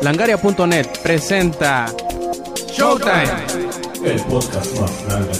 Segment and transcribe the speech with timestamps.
[0.00, 1.86] Langaria.net presenta
[2.68, 3.28] Showtime,
[4.04, 5.32] el podcast más grande.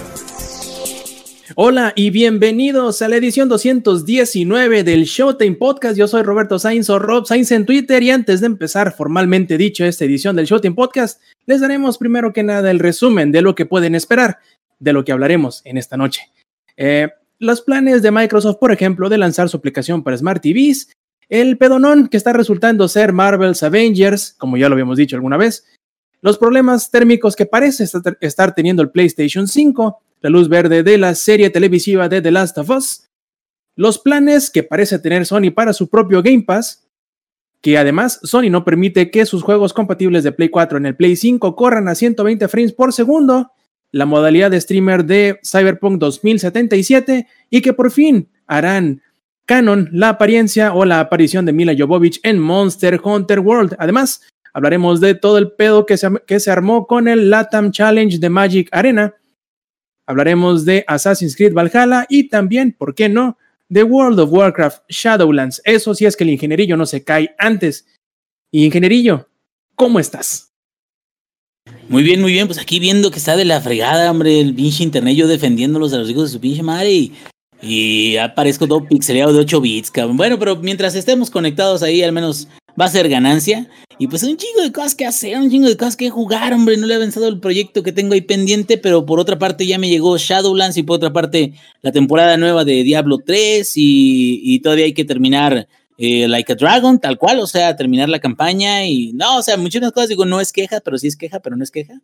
[1.55, 5.97] Hola y bienvenidos a la edición 219 del Showtime Podcast.
[5.97, 9.85] Yo soy Roberto Sainz o Rob Sainz en Twitter y antes de empezar formalmente dicho
[9.85, 13.67] esta edición del Showtime Podcast, les daremos primero que nada el resumen de lo que
[13.67, 14.39] pueden esperar,
[14.79, 16.31] de lo que hablaremos en esta noche.
[16.77, 17.09] Eh,
[17.39, 20.91] los planes de Microsoft, por ejemplo, de lanzar su aplicación para Smart TVs,
[21.33, 25.65] el pedonón que está resultando ser Marvel's Avengers, como ya lo habíamos dicho alguna vez,
[26.21, 27.87] los problemas térmicos que parece
[28.21, 32.59] estar teniendo el PlayStation 5, la luz verde de la serie televisiva de The Last
[32.59, 33.09] of Us,
[33.77, 36.87] los planes que parece tener Sony para su propio Game Pass,
[37.63, 41.17] que además Sony no permite que sus juegos compatibles de Play 4 en el Play
[41.17, 43.53] 5 corran a 120 frames por segundo,
[43.91, 49.01] la modalidad de streamer de Cyberpunk 2077 y que por fin harán
[49.47, 53.77] canon la apariencia o la aparición de Mila Jovovich en Monster Hunter World.
[53.79, 58.19] Además, hablaremos de todo el pedo que se, que se armó con el LATAM Challenge
[58.19, 59.15] de Magic Arena.
[60.07, 65.63] Hablaremos de Assassin's Creed Valhalla y también, ¿por qué no?, de World of Warcraft Shadowlands.
[65.65, 67.87] Eso sí es que el ingenierillo no se cae antes.
[68.51, 69.29] Ingenierillo,
[69.77, 70.53] ¿cómo estás?
[71.89, 72.47] Muy bien, muy bien.
[72.47, 75.99] Pues aquí viendo que está de la fregada, hombre, el pinche internet, yo defendiéndolos a
[75.99, 77.13] los hijos de su pinche madre
[78.19, 80.17] aparezco todo pixeleado de 8 bits, cabrón.
[80.17, 82.49] Bueno, pero mientras estemos conectados ahí, al menos
[82.81, 83.69] va a ser ganancia.
[83.99, 86.77] Y pues un chingo de cosas que hacer, un chingo de cosas que jugar, hombre.
[86.77, 89.79] No le he avanzado el proyecto que tengo ahí pendiente, pero por otra parte ya
[89.79, 94.87] me llegó Shadowlands y por otra parte la temporada nueva de Diablo 3 y todavía
[94.87, 95.69] hay que terminar
[96.05, 99.57] eh, like a Dragon, tal cual, o sea, terminar la campaña y no, o sea,
[99.57, 102.01] muchas cosas digo, no es queja, pero sí es queja, pero no es queja.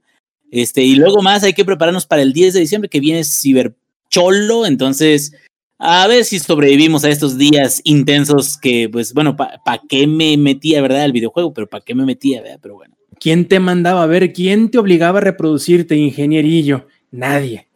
[0.52, 4.66] Este, y luego más hay que prepararnos para el 10 de diciembre que viene Cibercholo,
[4.66, 5.32] entonces
[5.78, 10.36] a ver si sobrevivimos a estos días intensos que, pues, bueno, ¿para pa qué me
[10.36, 11.52] metía, verdad, el videojuego?
[11.54, 12.58] Pero ¿para qué me metía, verdad?
[12.60, 12.96] Pero bueno.
[13.20, 14.32] ¿Quién te mandaba a ver?
[14.32, 16.86] ¿Quién te obligaba a reproducirte, ingenierillo?
[17.10, 17.68] Nadie.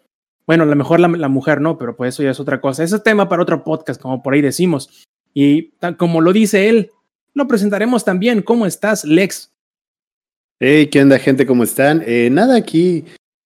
[0.46, 2.84] Bueno, a lo mejor la, la, mujer no, pero pues eso ya es otra cosa.
[2.84, 5.06] Ese es tema para otro podcast, como por ahí decimos.
[5.34, 6.90] Y como lo dice él,
[7.34, 8.42] lo presentaremos también.
[8.42, 9.52] ¿Cómo estás, Lex?
[10.60, 11.46] Hey, ¿qué onda, gente?
[11.46, 12.02] ¿Cómo están?
[12.06, 13.04] Eh, nada, aquí.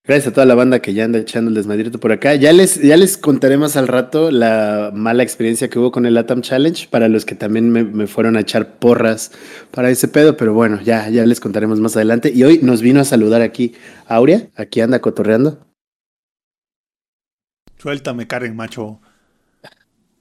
[0.06, 2.34] Gracias a toda la banda que ya anda echando el desmadrito por acá.
[2.34, 6.19] Ya les, ya les contaré más al rato la mala experiencia que hubo con el
[6.19, 9.32] Atom Challenge para los que también me, fueron a echar porras
[9.70, 12.31] para ese pedo, pero bueno, ya, ya les contaremos más adelante.
[12.34, 13.76] Y hoy nos vino a saludar aquí
[14.06, 15.66] Aurea, aquí anda cotorreando.
[17.78, 19.00] Suéltame, Karen, macho.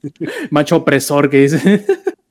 [0.50, 1.84] Macho opresor que dice.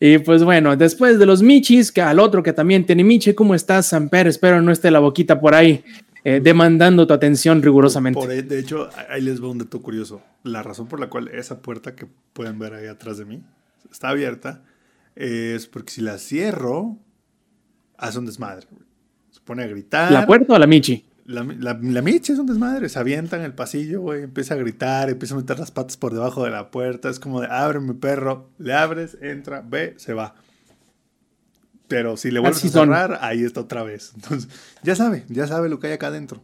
[0.00, 3.54] y pues bueno, después de los Michis, que al otro que también tiene Michi, ¿cómo
[3.54, 4.28] estás, Samper?
[4.28, 5.82] Espero no esté la boquita por ahí
[6.24, 8.42] eh, demandando tu atención rigurosamente.
[8.42, 10.22] de hecho, ahí les veo un dato curioso.
[10.44, 13.42] La razón por la cual esa puerta que pueden ver ahí atrás de mí
[13.90, 14.62] está abierta
[15.16, 16.96] es porque si la cierro,
[17.96, 18.66] hace un desmadre.
[19.30, 20.12] Se pone a gritar.
[20.12, 21.07] ¿La puerta o la Michi?
[21.28, 25.10] La, la, Michi es un desmadre, se avienta en el pasillo, güey, empieza a gritar,
[25.10, 28.48] empieza a meter las patas por debajo de la puerta, es como de, ábreme perro,
[28.56, 30.34] le abres, entra, ve, se va.
[31.86, 34.12] Pero si le vuelves a cerrar, ahí está otra vez.
[34.14, 34.48] Entonces,
[34.82, 36.42] ya sabe, ya sabe lo que hay acá adentro.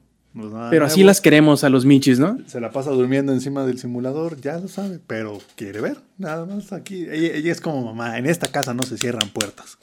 [0.69, 2.37] pero así las queremos a los Michis, ¿no?
[2.47, 6.75] Se la pasa durmiendo encima del simulador, ya lo sabe, pero quiere ver, nada más
[6.75, 7.07] aquí.
[7.11, 9.79] ella es como mamá, en esta casa no se cierran puertas.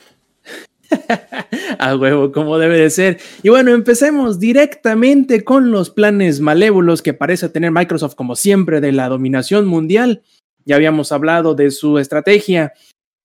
[1.79, 3.19] A huevo, como debe de ser.
[3.43, 8.91] Y bueno, empecemos directamente con los planes malévolos que parece tener Microsoft, como siempre, de
[8.91, 10.21] la dominación mundial.
[10.65, 12.73] Ya habíamos hablado de su estrategia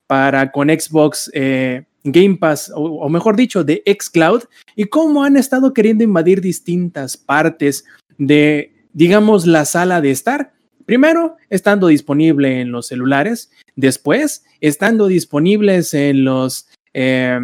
[0.07, 4.45] para con Xbox eh, Game Pass, o, mejor dicho, de Xcloud,
[4.77, 7.85] y cómo han estado queriendo invadir distintas partes
[8.17, 10.53] de, digamos, la sala de estar.
[10.85, 16.66] Primero, estando disponible en los celulares, después, estando disponibles en los
[16.99, 17.39] eh,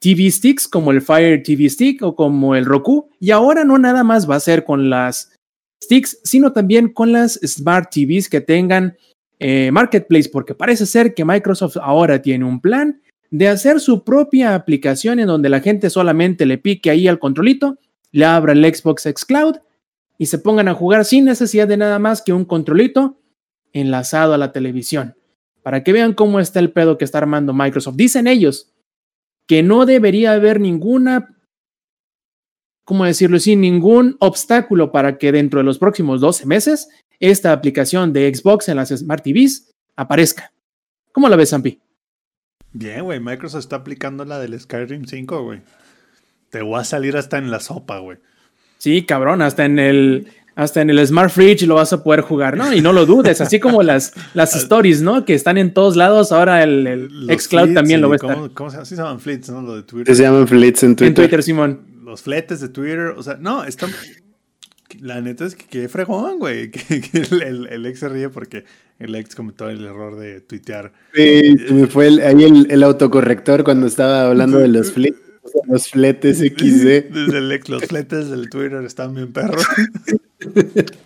[0.00, 3.10] TV sticks como el Fire TV Stick o como el Roku.
[3.20, 5.32] Y ahora no nada más va a ser con las
[5.82, 8.96] sticks, sino también con las Smart TVs que tengan
[9.38, 14.54] eh, Marketplace, porque parece ser que Microsoft ahora tiene un plan de hacer su propia
[14.54, 17.78] aplicación en donde la gente solamente le pique ahí al controlito,
[18.10, 19.56] le abra el Xbox X Cloud
[20.16, 23.20] y se pongan a jugar sin necesidad de nada más que un controlito
[23.72, 25.14] enlazado a la televisión.
[25.62, 27.96] Para que vean cómo está el pedo que está armando Microsoft.
[27.96, 28.72] Dicen ellos
[29.48, 31.34] que no debería haber ninguna,
[32.84, 38.12] ¿cómo decirlo sin ningún obstáculo para que dentro de los próximos 12 meses esta aplicación
[38.12, 40.52] de Xbox en las Smart TVs aparezca.
[41.12, 41.80] ¿Cómo la ves, Zampi?
[42.72, 43.18] Bien, güey.
[43.18, 45.62] Microsoft está aplicando la del Skyrim 5, güey.
[46.50, 48.18] Te voy a salir hasta en la sopa, güey.
[48.78, 50.28] Sí, cabrón, hasta en el
[50.58, 52.72] hasta en el Smart Fridge lo vas a poder jugar, ¿no?
[52.74, 55.24] Y no lo dudes, así como las, las stories, ¿no?
[55.24, 57.08] Que están en todos lados, ahora el, el
[57.40, 58.34] Xcloud fleets, también lo sí, va a estar.
[58.34, 58.84] ¿Cómo, cómo se llama?
[58.84, 59.62] Sí se llaman flits, ¿no?
[59.62, 60.16] Lo de Twitter.
[60.16, 61.14] Se llaman flits en En Twitter.
[61.14, 61.80] Twitter, Simón.
[62.04, 63.14] Los fletes de Twitter.
[63.16, 63.90] O sea, no, están.
[65.00, 66.70] La neta es que qué fregón, güey.
[66.72, 68.64] Que, que el, el- el ex se ríe porque
[68.98, 70.92] el ex cometió el error de tuitear.
[71.14, 75.18] Sí, me fue el- ahí el, el autocorrector cuando estaba hablando de los flits.
[75.66, 77.10] Los fletes XD.
[77.12, 79.66] Desde el los fletes del Twitter están bien perros.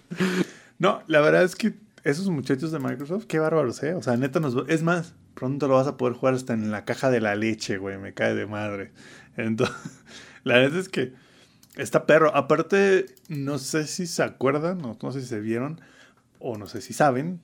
[0.78, 1.74] No, la verdad es que
[2.04, 3.94] esos muchachos de Microsoft, qué bárbaros, ¿eh?
[3.94, 4.56] O sea, neta nos...
[4.56, 7.36] va- Es más, pronto lo vas a poder jugar hasta en la caja de la
[7.36, 7.98] leche, güey.
[7.98, 8.92] Me cae de madre.
[9.36, 9.76] Entonces,
[10.44, 11.12] la neta es que
[11.76, 12.34] está perro.
[12.34, 15.80] Aparte, no sé si se acuerdan, no, no sé si se vieron,
[16.40, 17.40] o no sé si saben,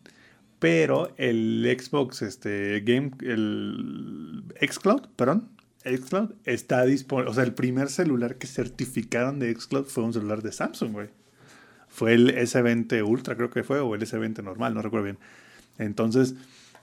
[0.58, 5.48] pero el Xbox, este, Game, el Xcloud, perdón,
[5.84, 7.30] Xcloud está disponible.
[7.30, 11.08] O sea, el primer celular que certificaron de Xcloud fue un celular de Samsung, güey.
[11.88, 15.18] Fue el S20 Ultra, creo que fue, o el S20 normal, no recuerdo bien.
[15.78, 16.34] Entonces,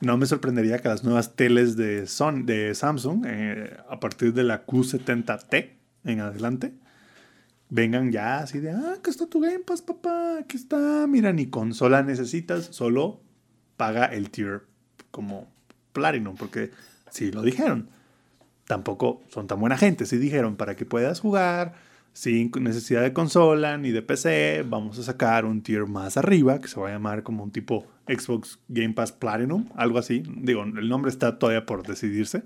[0.01, 4.43] no me sorprendería que las nuevas teles de, Son, de Samsung, eh, a partir de
[4.43, 5.69] la Q70T
[6.05, 6.73] en adelante,
[7.69, 11.47] vengan ya así de, ah, aquí está tu Game Pass, papá, aquí está, mira, ni
[11.47, 13.21] consola necesitas, solo
[13.77, 14.63] paga el tier
[15.11, 15.47] como
[15.93, 16.71] Platinum, porque
[17.09, 17.89] sí lo dijeron.
[18.65, 21.73] Tampoco son tan buena gente, sí dijeron, para que puedas jugar
[22.13, 26.69] sin necesidad de consola ni de PC, vamos a sacar un tier más arriba que
[26.69, 30.23] se va a llamar como un tipo Xbox Game Pass Platinum, algo así.
[30.37, 32.43] Digo, el nombre está todavía por decidirse,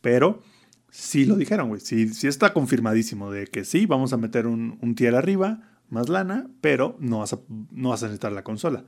[0.00, 0.42] pero
[0.90, 1.80] sí lo dijeron, güey.
[1.80, 5.60] Sí, sí está confirmadísimo de que sí, vamos a meter un, un tier arriba,
[5.90, 7.38] más lana, pero no vas, a,
[7.70, 8.84] no vas a necesitar la consola.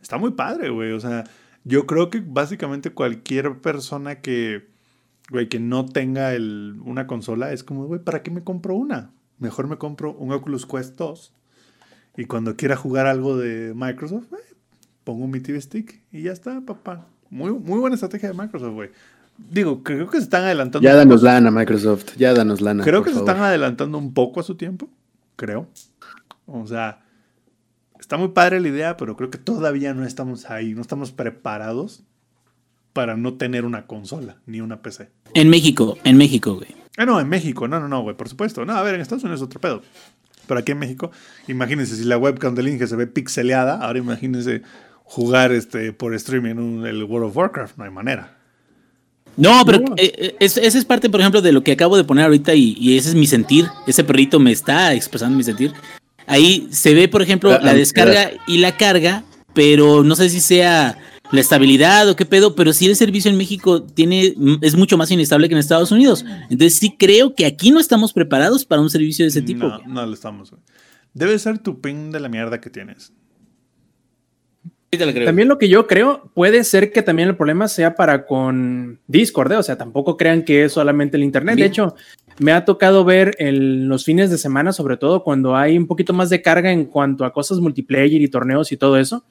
[0.00, 0.92] Está muy padre, güey.
[0.92, 1.24] O sea,
[1.64, 4.68] yo creo que básicamente cualquier persona que,
[5.30, 9.10] güey, que no tenga el, una consola es como, güey, ¿para qué me compro una?
[9.38, 11.32] Mejor me compro un Oculus Quest 2
[12.16, 14.42] y cuando quiera jugar algo de Microsoft, güey,
[15.04, 17.06] pongo mi TV Stick y ya está, papá.
[17.28, 18.90] Muy, muy buena estrategia de Microsoft, güey.
[19.36, 20.86] Digo, creo que se están adelantando.
[20.88, 22.16] Ya danos lana, Microsoft.
[22.16, 22.82] Ya danos lana.
[22.82, 24.88] Creo que se están adelantando un poco a su tiempo,
[25.34, 25.68] creo.
[26.46, 27.02] O sea,
[27.98, 32.04] está muy padre la idea, pero creo que todavía no estamos ahí, no estamos preparados
[32.96, 35.10] para no tener una consola ni una PC.
[35.34, 36.74] En México, en México, güey.
[36.96, 38.64] Ah, no, en México, no, no, no, güey, por supuesto.
[38.64, 39.82] No, a ver, en Estados Unidos es otro pedo.
[40.46, 41.10] Pero aquí en México,
[41.46, 44.62] imagínense si la webcam del Inge se ve pixeleada, ahora imagínense
[45.04, 48.38] jugar este por streaming en un- el World of Warcraft, no hay manera.
[49.36, 49.94] No, pero No.
[49.98, 52.54] eh, eh, es- esa es parte, por ejemplo, de lo que acabo de poner ahorita
[52.54, 53.66] y, y ese es mi sentir.
[53.86, 55.72] Ese perrito me está expresando mi sentir.
[56.26, 60.30] Ahí se ve, por ejemplo, Ah, la ah, descarga y la carga, pero no sé
[60.30, 60.96] si sea
[61.32, 65.10] la estabilidad o qué pedo, pero sí el servicio en México tiene es mucho más
[65.10, 66.24] inestable que en Estados Unidos.
[66.50, 69.66] Entonces sí creo que aquí no estamos preparados para un servicio de ese tipo.
[69.66, 70.62] No, no lo estamos, güey.
[71.14, 73.12] Debe ser tu ping de la mierda que tienes.
[74.92, 74.98] Sí.
[75.24, 79.52] También lo que yo creo puede ser que también el problema sea para con Discord,
[79.52, 79.56] ¿eh?
[79.56, 81.56] o sea, tampoco crean que es solamente el Internet.
[81.56, 81.96] De hecho,
[82.38, 86.12] me ha tocado ver en los fines de semana, sobre todo cuando hay un poquito
[86.12, 89.24] más de carga en cuanto a cosas multiplayer y torneos y todo eso,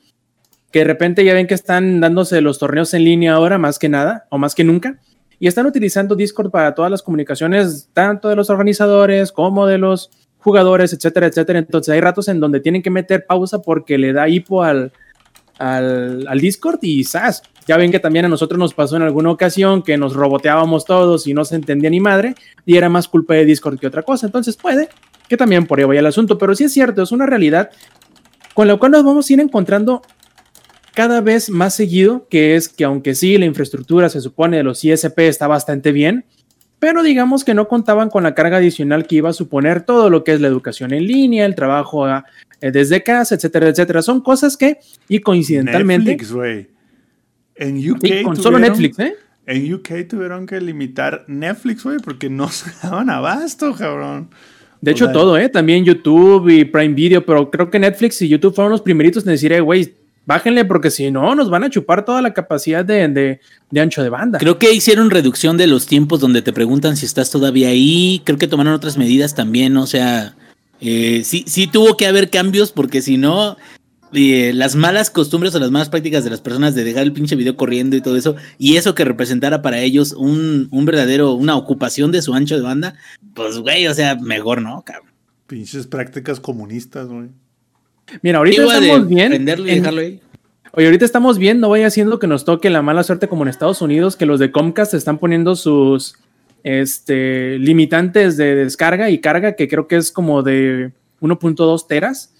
[0.75, 3.87] que de repente ya ven que están dándose los torneos en línea ahora más que
[3.87, 4.99] nada o más que nunca.
[5.39, 10.11] Y están utilizando Discord para todas las comunicaciones, tanto de los organizadores como de los
[10.37, 11.59] jugadores, etcétera, etcétera.
[11.59, 14.91] Entonces hay ratos en donde tienen que meter pausa porque le da hipo al,
[15.59, 17.41] al, Discord y ¡zas!
[17.65, 21.25] Ya ven que también a nosotros nos pasó en alguna ocasión que nos roboteábamos todos
[21.25, 22.35] y no se entendía ni madre
[22.65, 24.25] y era más culpa de Discord que otra cosa.
[24.25, 24.89] Entonces puede
[25.29, 27.69] que también por ahí vaya el asunto, pero sí es cierto, es una realidad
[28.53, 30.01] con la cual nos vamos a ir encontrando
[30.95, 34.83] cada vez más seguido, que es que aunque sí la infraestructura se supone de los
[34.83, 36.25] ISP está bastante bien,
[36.79, 40.23] pero digamos que no contaban con la carga adicional que iba a suponer todo lo
[40.23, 42.25] que es la educación en línea, el trabajo a-
[42.61, 44.01] eh, desde casa, etcétera, etcétera.
[44.01, 44.77] Son cosas que,
[45.09, 46.67] y coincidentalmente, Netflix, güey.
[47.55, 49.15] En UK, con solo Netflix, ¿eh?
[49.47, 54.29] En UK tuvieron que limitar Netflix, güey, porque no se daban abasto, cabrón.
[54.81, 55.49] De O hecho, sea- todo, ¿eh?
[55.49, 59.31] También YouTube y Prime Video, pero creo que Netflix y YouTube fueron los primeritos en
[59.31, 59.93] decir, eh, güey,
[60.25, 63.39] bájenle porque si no, nos van a chupar toda la capacidad de, de-
[63.71, 64.39] de ancho de banda.
[64.39, 68.21] Creo que hicieron reducción de los tiempos donde te preguntan si estás todavía ahí.
[68.25, 69.75] Creo que tomaron otras medidas también.
[69.77, 70.35] O sea,
[70.81, 73.57] eh, sí, sí tuvo que haber cambios porque si no,
[74.13, 77.35] eh, las malas costumbres o las malas prácticas de las personas de dejar el pinche
[77.35, 81.57] video corriendo y todo eso, y eso que representara para ellos un, un verdadero, una
[81.57, 82.95] ocupación de su ancho de banda,
[83.33, 85.09] pues güey, o sea, mejor no, cabrón.
[85.47, 87.27] Pinches prácticas comunistas, güey.
[88.21, 89.29] Mira, ahorita de estamos bien.
[89.29, 90.21] prenderlo y en- dejarlo ahí.
[90.73, 93.49] Oye, ahorita estamos bien, no vaya haciendo que nos toque la mala suerte como en
[93.49, 96.15] Estados Unidos, que los de Comcast están poniendo sus
[96.63, 102.31] este, limitantes de descarga y carga, que creo que es como de 1.2 teras.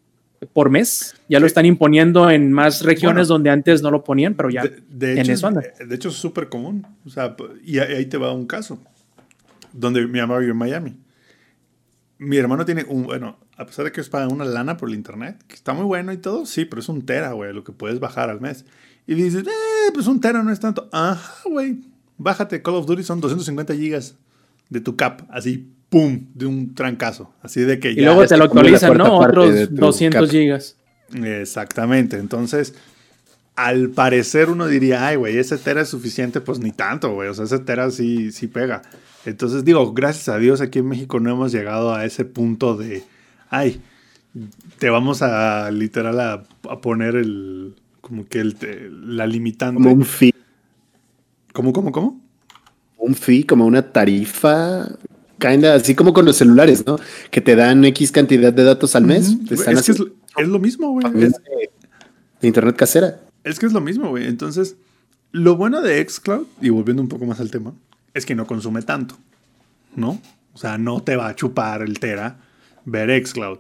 [0.54, 1.16] por mes.
[1.30, 3.36] Ya lo están imponiendo en más regiones Bueno.
[3.36, 4.64] donde antes no lo ponían, pero ya.
[4.64, 5.62] De, de en hecho, eso anda.
[5.62, 6.86] es- de hecho, es súper común.
[7.06, 8.78] O sea, y ahí ahí te va un caso.
[9.72, 10.98] Donde mi mamá vive en Miami.
[12.20, 14.96] Mi hermano tiene un, bueno, a pesar de que ellos pagan una lana por el
[14.96, 17.72] internet, que está muy bueno y todo, sí, pero es un tera, güey, lo que
[17.72, 18.66] puedes bajar al mes.
[19.08, 20.90] Y dices, eh, pues un tera no es tanto.
[20.92, 21.78] Ajá, güey,
[22.18, 24.16] bájate Call of Duty, son 250 gigas
[24.70, 27.32] de tu cap, así, pum, de un trancazo.
[27.42, 28.02] Así de que Y ya.
[28.06, 29.18] luego ya te se lo actualizan, ¿no?
[29.20, 30.30] Otros de tu 200 cap.
[30.30, 30.76] gigas.
[31.14, 32.18] Exactamente.
[32.18, 32.74] Entonces,
[33.56, 37.30] al parecer uno diría, ay, güey, ese tera es suficiente, pues ni tanto, güey.
[37.30, 38.82] O sea, ese tera sí, sí pega.
[39.26, 43.04] Entonces, digo, gracias a Dios aquí en México no hemos llegado a ese punto de,
[43.50, 43.82] ay,
[44.80, 48.56] te vamos a literal a, a poner el, como que el,
[49.18, 49.75] la limitante.
[49.82, 50.34] Como un fee,
[51.54, 52.22] ¿Cómo, cómo, cómo?
[52.98, 54.88] un fee, como una tarifa,
[55.40, 56.98] kinda, así como con los celulares, ¿no?
[57.30, 59.38] Que te dan X cantidad de datos al mes.
[59.48, 61.06] Te Es están que es, haciendo es lo mismo, güey.
[61.24, 61.34] Es-
[62.42, 63.22] de internet casera.
[63.44, 64.28] Es que es lo mismo, güey.
[64.28, 64.75] Entonces,
[65.32, 67.74] lo bueno de Xcloud, y volviendo un poco más al tema,
[68.14, 69.16] es que no consume tanto,
[69.96, 70.20] ¿no?
[70.54, 72.40] O sea, no te va a chupar el Tera
[72.86, 73.60] ver Xcloud.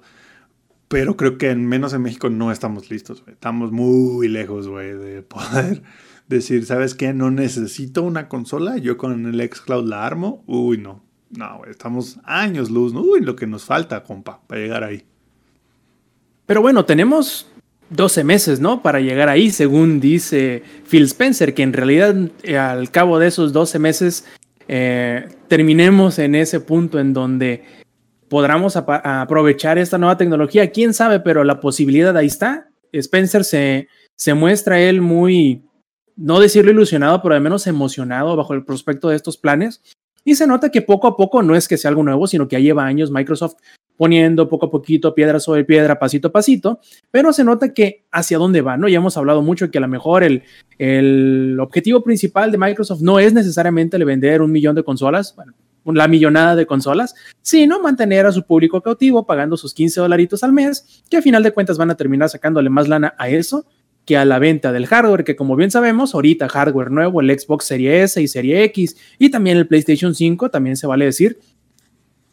[0.87, 3.23] Pero creo que en menos en México no estamos listos.
[3.27, 5.81] Estamos muy lejos, güey, de poder
[6.27, 7.13] decir, ¿sabes qué?
[7.13, 10.43] No necesito una consola, yo con el Xcloud la armo.
[10.45, 11.03] Uy, no.
[11.31, 12.93] No, güey, estamos años luz.
[12.93, 15.03] Uy, lo que nos falta, compa, para llegar ahí.
[16.45, 17.47] Pero bueno, tenemos
[17.89, 18.81] 12 meses, ¿no?
[18.81, 23.53] Para llegar ahí, según dice Phil Spencer, que en realidad eh, al cabo de esos
[23.53, 24.25] 12 meses
[24.67, 27.63] eh, terminemos en ese punto en donde
[28.29, 30.71] podamos aprovechar esta nueva tecnología.
[30.71, 32.69] Quién sabe, pero la posibilidad ahí está.
[32.91, 35.63] Spencer se, se muestra él muy,
[36.15, 39.81] no decirlo ilusionado, pero al menos emocionado bajo el prospecto de estos planes.
[40.23, 42.55] Y se nota que poco a poco no es que sea algo nuevo, sino que
[42.55, 43.55] ya lleva años Microsoft
[43.97, 46.79] poniendo poco a poquito, piedra sobre piedra, pasito a pasito,
[47.11, 48.87] pero se nota que hacia dónde va, ¿no?
[48.87, 50.43] Ya hemos hablado mucho que a lo mejor el,
[50.77, 55.53] el objetivo principal de Microsoft no es necesariamente el vender un millón de consolas, bueno,
[55.85, 60.51] la millonada de consolas, sino mantener a su público cautivo pagando sus 15 dolaritos al
[60.53, 63.65] mes, que a final de cuentas van a terminar sacándole más lana a eso
[64.05, 67.65] que a la venta del hardware, que como bien sabemos, ahorita hardware nuevo, el Xbox
[67.65, 71.39] Serie S y Serie X, y también el PlayStation 5, también se vale decir,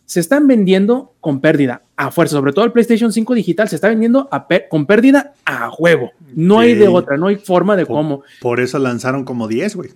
[0.05, 3.89] se están vendiendo con pérdida a fuerza, sobre todo el PlayStation 5 digital se está
[3.89, 6.11] vendiendo a con pérdida a huevo.
[6.35, 8.23] No hay de otra, no hay forma de Por- cómo.
[8.43, 9.91] Por eso lanzaron como 10, güey.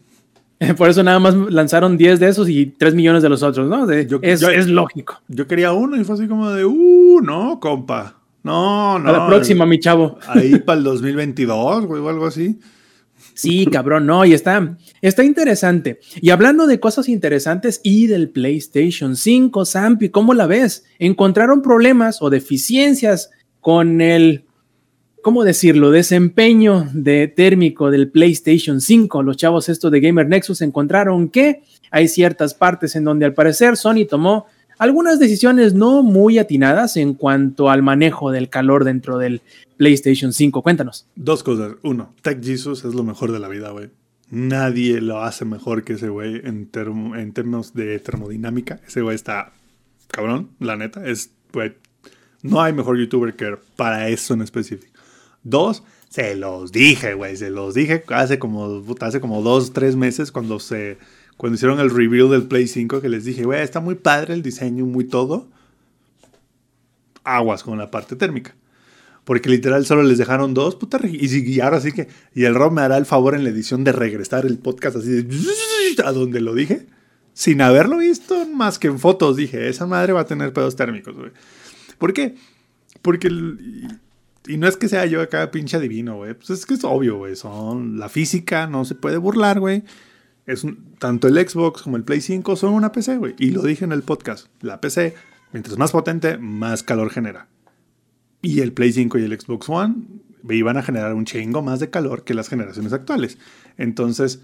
[0.77, 3.87] Por eso nada más lanzaron 10 de esos y 3 millones de los otros, ¿no?
[3.87, 5.21] De- Yo- es, yo- es lógico.
[5.29, 8.17] Yo quería uno y fue así como de, uh, no, compa.
[8.43, 9.09] No, no.
[9.09, 10.19] a la próxima, mi chavo.
[10.29, 12.59] Ahí para el 2022, güey, o algo así.
[13.35, 16.01] Sí, cabrón, no, y está, está interesante.
[16.23, 20.85] Y hablando de cosas interesantes y del PlayStation 5, Sampi, ¿cómo la ves?
[20.99, 24.46] ¿Encontraron problemas o deficiencias con el,
[25.27, 29.25] ¿cómo decirlo?, desempeño de térmico del PlayStation 5.
[29.25, 33.77] Los chavos estos de Gamer Nexus encontraron que hay ciertas partes en donde al parecer
[33.77, 34.47] Sony tomó
[34.79, 39.43] algunas decisiones no muy atinadas en cuanto al manejo del calor dentro del
[39.77, 40.63] PlayStation 5.
[40.63, 41.09] Cuéntanos.
[41.17, 41.73] Dos cosas.
[41.83, 43.91] Uno, Tech Jesus es lo mejor de la vida, güey.
[44.31, 48.79] Nadie lo hace mejor que ese güey en, términos de termodinámica.
[48.87, 49.53] Ese güey está
[50.07, 51.05] cabrón, la neta.
[51.05, 51.73] Es, güey,
[52.43, 54.96] no hay mejor youtuber que para eso en específico.
[55.49, 57.37] Dos, se los dije, güey.
[57.37, 60.99] Se los dije hace como, hace como dos, tres meses cuando se
[61.37, 64.43] cuando hicieron el reveal del Play 5 que les dije, güey, está muy padre el
[64.43, 65.49] diseño, muy todo.
[67.25, 68.55] Aguas con la parte térmica.
[69.25, 72.73] Porque literal solo les dejaron dos, puta, y, y ahora sí que, y el Rob
[72.73, 76.41] me hará el favor en la edición de regresar el podcast así de, a donde
[76.41, 76.87] lo dije,
[77.35, 81.17] sin haberlo visto más que en fotos, dije, esa madre va a tener pedos térmicos,
[81.17, 81.33] güey.
[81.99, 82.37] ¿Por qué?
[83.03, 83.99] Porque, el-
[84.49, 87.19] y, no es que sea yo acá pinche adivino, güey, pues es que es obvio,
[87.19, 89.85] güey, son la física, no se puede burlar, güey.
[90.47, 90.65] Es
[90.99, 93.35] tanto el Xbox como el Play 5 son una PC, güey.
[93.39, 94.47] Y lo dije en el podcast.
[94.61, 95.15] La PC,
[95.53, 97.49] mientras más potente, más calor genera.
[98.43, 99.95] Y el Play 5 y el Xbox One
[100.49, 103.39] iban a generar un chingo más de calor que las generaciones actuales.
[103.77, 104.41] Entonces,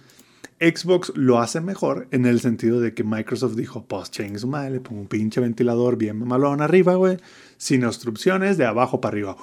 [0.61, 4.71] Xbox lo hace mejor en el sentido de que Microsoft dijo, pues chingue su madre,
[4.71, 7.18] le pongo un pinche ventilador bien malón arriba, güey,
[7.56, 9.37] sin obstrucciones, de abajo para arriba.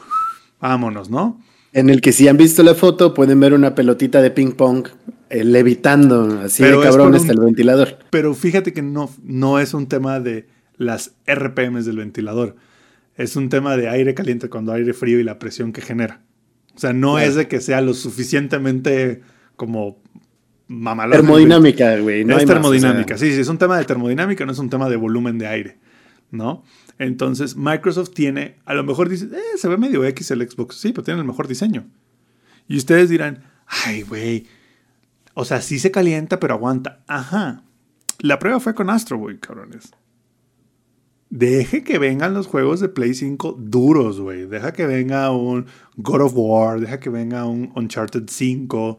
[0.61, 1.41] Vámonos, ¿no?
[1.71, 4.87] En el que si han visto la foto pueden ver una pelotita de ping pong
[5.29, 7.99] eh, levitando así Pero de cabrón hasta el ventilador.
[8.09, 10.47] Pero fíjate que no, no es un tema de
[10.77, 12.55] las RPMs del ventilador.
[13.15, 16.21] Es un tema de aire caliente cuando aire frío y la presión que genera.
[16.75, 17.29] O sea, no Claro.
[17.29, 19.21] es de que sea lo suficientemente
[19.55, 20.01] como
[20.67, 21.11] mamalón.
[21.19, 22.23] Termodinámica, güey.
[22.23, 24.59] No es más, termodinámica, o sea, sí, sí, es un tema de termodinámica, no es
[24.59, 25.77] un tema de volumen de aire,
[26.31, 26.63] ¿no?
[26.99, 30.75] Entonces, Microsoft tiene, a lo mejor dice, eh, se ve medio X el Xbox.
[30.75, 31.87] Sí, pero tiene el mejor diseño.
[32.67, 34.45] Y ustedes dirán, ay, güey.
[35.33, 37.03] O sea, sí se calienta, pero aguanta.
[37.07, 37.63] Ajá.
[38.19, 39.91] La prueba fue con Astro Boy, cabrones.
[41.29, 44.45] Deje que vengan los juegos de Play 5 duros, güey.
[44.45, 48.97] Deja que venga un God of War, deja que venga un Uncharted 5.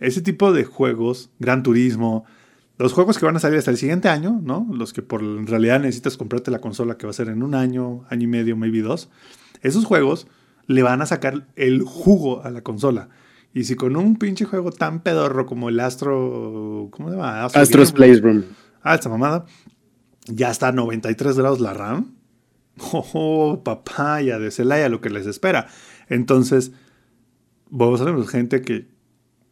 [0.00, 2.24] Ese tipo de juegos, Gran Turismo.
[2.78, 4.66] Los juegos que van a salir hasta el siguiente año, ¿no?
[4.72, 7.54] Los que por en realidad necesitas comprarte la consola que va a ser en un
[7.54, 9.10] año, año y medio, maybe dos.
[9.60, 10.26] Esos juegos
[10.66, 13.08] le van a sacar el jugo a la consola.
[13.54, 16.88] Y si con un pinche juego tan pedorro como el Astro.
[16.90, 17.44] ¿Cómo se llama?
[17.44, 18.42] Astro's Game- Playroom.
[18.82, 19.44] Ah, esta mamada.
[20.26, 22.14] Ya está a 93 grados la RAM.
[22.94, 25.66] Oh, papaya de Celaya, lo que les espera.
[26.08, 26.72] Entonces,
[27.68, 28.88] vamos a ver gente que,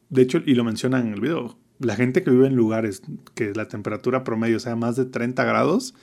[0.09, 3.03] de hecho, y lo mencionan en el video, la gente que vive en lugares
[3.35, 5.95] que la temperatura promedio sea más de 30 grados,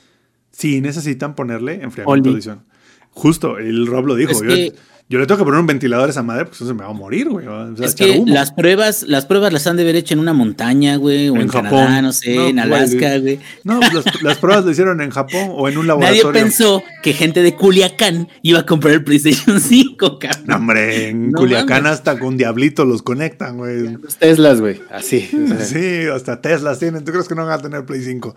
[0.52, 2.66] sí necesitan ponerle enfriamiento adicional.
[3.12, 4.32] Justo, el Rob lo dijo.
[4.32, 4.74] Es yo, que-
[5.10, 6.90] yo le tengo que poner un ventilador a esa madre, pues eso se me va
[6.90, 7.48] a morir, güey.
[7.48, 8.34] O sea, Es que humo.
[8.34, 11.44] las pruebas, las pruebas las han de haber hecho en una montaña, güey, o En
[11.44, 11.70] en, Japón.
[11.70, 13.40] Canadá, no sé, No, en Alaska, güey.
[13.64, 16.32] No, pues las, las pruebas lo hicieron en Japón o en un Nadie laboratorio.
[16.34, 20.44] pensó que gente de Culiacán iba a comprar el PlayStation 5, cabrón.
[20.46, 22.00] No, hombre, en No Culiacán mames.
[22.00, 23.94] hasta con Diablito los conectan, güey.
[23.98, 24.82] Los Teslas, güey.
[24.92, 25.30] Así.
[25.64, 27.06] Sí, hasta Teslas tienen.
[27.06, 28.36] ¿Tú crees que no van a tener Play 5?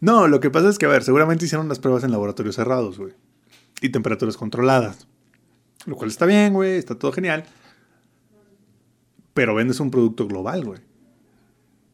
[0.00, 2.98] No, lo que pasa es que, a ver, seguramente hicieron las pruebas en laboratorios cerrados,
[2.98, 3.12] güey.
[3.80, 5.06] Y temperaturas controladas.
[5.86, 7.44] Lo cual está bien, güey, está todo genial.
[9.34, 10.80] Pero vendes un producto global, güey.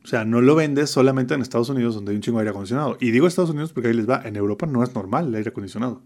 [0.04, 2.50] O sea, no lo vendes solamente en Estados Unidos donde hay un chingo de aire
[2.50, 2.96] acondicionado.
[3.00, 4.22] Y digo Estados Unidos porque ahí les va.
[4.24, 6.02] En Europa no es normal el aire acondicionado.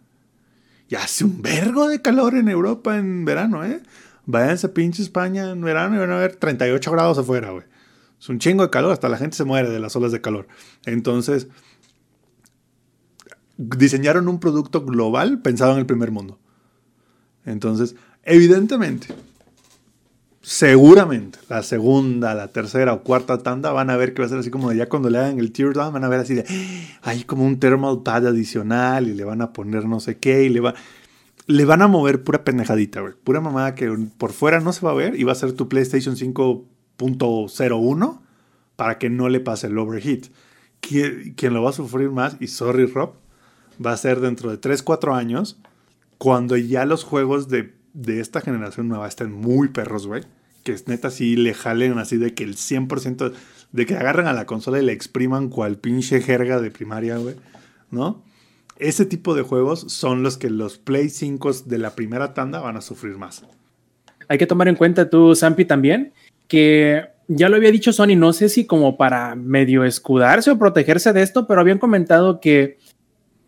[0.89, 3.81] Y hace un vergo de calor en Europa en verano, ¿eh?
[4.27, 7.65] Váyanse a pinche España en verano y van a ver 38 grados afuera, güey.
[8.21, 10.47] Es un chingo de calor, hasta la gente se muere de las olas de calor.
[10.85, 11.49] Entonces,
[13.57, 16.39] diseñaron un producto global pensado en el primer mundo.
[17.45, 19.09] Entonces, evidentemente,
[20.43, 24.39] seguramente, la segunda, la tercera o cuarta tanda van a ver que va a ser
[24.39, 26.45] así como de ya cuando le hagan el tear down, van a ver así de,
[27.03, 30.49] hay como un thermal pad adicional y le van a poner no sé qué y
[30.49, 30.75] le va...
[31.49, 33.15] Le van a mover pura pendejadita, güey.
[33.25, 35.69] Pura mamada que por fuera no se va a ver y va a ser tu
[35.69, 38.21] PlayStation 5.01
[38.77, 40.27] para que no le pase el overheat.
[40.81, 43.15] Quien, quien lo va a sufrir más, y sorry Rob,
[43.85, 45.59] va a ser dentro de 3, 4 años,
[46.23, 50.23] cuando ya los juegos de, de esta generación nueva estén muy perros, güey.
[50.63, 53.33] Que es neta sí le jalen así de que el 100%
[53.73, 57.35] de que agarren a la consola y le expriman cual pinche jerga de primaria, güey.
[57.91, 58.23] ¿No?
[58.79, 62.77] Ese tipo de juegos son los que los Play 5 de la primera tanda van
[62.77, 63.43] a sufrir más.
[64.29, 66.13] Hay que tomar en cuenta tú, Zampi, también,
[66.47, 71.13] que ya lo había dicho Sony, no sé si como para medio escudarse o protegerse
[71.13, 72.79] de esto, pero habían comentado que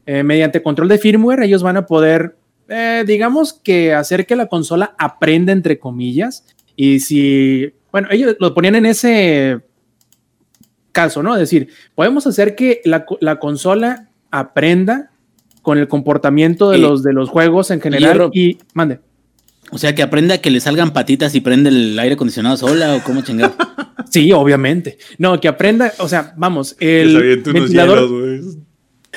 [0.06, 2.34] eh, mediante control de firmware ellos van a poder,
[2.68, 6.44] eh, digamos que hacer que la consola aprenda entre comillas.
[6.77, 9.61] Y si, bueno, ellos lo ponían en ese
[10.92, 11.35] caso, ¿no?
[11.35, 15.11] Es decir, podemos hacer que la, la consola aprenda
[15.62, 19.00] con el comportamiento de, Y- los, de los juegos en general y mande.
[19.70, 23.03] O sea, que aprenda que le salgan patitas y prende el aire acondicionado sola o
[23.03, 23.55] cómo chingado.
[24.11, 24.98] Sí, obviamente.
[25.18, 28.59] No, que aprenda, o sea, vamos, el ventilador, hielos,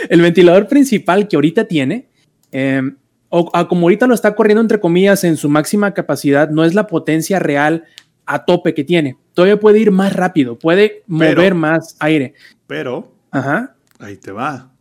[0.09, 2.07] el ventilador principal que ahorita tiene,
[2.51, 2.81] eh,
[3.29, 6.73] o a como ahorita lo está corriendo entre comillas en su máxima capacidad, no es
[6.73, 7.85] la potencia real
[8.25, 9.17] a tope que tiene.
[9.33, 12.33] Todavía puede ir más rápido, puede mover más aire.
[12.67, 13.75] Pero Ajá.
[13.99, 14.71] Ahí te va.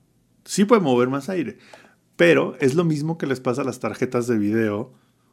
[0.44, 1.58] Sí puede mover más aire.
[2.16, 4.92] Pero es lo mismo que les pasa a las tarjetas de video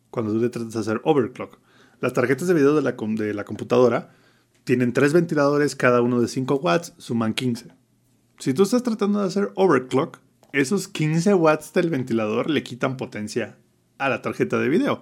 [0.09, 1.59] cuando tú le tratas de hacer overclock.
[2.01, 4.11] Las tarjetas de video de la, de la computadora
[4.63, 7.67] tienen tres ventiladores, cada uno de 5 watts, suman 15.
[8.39, 10.19] Si tú estás tratando de hacer overclock,
[10.53, 13.57] esos 15 watts del ventilador le quitan potencia
[13.97, 15.01] a la tarjeta de video.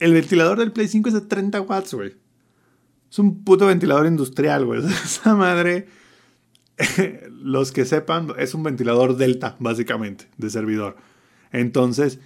[0.00, 2.16] El ventilador del Play 5 es de 30 watts, güey.
[3.10, 4.84] Es un puto ventilador industrial, güey.
[5.04, 5.86] Esa madre
[7.30, 10.96] los que sepan, es un ventilador delta, básicamente, de servidor.
[11.52, 12.18] Entonces,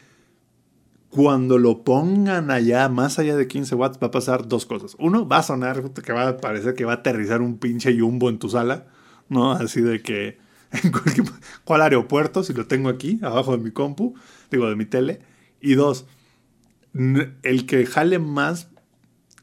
[1.10, 4.96] cuando lo pongan allá, más allá de 15 watts, va a pasar dos cosas.
[4.98, 8.28] Uno, va a sonar que va a parecer que va a aterrizar un pinche jumbo
[8.28, 8.86] en tu sala,
[9.28, 9.52] ¿no?
[9.52, 10.38] Así de que,
[10.84, 11.26] en cualquier-
[11.64, 12.42] ¿cuál aeropuerto?
[12.42, 14.14] Si lo tengo aquí, abajo de mi compu,
[14.50, 15.20] digo, de mi tele.
[15.60, 16.06] Y dos,
[16.94, 18.68] el que jale más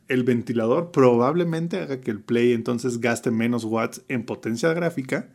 [0.07, 5.29] el ventilador probablemente haga que el Play entonces gaste menos watts en potencia gráfica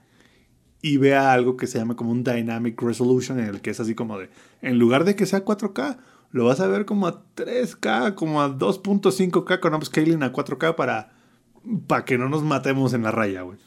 [0.83, 3.95] y vea algo que se llama como un Dynamic Resolution en el que es así
[3.95, 4.31] como de,
[4.63, 5.99] en lugar de que sea 4K,
[6.31, 11.13] lo vas a ver como a 3K, como a 2.5K con upscaling a 4K para,
[11.87, 13.59] para que no nos matemos en la raya, güey.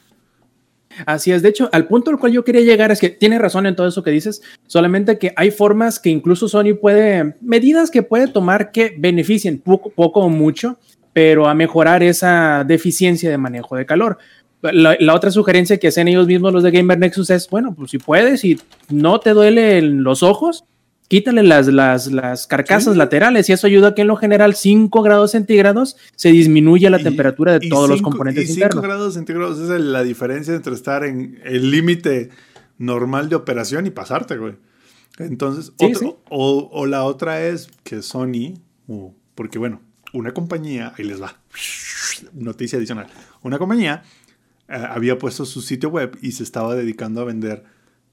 [1.05, 3.65] Así es, de hecho, al punto al cual yo quería llegar es que tiene razón
[3.65, 8.03] en todo eso que dices, solamente que hay formas que incluso Sony puede, medidas que
[8.03, 10.77] puede tomar que beneficien poco, o mucho,
[11.13, 14.17] pero a mejorar esa deficiencia de manejo de calor.
[14.61, 17.91] La, la, otra sugerencia que hacen ellos mismos los de Gamer Nexus es, bueno, pues
[17.91, 18.57] si puedes y
[18.89, 20.63] no te duelen los ojos,
[21.07, 22.97] quítale las, las, las carcasas Sí.
[22.97, 26.99] laterales y eso ayuda a que en lo general 5 grados centígrados se disminuya la
[26.99, 28.83] Y- temperatura de todos los componentes y 5 internos.
[28.83, 32.29] grados centígrados es la diferencia entre estar en el límite
[32.77, 34.55] normal de operación y pasarte, güey.
[35.19, 36.15] Entonces, Sí, otro- sí.
[36.29, 38.55] O, o la otra es que Sony,
[38.87, 39.81] o- porque bueno,
[40.13, 41.37] una compañía, ahí les va,
[42.33, 43.07] noticia adicional,
[43.41, 44.03] una compañía
[44.69, 47.63] eh, había puesto su sitio web y se estaba dedicando a vender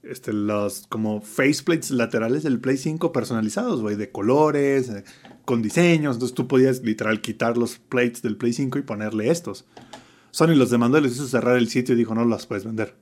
[0.03, 5.03] este, los como faceplates laterales del Play 5 personalizados, güey, de colores, eh,
[5.45, 6.15] con diseños.
[6.15, 9.65] Entonces tú podías literal quitar los plates del Play 5 y ponerle estos.
[10.31, 12.95] Sony los demandó y les hizo cerrar el sitio y dijo no las puedes vender.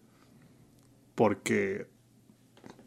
[1.15, 1.87] Porque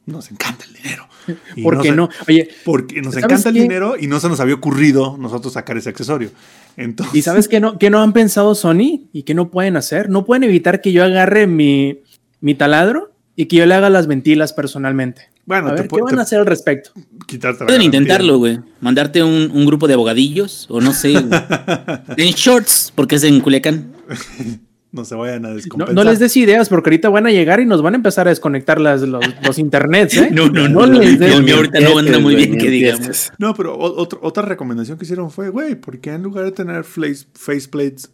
[0.07, 1.07] nos encanta el dinero.
[1.55, 2.09] Y ¿Por qué se- no?
[2.27, 3.63] Oye, Porque nos ¿Sabes encanta el qué?
[3.63, 6.31] dinero y no se nos había ocurrido nosotros sacar ese accesorio.
[6.77, 10.11] Entonces, ¿Y sabes qué no, qué no han pensado Sony y qué no pueden hacer?
[10.11, 12.01] No pueden evitar que yo agarre mi,
[12.41, 15.31] mi taladro y que yo le haga las ventilas personalmente.
[15.47, 16.91] bueno, A te ver, ¿qué van te- a hacer al respecto?
[17.27, 18.61] quitarte la Pueden intentarlo, güey.
[18.81, 21.29] Mandarte un, un grupo de abogadillos, o no sé, güey.
[22.17, 23.93] en shorts, porque es en Culiacán.
[24.95, 25.95] No se vayan a No, descompensar.
[25.95, 28.31] no les des ideas porque ahorita van a llegar y nos van a empezar a
[28.31, 30.29] desconectar las, los, los internets, ¿eh?
[30.35, 30.99] No, no, no, no.
[31.01, 33.33] les des- mío ahorita no anda muy bien, que digamos.
[33.39, 36.85] No, pero otro- otra recomendación que hicieron fue, güey, ¿por qué en lugar de tener
[36.85, 38.11] face, faceplates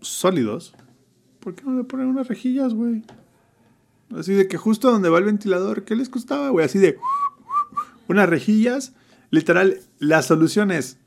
[0.00, 0.72] sólidos,
[1.38, 3.02] ¿por qué no le ponen unas rejillas, güey?
[4.16, 6.64] Así de que justo donde va el ventilador, ¿qué les costaba, güey?
[6.66, 6.96] Así de
[8.08, 8.92] unas rejillas,
[9.30, 10.98] literal, la solución es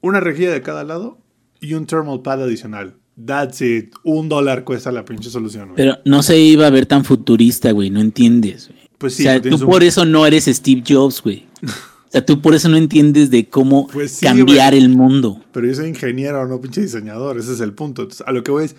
[0.00, 1.18] una rejilla de cada lado
[1.60, 2.94] y un thermal pad adicional.
[3.24, 3.94] That's it.
[4.04, 5.76] Un dólar cuesta la pinche solución, güey.
[5.76, 7.88] Pero no se iba a ver tan futurista, güey.
[7.90, 8.80] No entiendes, güey.
[8.98, 11.46] Pues sí, o sea, tú un- por eso no eres Steve Jobs, güey.
[11.62, 14.82] O sea, tú por eso no entiendes de cómo Pues sí, cambiar güey.
[14.84, 15.42] el mundo.
[15.52, 17.38] Pero yo soy ingeniero, no pinche diseñador.
[17.38, 18.02] Ese es el punto.
[18.02, 18.76] Entonces, a lo que voy es,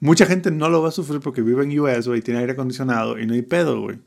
[0.00, 3.18] mucha gente no lo va a sufrir porque vive en US, güey, tiene aire acondicionado
[3.18, 3.98] y no hay pedo, güey.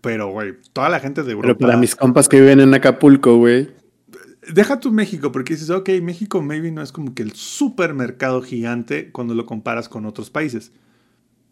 [0.00, 1.54] Pero, güey, toda la gente de Europa...
[1.54, 3.68] Pero para mis compas que viven en Acapulco, güey.
[4.52, 9.10] Deja tu México, porque dices, ok, México maybe no es como que el supermercado gigante
[9.10, 10.72] cuando lo comparas con otros países.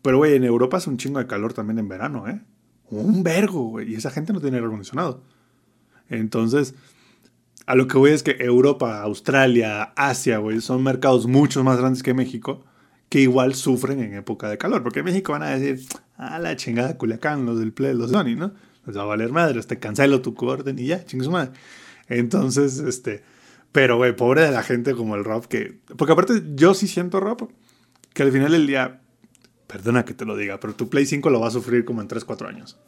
[0.02, 2.40] Pero, güey, en Europa es un chingo de calor también en verano, ¿eh?
[2.88, 3.92] Un vergo, güey.
[3.92, 5.24] Y esa gente no tiene aire acondicionado.
[6.08, 6.76] Entonces,
[7.66, 12.04] a lo que voy es que Europa, Australia, Asia, güey, son mercados mucho más grandes
[12.04, 12.64] que México,
[13.08, 14.82] que igual sufren en época de calor.
[14.82, 18.16] Porque en México van a decir, a la chingada Culiacán, los del Play, los de
[18.18, 18.52] Sony, ¿no?
[18.86, 21.50] Les va a valer madre, te cancelo tu orden y ya, chingue su madre.
[22.08, 23.22] Entonces, este,
[23.72, 27.18] pero, güey, pobre de la gente como el Rob, que, porque aparte yo sí siento,
[27.20, 27.48] Rob,
[28.12, 29.00] que al final del día,
[29.66, 32.08] perdona que te lo diga, pero tu Play 5 lo va a sufrir como en
[32.08, 32.78] 3, 4 años.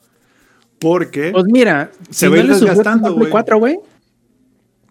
[0.79, 3.31] Porque, Pues mira, Se va a ir desgastando, güey.
[3.31, 3.79] 4, güey.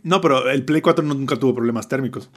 [0.03, 2.29] no, pero el Play 4 no- nunca tuvo problemas térmicos.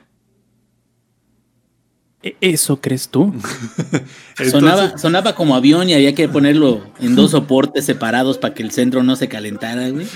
[2.22, 3.33] ¿E- ¿Eso crees tú?
[4.33, 8.62] Entonces, Sonaba, sonaba como avión y había que ponerlo en dos soportes separados para que
[8.62, 10.06] el centro no se calentara, güey.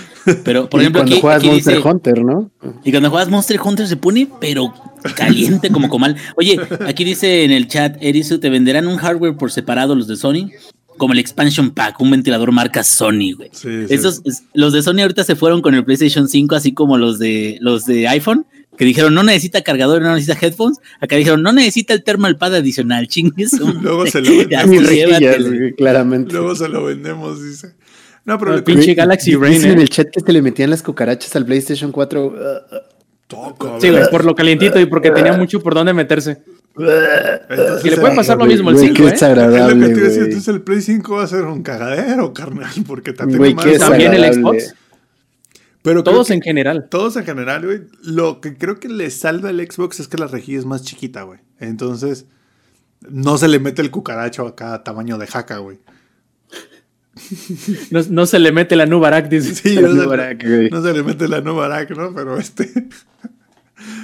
[0.45, 2.51] Pero, por Y ejemplo, cuando aquí, juegas aquí Monster dice, Hunter, ¿no?
[2.85, 4.73] y cuando juegas Monster Hunter se pone, pero
[5.17, 6.17] caliente como comal.
[6.37, 10.17] Oye, aquí dice en el chat, Erisu, ¿te venderán un hardware por separado los de
[10.17, 10.51] Sony?
[10.97, 13.51] Como el expansion pack, un ventilador marca Sony, güey.
[13.53, 13.95] Sí, sí.
[13.95, 17.19] Esos, es- los de Sony ahorita se fueron con el PlayStation 5, así como los
[17.19, 20.79] de los de iPhone, que dijeron no necesita cargador, no necesita headphones.
[21.01, 23.53] Acá dijeron no necesita el thermal pad adicional, chingues.
[23.83, 25.75] Luego se lo vendemos.
[25.77, 26.33] claramente.
[26.33, 27.75] luego se lo vendemos, dice.
[28.25, 29.83] No, pero No, le- pinche Galaxy Rain, en ¿eh?
[29.83, 32.27] el chat que se le metían las cucarachas al PlayStation 4.
[32.27, 32.35] uh,
[33.27, 36.39] Toco, Sí, güey, por lo calientito y porque tenía mucho por dónde meterse.
[36.77, 39.13] Entonces, Y le puede eh, pasar lo mismo al güey, 5, qué ¿eh?
[39.15, 40.25] Es lo que te desagradable, iba a decir, güey.
[40.25, 44.15] entonces el Play 5 va a ser un cagadero, carnal, porque Güey, más- qué También
[44.15, 44.35] el.
[44.35, 44.75] Xbox.
[45.85, 46.89] Pero Todos que- en general.
[46.91, 47.83] Todos en general, güey.
[48.03, 51.23] Lo que creo que le salva el Xbox es que la rejilla es más chiquita,
[51.25, 51.41] güey.
[51.61, 52.27] Entonces,
[53.09, 55.79] no se le mete el cucaracho a cada tamaño de jaca, güey.
[57.91, 59.55] No, no se le mete la Nubarak, dice.
[59.55, 60.71] Sí, La no, se, Nubarak, güey.
[60.71, 62.13] no se le mete la Nubarak, ¿no?
[62.15, 62.71] Pero este.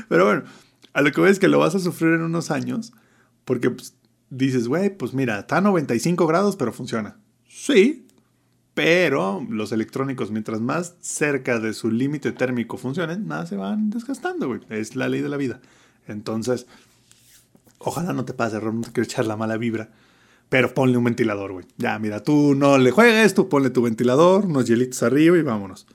[0.08, 0.42] Pero bueno,
[0.92, 2.92] a lo que voy es que lo vas a sufrir en unos años.
[3.44, 3.94] Porque pues,
[4.28, 7.16] dices, güey, pues mira, está a 95 grados, pero funciona.
[7.48, 8.06] Sí,
[8.82, 14.48] pero los electrónicos, mientras más cerca de su límite térmico funcionen, más se van desgastando,
[14.48, 14.60] güey.
[14.70, 15.60] Es la ley de la vida.
[16.08, 16.66] Entonces,
[17.76, 19.90] ojalá no te pase, Ron, no te quiero echar la mala vibra.
[20.48, 21.66] Pero ponle un ventilador, güey.
[21.76, 25.86] Ya, mira, tú no le juegues, tú ponle tu ventilador, unos hielitos arriba y vámonos.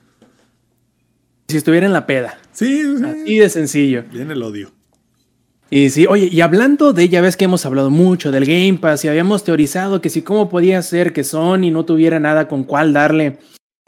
[1.48, 2.38] Si estuviera en la peda.
[2.52, 3.04] Sí, sí.
[3.04, 4.04] Así de sencillo.
[4.12, 4.70] Viene el odio.
[5.68, 9.04] Y sí, oye, y hablando de, ya ves que hemos hablado mucho del Game Pass
[9.04, 12.92] y habíamos teorizado que si cómo podía ser que Sony no tuviera nada con cuál
[12.92, 13.38] darle,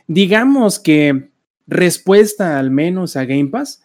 [0.09, 1.31] digamos que
[1.69, 3.83] respuesta al menos a Game Pass.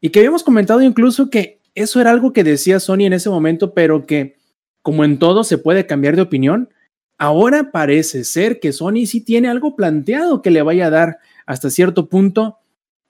[0.00, 3.74] Y que habíamos comentado incluso que eso era algo que decía Sony en ese momento,
[3.74, 4.36] pero que
[4.80, 6.70] como en todo se puede cambiar de opinión.
[7.18, 11.68] Ahora parece ser que Sony sí tiene algo planteado que le vaya a dar hasta
[11.68, 12.58] cierto punto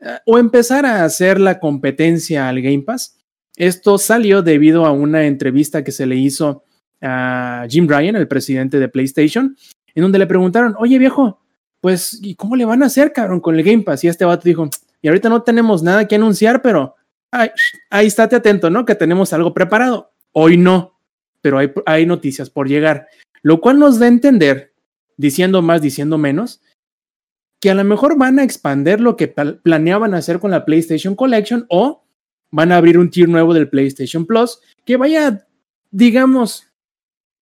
[0.01, 3.17] eh, o empezar a hacer la competencia al Game Pass
[3.57, 6.63] esto salió debido a una entrevista que se le hizo
[7.03, 9.57] a Jim Ryan, el presidente de PlayStation,
[9.95, 11.41] en donde le preguntaron, oye viejo,
[11.81, 14.05] pues, ¿y cómo le van a hacer, cabrón, con el Game Pass?
[14.05, 14.69] Y este vato dijo,
[15.01, 16.95] y ahorita no tenemos nada que anunciar, pero
[17.31, 18.85] ahí estate atento, ¿no?
[18.85, 20.13] Que tenemos algo preparado.
[20.33, 20.99] Hoy no,
[21.41, 23.07] pero hay, hay noticias por llegar.
[23.43, 24.75] Lo cual nos da a entender,
[25.17, 26.61] diciendo más, diciendo menos,
[27.61, 31.67] que a lo mejor van a expander lo que planeaban hacer con la PlayStation Collection
[31.69, 32.06] o
[32.51, 35.47] van a abrir un tier nuevo del PlayStation Plus que vaya,
[35.91, 36.67] digamos,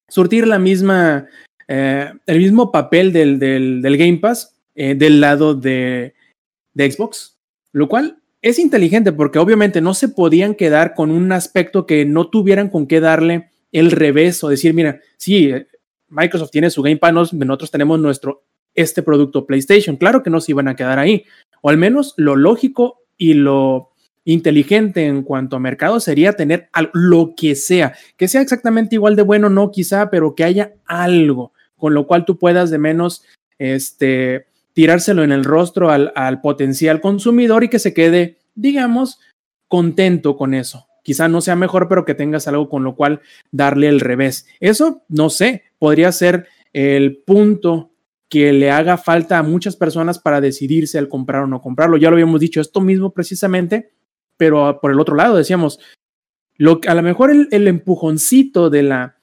[0.09, 1.27] surtir la misma,
[1.69, 6.15] eh, el mismo papel del, del, del Game Pass eh, del lado de,
[6.73, 7.39] de Xbox,
[7.73, 12.29] lo cual es inteligente porque obviamente no se podían quedar con un aspecto que no
[12.29, 15.51] tuvieran con qué darle el revés o decir, mira, sí,
[16.09, 19.97] Microsoft tiene su Game Pass, nosotros tenemos nuestro, este producto PlayStation.
[19.97, 21.25] Claro que no se iban a quedar ahí,
[21.63, 23.94] o al menos lo lógico y lo
[24.25, 29.23] inteligente en cuanto a mercado sería tener lo que sea, que sea exactamente igual de
[29.23, 33.25] bueno, no quizá, pero que haya algo con lo cual tú puedas de menos
[33.59, 39.21] este, tirárselo en el rostro al, al potencial consumidor y que se quede, digamos,
[39.69, 40.87] contento con eso.
[41.03, 44.47] Quizá no sea mejor, pero que tengas algo con lo cual darle el revés.
[44.61, 47.91] Eso, no sé, podría ser el punto
[48.31, 51.99] que le haga falta a muchas personas para decidirse al comprar o no comprarlo.
[51.99, 53.91] Ya lo habíamos dicho, esto mismo precisamente
[54.37, 55.79] pero por el otro lado decíamos,
[56.57, 59.17] lo, a lo mejor el, empujoncito de la,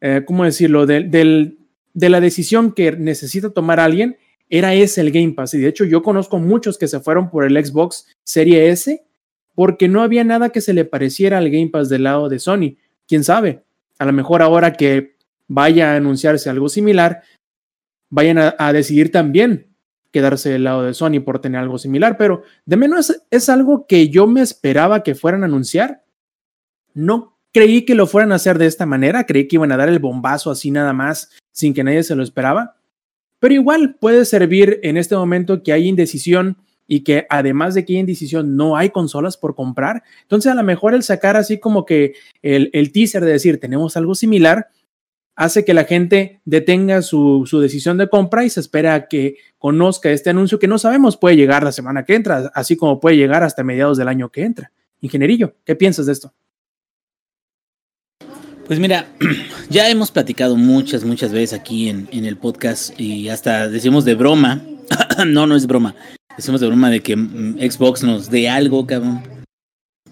[0.00, 1.58] eh, ¿cómo decirlo?, de, del,
[1.92, 4.16] de la decisión que necesita tomar alguien
[4.48, 5.54] era ese el Game Pass.
[5.54, 9.04] Y de hecho yo conozco muchos que se fueron por el Xbox Serie S
[9.54, 12.76] porque no había nada que se le pareciera al Game Pass del lado de Sony.
[13.06, 13.62] ¿Quién sabe?
[13.98, 17.22] A lo mejor ahora que vaya a anunciarse algo similar,
[18.08, 19.69] vayan a decidir también
[20.10, 24.08] quedarse del lado de Sony por tener algo similar, pero de menos es, algo que
[24.08, 26.04] yo me esperaba que fueran a anunciar.
[26.94, 29.88] No creí que lo fueran a hacer de esta manera, creí que iban a dar
[29.88, 32.76] el bombazo así nada más, sin que nadie se lo esperaba.
[33.38, 37.94] Pero igual puede servir en este momento que hay indecisión y que además de que
[37.94, 40.02] hay indecisión no hay consolas por comprar.
[40.22, 43.96] Entonces a lo mejor el sacar así como que el, el teaser de decir tenemos
[43.96, 44.68] algo similar,
[45.40, 49.36] hace que la gente detenga su, su, decisión de compra y se espera a que
[49.56, 53.16] conozca este anuncio que no sabemos puede llegar la semana que entra, así como puede
[53.16, 54.70] llegar hasta mediados del año que entra.
[55.00, 56.34] Ingenierillo, ¿qué piensas de esto?
[58.66, 59.06] Pues mira,
[59.70, 64.16] ya hemos platicado muchas, muchas veces aquí en, en el podcast y hasta decimos de
[64.16, 64.62] broma,
[65.26, 65.94] no, no es broma,
[66.36, 69.39] decimos de broma de que mm, Xbox nos dé algo, cabrón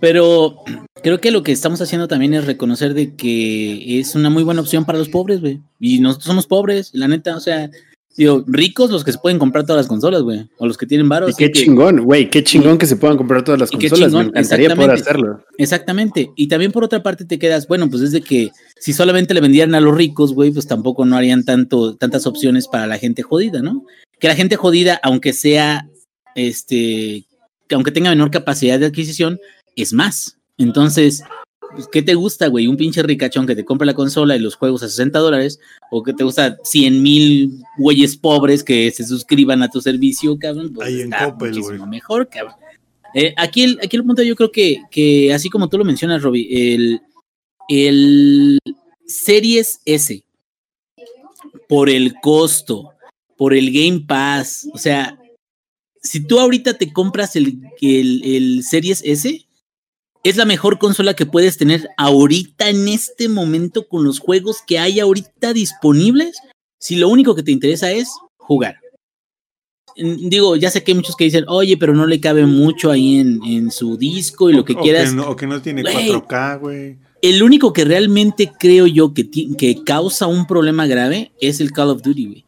[0.01, 0.63] pero
[1.03, 4.61] creo que lo que estamos haciendo también es reconocer de que es una muy buena
[4.61, 5.61] opción para los pobres, güey.
[5.81, 7.71] Y nosotros somos pobres, la neta, o sea,
[8.19, 10.49] digo, ricos los que se pueden comprar todas las consolas, güey.
[10.59, 11.31] O los que tienen varos.
[11.31, 14.13] Y qué chingón, güey, qué chingón que se puedan comprar todas las consolas.
[14.13, 15.45] Me encantaría poder hacerlo.
[15.57, 16.31] Exactamente.
[16.35, 19.75] Y también por otra parte te quedas, bueno, pues desde que si solamente le vendieran
[19.75, 23.63] a los ricos, güey, pues tampoco no harían tanto, tantas opciones para la gente jodida,
[23.63, 23.85] ¿no?
[24.19, 25.89] Que la gente jodida, aunque sea,
[26.35, 27.25] este,
[27.71, 29.39] aunque tenga menor capacidad de adquisición,
[29.83, 30.37] es más.
[30.57, 31.23] Entonces,
[31.75, 32.67] pues, ¿qué te gusta, güey?
[32.67, 35.61] Un pinche ricachón que te compra la consola y los juegos a 60 dólares,
[35.91, 40.73] o que te gusta 100 mil güeyes pobres que se suscriban a tu servicio, cabrón.
[40.73, 42.55] Pues Ahí en muchísimo mejor, cabrón.
[43.15, 46.23] Eh, aquí, el, aquí el punto yo creo que, que, así como tú lo mencionas,
[46.23, 47.01] Robbie, el,
[47.69, 48.59] el
[49.07, 50.23] Series S,
[51.69, 52.93] por el costo,
[53.37, 55.19] por el Game Pass, o sea,
[56.03, 59.48] si tú ahorita te compras el, el, el Series S,
[60.29, 64.79] es la mejor consola que puedes tener ahorita en este momento con los juegos que
[64.79, 66.39] hay ahorita disponibles.
[66.79, 68.77] Si lo único que te interesa es jugar.
[69.97, 73.19] Digo, ya sé que hay muchos que dicen, oye, pero no le cabe mucho ahí
[73.19, 75.13] en, en su disco y lo que quieras.
[75.27, 76.99] o que no tiene 4K, güey.
[77.21, 81.89] El único que realmente creo yo que, que causa un problema grave es el Call
[81.91, 82.45] of Duty, güey.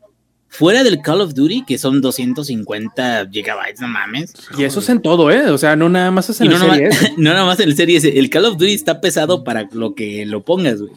[0.53, 4.35] Fuera del Call of Duty, que son 250 gigabytes, no mames.
[4.59, 5.49] Y eso es en todo, ¿eh?
[5.49, 7.15] O sea, no nada más es en no el Serie S.
[7.17, 8.19] No nada más en el Serie S.
[8.19, 10.93] El Call of Duty está pesado para lo que lo pongas, güey.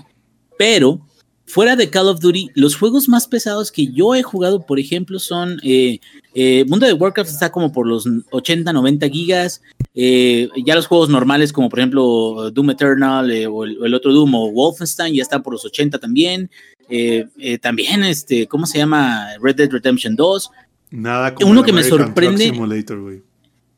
[0.58, 1.06] Pero,
[1.46, 5.20] fuera de Call of Duty, los juegos más pesados que yo he jugado, por ejemplo,
[5.20, 6.00] son eh,
[6.36, 9.62] Eh, Mundo de Warcraft está como por los 80, 90 gigas.
[9.94, 13.94] Eh, ya los juegos normales, como por ejemplo Doom Eternal eh, o, el, o, el,
[13.94, 16.50] otro Doom o Wolfenstein, ya están por los 80 también.
[16.90, 19.28] Eh, eh, también, este, ¿cómo se llama?
[19.42, 20.52] Red Dead Redemption 2.
[20.92, 22.46] Nada como Uno que me sorprende.
[22.46, 23.22] Simulator, güey.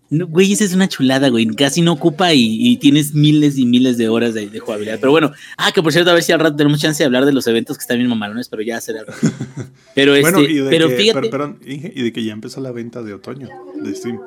[0.09, 1.47] No, güey, esa es una chulada, güey.
[1.47, 4.99] Casi no ocupa y, y tienes miles y miles de horas de, de, jugabilidad.
[4.99, 7.25] Pero bueno, ah, que por cierto, a ver si al rato tenemos chance de hablar
[7.25, 9.01] de los eventos que están bien mamalones, pero ya será.
[9.95, 11.19] Pero bueno, este, y de pero que, fíjate.
[11.21, 13.47] pero- perdón, Inge, y de que ya empezó la venta de otoño
[13.81, 14.19] de Steam.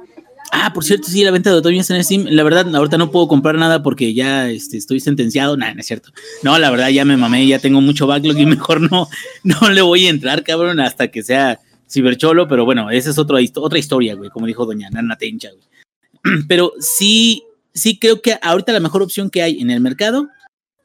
[0.52, 2.26] Ah, por cierto, sí, la venta de otoño está en Steam.
[2.30, 5.56] La verdad, ahorita no puedo comprar nada porque ya este, estoy sentenciado.
[5.56, 6.11] Nah, no es cierto.
[6.42, 9.08] No, la verdad, ya me mamé, ya tengo mucho backlog y mejor no,
[9.44, 12.48] no le voy a entrar, cabrón, hasta que sea cibercholo.
[12.48, 16.44] Pero bueno, esa es otra historia, güey, como dijo doña Nana Tencha, güey.
[16.48, 20.28] Pero sí, sí creo que ahorita la mejor opción que hay en el mercado,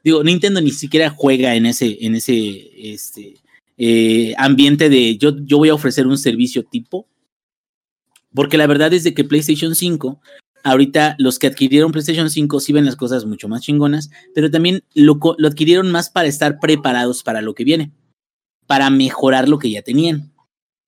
[0.02, 3.36] digo, Nintendo ni siquiera juega en ese, en ese este,
[3.78, 7.06] eh, ambiente de yo, yo voy a ofrecer un servicio tipo.
[8.34, 10.20] Porque la verdad es de que PlayStation 5,
[10.64, 14.82] ahorita los que adquirieron PlayStation 5 sí ven las cosas mucho más chingonas, pero también
[14.94, 17.92] lo, lo adquirieron más para estar preparados para lo que viene,
[18.66, 20.32] para mejorar lo que ya tenían.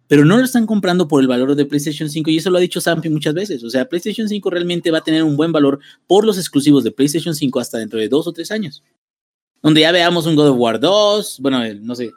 [0.08, 2.60] Pero no lo están comprando por el valor de PlayStation 5 y eso lo ha
[2.60, 3.64] dicho Sampi muchas veces.
[3.64, 6.92] O sea, PlayStation 5 realmente va a tener un buen valor por los exclusivos de
[6.92, 8.82] PlayStation 5 hasta dentro de dos o tres años.
[9.62, 12.12] Donde ya veamos un God of War 2, bueno, no sé,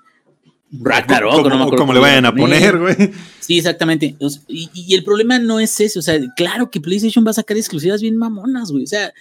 [0.72, 2.96] Ragnarok, como, no me acuerdo como le vayan a poner, güey.
[3.40, 4.16] Sí, exactamente.
[4.20, 5.98] O sea, y, y el problema no es ese.
[5.98, 8.84] O sea, claro que PlayStation va a sacar exclusivas bien mamonas, güey.
[8.84, 9.12] O sea,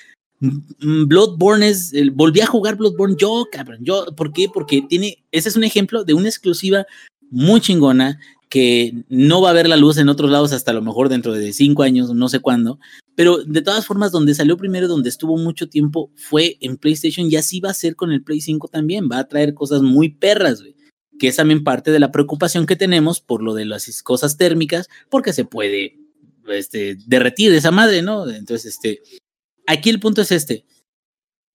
[0.41, 0.49] mm,
[0.81, 1.93] mm, Bloodborne es.
[1.95, 3.79] el- volví a jugar Bloodborne yo, cabrón.
[3.83, 4.49] Yo, ¿por qué?
[4.53, 5.25] Porque tiene.
[5.33, 6.85] Ese es un ejemplo de una exclusiva
[7.31, 8.19] muy chingona
[8.51, 11.33] que no va a ver la luz en otros lados hasta a lo mejor dentro
[11.35, 12.79] de cinco años, no sé cuándo.
[13.15, 17.37] Pero de todas formas, donde salió primero, donde estuvo mucho tiempo, fue en PlayStation y
[17.37, 19.09] así va a ser con el Play 5 también.
[19.11, 20.78] Va a traer cosas muy perras, güey
[21.19, 24.89] que es también parte de la preocupación que tenemos por lo de las cosas térmicas,
[25.11, 25.99] porque se puede
[26.49, 28.29] este, derretir esa madre, ¿no?
[28.29, 29.03] Entonces, este,
[29.67, 30.65] aquí el punto es este.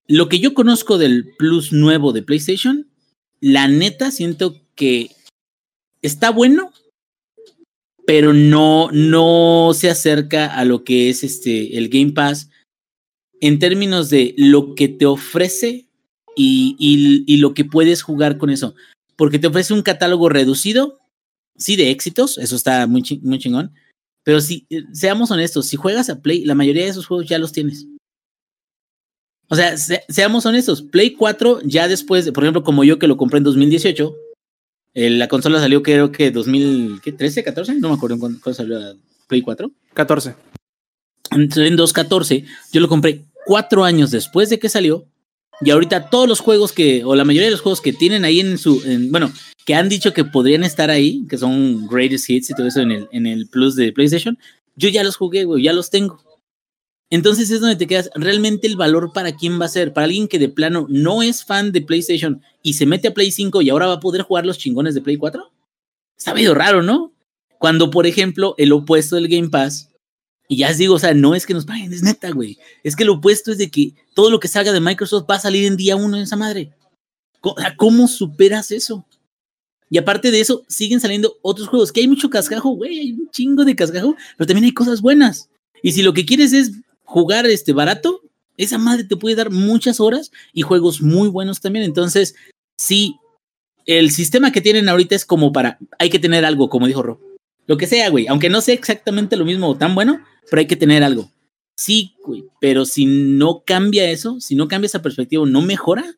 [0.08, 2.90] Lo que yo conozco del Plus nuevo de PlayStation,
[3.40, 5.12] la neta siento que
[6.02, 6.72] está bueno,
[8.06, 12.50] pero no, no se acerca a lo que es este, el Game Pass
[13.40, 15.88] en términos de lo que te ofrece
[16.36, 18.76] y, y, y lo que puedes jugar con eso
[19.16, 21.00] porque te ofrece un catálogo reducido,
[21.58, 23.74] sí, de éxitos, eso está muy, ching muy chingón,
[24.24, 27.38] pero si, eh, seamos honestos, si juegas a Play, la mayoría de esos juegos ya
[27.38, 27.88] los tienes.
[29.50, 33.08] O sea, se seamos honestos, Play 4 ya después, de, por ejemplo, como yo que
[33.08, 34.16] lo compré en 2018,
[34.96, 38.96] eh, la consola salió creo que 2013, 14, no me acuerdo cuándo, cuándo salió la
[39.28, 39.72] Play 4.
[39.94, 40.36] 14.
[41.32, 45.08] Entonces, en 2014, yo lo compré cuatro años después de que salió
[45.62, 48.40] y ahorita todos los juegos que, o la mayoría de los juegos que tienen ahí
[48.40, 49.32] en su, en, bueno,
[49.66, 52.92] que han dicho que podrían estar ahí, que son greatest hits y todo eso en
[52.92, 54.38] el, en el plus de PlayStation,
[54.76, 56.22] yo ya los jugué, güey, ya los tengo.
[57.10, 60.28] Entonces es donde te quedas, realmente el valor para quién va a ser, para alguien
[60.28, 63.70] que de plano no es fan de PlayStation y se mete a Play 5 y
[63.70, 65.52] ahora va a poder jugar los chingones de Play 4.
[66.18, 67.14] Está medio raro, ¿no?
[67.60, 69.93] Cuando, por ejemplo, el opuesto del Game Pass
[70.48, 72.58] y ya os digo, o sea, no es que nos paguen, es neta, güey.
[72.84, 75.40] Es que lo opuesto es de que todo lo que salga de Microsoft va a
[75.40, 76.74] salir en día uno en esa madre.
[77.40, 79.06] ¿Cómo, ¿cómo superas eso?
[79.90, 83.30] Y aparte de eso, siguen saliendo otros juegos, que hay mucho cascajo, güey, hay un
[83.30, 85.50] chingo de cascajo, pero también hay cosas buenas.
[85.82, 86.72] Y si lo que quieres es
[87.04, 88.22] jugar este barato,
[88.58, 91.86] esa madre te puede dar muchas horas y juegos muy buenos también.
[91.86, 92.36] Entonces,
[92.78, 93.18] sí,
[93.86, 97.20] el sistema que tienen ahorita es como para, hay que tener algo, como dijo Rob.
[97.68, 100.68] Lo que sea, güey, aunque no sea exactamente lo mismo o tan bueno, pero hay
[100.68, 101.32] que tener algo.
[101.76, 102.16] Sí,
[102.62, 106.18] pero si no cambia eso, si no cambia esa perspectiva, no mejora,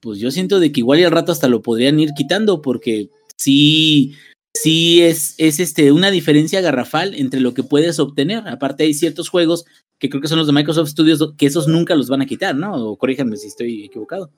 [0.00, 3.08] pues yo siento de que igual y al rato hasta lo podrían ir quitando, porque
[3.36, 4.14] sí,
[4.54, 8.46] sí es, es este, una diferencia garrafal entre lo que puedes obtener.
[8.48, 9.64] Aparte hay ciertos juegos
[9.98, 12.54] que creo que son los de Microsoft Studios, que esos nunca los van a quitar,
[12.54, 12.74] ¿no?
[12.74, 14.30] O corríjanme si estoy equivocado.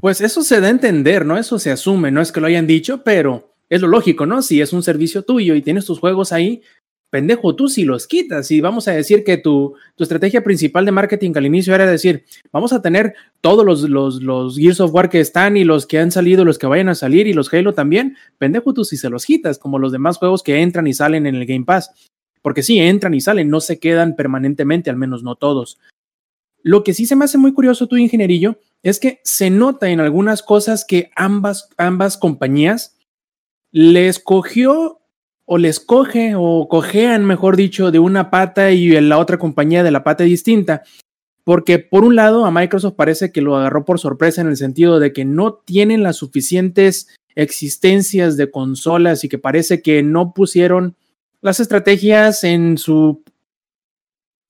[0.00, 1.38] Pues eso se da a entender, ¿no?
[1.38, 4.42] Eso se asume, no es que lo hayan dicho, pero es lo lógico, ¿no?
[4.42, 6.62] Si es un servicio tuyo y tienes tus juegos ahí,
[7.16, 10.92] pendejo, tú si los quitas y vamos a decir que tu, tu estrategia principal de
[10.92, 15.08] marketing al inicio era decir, vamos a tener todos los, los, los Gears of War
[15.08, 17.72] que están y los que han salido, los que vayan a salir y los Halo
[17.72, 21.26] también, pendejo tú si se los quitas, como los demás juegos que entran y salen
[21.26, 21.90] en el Game Pass.
[22.42, 25.78] Porque sí, entran y salen, no se quedan permanentemente, al menos no todos.
[26.62, 30.00] Lo que sí se me hace muy curioso, tu ingenierillo, es que se nota en
[30.00, 32.98] algunas cosas que ambas, ambas compañías
[33.72, 35.00] les cogió
[35.46, 39.92] o les coge o cojean, mejor dicho, de una pata y la otra compañía de
[39.92, 40.82] la pata distinta.
[41.44, 44.98] Porque por un lado a Microsoft parece que lo agarró por sorpresa en el sentido
[44.98, 50.96] de que no tienen las suficientes existencias de consolas y que parece que no pusieron
[51.40, 53.22] las estrategias en su,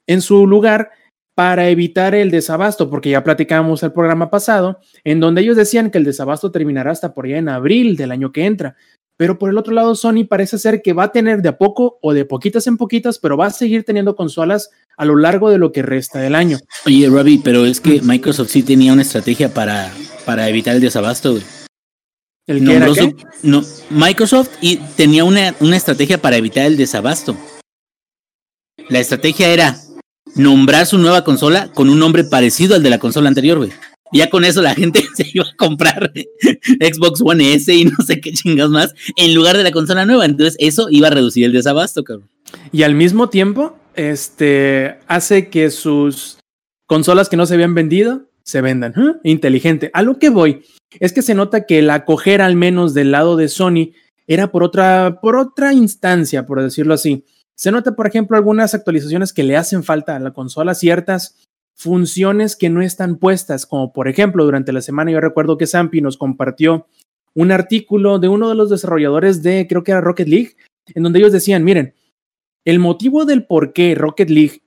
[0.07, 0.91] en su lugar
[1.35, 5.99] para evitar el desabasto, porque ya platicábamos el programa pasado, en donde ellos decían que
[5.99, 8.77] el desabasto terminará hasta por allá en abril del año que entra.
[9.17, 11.99] Pero por el otro lado, Sony parece ser que va a tener de a poco
[12.03, 15.59] o de poquitas en poquitas, pero va a seguir teniendo consolas a lo largo de
[15.59, 16.59] lo que resta del año.
[16.85, 19.91] Oye, Robbie, pero es que Microsoft sí tenía una estrategia para,
[20.25, 21.43] para evitar el desabasto, güey.
[22.47, 23.17] ¿El que era qué?
[23.43, 27.37] no, Microsoft y tenía una, una estrategia para evitar el desabasto.
[28.89, 29.77] La estrategia era
[30.37, 33.73] nombrar su nueva consola con un nombre parecido al de la consola anterior, güey.
[34.13, 36.13] Ya con eso la gente se iba a comprar
[36.81, 40.25] Xbox One S y no sé qué chingas más en lugar de la consola nueva.
[40.25, 42.29] Entonces eso iba a reducir el desabasto, cabrón.
[42.73, 46.39] Y al mismo tiempo, este hace que sus
[46.87, 48.95] consolas que no se habían vendido se vendan.
[49.25, 49.91] Inteligente.
[49.93, 50.63] A lo que voy
[51.01, 53.93] es que se nota que la acoger al menos del lado de Sony
[54.29, 57.25] era por otra, por otra instancia, por decirlo así.
[57.55, 61.46] Se nota, por ejemplo, algunas actualizaciones que le hacen falta a la consola, ciertas
[61.77, 66.01] funciones que no están puestas, como por ejemplo, durante la semana yo recuerdo que Zampi
[66.01, 66.87] nos compartió
[67.35, 70.57] un artículo de uno de los desarrolladores de, creo que era Rocket League,
[70.95, 71.95] en donde ellos decían, miren,
[72.65, 74.63] el motivo del por qué Rocket League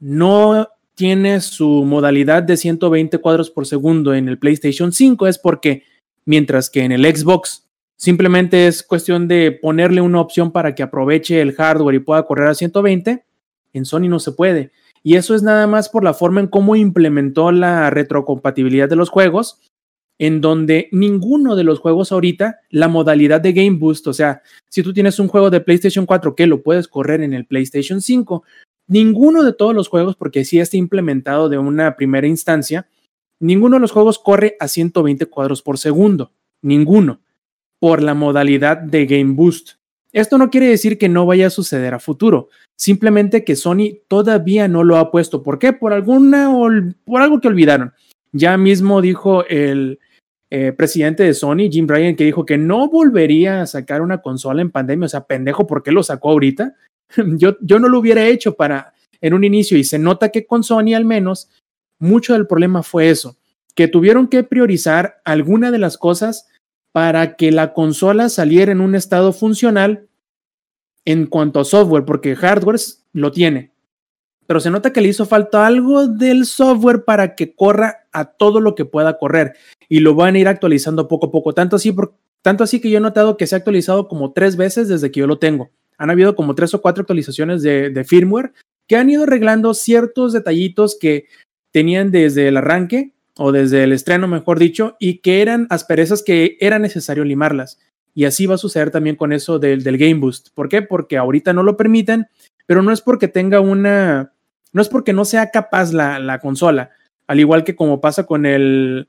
[0.00, 5.84] no tiene su modalidad de 120 cuadros por segundo en el PlayStation 5 es porque
[6.26, 11.40] mientras que en el Xbox simplemente es cuestión de ponerle una opción para que aproveche
[11.40, 13.24] el hardware y pueda correr a 120,
[13.72, 14.72] en Sony no se puede.
[15.02, 19.08] Y eso es nada más por la forma en cómo implementó la retrocompatibilidad de los
[19.08, 19.60] juegos,
[20.18, 24.82] en donde ninguno de los juegos ahorita, la modalidad de Game Boost, o sea, si
[24.82, 28.44] tú tienes un juego de PlayStation 4 que lo puedes correr en el PlayStation 5,
[28.86, 32.86] ninguno de todos los juegos, porque sí está implementado de una primera instancia,
[33.40, 37.20] ninguno de los juegos corre a 120 cuadros por segundo, ninguno,
[37.78, 39.79] por la modalidad de Game Boost.
[40.12, 44.66] Esto no quiere decir que no vaya a suceder a futuro, simplemente que Sony todavía
[44.68, 45.42] no lo ha puesto.
[45.42, 45.72] ¿Por qué?
[45.72, 46.50] Por alguna
[47.04, 47.92] por algo que olvidaron.
[48.32, 49.98] Ya mismo dijo el
[50.50, 54.62] eh, presidente de Sony, Jim Ryan, que dijo que no volvería a sacar una consola
[54.62, 55.06] en pandemia.
[55.06, 56.74] O sea, pendejo, ¿por qué lo sacó ahorita?
[57.36, 60.64] yo, yo no lo hubiera hecho para en un inicio y se nota que con
[60.64, 61.50] Sony al menos
[61.98, 63.36] mucho del problema fue eso,
[63.74, 66.48] que tuvieron que priorizar alguna de las cosas
[66.92, 70.08] para que la consola saliera en un estado funcional
[71.04, 72.80] en cuanto a software, porque hardware
[73.12, 73.72] lo tiene,
[74.46, 78.60] pero se nota que le hizo falta algo del software para que corra a todo
[78.60, 79.54] lo que pueda correr
[79.88, 81.94] y lo van a ir actualizando poco a poco, tanto así,
[82.42, 85.20] tanto así que yo he notado que se ha actualizado como tres veces desde que
[85.20, 85.70] yo lo tengo.
[85.98, 88.52] Han habido como tres o cuatro actualizaciones de firmware
[88.88, 91.26] que han ido arreglando ciertos detallitos que
[91.70, 93.12] tenían desde el arranque
[93.42, 97.78] o desde el estreno, mejor dicho, y que eran asperezas que era necesario limarlas.
[98.14, 100.48] Y así va a suceder también con eso del, del Game Boost.
[100.52, 100.82] ¿Por qué?
[100.82, 102.26] Porque ahorita no lo permiten,
[102.66, 104.34] pero no es porque tenga una,
[104.74, 106.90] no es porque no sea capaz la, la consola,
[107.26, 109.08] al igual que como pasa con el,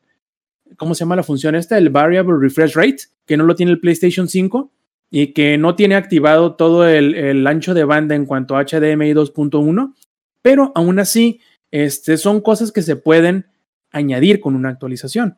[0.78, 1.78] ¿cómo se llama la función esta?
[1.78, 4.72] El Variable Refresh Rate, que no lo tiene el PlayStation 5
[5.10, 9.14] y que no tiene activado todo el, el ancho de banda en cuanto a HDMI
[9.14, 9.94] 2.1,
[10.42, 13.51] pero aún así, este, son cosas que se pueden
[13.92, 15.38] añadir con una actualización.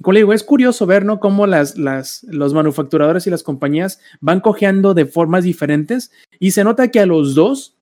[0.00, 1.20] Como le digo, es curioso ver, ¿no?
[1.20, 6.64] Cómo las, las, los manufacturadores y las compañías van cojeando de formas diferentes y se
[6.64, 7.76] nota que a los dos,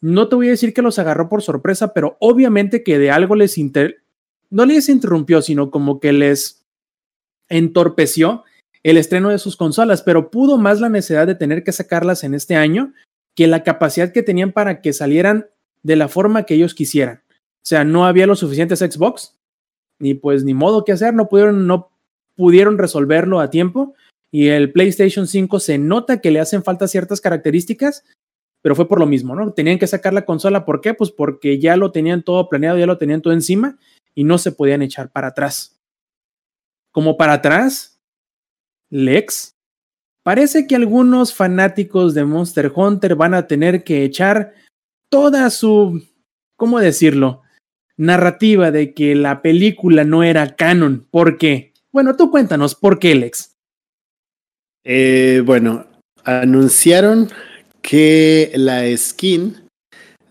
[0.00, 3.34] no te voy a decir que los agarró por sorpresa, pero obviamente que de algo
[3.34, 4.02] les inter...
[4.50, 6.64] no les interrumpió, sino como que les
[7.48, 8.44] entorpeció
[8.82, 12.34] el estreno de sus consolas, pero pudo más la necesidad de tener que sacarlas en
[12.34, 12.92] este año
[13.34, 15.46] que la capacidad que tenían para que salieran
[15.82, 17.22] de la forma que ellos quisieran.
[17.28, 19.36] O sea, no había los suficientes Xbox,
[19.98, 21.90] ni pues ni modo que hacer, no pudieron, no
[22.36, 23.94] pudieron resolverlo a tiempo.
[24.30, 28.04] Y el PlayStation 5 se nota que le hacen falta ciertas características,
[28.62, 29.52] pero fue por lo mismo, ¿no?
[29.52, 30.94] Tenían que sacar la consola, ¿por qué?
[30.94, 33.78] Pues porque ya lo tenían todo planeado, ya lo tenían todo encima
[34.14, 35.78] y no se podían echar para atrás.
[36.90, 38.00] Como para atrás,
[38.90, 39.54] Lex,
[40.24, 44.54] parece que algunos fanáticos de Monster Hunter van a tener que echar
[45.08, 46.02] toda su,
[46.56, 47.43] ¿cómo decirlo?
[47.96, 51.06] Narrativa de que la película no era canon.
[51.10, 51.72] ¿Por qué?
[51.92, 53.54] Bueno, tú cuéntanos, ¿por qué, Lex?
[54.84, 55.86] Eh, bueno,
[56.24, 57.30] anunciaron
[57.82, 59.56] que la skin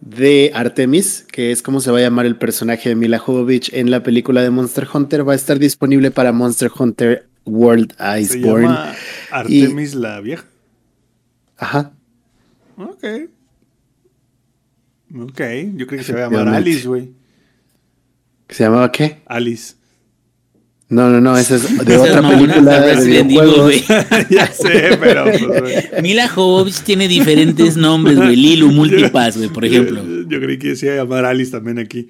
[0.01, 3.89] de Artemis, que es como se va a llamar el personaje de Mila Jovovich en
[3.89, 8.67] la película de Monster Hunter, va a estar disponible para Monster Hunter World Se Iceborne.
[8.67, 8.93] llama
[9.31, 10.45] Artemis la vieja.
[11.57, 11.93] Ajá.
[12.77, 13.03] Ok.
[15.15, 15.41] Ok,
[15.75, 16.55] yo creo que se va a llamar.
[16.55, 17.13] Alice, güey.
[18.53, 19.17] ¿Se llamaba qué?
[19.25, 19.75] Alice.
[20.89, 23.63] No, no, no, esa es de otra película de de Resident Evil, videojuegos.
[23.63, 24.25] güey.
[24.29, 25.25] ya sé, pero.
[25.25, 25.89] pues.
[26.03, 28.35] Mila Jovovich tiene diferentes nombres, güey.
[28.35, 30.03] Lilu, Multipass, güey, por ejemplo.
[30.05, 32.09] Yo, yo creí que se iba a llamar Alice también aquí.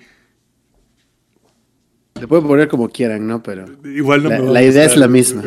[2.20, 3.42] Le pueden poner como quieran, ¿no?
[3.42, 5.44] Pero Igual no la, me la idea es la misma.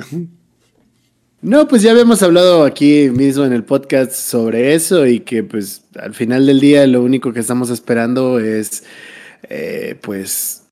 [1.42, 5.84] No, pues ya habíamos hablado aquí mismo en el podcast sobre eso y que pues
[6.01, 8.84] al final del día lo único que estamos esperando es
[9.49, 10.66] eh, pues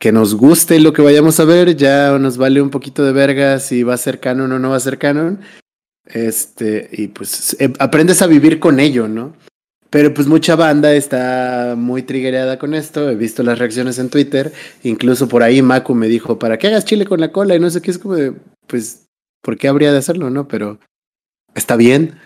[0.00, 3.60] que nos guste lo que vayamos a ver, ya nos vale un poquito de verga
[3.60, 5.40] si va a ser canon o no va a ser canon.
[6.06, 9.34] Este, y pues eh, aprendes a vivir con ello, ¿no?
[9.90, 13.10] Pero pues mucha banda está muy triggerada con esto.
[13.10, 14.52] He visto las reacciones en Twitter.
[14.84, 17.54] Incluso por ahí Maku me dijo, ¿para qué hagas chile con la cola?
[17.54, 18.32] Y no sé qué es como de,
[18.66, 19.06] pues,
[19.42, 20.48] ¿por qué habría de hacerlo, no?
[20.48, 20.78] Pero
[21.54, 22.18] está bien.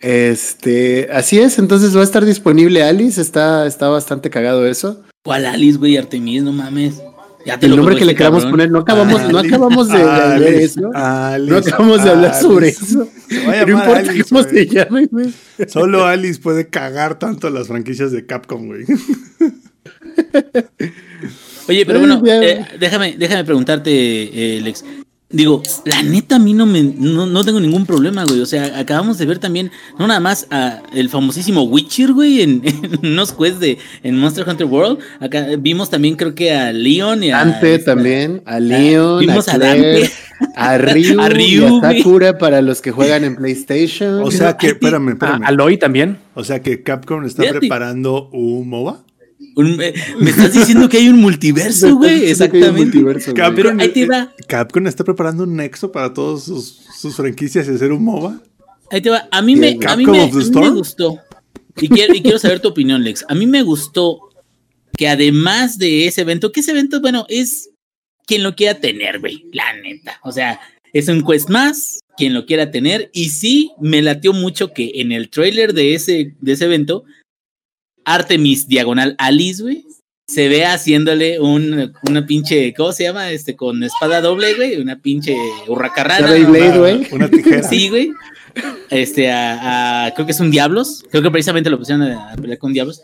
[0.00, 3.20] Este, así es, entonces va a estar disponible Alice.
[3.20, 5.04] Está, está bastante cagado eso.
[5.22, 5.96] ¿Cuál Alice, güey?
[5.96, 7.00] Artemis, no mames.
[7.46, 8.50] Ya te El lo nombre que le queramos cabrón.
[8.52, 10.90] poner, no acabamos, no acabamos de, Alice, eso.
[10.94, 12.42] Alice, No acabamos de hablar Alice.
[12.42, 13.08] sobre eso.
[13.30, 15.32] No importa Alice, cómo se llame, güey.
[15.68, 18.84] Solo Alice puede cagar tanto las franquicias de Capcom, güey.
[21.68, 24.84] Oye, pero bueno, eh, déjame, déjame preguntarte, eh, Lex.
[25.32, 28.40] Digo, la neta a mí no me no, no tengo ningún problema, güey.
[28.40, 32.62] O sea, acabamos de ver también, no nada más a el famosísimo Witcher, güey, en,
[33.02, 34.98] en unos quests de en Monster Hunter World.
[35.20, 39.46] Acá vimos también creo que a Leon y a Dante esta- también, a Leon, vimos
[39.48, 40.12] a a Claire, Dante.
[40.56, 41.98] a Ryu, A y Ryu, a güey.
[41.98, 44.22] Sakura para los que juegan en PlayStation.
[44.24, 45.42] O sea que, Ay, espérame, A espérame.
[45.44, 46.18] Aloy también.
[46.34, 47.60] O sea que Capcom está Fíjate.
[47.60, 49.04] preparando un MOBA.
[49.66, 52.30] Un- eh, me estás diciendo que hay un multiverso, güey.
[52.30, 52.98] Exactamente.
[53.34, 54.32] Capcom, Pero ahí te va.
[54.38, 58.40] eh, Capcom está preparando un nexo para todas sus, sus franquicias y hacer un MOBA.
[58.90, 59.28] Ahí te va.
[59.30, 61.18] A mí me, a mí Capcom me, of the a mí me gustó.
[61.80, 63.24] Y quiero, y quiero saber tu opinión, Lex.
[63.28, 64.18] A mí me gustó
[64.96, 67.70] que además de ese evento, que ese evento, bueno, es
[68.26, 69.44] quien lo quiera tener, güey.
[69.52, 70.18] La neta.
[70.24, 70.60] O sea,
[70.92, 73.10] es un quest más, quien lo quiera tener.
[73.14, 77.04] Y sí, me latió mucho que en el trailer de ese, de ese evento,
[78.04, 79.84] Artemis diagonal Alice, güey.
[80.28, 83.30] Se ve haciéndole un, una pinche, ¿cómo se llama?
[83.32, 84.80] Este, con espada doble, güey.
[84.80, 85.36] Una pinche
[85.66, 86.28] hurracarrana.
[86.28, 87.06] La Beyblade, Una- güey.
[87.12, 87.62] Una tijera.
[87.68, 88.12] Sí, güey.
[88.90, 91.02] Este, a, a- creo que es un Diablos.
[91.10, 93.02] Creo que precisamente lo pusieron a, a pelear con Diablos.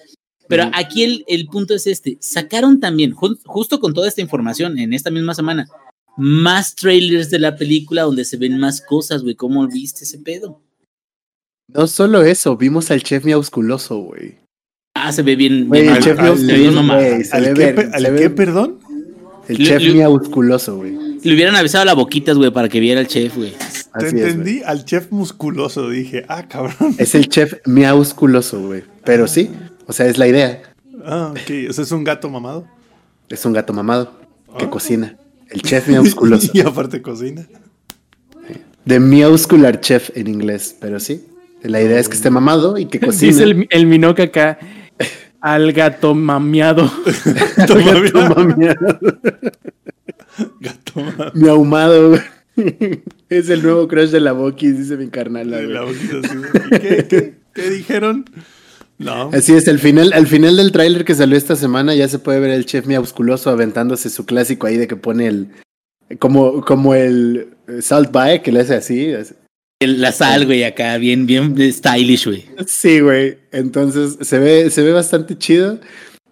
[0.49, 2.17] Pero aquí el, el punto es este.
[2.21, 5.67] Sacaron también, ju- justo con toda esta información, en esta misma semana,
[6.17, 9.35] más trailers de la película donde se ven más cosas, güey.
[9.35, 10.63] ¿Cómo viste ese pedo?
[11.69, 14.37] No solo eso, vimos al chef miausculoso, güey.
[15.05, 15.69] Ah, se ve bien.
[15.69, 18.79] Güey, bien el chef al- se ve bien ¿Al ve qué, al perdón?
[19.49, 20.97] El chef miausculoso, güey.
[21.23, 23.53] Le hubieran avisado a la boquitas, güey, para que viera el chef, güey.
[23.53, 25.89] Te Así entendí al chef musculoso.
[25.91, 26.95] Dije, ah, cabrón.
[26.99, 28.83] Es el chef miausculoso, güey.
[29.05, 29.51] Pero sí,
[29.87, 30.63] o sea, es la idea.
[31.05, 31.71] Ah, ok.
[31.71, 32.67] O sea, es un gato mamado.
[33.29, 34.13] Es un gato mamado
[34.59, 34.71] que Ah.
[34.71, 35.17] cocina.
[35.51, 36.51] El chef miausculoso.
[36.53, 37.47] y aparte cocina.
[38.85, 41.25] De Muscular Chef en inglés, pero sí.
[41.63, 43.33] La idea es que esté mamado y que cocine.
[43.33, 44.59] Dice el, el Minoca acá.
[45.47, 46.91] Al gato mameado.
[47.57, 47.77] Gato
[48.35, 48.99] mameado,
[50.61, 51.31] Gato mamado.
[51.35, 52.21] miahumado, güey.
[53.29, 55.49] Es el nuevo crush de la Bokis, dice mi carnal.
[55.49, 55.95] De la güey.
[55.95, 56.51] boquita así, güey.
[56.67, 58.25] ¿Y ¿Qué, qué, qué dijeron?
[58.99, 59.31] No.
[59.33, 62.41] Así es, al final, al final del tráiler que salió esta semana ya se puede
[62.41, 65.49] ver el chef miausculoso aventándose su clásico ahí de que pone el
[66.19, 69.13] como, como el eh, salt bae que le hace así.
[69.81, 72.45] La sal, güey, acá, bien, bien stylish, güey.
[72.67, 73.37] Sí, güey.
[73.53, 75.79] Entonces se ve, se ve bastante chido.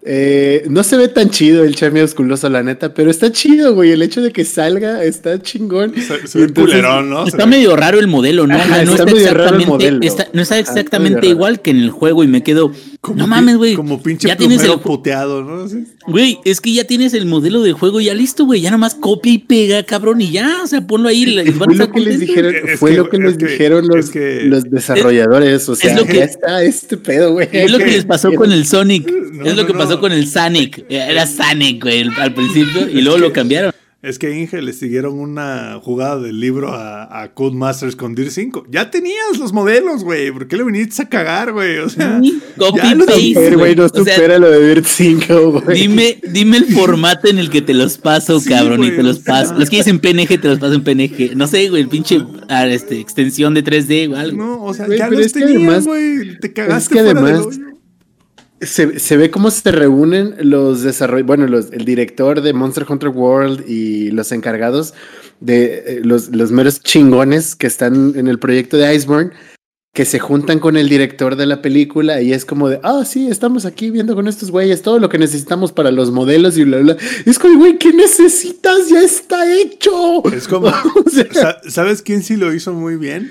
[0.07, 3.91] Eh, no se ve tan chido el chef miausculoso, la neta, pero está chido, güey.
[3.93, 5.93] El hecho de que salga está chingón.
[5.95, 7.25] Se, se Y ve entonces- culerón, ¿no?
[7.25, 8.55] Se Está ve- medio raro el modelo, ¿no?
[8.55, 10.01] Ajá, está está, medio raro el exactamente, modelo.
[10.03, 12.73] está- no está exactamente igual que en el juego y me quedo,
[13.05, 13.75] como no mames, güey.
[13.75, 15.69] Como pinche Ya tienes el puteado, ¿no?
[15.69, 15.85] Sí.
[16.07, 18.63] Güey, es que ya tienes el modelo de juego ya listo, güey.
[18.63, 21.25] Ya nomás copia y pega, cabrón, y ya, o sea, ponlo ahí.
[21.25, 24.71] y Fue lo que les dijeron, Es fue lo que es les dijeron los, es
[24.71, 25.69] desarrolladores.
[25.69, 27.47] O sea, lo que- ya está este pedo, güey.
[27.53, 29.13] Es lo que les pasó con el Sonic.
[29.35, 29.79] No, es lo no, que no.
[29.81, 30.85] pasó con el Sonic.
[30.89, 33.73] Era Sonic, güey, al principio, y luego lo cambiaron.
[34.05, 38.67] Es que Inge le siguieron una jugada del libro a, a Codemasters con Dir 5.
[38.71, 40.31] Ya tenías los modelos, güey.
[40.31, 41.79] ¿Por qué le viniste a cagar, güey?
[41.79, 43.55] O sea, Sí, copy ya paste.
[43.57, 45.81] Güey, no O sea, supera lo de Dirt 5, güey.
[45.81, 49.03] Dime, dime el formato en el que te los paso, Sí, cabrón, y güey, te
[49.03, 49.33] los o sea.
[49.35, 49.55] paso.
[49.59, 51.35] Los quieres en PNG, te los paso en PNG.
[51.35, 54.37] No sé, güey, el pinche ah, este, extensión de 3D o algo.
[54.37, 56.39] no, o sea, Güey, ya los es que tenías, además- güey.
[56.41, 57.59] Te cagaste que fuera del además- hoyo.
[58.67, 63.09] Se, se ve cómo se reúnen los desarrolladores, bueno, los, el director de Monster Hunter
[63.11, 64.95] World y los encargados
[65.41, 69.31] de eh, los, los meros chingones que están en el proyecto de Iceborne
[69.93, 73.29] que se juntan con el director de la película y es como de, ah, sí,
[73.29, 76.79] estamos aquí viendo con estos güeyes todo lo que necesitamos para los modelos y bla,
[76.79, 76.97] bla.
[77.25, 78.89] Es como, güey, ¿qué necesitas?
[78.89, 80.25] Ya está hecho.
[80.35, 80.67] Es como,
[81.07, 83.31] O sea, sa- ¿sabes quién sí lo hizo muy bien?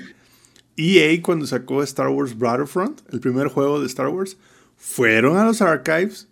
[0.78, 4.38] EA cuando sacó Star Wars Battlefront, el primer juego de Star Wars,
[4.84, 6.28] fueron a los archives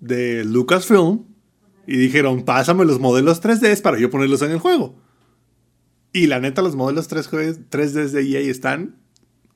[0.00, 1.22] de Lucasfilm
[1.86, 4.96] y dijeron, pásame los modelos 3D para yo ponerlos en el juego.
[6.12, 8.96] Y la neta, los modelos 3D 3D de EA están...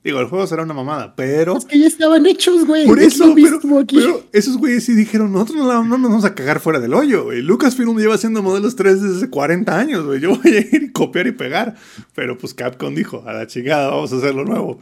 [0.01, 1.57] Digo, el juego será una mamada, pero...
[1.57, 2.87] es que ya estaban hechos, güey.
[2.87, 6.33] Por Es eso, pero, pero esos güeyes sí dijeron, nosotros no, no nos vamos a
[6.33, 7.41] cagar fuera del hoyo, güey.
[7.41, 10.21] Lucasfilm lleva haciendo modelos 3 desde hace 40 años, güey.
[10.21, 11.75] Yo voy a ir y copiar y pegar.
[12.15, 14.79] Pero pues Capcom dijo, a la chingada, vamos a hacerlo nuevo.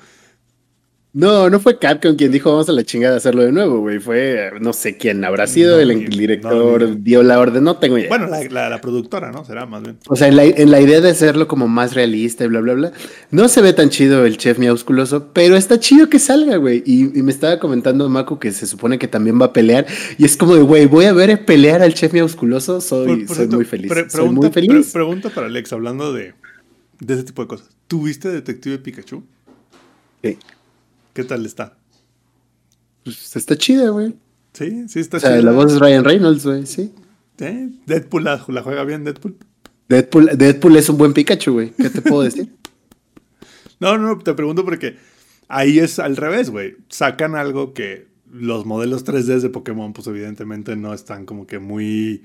[1.14, 3.98] No, no fue Capcom quien dijo vamos a la chingada a hacerlo de nuevo, güey.
[3.98, 7.98] Fue, no sé quién habrá sido, No, el, director no, dio la orden, no tengo
[7.98, 8.10] idea.
[8.10, 9.44] Bueno, la, la- la productora, ¿no?
[9.44, 9.98] Será más bien.
[10.10, 12.74] O sea, en la, en la idea de hacerlo como más realista y bla, bla,
[12.74, 12.92] bla,
[13.32, 16.84] no se ve tan chido el chef miausculoso, pero está chido que salga, güey.
[16.86, 19.88] Y, y me estaba comentando Maku que se supone que también va a pelear.
[20.20, 22.80] Y es como de, güey, voy a ver pelear al chef miausculoso.
[22.80, 23.92] Soy, Por- por soy cierto, muy feliz.
[23.92, 24.70] pre- soy muy pregunta, feliz.
[24.92, 26.34] pre- pregunta para Alex, hablando de,
[27.00, 27.70] de ese tipo de cosas.
[27.88, 29.24] ¿Tuviste Detective Pikachu?
[30.24, 30.38] Sí.
[31.18, 31.76] ¿Qué tal está?
[33.04, 34.14] Pues está chida, güey.
[34.54, 35.42] Sí, sí está O sea, chida.
[35.42, 36.94] la voz es Ryan Reynolds, güey, sí.
[37.40, 37.70] ¿Eh?
[37.88, 39.36] Deadpool la, la juega bien, Deadpool.
[39.90, 41.72] Deadpool, Deadpool es un buen Pikachu, güey.
[41.72, 42.54] ¿Qué te puedo decir?
[43.80, 44.98] No, no, te pregunto porque
[45.48, 46.78] ahí es al revés, güey.
[46.90, 52.24] Sacan algo que los modelos 3D de Pokémon, pues evidentemente no están como que muy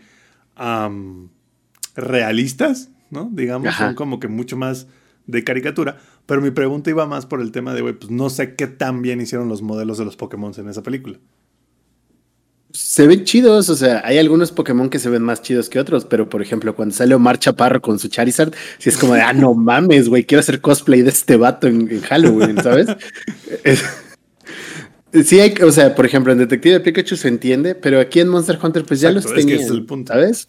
[1.96, 3.30] realistas, ¿no?
[3.32, 3.86] Digamos, Ajá.
[3.86, 4.86] son como que mucho más
[5.26, 5.98] de caricatura.
[6.32, 9.02] Pero mi pregunta iba más por el tema de, güey, pues no sé qué tan
[9.02, 11.18] bien hicieron los modelos de los Pokémon en esa película.
[12.70, 16.06] Se ven chidos, o sea, hay algunos Pokémon que se ven más chidos que otros,
[16.06, 19.34] pero por ejemplo, cuando sale Omar Chaparro con su Charizard, si es como de, ah,
[19.34, 22.86] no mames, güey, quiero hacer cosplay de este vato en, en Halloween, ¿sabes?
[23.62, 23.84] Es-
[25.26, 28.58] sí, hay, o sea, por ejemplo, en Detective Pikachu se entiende, pero aquí en Monster
[28.62, 30.14] Hunter, pues ya Exacto, los es que tenían, ese es el punto.
[30.14, 30.48] ¿sabes?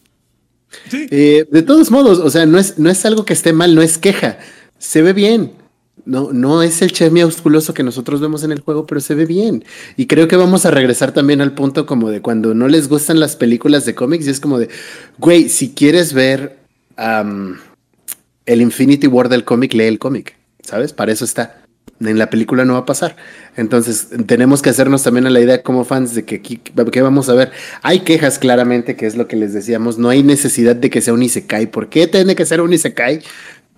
[0.89, 1.07] Sí.
[1.11, 3.81] Eh, de todos modos, o sea, no es, no es algo que esté mal, no
[3.81, 4.37] es queja.
[4.77, 5.61] Se ve bien.
[6.05, 9.25] No, no es el chef miausculoso que nosotros vemos en el juego, pero se ve
[9.25, 9.63] bien.
[9.95, 13.19] Y creo que vamos a regresar también al punto como de cuando no les gustan
[13.19, 14.69] las películas de cómics y es como de,
[15.17, 16.57] güey, si quieres ver
[16.97, 20.91] el Infinity War del cómic, lee el cómic, ¿sabes?
[20.91, 21.59] Para eso está.
[22.01, 23.15] En la película no va a pasar.
[23.55, 27.29] Entonces, tenemos que hacernos también a la idea como fans de que aquí, ¿qué vamos
[27.29, 27.51] a ver?
[27.81, 31.13] Hay quejas claramente, que es lo que les decíamos, no hay necesidad de que sea
[31.13, 31.67] un Isekai.
[31.67, 33.21] ¿Por qué tiene que ser un Isekai?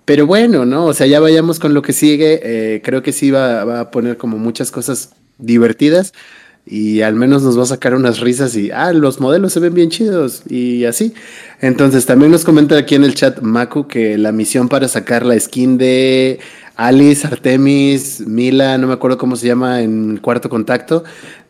[0.06, 0.86] Pero bueno, ¿no?
[0.86, 2.40] O sea, ya vayamos con lo que sigue.
[2.42, 6.14] eh, creo que sí va, va a poner como muchas cosas divertidas
[6.66, 9.72] y al menos nos va a sacar unas risas y, ah, los modelos se ven
[9.72, 11.14] bien chidos y así.
[11.60, 15.38] Entonces, también nos comenta aquí en el chat Maku que la misión para sacar la
[15.38, 16.40] skin de
[16.74, 21.04] Alice, Artemis, Mila, no me acuerdo cómo se llama en Cuarto Contacto,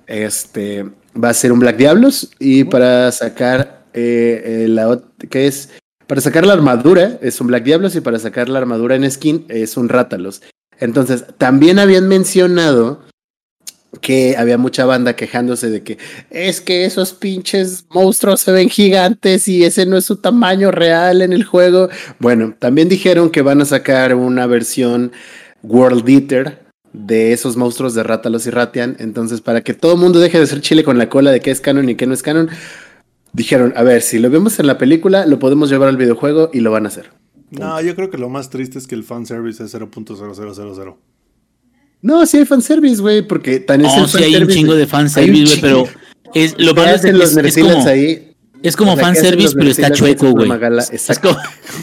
[0.07, 0.85] este,
[1.23, 5.01] va a ser un Black Diablos y para sacar eh, eh, la
[5.31, 5.71] que es
[6.07, 9.45] para sacar la armadura es un Black Diablos y para sacar la armadura en skin
[9.49, 10.43] es un Rátalos.
[10.79, 13.03] Entonces, también habían mencionado
[14.01, 15.99] que había mucha banda quejándose de que
[16.31, 21.23] es que esos pinches monstruos se ven gigantes y ese no es su tamaño real
[21.23, 21.89] en el juego.
[22.19, 25.13] Bueno, también dijeron que van a sacar una versión
[25.63, 28.97] World Eater de esos monstruos de Rátalos y Ratian.
[28.99, 31.51] Entonces, para que todo el mundo deje de ser chile con la cola de qué
[31.51, 32.49] es canon y qué no es canon,
[33.37, 36.61] dijeron, a ver, si lo vemos en la película, lo podemos llevar al videojuego y
[36.61, 37.11] lo van a hacer.
[37.51, 40.95] No, yo creo que lo más triste es que el fanservice es 0.0000.
[42.03, 44.87] No, sí hay fanservice, güey, porque tan es No, el sí hay un chingo de
[44.87, 45.85] fanservice, güey, pero
[46.35, 48.33] es, lo ¿Qué malo es, que los es, como, ahí?
[48.63, 50.51] es como O sea, ¿qué hacen fanservice, pero está chueco, güey.
[50.93, 51.37] Es como,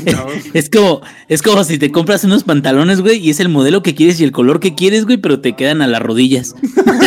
[0.54, 3.94] es como, es como si te compras unos pantalones, güey, y es el modelo que
[3.96, 6.56] quieres y el color que quieres, güey, pero te quedan a las rodillas.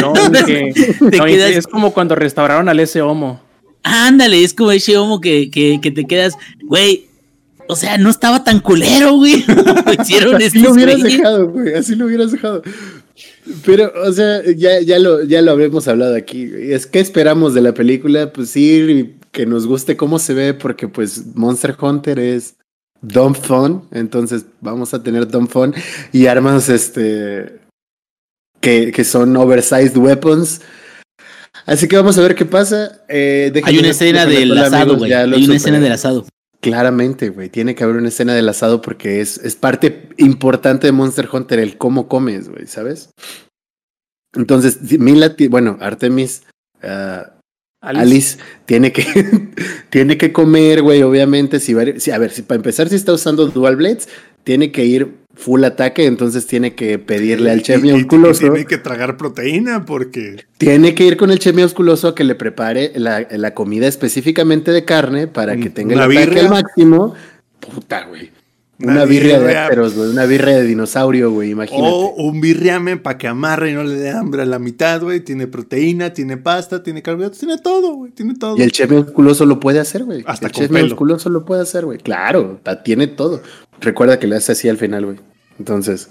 [0.01, 0.13] No,
[0.47, 0.73] que-
[1.11, 3.41] Te no, quedas- Es como cuando restauraron al ese homo.
[3.89, 6.34] Ándale, es como ese homo que, que, que te quedas,
[6.64, 7.07] güey.
[7.68, 9.45] O sea, no estaba tan culero, güey.
[9.47, 11.74] Lo hicieron Así lo hubieras dejado, güey.
[11.74, 12.62] Así lo hubieras dejado.
[13.64, 16.51] Pero, o sea, ya, ya, lo, ya lo habíamos hablado aquí.
[16.53, 20.89] Es que esperamos de la película, pues y que nos guste cómo se ve, porque
[20.89, 22.57] pues Monster Hunter es
[23.03, 23.84] dumb fun.
[23.93, 25.72] Entonces vamos a tener dumb fun
[26.12, 27.61] y armas este
[28.61, 30.61] que, que son oversized weapons.
[31.67, 33.03] Así que vamos a ver qué pasa.
[33.09, 35.12] Eh, Hay una escena del asado, güey.
[35.12, 36.25] Hay una escena del asado.
[36.61, 37.49] Claramente, güey.
[37.51, 41.59] Tiene que haber una escena del asado porque es, es parte importante de Monster Hunter,
[41.59, 43.11] el cómo comes, güey, ¿sabes?
[44.35, 46.43] Entonces, Mila, bueno, Artemis,
[46.83, 47.33] ah,
[47.81, 48.03] Alice.
[48.03, 49.05] Alice, tiene que,
[49.91, 51.61] tiene que comer, güey, obviamente.
[51.61, 54.09] Si va, a ir- si- a ver, si para empezar, si está usando Dual Blades,
[54.45, 58.41] tiene que ir full ataque, entonces tiene que pedirle al chef Y- y- y musculoso.
[58.41, 60.45] Tiene que tragar proteína porque.
[60.59, 64.72] Tiene que ir con el chef musculoso a que le prepare la, la comida específicamente
[64.72, 66.43] de carne para que tenga el ataque birria.
[66.45, 67.14] al máximo.
[67.61, 68.30] Puta, güey.
[68.78, 70.11] Una, Una birria, de güey.
[70.11, 71.51] Una birria de dinosaurio, güey.
[71.51, 71.89] Imagínate.
[71.91, 75.20] O un birriame para que amarre y no le dé hambre a la mitad, güey.
[75.20, 78.12] Tiene proteína, tiene pasta, tiene carbohidratos, tiene todo, güey.
[78.12, 78.55] Tiene todo.
[78.59, 80.22] Y el chef musculoso lo puede hacer, güey.
[80.26, 80.89] Hasta el con chef pelo.
[80.89, 81.97] musculoso lo puede hacer, güey.
[82.01, 83.41] Claro, tiene todo.
[83.81, 85.16] Recuerda que le hace así al final, güey.
[85.59, 86.09] Entonces.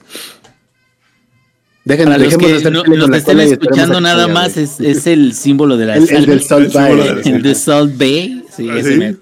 [1.83, 5.77] Dejen, Para los que no, los que estén escuchando nada más es, es el símbolo
[5.77, 7.21] de la El, el del Salt Bay.
[7.25, 8.43] El de Salt Bay.
[8.55, 8.99] Sí, ¿Ah, ese sí?
[8.99, 9.17] mero.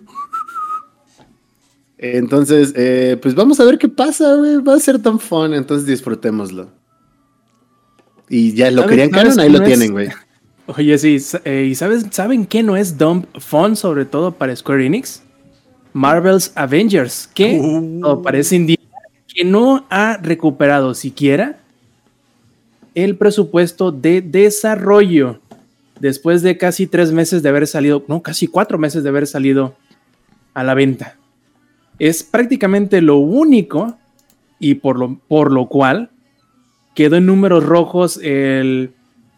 [1.98, 4.58] Entonces, eh, pues vamos a ver qué pasa, güey.
[4.58, 6.70] Va a ser tan fun, entonces disfrutémoslo.
[8.30, 9.66] Y ya lo ¿Sabes- querían canon, ahí lo es?
[9.66, 10.10] tienen, güey.
[10.68, 14.86] Oye, sí, eh, ¿y sabes, saben qué no es Dump Fun, sobre todo para Square
[14.86, 15.22] Enix?
[15.94, 18.02] Marvel's Avengers, que Uh.
[18.02, 18.84] todo parece indicar
[19.28, 21.60] que no ha recuperado siquiera
[22.96, 25.40] el presupuesto de desarrollo
[26.00, 29.76] después de casi tres meses de haber salido, no, casi cuatro meses de haber salido
[30.54, 31.18] a la venta.
[31.98, 33.98] Es prácticamente lo único
[34.60, 36.10] y por lo, por lo cual
[36.94, 38.92] quedó en números rojos el,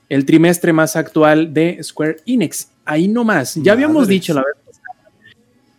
[0.10, 2.70] el trimestre más actual de Square Enix.
[2.84, 3.56] Ahí nomás.
[3.56, 4.56] Ya habíamos dicho la vez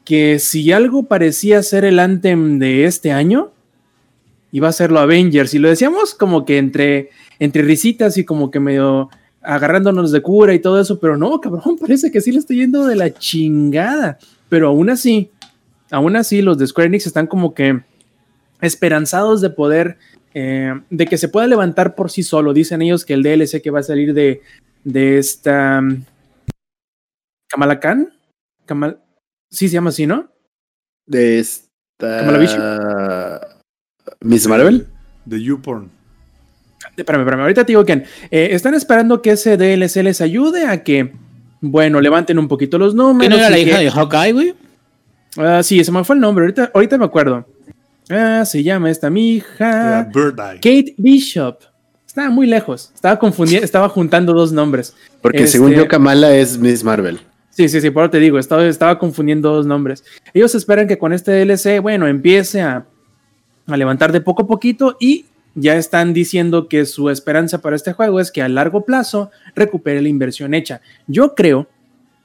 [0.06, 3.50] que si algo parecía ser el Anthem de este año,
[4.52, 5.52] iba a ser lo Avengers.
[5.52, 9.10] Y lo decíamos como que entre, entre risitas y como que medio
[9.42, 12.86] agarrándonos de cura y todo eso, pero no, cabrón, parece que sí le estoy yendo
[12.86, 14.18] de la chingada.
[14.48, 15.30] Pero aún así,
[15.90, 17.82] aún así, los de Square Enix están como que
[18.60, 19.98] esperanzados de poder,
[20.34, 22.54] eh, de que se pueda levantar por sí solo.
[22.54, 24.40] Dicen ellos que el DLC que va a salir de,
[24.84, 26.04] de esta um,
[27.48, 27.80] Kamala
[29.50, 30.28] sí se llama así, ¿no?
[31.06, 31.44] De
[31.98, 33.58] ¿Kamala esta.
[34.20, 34.86] Miss Marvel.
[35.24, 35.90] De YouPorn.
[36.96, 38.04] Espérame, espérame, ahorita te digo quién.
[38.30, 41.12] Eh, están esperando que ese DLC les ayude a que,
[41.60, 43.22] bueno, levanten un poquito los números.
[43.22, 44.54] ¿Qué no era la que- hija de Hawkeye, güey?
[45.36, 47.46] Ah, sí, se me fue el nombre, ahorita, ahorita me acuerdo.
[48.08, 50.08] Ah, se llama esta mi hija.
[50.14, 50.54] Bird Eye.
[50.56, 51.58] Kate Bishop.
[52.06, 52.92] Estaba muy lejos.
[52.94, 54.94] Estaba confundiendo, estaba juntando dos nombres.
[55.20, 57.20] Porque Este- según yo, Kamala es Miss Marvel.
[57.56, 60.04] Sí, sí, sí, por eso te digo, estaba, confundiendo dos nombres.
[60.34, 62.84] Ellos esperan que con este DLC, bueno, empiece a,
[63.66, 68.20] levantar de poco a poquito y ya están diciendo que su esperanza para este juego
[68.20, 70.82] es que a largo plazo recupere la inversión hecha.
[71.06, 71.66] Yo creo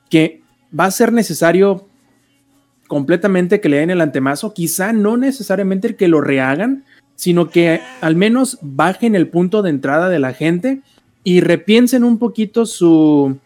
[0.09, 0.41] que
[0.77, 1.87] va a ser necesario
[2.89, 6.83] completamente que le den el antemazo, quizá no necesariamente que lo rehagan,
[7.15, 10.81] sino que al menos bajen el punto de entrada de la gente
[11.23, 13.37] y repiensen un poquito su,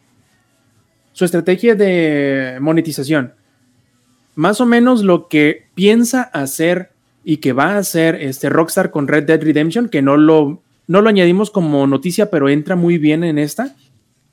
[1.16, 3.36] su estrategia de monetización.
[4.36, 6.92] Más o menos lo que piensa hacer
[7.24, 11.02] y que va a hacer este Rockstar con Red Dead Redemption, que no lo, no
[11.02, 13.78] lo añadimos como noticia, pero entra muy bien en esta,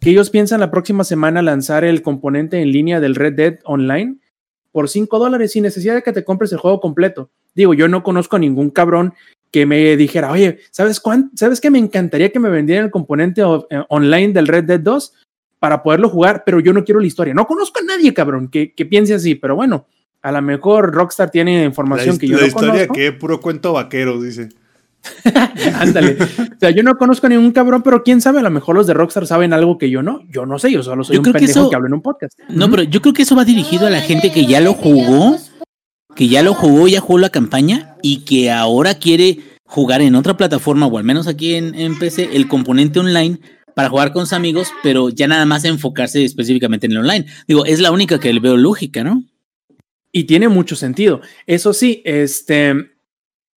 [0.01, 4.17] que ellos piensan la próxima semana lanzar el componente en línea del Red Dead Online
[4.73, 7.31] por 5 dólares sin necesidad de que te compres el juego completo.
[7.55, 9.15] Digo, yo no conozco a ningún cabrón
[9.53, 11.31] que me dijera, oye, ¿sabes cuánto?
[11.37, 15.13] ¿Sabes que me encantaría que me vendieran el componente eh, online del Red Dead 2
[15.63, 17.33] para poderlo jugar, pero yo no quiero la historia?
[17.35, 19.87] No conozco a nadie, cabrón, que, que piense así, pero bueno,
[20.21, 22.95] a lo mejor Rockstar tiene La, información que yo la no historia conozco.
[22.95, 24.49] que puro cuento vaquero, dice.
[25.79, 26.17] Ándale.
[26.21, 28.89] O sea, yo no conozco a ningún cabrón, pero quién sabe, a lo mejor los
[28.89, 30.23] de Rockstar saben algo que yo no.
[30.31, 31.95] Yo no sé, yo solo soy Yo un creo que pendejo eso- que habla en
[31.95, 32.37] un podcast.
[32.49, 35.37] No, pero yo creo que eso va dirigido a la gente que ya lo jugó,
[36.17, 40.37] que ya lo jugó, ya jugó la campaña y que ahora quiere jugar en otra
[40.37, 43.39] plataforma o al menos aquí en, en PC el componente online
[43.75, 47.27] para jugar con sus amigos, pero ya nada más enfocarse específicamente en el online.
[47.47, 49.25] Digo, es la única que le veo lógica, ¿no?
[50.11, 51.21] Y tiene mucho sentido.
[51.47, 52.93] Eso sí, este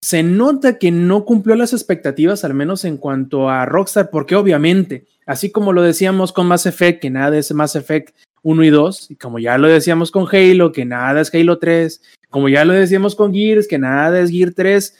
[0.00, 5.06] se nota que no cumplió las expectativas, al menos en cuanto a Rockstar, porque obviamente,
[5.26, 9.10] así como lo decíamos con Mass Effect, que nada es Mass Effect 1 y 2,
[9.10, 12.00] y como ya lo decíamos con Halo, que nada es Halo 3,
[12.30, 14.94] como ya lo decíamos con Gears, que nada es Gear 3,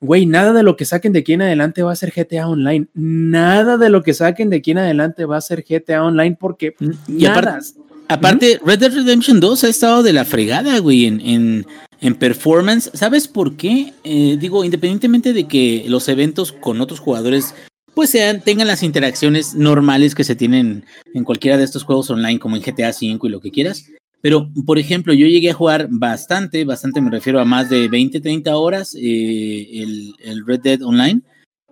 [0.00, 2.86] güey, nada de lo que saquen de aquí en adelante va a ser GTA Online.
[2.94, 6.74] Nada de lo que saquen de aquí en adelante va a ser GTA Online porque
[7.08, 7.60] Y aparte- nada.
[8.10, 11.66] Aparte, Red Dead Redemption 2 ha estado de la fregada, güey, en, en,
[12.00, 12.90] en performance.
[12.94, 13.92] ¿Sabes por qué?
[14.02, 17.54] Eh, digo, independientemente de que los eventos con otros jugadores
[17.92, 20.84] pues sean, tengan las interacciones normales que se tienen
[21.14, 23.86] en cualquiera de estos juegos online, como en GTA V y lo que quieras.
[24.20, 28.20] Pero, por ejemplo, yo llegué a jugar bastante, bastante me refiero a más de 20,
[28.20, 31.22] 30 horas eh, el, el Red Dead Online.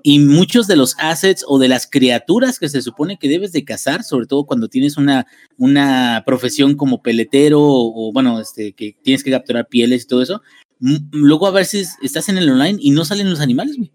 [0.09, 3.65] Y muchos de los assets o de las criaturas que se supone que debes de
[3.65, 5.27] cazar, sobre todo cuando tienes una,
[5.57, 10.43] una profesión como peletero o, bueno, este, que tienes que capturar pieles y todo eso,
[11.11, 13.91] luego a veces estás en el online y no salen los animales, güey.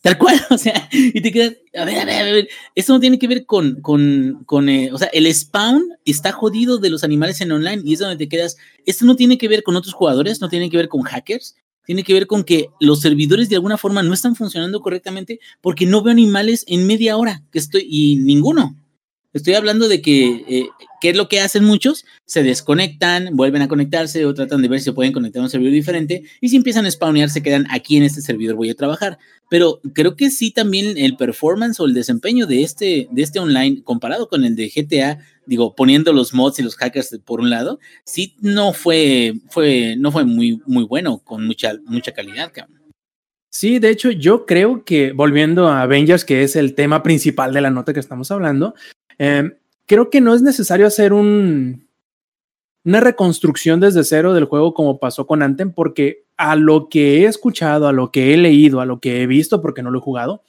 [0.00, 3.00] Tal cual, o sea, y te quedas, a ver, a ver, a ver, esto no
[3.00, 7.02] tiene que ver con, con, con eh, o sea, el spawn está jodido de los
[7.02, 9.94] animales en online y es donde te quedas, esto no tiene que ver con otros
[9.94, 13.56] jugadores, no tiene que ver con hackers, tiene que ver con que los servidores de
[13.56, 17.86] alguna forma no están funcionando correctamente porque no veo animales en media hora que estoy,
[17.88, 18.76] y ninguno.
[19.34, 20.68] Estoy hablando de que, eh,
[21.02, 22.06] ¿qué es lo que hacen muchos?
[22.24, 25.50] Se desconectan, vuelven a conectarse o tratan de ver si se pueden conectar a un
[25.50, 28.74] servidor diferente y si empiezan a spawnear se quedan aquí en este servidor voy a
[28.74, 29.18] trabajar.
[29.50, 33.82] Pero creo que sí también el performance o el desempeño de este, de este online
[33.82, 37.80] comparado con el de GTA, digo, poniendo los mods y los hackers por un lado,
[38.04, 42.78] sí no fue, fue, no fue muy, muy bueno, con mucha, mucha calidad, cabrón.
[43.50, 47.60] Sí, de hecho, yo creo que volviendo a Avengers, que es el tema principal de
[47.60, 48.74] la nota que estamos hablando,
[49.18, 49.52] eh,
[49.86, 51.88] creo que no es necesario hacer un,
[52.84, 57.24] una reconstrucción desde cero del juego como pasó con Anthem, porque a lo que he
[57.26, 60.02] escuchado, a lo que he leído, a lo que he visto, porque no lo he
[60.02, 60.42] jugado,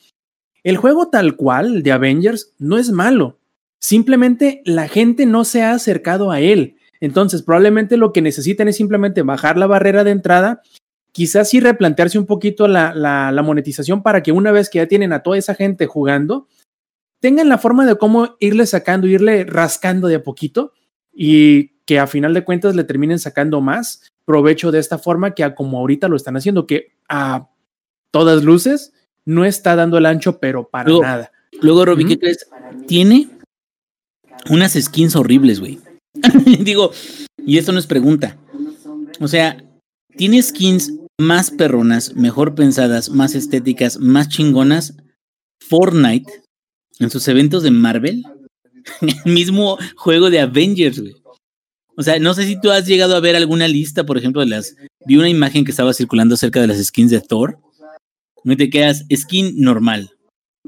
[0.64, 3.40] el juego tal cual de Avengers no es malo.
[3.80, 6.76] Simplemente la gente no se ha acercado a él.
[7.00, 10.62] Entonces, probablemente lo que necesitan es simplemente bajar la barrera de entrada,
[11.14, 15.24] quizás sí replantearse un poquito la monetización para que una vez que ya tienen a
[15.24, 16.48] toda esa gente jugando,
[17.20, 20.74] tengan la forma de cómo irle sacando, irle rascando de a poquito
[21.14, 25.44] y que a final de cuentas le terminen sacando más provecho de esta forma que
[25.44, 27.50] a como ahorita lo están haciendo, que a
[28.12, 28.94] todas luces
[29.26, 31.32] no está dando el ancho, pero para Luego- nada.
[31.62, 32.14] Luego, Robbie, Ujú.
[32.14, 32.48] ¿qué crees?
[32.88, 33.28] Tiene
[34.50, 35.80] unas skins horribles, güey.
[36.64, 36.92] Digo,
[37.46, 38.38] y esto no es pregunta.
[39.20, 39.58] O sea,
[40.16, 44.96] tiene skins más perronas, mejor pensadas, más estéticas, más chingonas.
[45.68, 46.44] Fortnite
[47.00, 48.24] en sus eventos de Marvel,
[49.02, 51.16] el mismo juego de Avengers, güey.
[51.96, 54.48] O sea, no sé si tú has llegado a ver alguna lista, por ejemplo, de
[54.48, 54.76] las.
[55.06, 57.60] Vi una imagen que estaba circulando acerca de las skins de Thor.
[58.46, 60.12] No te quedas skin normal.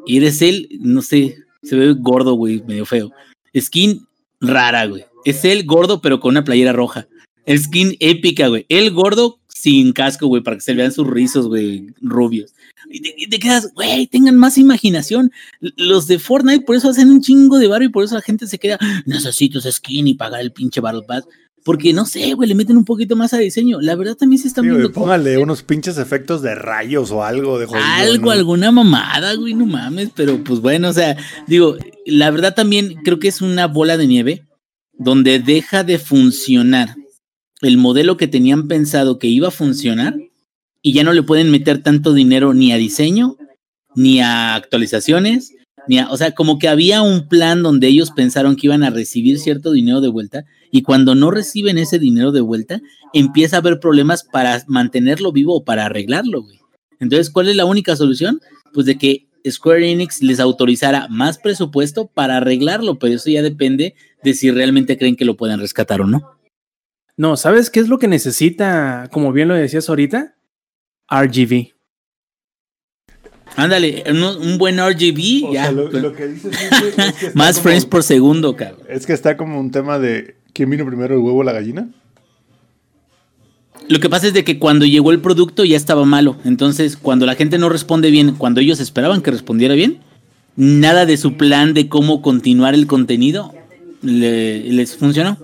[0.06, 3.12] Y eres él, no sé, se ve gordo, güey, medio feo.
[3.58, 4.06] Skin
[4.42, 5.06] rara, güey.
[5.24, 7.08] Es él gordo, pero con una playera roja.
[7.48, 8.66] Skin épica, güey.
[8.68, 12.54] Él gordo sin casco, güey, para que se vean sus rizos, güey, rubios.
[12.92, 15.32] Y te, y te quedas, güey, tengan más imaginación.
[15.60, 18.48] Los de Fortnite por eso hacen un chingo de barro y por eso la gente
[18.48, 21.26] se queda, necesito ese skin y pagar el pinche Battle Pass.
[21.64, 23.80] Porque no sé, güey, le meten un poquito más a diseño.
[23.82, 27.24] La verdad también se están Sí, güey, viendo póngale unos pinches efectos de rayos o
[27.24, 28.32] algo de jodido, algo, ¿no?
[28.32, 31.18] alguna mamada, güey, no mames, pero pues bueno, o sea,
[31.48, 34.48] digo, la verdad también creo que es una bola de nieve
[34.94, 36.96] donde deja de funcionar
[37.62, 40.16] el modelo que tenían pensado que iba a funcionar
[40.82, 43.38] y ya no le pueden meter tanto dinero ni a diseño,
[43.96, 45.54] ni a actualizaciones,
[45.88, 48.90] ni a, o sea, como que había un plan donde ellos pensaron que iban a
[48.90, 52.82] recibir cierto dinero de vuelta y cuando no reciben ese dinero de vuelta,
[53.14, 56.60] empieza a haber problemas para mantenerlo vivo o para arreglarlo, güey.
[57.00, 58.40] Entonces, ¿cuál es la única solución?
[58.74, 63.96] Pues de que Square Enix les autorizara más presupuesto para arreglarlo, pero eso ya depende
[64.24, 66.38] de si realmente creen que lo pueden rescatar o no.
[67.18, 70.36] No, ¿sabes qué es lo que necesita, como bien lo decías ahorita?
[71.12, 71.74] RGB.
[73.58, 75.64] Ándale, un, un buen RGB, O ya.
[75.64, 78.56] sea, lo, lo que dices es que, es que está más como- frames por segundo,
[78.56, 78.80] cabrón.
[78.90, 81.90] Es que está como un tema de quién vino primero, el huevo o la gallina.
[83.90, 86.38] Lo que pasa es de que cuando llegó el producto ya estaba malo.
[86.46, 90.00] Entonces, cuando la gente no responde bien, cuando ellos esperaban que respondiera bien,
[90.56, 93.54] nada de su plan de cómo continuar el contenido
[94.02, 95.38] le- les funcionó.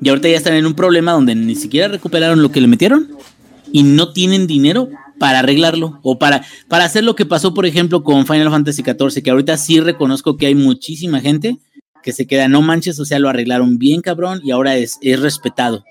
[0.00, 3.08] Y ahorita ya están en un problema donde ni siquiera recuperaron lo que le metieron
[3.70, 4.88] y no tienen dinero
[5.18, 9.22] para arreglarlo o para, para hacer lo que pasó, por ejemplo, con Final Fantasy XIV,
[9.22, 11.58] que ahorita sí reconozco que hay muchísima gente
[12.02, 15.20] que se queda, no manches, o sea, lo arreglaron bien, cabrón, y ahora es, es
[15.20, 15.84] respetado.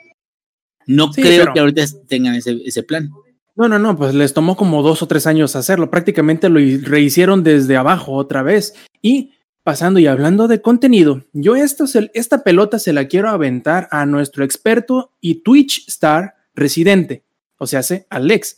[0.88, 3.11] No Sí, creo que ahorita tengan ese, ese plan.
[3.55, 5.89] No, no, no, pues les tomó como dos o tres años hacerlo.
[5.91, 8.74] Prácticamente lo hi- rehicieron desde abajo otra vez.
[9.01, 9.32] Y
[9.63, 14.05] pasando y hablando de contenido, yo esto se- esta pelota se la quiero aventar a
[14.05, 17.24] nuestro experto y Twitch star residente,
[17.57, 18.57] o sea, hace Alex.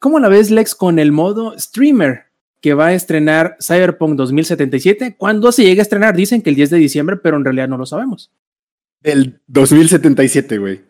[0.00, 2.24] ¿Cómo la ves, Lex, con el modo streamer
[2.62, 5.16] que va a estrenar Cyberpunk 2077?
[5.18, 6.16] ¿Cuándo se llega a estrenar?
[6.16, 8.32] Dicen que el 10 de diciembre, pero en realidad no lo sabemos.
[9.02, 10.80] El 2077, güey.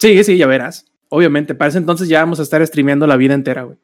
[0.00, 0.86] Sí, sí, ya verás.
[1.10, 3.76] Obviamente, para ese entonces ya vamos a estar streameando la vida entera, güey.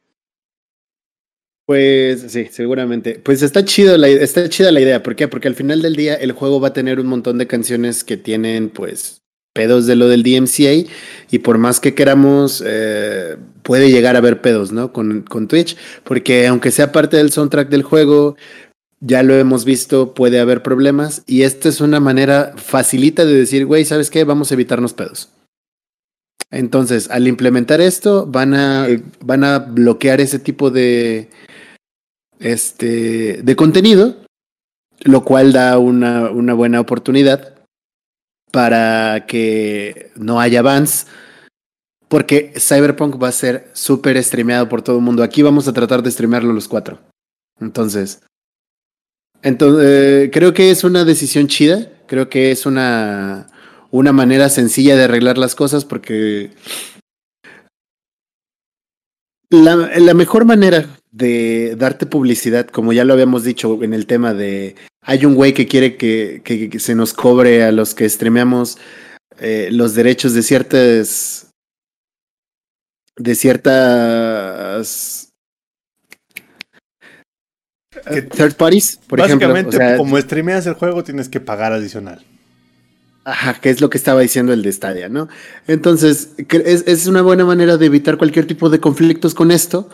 [1.66, 3.20] Pues sí, seguramente.
[3.22, 5.02] Pues está chido la, está chida la idea.
[5.02, 5.28] ¿Por qué?
[5.28, 8.16] Porque al final del día el juego va a tener un montón de canciones que
[8.16, 9.17] tienen, pues,
[9.58, 10.88] pedos de lo del DMCA.
[11.32, 14.92] Y por más que queramos, eh, puede llegar a haber pedos, ¿no?
[14.92, 15.76] Con, con Twitch.
[16.04, 18.36] Porque aunque sea parte del soundtrack del juego,
[19.00, 21.24] ya lo hemos visto, puede haber problemas.
[21.26, 24.22] Y esta es una manera facilita de decir, güey, ¿sabes qué?
[24.22, 25.28] Vamos a evitarnos pedos.
[26.52, 28.86] Entonces, al implementar esto, van a,
[29.24, 31.30] van a bloquear ese tipo de,
[32.38, 34.18] este, de contenido,
[35.00, 37.57] lo cual da una, una buena oportunidad
[38.50, 41.06] para que no haya bans,
[42.08, 45.22] porque Cyberpunk va a ser súper streameado por todo el mundo.
[45.22, 46.98] Aquí vamos a tratar de streamearlo los cuatro.
[47.60, 48.22] Entonces,
[49.42, 53.46] entonces eh, creo que es una decisión chida, creo que es una,
[53.90, 56.50] una manera sencilla de arreglar las cosas porque
[59.50, 64.34] la, la mejor manera de darte publicidad, como ya lo habíamos dicho en el tema
[64.34, 64.76] de
[65.08, 68.76] hay un güey que quiere que, que, que se nos cobre a los que streameamos
[69.40, 71.50] eh, los derechos de ciertas
[73.16, 75.30] de ciertas
[78.04, 79.48] Que- third parties, por ejemplo.
[79.48, 82.24] Básicamente, O sea, como streameas el juego, tienes que pagar adicional.
[83.24, 85.28] Ajá, que es lo que estaba diciendo el de Stadia, ¿no?
[85.66, 89.88] Entonces, es, es una buena manera de evitar cualquier tipo de conflictos con esto,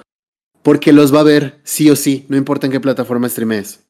[0.62, 3.83] porque los va a ver sí o sí, no importa en qué plataforma streamees.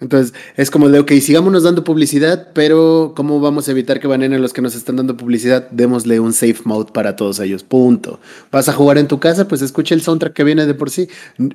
[0.00, 4.32] Entonces, es como de, ok, sigámonos dando publicidad, pero ¿cómo vamos a evitar que banen
[4.32, 5.68] a los que nos están dando publicidad?
[5.70, 8.20] Démosle un safe mode para todos ellos, punto.
[8.52, 9.48] ¿Vas a jugar en tu casa?
[9.48, 11.08] Pues escucha el soundtrack que viene de por sí.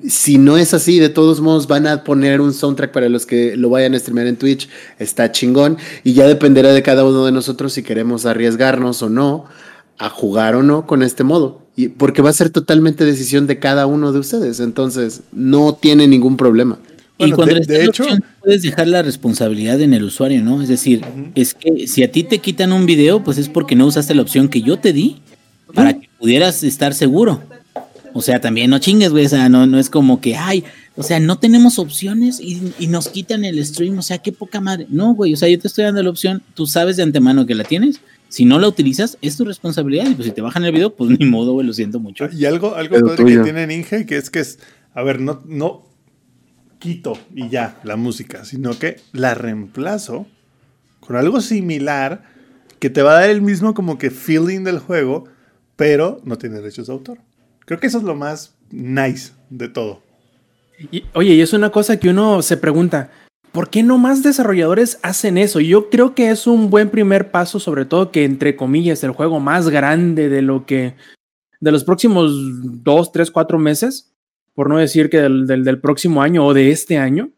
[0.09, 3.55] Si no es así, de todos modos van a poner un soundtrack para los que
[3.55, 4.67] lo vayan a streamear en Twitch,
[4.99, 9.45] está chingón, y ya dependerá de cada uno de nosotros si queremos arriesgarnos o no
[9.97, 11.61] a jugar o no con este modo.
[11.77, 16.07] Y porque va a ser totalmente decisión de cada uno de ustedes, entonces no tiene
[16.07, 16.77] ningún problema.
[17.27, 20.61] Y cuando de- les de hecho- opción, puedes dejar la responsabilidad en el usuario, ¿no?
[20.61, 21.01] Es decir,
[21.35, 24.21] es que si a ti te quitan un video, pues es porque no usaste la
[24.21, 25.17] opción que yo te di
[25.73, 27.41] para que pudieras estar seguro.
[28.13, 29.25] O sea, también no chingues, güey.
[29.25, 30.63] O sea, no, no es como que, ay,
[30.95, 33.97] o sea, no tenemos opciones y, y nos quitan el stream.
[33.97, 34.85] O sea, qué poca madre.
[34.89, 35.33] No, güey.
[35.33, 36.43] O sea, yo te estoy dando la opción.
[36.53, 37.99] Tú sabes de antemano que la tienes.
[38.29, 40.05] Si no la utilizas, es tu responsabilidad.
[40.09, 41.65] Y pues si te bajan el video, pues ni modo, güey.
[41.65, 42.29] Lo siento mucho.
[42.31, 44.59] Y algo, algo padre que tiene Ninja, que es que es,
[44.93, 45.83] a ver, no, no
[46.83, 50.27] quito y ya la música, sino que la reemplazo
[50.99, 52.23] con algo similar
[52.79, 55.23] que te va a dar el mismo como que feeling del juego,
[55.77, 57.19] pero no tiene derechos de autor.
[57.65, 60.03] Creo que eso es lo más nice de todo.
[61.13, 63.11] Oye, y es una cosa que uno se pregunta,
[63.53, 65.61] ¿por qué no más desarrolladores hacen eso?
[65.61, 69.39] Yo creo que es un buen primer paso, sobre todo que entre comillas el juego
[69.39, 70.95] más grande de lo que
[71.61, 72.33] de los próximos
[72.83, 74.12] dos, tres, cuatro meses,
[74.53, 77.31] por no decir que del, próximo año o de este año,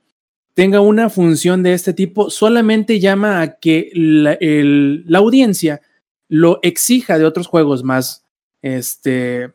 [0.54, 5.82] tenga una función de este tipo, solamente llama a que la, la audiencia
[6.28, 8.26] lo exija de otros juegos más,
[8.62, 9.52] este,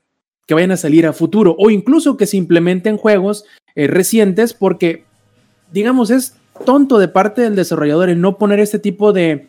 [0.47, 3.45] que vayan a salir a futuro o incluso que se implementen juegos
[3.77, 5.05] eh, recientes porque,
[5.73, 6.35] digamos, es
[6.65, 9.49] tonto de parte del desarrollador el no poner este tipo de,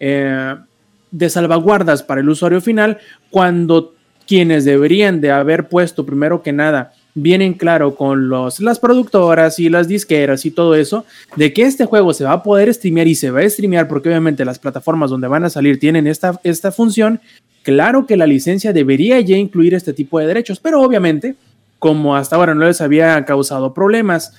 [0.00, 0.56] eh,
[1.10, 2.98] de salvaguardas para el usuario final
[3.30, 3.94] cuando
[4.26, 9.68] quienes deberían de haber puesto primero que nada vienen claro con los, las productoras y
[9.68, 11.04] las disqueras y todo eso,
[11.36, 14.08] de que este juego se va a poder streamear y se va a streamear porque
[14.08, 17.20] obviamente las plataformas donde van a salir tienen esta, esta función,
[17.62, 21.34] claro que la licencia debería ya incluir este tipo de derechos, pero obviamente,
[21.78, 24.34] como hasta ahora no les había causado problemas,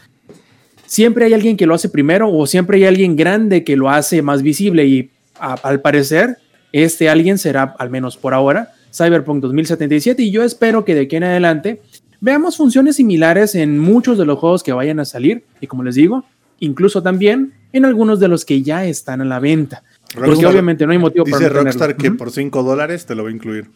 [0.86, 4.22] siempre hay alguien que lo hace primero o siempre hay alguien grande que lo hace
[4.22, 5.10] más visible y
[5.40, 6.38] al parecer
[6.72, 11.16] este alguien será, al menos por ahora, Cyberpunk 2077 y yo espero que de aquí
[11.16, 11.82] en adelante
[12.22, 15.96] veamos funciones similares en muchos de los juegos que vayan a salir y como les
[15.96, 16.24] digo,
[16.60, 19.84] incluso también en algunos de los que ya están a la venta.
[20.14, 21.72] Porque obviamente no hay motivo para Dice no tenerlo.
[21.72, 23.70] Rockstar que por 5 dólares te lo va a incluir.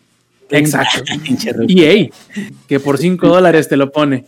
[0.50, 1.04] Exacto.
[1.68, 2.10] EA,
[2.68, 4.26] que por 5 dólares te lo pone.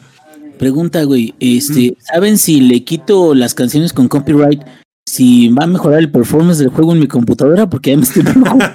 [0.57, 4.61] Pregunta, güey, este, ¿saben si le quito las canciones con copyright,
[5.07, 7.69] si va a mejorar el performance del juego en mi computadora?
[7.69, 8.65] Porque ya me estoy preocupando.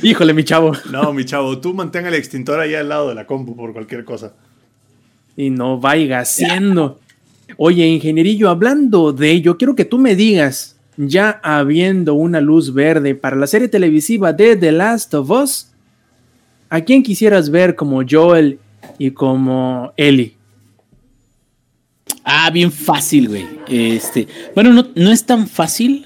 [0.04, 0.72] Híjole, mi chavo.
[0.92, 4.04] no, mi chavo, tú mantén el extintor ahí al lado de la compu por cualquier
[4.04, 4.32] cosa.
[5.36, 7.00] Y no vaya siendo.
[7.56, 13.16] Oye, ingenierillo, hablando de ello, quiero que tú me digas, ya habiendo una luz verde
[13.16, 15.72] para la serie televisiva de The Last of Us,
[16.70, 18.60] ¿a quién quisieras ver como Joel
[18.98, 20.37] y como Ellie?
[22.30, 23.46] Ah, bien fácil, güey.
[23.68, 26.04] Este, bueno, no, no es tan fácil,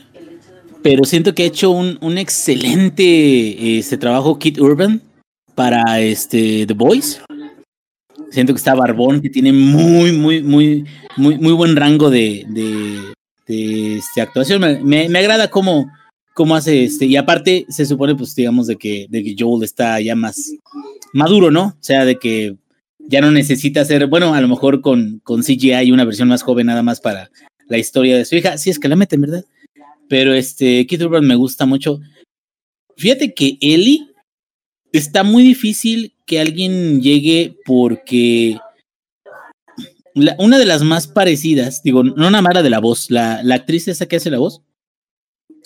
[0.81, 5.03] pero siento que ha hecho un, un excelente este, trabajo Kit Urban
[5.57, 7.21] para este The Voice.
[8.31, 10.85] Siento que está Barbón, que tiene muy, muy, muy,
[11.17, 13.01] muy, muy buen rango de, de,
[13.49, 14.61] de, este, actuación.
[14.61, 15.91] Me, me, agrada cómo,
[16.35, 17.05] cómo hace este.
[17.07, 20.53] Y aparte, se supone, pues, digamos, de que, de que Joel está ya más
[21.13, 21.65] maduro, ¿no?
[21.65, 22.55] O sea, de que
[23.09, 26.67] ya no necesita hacer, bueno, a lo mejor con, con CGI una versión más joven
[26.67, 27.31] nada más para
[27.69, 28.59] la historia de su hija.
[28.59, 29.45] Sí, es que la meten, ¿verdad?
[30.09, 32.01] Pero este, Kid Urban me gusta mucho.
[32.97, 34.07] Fíjate que Ellie
[34.93, 38.59] está muy difícil que alguien llegue porque
[40.15, 43.89] una de las más parecidas, digo, no nada más de la voz, la, la actriz
[43.89, 44.63] esa que hace la voz,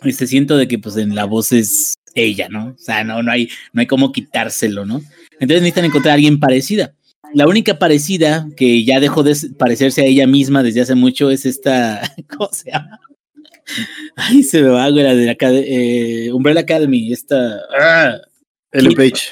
[0.02, 2.68] este siento de que pues en la voz es ella, ¿no?
[2.68, 5.02] O sea, no, no hay, no hay cómo quitárselo, ¿no?
[5.32, 6.94] Entonces necesitan encontrar a alguien parecida.
[7.34, 11.46] La única parecida que ya dejó de parecerse a ella misma desde hace mucho es
[11.46, 12.02] esta,
[12.36, 13.00] ¿cómo se llama?
[14.14, 17.60] Ay, se me va, güey, la de la eh, Umbrella Academy, esta...
[17.78, 18.16] ah,
[18.72, 19.30] Ellen Page.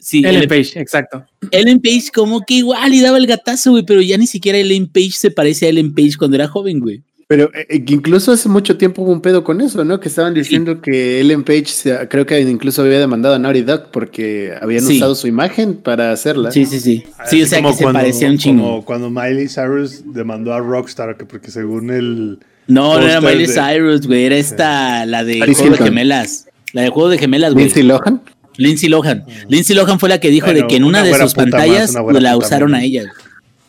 [0.00, 1.24] sí, Ellen Ellen Page, exacto.
[1.50, 4.88] Ellen Page como que igual y daba el gatazo, güey, pero ya ni siquiera Ellen
[4.88, 7.02] Page se parece a Ellen Page cuando era joven, güey.
[7.28, 10.00] Pero eh, eh, incluso hace mucho tiempo hubo un pedo con eso, ¿no?
[10.00, 13.90] Que estaban diciendo que Ellen Page se- creo que incluso había demandado a Naughty Dog
[13.92, 14.96] porque habían Sí.
[14.96, 16.50] usado su imagen para hacerla.
[16.50, 17.04] Sí, sí, sí.
[17.26, 18.62] Sí, o sea, como que se parecía un chingo.
[18.62, 22.38] Como cuando Miley Cyrus demandó a Rockstar que porque según el...
[22.66, 25.84] No, no era Miley de- Cyrus, güey, era esta, la de Paris Juego de.
[25.84, 26.46] Gemelas.
[26.72, 27.66] La de Juego de Gemelas, güey.
[27.66, 28.22] Lindsay Lohan.
[28.56, 29.24] Lindsay Lohan.
[29.48, 31.34] Lindsay Lohan fue la que dijo Bueno, de que en una, una de sus más,
[31.34, 33.04] pantallas la usaron a ella.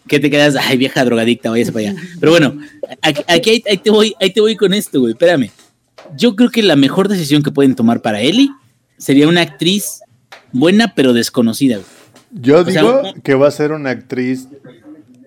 [0.10, 2.02] Que te quedas, ay, vieja drogadicta, váyase para allá.
[2.20, 2.58] Pero bueno,
[3.02, 5.14] aquí, aquí ahí, ahí te voy, ahí te voy con esto, güey.
[5.14, 5.52] Espérame.
[6.18, 8.50] Yo creo que la mejor decisión que pueden tomar para Ellie
[8.98, 10.02] sería una actriz
[10.52, 11.76] buena pero desconocida.
[11.78, 11.88] güey.
[12.32, 14.48] Yo digo que va a ser una actriz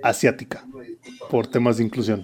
[0.02, 0.64] asiática
[1.30, 2.22] por temas de inclusión.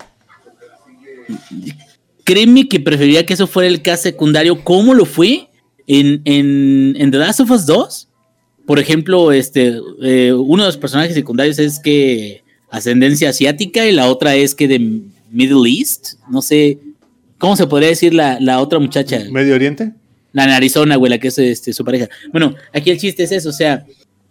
[2.24, 5.48] Créeme que preferiría que eso fuera el caso secundario, como lo fue
[5.86, 8.08] en, en, en The Last of Us 2.
[8.66, 14.08] Por ejemplo, este, eh, uno de los personajes secundarios es que ascendencia asiática y la
[14.08, 15.00] otra es que de
[15.30, 16.14] Middle East.
[16.30, 16.78] No sé,
[17.38, 19.20] ¿cómo se podría decir la, la otra muchacha?
[19.30, 19.92] ¿Medio Oriente?
[20.32, 22.08] La en Arizona, güey, la que es este, su pareja.
[22.32, 23.84] Bueno, aquí el chiste es eso, o sea,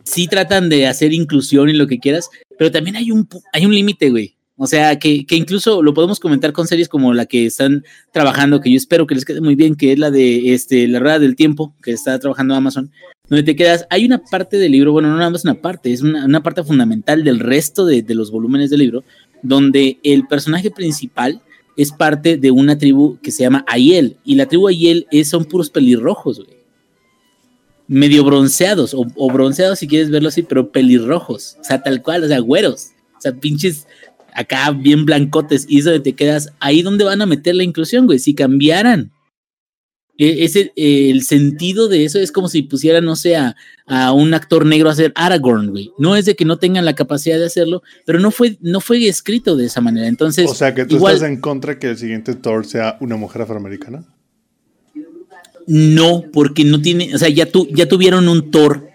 [0.04, 3.74] sí tratan de hacer inclusión y lo que quieras, pero también hay un, hay un
[3.74, 4.37] límite, güey.
[4.60, 8.60] O sea, que, que incluso lo podemos comentar con series como la que están trabajando,
[8.60, 11.20] que yo espero que les quede muy bien, que es la de este, La Rueda
[11.20, 12.92] del Tiempo, que está trabajando Amazon,
[13.30, 16.02] donde te quedas, hay una parte del libro, bueno, no nada más una parte, es
[16.02, 19.04] una, una parte fundamental del resto de, de los volúmenes del libro,
[19.44, 21.40] donde el personaje principal
[21.76, 25.46] es parte de una tribu que se llama Aiel, y la tribu Aiel es, son
[25.46, 26.58] puros pelirrojos, güey.
[27.88, 32.24] Medio bronceados, o, o bronceados si quieres verlo así, pero pelirrojos, o sea, tal cual,
[32.24, 32.88] o sea, güeros,
[33.18, 33.88] o sea, pinches
[34.38, 38.20] acá bien blancotes, y eso te quedas ahí donde van a meter la inclusión, güey,
[38.20, 39.12] si cambiaran.
[40.20, 44.34] E- Ese, el sentido de eso es como si pusieran, no sé, a, a un
[44.34, 45.92] actor negro a hacer Aragorn, güey.
[46.00, 49.08] No es de que no tengan la capacidad de hacerlo, pero no fue, no fue
[49.08, 50.08] escrito de esa manera.
[50.08, 53.16] Entonces, O sea que tú igual- estás en contra que el siguiente Thor sea una
[53.16, 54.06] mujer afroamericana.
[55.68, 58.88] No, porque no tiene, o sea, ya, tu, ya tuvieron un Thor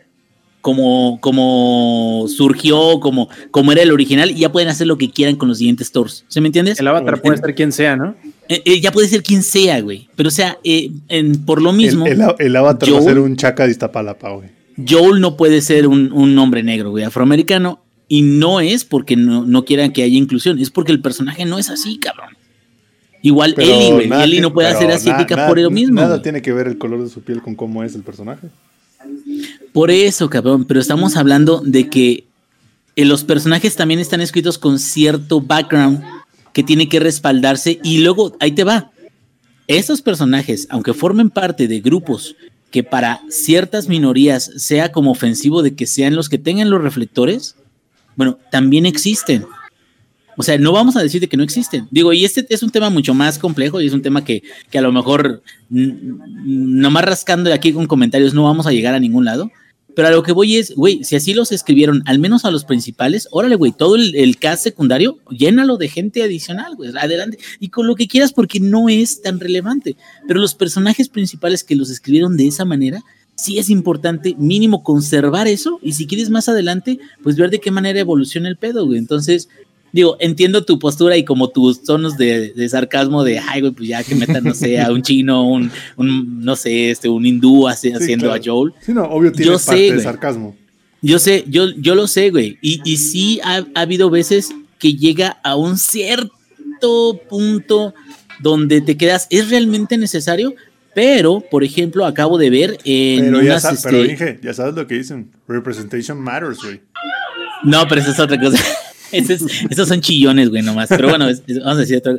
[0.62, 5.36] como, como surgió, como, como era el original, y ya pueden hacer lo que quieran
[5.36, 6.24] con los siguientes Thors.
[6.28, 6.80] ¿Se me entiendes?
[6.80, 8.14] El avatar puede ser quien sea, ¿no?
[8.48, 10.08] Eh, eh, ya puede ser quien sea, güey.
[10.16, 13.18] Pero o sea, eh, en- por lo mismo, el, el avatar va a Joel- ser
[13.18, 14.48] un chaca de Iztapalapa, güey.
[14.88, 17.80] Joel no puede ser un, un hombre negro, güey, afroamericano.
[18.08, 21.58] Y no es porque no, no quieran que haya inclusión, es porque el personaje no
[21.58, 22.36] es así, cabrón.
[23.22, 24.22] Igual Pero Ellie, güey.
[24.22, 26.00] Ellie no puede ser na- asiática nada- por lo mismo.
[26.00, 28.48] Nada tiene que ver el color de su piel con cómo es el personaje.
[29.72, 32.26] Por eso, cabrón, pero estamos hablando de que
[32.94, 36.02] eh, los personajes también están escritos con cierto background
[36.52, 38.90] que tiene que respaldarse y luego ahí te va.
[39.66, 42.36] Esos personajes, aunque formen parte de grupos
[42.70, 47.56] que para ciertas minorías sea como ofensivo de que sean los que tengan los reflectores,
[48.16, 49.46] bueno, también existen.
[50.36, 51.86] O sea, no vamos a decir de que no existen.
[51.90, 54.78] Digo, y este es un tema mucho más complejo y es un tema que, que
[54.78, 59.50] a lo mejor nomás rascando aquí con comentarios no vamos a llegar a ningún lado.
[59.94, 62.64] Pero a lo que voy es, güey, si así los escribieron, al menos a los
[62.64, 67.38] principales, órale, güey, todo el, el cast secundario, llénalo de gente adicional, güey, adelante.
[67.60, 69.96] Y con lo que quieras porque no es tan relevante.
[70.26, 73.02] Pero los personajes principales que los escribieron de esa manera,
[73.34, 77.70] sí es importante mínimo conservar eso y si quieres más adelante, pues ver de qué
[77.70, 78.98] manera evoluciona el pedo, güey.
[78.98, 79.48] Entonces,
[79.92, 83.88] digo, entiendo tu postura y como tus tonos de, de sarcasmo de, ay, güey, pues
[83.88, 87.68] ya que metan, no sé, a un chino, un, un no sé, este, un hindú
[87.68, 88.40] hace- haciendo claro.
[88.40, 88.72] a Joel.
[88.80, 90.02] Sí, no, obvio tiene Yo parte sé, de güey.
[90.02, 90.56] sarcasmo.
[91.02, 92.58] Yo sé, yo, yo lo sé, güey.
[92.62, 97.94] Y, y sí ha, ha habido veces que llega a un cierto punto
[98.40, 100.54] donde te quedas, ¿es realmente necesario?
[100.94, 104.52] Pero, por ejemplo, acabo de ver en Pero, ya unas, sa- este, pero Inge, ya
[104.52, 105.30] sabes lo que dicen.
[105.48, 106.80] Representation matters, güey.
[107.64, 108.58] No, pero esa es otra cosa.
[109.12, 110.88] Ese es- esos son chillones, güey, nomás.
[110.88, 112.16] Pero bueno, vamos a decir otra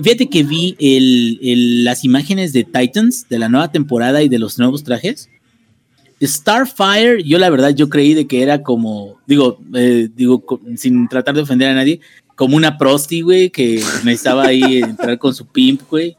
[0.00, 4.58] Fíjate que vi el- las imágenes de Titans de la nueva temporada y de los
[4.58, 5.28] nuevos trajes.
[6.22, 10.44] Starfire, yo la verdad, yo creí de que era como, digo, eh, digo,
[10.76, 12.00] sin tratar de ofender a nadie,
[12.34, 16.16] como una prosti, güey, que necesitaba ahí entrar con su pimp, güey.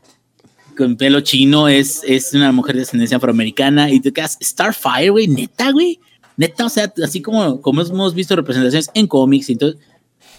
[0.78, 5.28] con pelo chino, es, es una mujer de ascendencia afroamericana y te quedas Starfire, güey,
[5.28, 6.00] neta, güey.
[6.38, 9.74] Neta, o sea, así como, como hemos visto representaciones en cómics todo.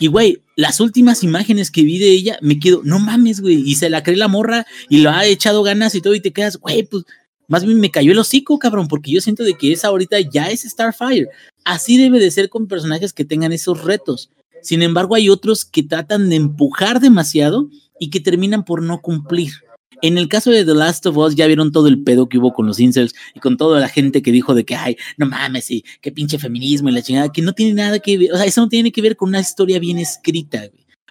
[0.00, 3.62] Y, güey, las últimas imágenes que vi de ella, me quedo, no mames, güey.
[3.64, 6.14] Y se la cree la morra y lo ha echado ganas y todo.
[6.14, 7.04] Y te quedas, güey, pues
[7.48, 10.50] más bien me cayó el hocico, cabrón, porque yo siento de que esa ahorita ya
[10.50, 11.28] es Starfire.
[11.64, 14.30] Así debe de ser con personajes que tengan esos retos.
[14.62, 17.68] Sin embargo, hay otros que tratan de empujar demasiado
[17.98, 19.52] y que terminan por no cumplir.
[20.02, 22.52] En el caso de The Last of Us, ya vieron todo el pedo que hubo
[22.52, 25.70] con los incels y con toda la gente que dijo de que, ay, no mames,
[25.70, 28.46] y qué pinche feminismo y la chingada, que no tiene nada que ver, o sea,
[28.46, 30.62] eso no tiene que ver con una historia bien escrita,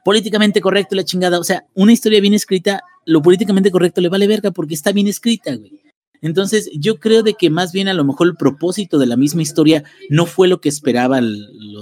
[0.03, 4.27] políticamente correcto la chingada, o sea, una historia bien escrita, lo políticamente correcto le vale
[4.27, 5.81] verga porque está bien escrita, güey.
[6.21, 9.41] Entonces, yo creo de que más bien a lo mejor el propósito de la misma
[9.41, 11.33] historia no fue lo que esperaban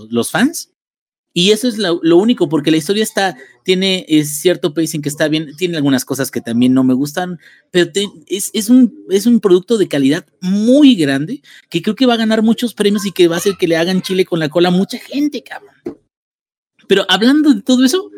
[0.09, 0.71] los fans,
[1.37, 5.27] y eso es lo, único, porque la historia está, tiene es cierto pacing que está
[5.27, 7.37] bien, tiene algunas cosas que también no me gustan,
[7.69, 7.91] pero
[8.25, 12.17] es, es, un, es un producto de calidad muy grande que creo que va a
[12.17, 14.69] ganar muchos premios y que va a hacer que le hagan chile con la cola
[14.69, 15.75] a mucha gente, cabrón.
[16.87, 18.09] Pero hablando de todo eso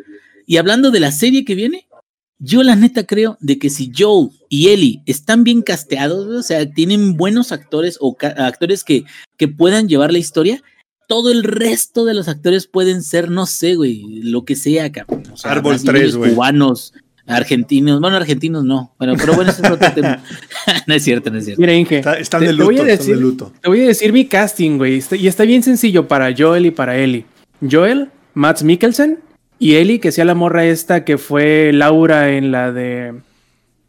[0.48, 1.90] y hablando de la serie que viene,
[2.38, 6.72] yo la neta creo de que si Joe y Ellie están bien casteados, o sea,
[6.72, 9.04] tienen buenos actores o actores que,
[9.36, 10.64] que puedan llevar la historia,
[11.10, 15.24] todo el resto de los actores pueden ser, no sé, güey, lo que sea, cabrón.
[15.34, 16.36] O sea, Árbol 3, güey.
[16.36, 16.94] Cubanos,
[17.26, 20.22] argentinos, bueno, argentinos no, bueno, pero bueno, eso es otro tema.
[20.88, 21.60] no es cierto, no es cierto.
[21.62, 23.52] Mira, Inge, están, de luto, están de luto.
[23.60, 26.96] Te voy a decir mi casting, güey, y está bien sencillo para Joel y para
[26.96, 27.26] Ellie.
[27.68, 29.18] Joel, Matt Mikkelsen,
[29.58, 33.16] y Ellie, que sea la morra esta que fue Laura en la de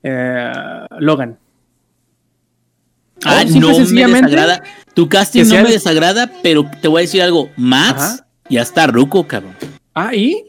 [0.04, 0.52] eh,
[0.98, 1.38] Logan.
[3.24, 4.62] Ah, no me desagrada.
[4.94, 7.50] Tu casting no me desagrada, pero te voy a decir algo.
[7.56, 9.54] Max ya está ruco, cabrón.
[9.94, 10.44] Ah, ¿y?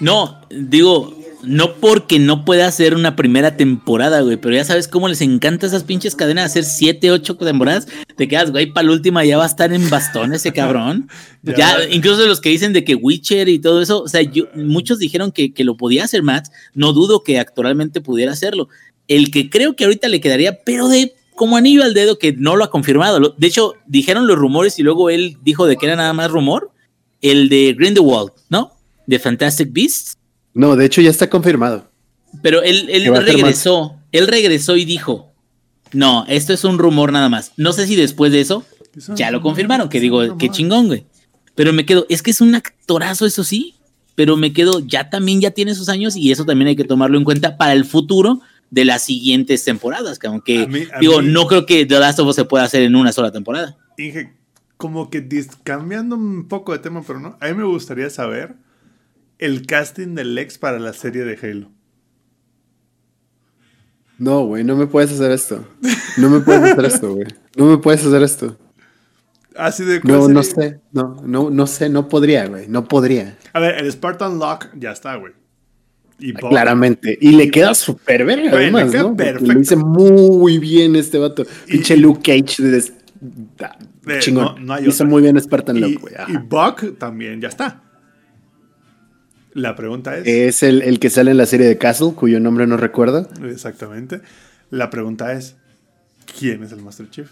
[0.00, 5.08] No, digo, no porque no pueda hacer una primera temporada, güey, pero ya sabes cómo
[5.08, 7.86] les encanta esas pinches cadenas hacer siete, ocho temporadas.
[8.16, 11.08] Te quedas, güey, para la última ya va a estar en bastón ese cabrón.
[11.42, 14.98] ya, incluso los que dicen de que Witcher y todo eso, o sea, yo, muchos
[14.98, 16.50] dijeron que, que lo podía hacer Max.
[16.74, 18.68] No dudo que actualmente pudiera hacerlo.
[19.08, 22.56] El que creo que ahorita le quedaría, pero de como anillo al dedo que no
[22.56, 23.34] lo ha confirmado.
[23.36, 26.72] De hecho, dijeron los rumores y luego él dijo de que era nada más rumor.
[27.20, 28.72] El de Grindelwald, ¿no?
[29.06, 30.16] De Fantastic Beasts.
[30.52, 31.90] No, de hecho ya está confirmado.
[32.42, 35.32] Pero él, él regresó, él regresó y dijo,
[35.92, 37.52] no, esto es un rumor nada más.
[37.56, 38.64] No sé si después de eso
[39.14, 41.06] ya lo confirmaron, que digo, qué chingón, güey.
[41.54, 43.74] Pero me quedo, es que es un actorazo, eso sí,
[44.14, 47.18] pero me quedo, ya también ya tiene sus años y eso también hay que tomarlo
[47.18, 48.40] en cuenta para el futuro
[48.70, 52.44] de las siguientes temporadas, que aunque digo, no creo que The Last of Us se
[52.44, 53.76] pueda hacer en una sola temporada.
[53.96, 54.32] Inge,
[54.76, 55.26] como que
[55.62, 58.56] cambiando un poco de tema, pero no, a mí me gustaría saber
[59.38, 61.70] el casting del Lex para la serie de Halo.
[64.18, 65.66] No, güey, no me puedes hacer esto.
[66.16, 67.26] No me puedes hacer esto, güey.
[67.56, 68.56] No me puedes hacer esto.
[69.54, 73.38] Así de No, no sé, no, no, no sé, no podría, güey, no podría.
[73.52, 75.32] A ver, el Spartan Lock ya está, güey.
[76.18, 77.18] Claramente.
[77.20, 79.14] Y le queda súper verga, además, ¿no?
[79.40, 81.44] Lo dice muy bien este vato.
[81.66, 84.64] Pinche Luke Cage de, chingón.
[84.64, 86.14] No, hizo muy bien Spartan Luke, güey.
[86.28, 87.82] Y Buck también ya está.
[89.52, 90.26] La pregunta es.
[90.26, 93.28] Es el, el, que sale en la serie de Castle, cuyo nombre no recuerdo.
[93.44, 94.20] Exactamente.
[94.70, 95.56] La pregunta es:
[96.38, 97.28] ¿quién es el Master Chief?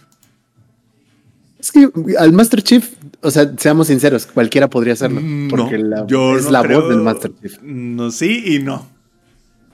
[1.65, 1.89] Es que
[2.19, 2.91] al Master Chief,
[3.23, 5.23] o sea, seamos sinceros, cualquiera podría hacerlo.
[5.23, 6.05] Mm, porque la,
[6.37, 7.59] es la voz del Master Chief.
[7.63, 8.87] No, sí y no.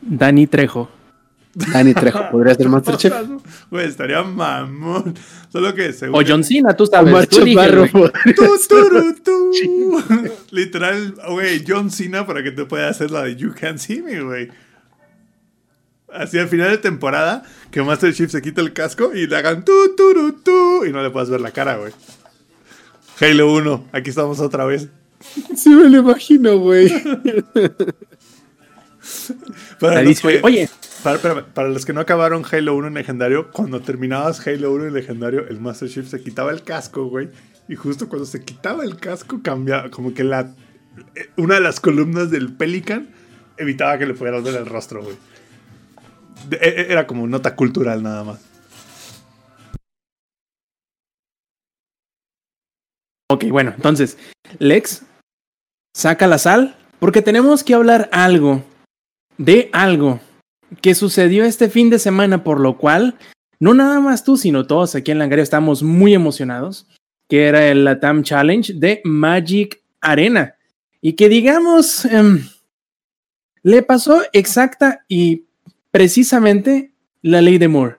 [0.00, 0.88] Dani Trejo.
[1.52, 3.12] Dani Trejo, ¿podría ser Master Chief?
[3.72, 5.16] Güey, estaría mamón.
[5.48, 6.20] Solo que seguro.
[6.20, 7.12] O John Cena, tú sabes.
[7.12, 7.40] Omar tú
[9.24, 10.00] tú,
[10.52, 14.22] Literal, güey, John Cena para que te pueda hacer la de You Can't See Me,
[14.22, 14.48] güey.
[16.12, 19.64] Así al final de temporada, que Master Chief se quita el casco y le hagan
[19.64, 21.92] tu, tu, tu, y no le puedas ver la cara, güey.
[23.20, 24.88] Halo 1, aquí estamos otra vez.
[25.54, 26.90] Sí me lo imagino, güey.
[29.78, 30.68] para, los que, Oye.
[31.02, 34.94] Para, para, los que no acabaron Halo 1 en legendario, cuando terminabas Halo 1 en
[34.94, 37.28] legendario, el Master Chief se quitaba el casco, güey.
[37.68, 40.54] Y justo cuando se quitaba el casco, cambiaba, como que la
[41.36, 43.08] una de las columnas del Pelican
[43.56, 45.16] evitaba que le pudieras ver el rostro, güey.
[46.50, 48.40] E, e, era como nota cultural nada más.
[53.30, 54.18] Ok, bueno, entonces,
[54.58, 55.04] Lex,
[55.94, 58.64] saca la sal, porque tenemos que hablar algo,
[59.38, 60.20] de algo
[60.82, 63.16] que sucedió este fin de semana, por lo cual,
[63.60, 66.88] no nada más tú, sino todos aquí en Langario estamos muy emocionados,
[67.28, 70.56] que era el Latam Challenge de Magic Arena.
[71.00, 72.48] Y que digamos, em,
[73.62, 75.46] le pasó exacta y
[75.90, 77.98] precisamente la ley de Moore.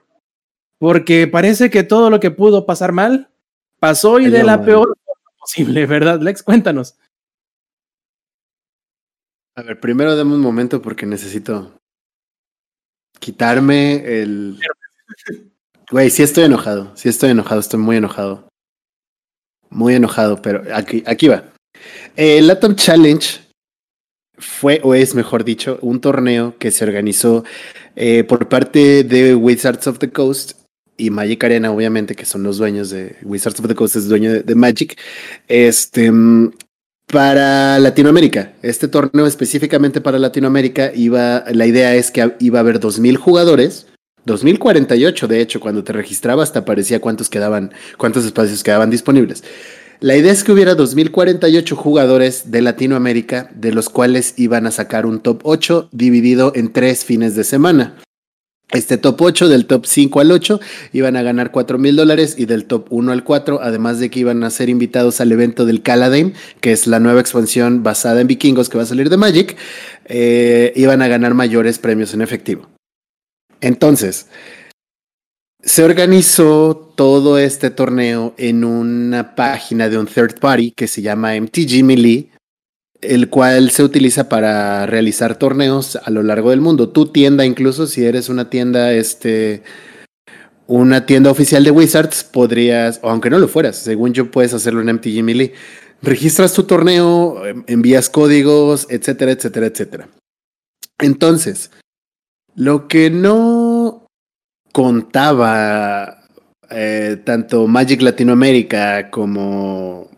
[0.78, 3.30] Porque parece que todo lo que pudo pasar mal,
[3.78, 6.42] pasó y de la peor forma posible, ¿verdad, Lex?
[6.42, 6.96] Cuéntanos.
[9.54, 11.78] A ver, primero dame un momento porque necesito
[13.18, 14.58] quitarme el.
[15.90, 18.48] Güey, sí estoy enojado, sí estoy enojado, estoy muy enojado.
[19.68, 21.52] Muy enojado, pero aquí, aquí va.
[22.16, 23.41] El Atom Challenge
[24.38, 27.44] fue, o es mejor dicho, un torneo que se organizó
[27.96, 30.52] eh, por parte de Wizards of the Coast
[30.96, 34.42] y Magic Arena, obviamente, que son los dueños de Wizards of the Coast, es dueño
[34.42, 34.98] de, Magic.
[35.48, 36.52] Este, mm,
[37.06, 38.54] para Latinoamérica.
[38.62, 43.86] Este torneo específicamente para Latinoamérica iba, la idea es que iba a haber 2.000 jugadores,
[44.24, 49.44] 2048 de hecho, cuando te registrabas te aparecía cuántos quedaban, cuántos espacios quedaban disponibles.
[50.02, 55.06] La idea es que hubiera 2048 jugadores de Latinoamérica, de los cuales iban a sacar
[55.06, 57.94] un top 8 dividido en tres fines de semana.
[58.72, 60.58] Este top 8, del top 5 al 8,
[60.92, 64.18] iban a ganar 4 mil dólares y del top 1 al 4, además de que
[64.18, 68.26] iban a ser invitados al evento del Caladame, que es la nueva expansión basada en
[68.26, 69.56] vikingos que va a salir de Magic,
[70.06, 72.68] eh, iban a ganar mayores premios en efectivo.
[73.60, 74.26] Entonces,
[75.62, 81.34] se organizó todo este torneo en una página de un third party que se llama
[81.40, 82.30] MTG Melee,
[83.00, 86.88] el cual se utiliza para realizar torneos a lo largo del mundo.
[86.88, 89.62] Tu tienda, incluso si eres una tienda, este,
[90.66, 94.96] una tienda oficial de Wizards, podrías, aunque no lo fueras, según yo puedes hacerlo en
[94.96, 95.54] MTG Melee.
[96.02, 100.08] Registras tu torneo, em, envías códigos, etcétera, etcétera, etcétera.
[100.98, 101.70] Entonces,
[102.54, 103.71] lo que no
[104.72, 106.22] contaba
[106.70, 110.10] eh, tanto Magic Latinoamérica como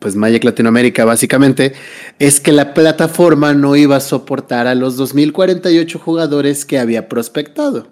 [0.00, 1.74] pues Magic Latinoamérica básicamente
[2.18, 7.88] es que la plataforma no iba a soportar a los 2048 jugadores que había prospectado.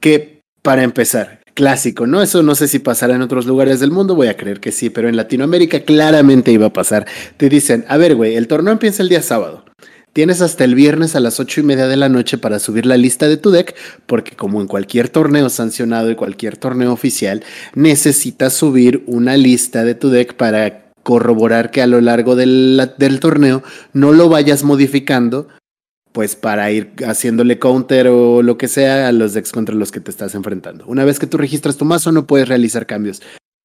[0.00, 2.22] Que para empezar, clásico, ¿no?
[2.22, 4.90] Eso no sé si pasará en otros lugares del mundo, voy a creer que sí,
[4.90, 7.06] pero en Latinoamérica claramente iba a pasar.
[7.36, 9.64] Te dicen, a ver, güey, el torneo empieza el día sábado.
[10.14, 12.96] Tienes hasta el viernes a las ocho y media de la noche para subir la
[12.96, 13.74] lista de tu deck,
[14.06, 17.42] porque como en cualquier torneo sancionado y cualquier torneo oficial,
[17.74, 23.18] necesitas subir una lista de tu deck para corroborar que a lo largo del, del
[23.18, 25.48] torneo no lo vayas modificando,
[26.12, 29.98] pues para ir haciéndole counter o lo que sea a los decks contra los que
[29.98, 30.86] te estás enfrentando.
[30.86, 33.20] Una vez que tú registras tu mazo, no puedes realizar cambios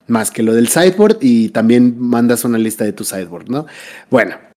[0.07, 3.67] más que lo del sideboard y también mandas una lista de tu sideboard, ¿no?
[4.09, 4.48] Bueno,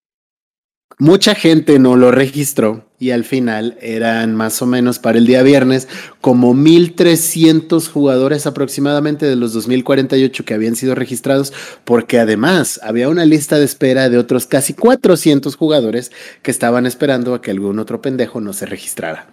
[0.98, 5.42] Mucha gente no lo registró y al final eran más o menos para el día
[5.42, 5.88] viernes
[6.20, 11.52] como 1.300 jugadores aproximadamente de los 2.048 que habían sido registrados,
[11.84, 16.12] porque además había una lista de espera de otros casi 400 jugadores
[16.42, 19.32] que estaban esperando a que algún otro pendejo no se registrara.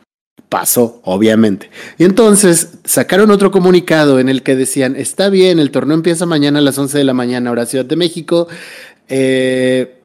[0.49, 1.69] Pasó, obviamente.
[1.99, 6.57] Y entonces sacaron otro comunicado en el que decían, está bien, el torneo empieza mañana
[6.57, 8.47] a las 11 de la mañana, hora Ciudad de México.
[9.09, 9.98] Eh,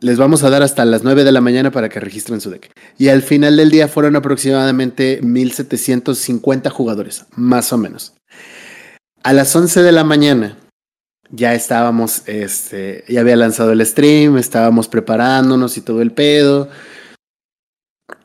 [0.00, 2.70] les vamos a dar hasta las 9 de la mañana para que registren su deck.
[2.98, 8.14] Y al final del día fueron aproximadamente 1750 jugadores, más o menos.
[9.22, 10.56] A las 11 de la mañana
[11.30, 16.68] ya estábamos, este, ya había lanzado el stream, estábamos preparándonos y todo el pedo.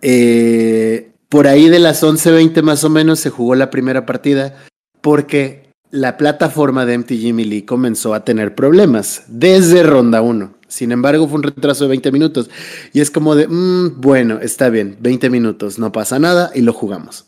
[0.01, 4.55] Eh, por ahí de las 11.20 más o menos se jugó la primera partida
[5.01, 5.64] porque
[5.95, 10.53] la plataforma de MTG Melee comenzó a tener problemas desde ronda 1.
[10.67, 12.49] Sin embargo, fue un retraso de 20 minutos.
[12.91, 16.73] Y es como de, mmm, bueno, está bien, 20 minutos, no pasa nada y lo
[16.73, 17.27] jugamos.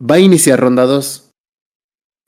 [0.00, 1.30] Va a iniciar ronda 2.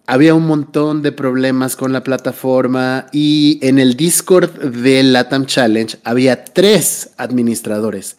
[0.07, 5.99] Había un montón de problemas con la plataforma y en el Discord del Latam Challenge
[6.05, 8.19] había tres administradores.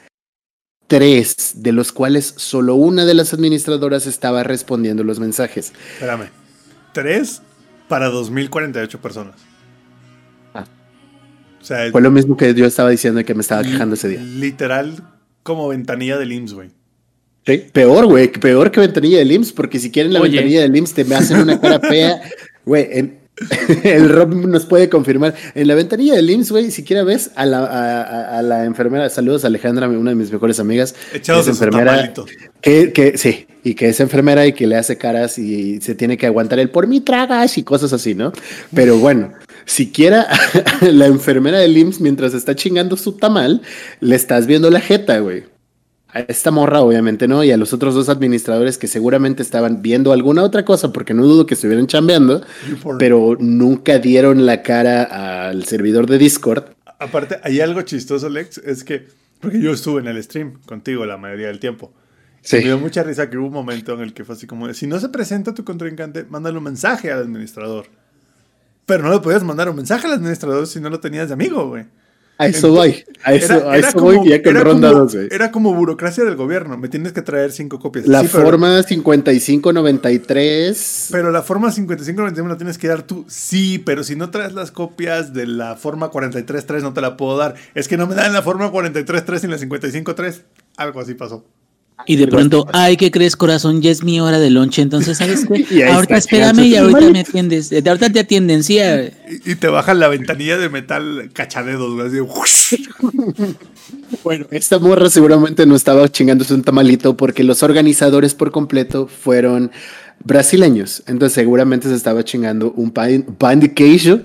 [0.87, 5.71] Tres, de los cuales solo una de las administradoras estaba respondiendo los mensajes.
[5.93, 6.44] Espérame.
[6.95, 7.41] Tres
[7.89, 9.35] para 2048 personas.
[10.53, 10.63] Ah.
[11.61, 14.07] O sea, Fue lo mismo que yo estaba diciendo y que me estaba quejando ese
[14.07, 14.21] día.
[14.21, 15.03] literal
[15.43, 16.69] como ventanilla del IMSS, güey.
[17.45, 20.31] Sí, peor, güey, peor que ventanilla del IMSS, porque si quieren la Oye.
[20.37, 22.21] ventanilla del IMSS te me hacen una cara fea.
[22.65, 23.19] Güey, en-
[23.83, 25.35] el Rob nos puede confirmar.
[25.55, 29.09] En la ventanilla del IMSS, güey, siquiera ves a la, a, a- a la enfermera,
[29.09, 32.13] saludos a Alejandra, una de mis mejores amigas, Echados es en su enfermera,
[32.61, 36.17] que, que sí, y que es enfermera y que le hace caras y se tiene
[36.17, 38.31] que aguantar el por mí tragas y cosas así, ¿no?
[38.73, 39.33] Pero bueno,
[39.65, 40.27] siquiera
[40.81, 43.61] la enfermera del IMSS, mientras está chingando su tamal,
[43.99, 45.43] le estás viendo la jeta, güey.
[46.15, 47.43] A esta morra, obviamente, ¿no?
[47.43, 51.23] Y a los otros dos administradores que seguramente estaban viendo alguna otra cosa, porque no
[51.25, 52.41] dudo que estuvieran chambeando,
[52.97, 56.67] pero nunca dieron la cara al servidor de Discord.
[56.99, 59.07] Aparte, hay algo chistoso, Lex, es que,
[59.41, 61.91] porque yo estuve en el stream contigo la mayoría del tiempo.
[62.39, 62.55] Sí.
[62.55, 64.87] Me dio mucha risa que hubo un momento en el que fue así como, si
[64.87, 67.87] no se presenta tu contrincante, mándale un mensaje al administrador.
[68.85, 71.67] Pero no le podías mandar un mensaje al administrador si no lo tenías de amigo,
[71.67, 71.83] güey.
[72.37, 73.03] A eso voy.
[73.23, 75.27] A eso, Era- a era eso como- voy ya con era ronda como- 2, güey.
[75.31, 76.77] Era como burocracia del gobierno.
[76.77, 78.07] Me tienes que traer cinco copias.
[78.07, 81.07] La Sí, pero- forma 5593.
[81.11, 83.25] Pero la forma 5591 la tienes que dar tú.
[83.27, 87.37] Sí, pero si no traes las copias de la forma 433 no te la puedo
[87.37, 87.55] dar.
[87.73, 90.41] Es que no me dan la forma 433 y la 553.
[90.77, 91.45] Algo así pasó.
[92.07, 93.81] Y de pronto, ay, ¿qué crees, corazón?
[93.81, 95.65] Ya es mi hora de lonche, entonces, ¿sabes qué?
[95.71, 97.11] Y ahorita está, espérame y ahorita vale.
[97.11, 97.69] me atiendes.
[97.69, 98.79] De ahorita te atienden, sí.
[98.79, 99.11] a- Y,
[99.45, 102.07] y te bajan la ventanilla de metal cachadedos, güey.
[102.43, 102.85] Así.
[104.23, 109.71] Bueno, esta morra seguramente no estaba chingándose un tamalito porque los organizadores por completo fueron
[110.23, 111.03] brasileños.
[111.07, 114.19] Entonces seguramente se estaba chingando un pan, pan de queijo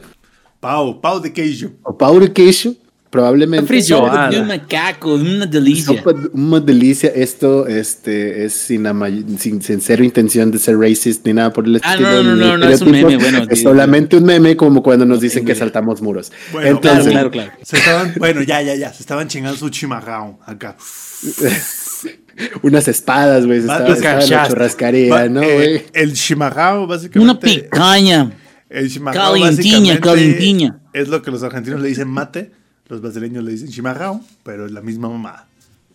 [0.60, 1.68] Pau, Pau de queijo.
[1.82, 2.74] o pau de queijo,
[3.10, 3.66] probablemente.
[3.66, 4.30] Frijoada.
[4.30, 6.02] De un macaco, una delicia.
[6.32, 7.10] Una delicia.
[7.14, 9.08] Esto este, es sin, ama-
[9.38, 12.10] sin, sin cero intención de ser racist ni nada por el Ah, estilo.
[12.10, 15.04] no, no, ni no, no, es un meme, bueno, Es solamente un meme como cuando
[15.04, 16.30] nos dicen que saltamos muros.
[16.52, 17.64] Bueno, Entonces, claro, claro, claro.
[17.64, 18.92] Se estaban, bueno, ya, ya, ya.
[18.92, 20.76] Se estaban chingando su chimarrón acá.
[22.62, 23.60] unas espadas, güey.
[23.60, 24.48] Se Va- estaba, estaba la cachaste.
[24.52, 25.82] churrascaría, Va- ¿no, eh, güey?
[25.92, 27.20] el chimarrón, básicamente.
[27.20, 28.32] Una picaña.
[28.68, 30.78] El chimarrón Calentinha, calentinha.
[30.92, 32.52] Es lo que los argentinos le dicen mate,
[32.90, 35.46] los brasileños le dicen chimarrón, pero es la misma mamá.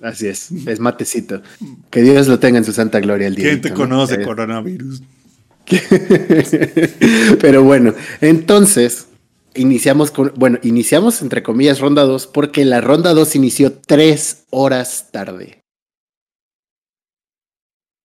[0.01, 1.41] Así es, es matecito.
[1.89, 3.45] Que Dios lo tenga en su santa gloria el día.
[3.45, 5.01] ¿Quién te conoce, coronavirus?
[7.41, 9.07] Pero bueno, entonces
[9.55, 15.09] iniciamos con, bueno, iniciamos entre comillas ronda 2 porque la ronda 2 inició tres horas
[15.11, 15.63] tarde.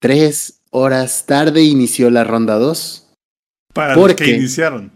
[0.01, 3.09] Tres horas tarde inició la ronda 2
[3.75, 4.37] Para ¿Por los que qué?
[4.37, 4.91] iniciaron.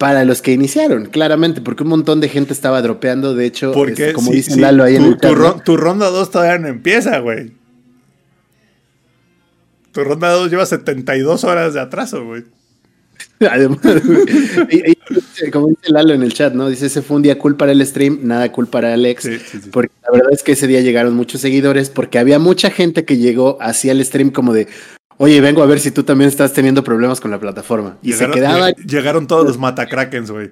[0.00, 3.34] Para los que iniciaron, claramente, porque un montón de gente estaba dropeando.
[3.34, 5.28] De hecho, Porque, este, como sí, dice sí, Lalo ahí en el tu
[5.62, 7.52] tu ronda 2 todavía no empieza, güey.
[9.92, 12.44] Tu ronda 2 lleva 72 horas de atraso, güey.
[13.50, 13.78] Además,
[14.70, 16.70] y- y- como dice Lalo en el chat, ¿no?
[16.70, 19.24] Dice, ese fue un día cool para el stream, nada cool para Alex.
[19.24, 19.68] Sí, sí, sí.
[19.70, 23.18] Porque la verdad es que ese día llegaron muchos seguidores, porque había mucha gente que
[23.18, 24.66] llegó hacia el stream como de,
[25.22, 27.98] oye, vengo a ver si tú también estás teniendo problemas con la plataforma.
[28.02, 30.50] Y Llegaron, se quedaba, lleg- llegaron todos los matacrakens, güey.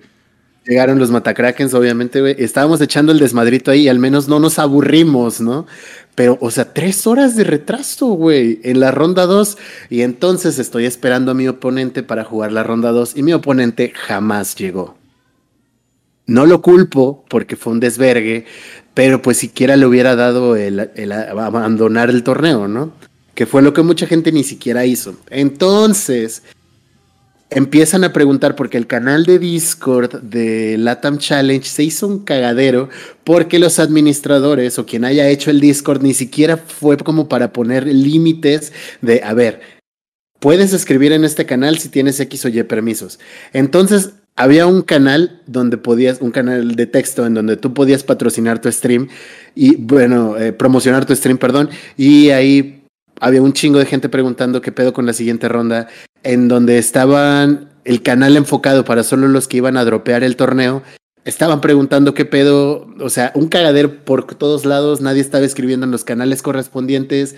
[0.66, 2.34] llegaron los matacrakens, obviamente, güey.
[2.38, 5.66] Estábamos echando el desmadrito ahí y al menos no nos aburrimos, ¿no?
[6.14, 9.56] Pero, o sea, tres horas de retraso, güey, en la ronda 2.
[9.88, 13.92] Y entonces estoy esperando a mi oponente para jugar la ronda 2 y mi oponente
[13.94, 14.98] jamás llegó.
[16.26, 18.44] No lo culpo porque fue un desvergue,
[18.92, 22.92] pero pues siquiera le hubiera dado el, el abandonar el torneo, ¿no?
[23.38, 25.14] Que fue lo que mucha gente ni siquiera hizo.
[25.30, 26.42] Entonces,
[27.50, 32.88] empiezan a preguntar porque el canal de Discord de Latam Challenge se hizo un cagadero
[33.22, 37.86] porque los administradores o quien haya hecho el Discord ni siquiera fue como para poner
[37.86, 39.60] límites de, a ver,
[40.40, 43.20] puedes escribir en este canal si tienes X o Y permisos.
[43.52, 48.60] Entonces, había un canal donde podías, un canal de texto en donde tú podías patrocinar
[48.60, 49.06] tu stream
[49.54, 52.77] y, bueno, eh, promocionar tu stream, perdón, y ahí
[53.20, 55.88] había un chingo de gente preguntando qué pedo con la siguiente ronda,
[56.22, 60.82] en donde estaban el canal enfocado para solo los que iban a dropear el torneo.
[61.24, 65.92] Estaban preguntando qué pedo, o sea, un cagadero por todos lados, nadie estaba escribiendo en
[65.92, 67.36] los canales correspondientes,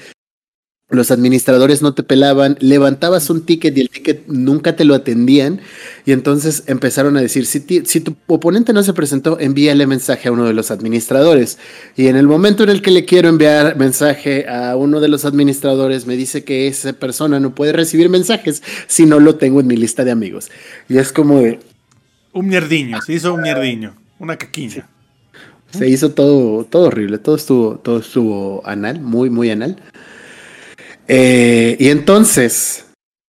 [0.91, 5.61] los administradores no te pelaban, levantabas un ticket y el ticket nunca te lo atendían
[6.05, 10.29] y entonces empezaron a decir, si, ti- si tu oponente no se presentó, envíale mensaje
[10.29, 11.59] a uno de los administradores.
[11.97, 15.25] Y en el momento en el que le quiero enviar mensaje a uno de los
[15.25, 19.67] administradores, me dice que esa persona no puede recibir mensajes si no lo tengo en
[19.69, 20.51] mi lista de amigos.
[20.89, 21.61] Y es como de,
[22.33, 23.95] Un mierdiño, se hizo un mierdiño.
[24.19, 24.87] Una caquilla.
[25.73, 29.77] se hizo todo, todo horrible, todo estuvo, todo estuvo anal, muy, muy anal.
[31.13, 32.87] Eh, y entonces,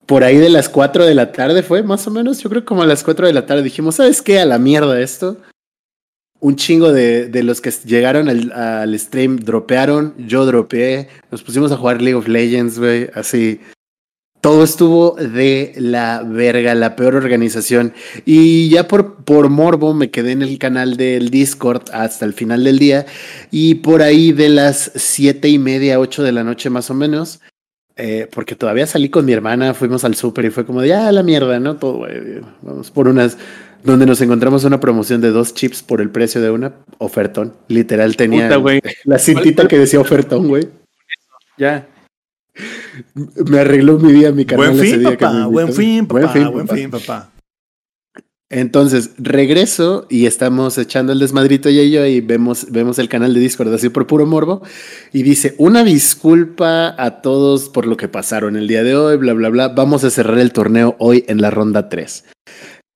[0.08, 2.82] por ahí de las 4 de la tarde fue, más o menos, yo creo como
[2.82, 4.40] a las 4 de la tarde dijimos, ¿sabes qué?
[4.40, 5.38] A la mierda esto.
[6.40, 11.78] Un chingo de, de los que llegaron al, stream dropearon, yo dropeé, nos pusimos a
[11.78, 13.62] jugar League of Legends, güey, así.
[14.42, 17.94] Todo estuvo de la verga, la peor organización.
[18.26, 22.64] Y ya por, por morbo me quedé en el canal del Discord hasta el final
[22.64, 23.06] del día.
[23.52, 27.40] Y por ahí de las siete y media, ocho de la noche más o menos,
[27.98, 31.12] eh, porque todavía salí con mi hermana, fuimos al súper y fue como de, ya
[31.12, 31.78] la mierda, ¿no?
[31.78, 33.38] Todo, güey, vamos por unas,
[33.84, 37.54] donde nos encontramos una promoción de dos chips por el precio de una, ofertón.
[37.68, 40.70] Literal tenía Puta, la cintita que decía ofertón, güey.
[41.58, 41.88] Ya.
[43.36, 45.46] Me arregló mi día, mi carnal Buen ese fin, día que me papá.
[45.48, 46.50] Buen fin, papá.
[46.50, 46.76] Buen papá.
[46.76, 47.32] fin, papá.
[48.50, 53.42] Entonces, regreso y estamos echando el desmadrito y yo y vemos, vemos el canal de
[53.42, 54.62] Discord así por puro morbo
[55.12, 59.34] y dice, una disculpa a todos por lo que pasaron el día de hoy, bla,
[59.34, 59.68] bla, bla.
[59.68, 62.24] Vamos a cerrar el torneo hoy en la ronda 3.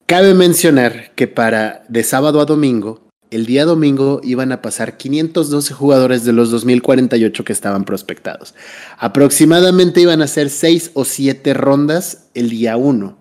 [0.06, 5.74] Cabe mencionar que para de sábado a domingo, el día domingo iban a pasar 512
[5.74, 8.56] jugadores de los 2048 que estaban prospectados.
[8.98, 13.21] Aproximadamente iban a ser 6 o 7 rondas el día 1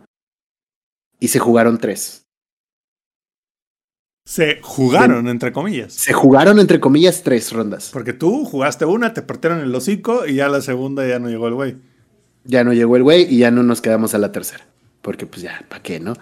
[1.21, 2.27] y se jugaron 3.
[4.25, 5.93] Se jugaron, entre comillas.
[5.93, 7.91] Se jugaron, entre comillas, tres rondas.
[7.93, 11.49] Porque tú jugaste una, te partieron el hocico y ya la segunda ya no llegó
[11.49, 11.77] el güey.
[12.45, 14.65] Ya no llegó el güey y ya no nos quedamos a la tercera.
[15.03, 16.15] Porque pues ya, ¿para qué, no?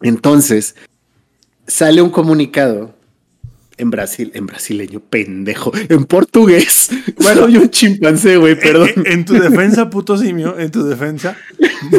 [0.00, 0.74] Entonces,
[1.66, 2.94] sale un comunicado
[3.80, 6.90] en Brasil, en brasileño, pendejo, en portugués.
[7.22, 8.90] Bueno, soy un chimpancé, güey, perdón.
[8.96, 11.36] En, en, tu defensa, puto simio, en tu defensa,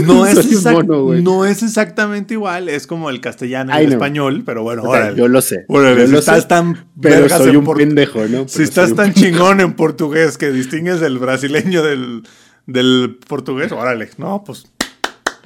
[0.04, 4.44] no es, exact, mono, no es exactamente igual, es como el castellano y el español,
[4.46, 5.18] pero bueno, órale.
[5.18, 5.66] Yo lo sé.
[5.68, 8.48] Órale, yo si lo estás sé, tan pero soy un pendejo, ¿no?
[8.48, 12.24] Si estás tan chingón en portugués que distingues el brasileño del,
[12.68, 14.10] del portugués, órale.
[14.18, 14.68] No, pues,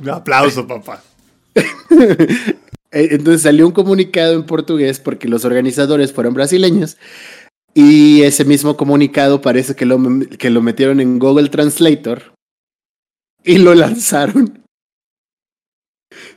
[0.01, 1.01] un aplauso, papá.
[2.95, 6.97] Eh, Entonces salió un comunicado en portugués porque los organizadores fueron brasileños
[7.73, 9.99] y ese mismo comunicado parece que lo,
[10.39, 12.33] que lo metieron en Google Translator
[13.43, 14.63] y lo lanzaron.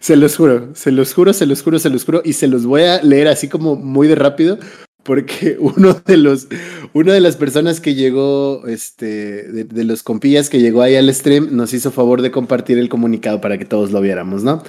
[0.01, 2.67] Se los juro, se los juro, se los juro, se los juro y se los
[2.67, 4.59] voy a leer así como muy de rápido
[5.05, 6.49] porque uno de los
[6.93, 11.15] una de las personas que llegó este de, de los compillas que llegó ahí al
[11.15, 14.65] stream nos hizo favor de compartir el comunicado para que todos lo viéramos, ¿no?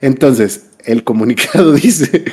[0.00, 2.24] Entonces, el comunicado dice,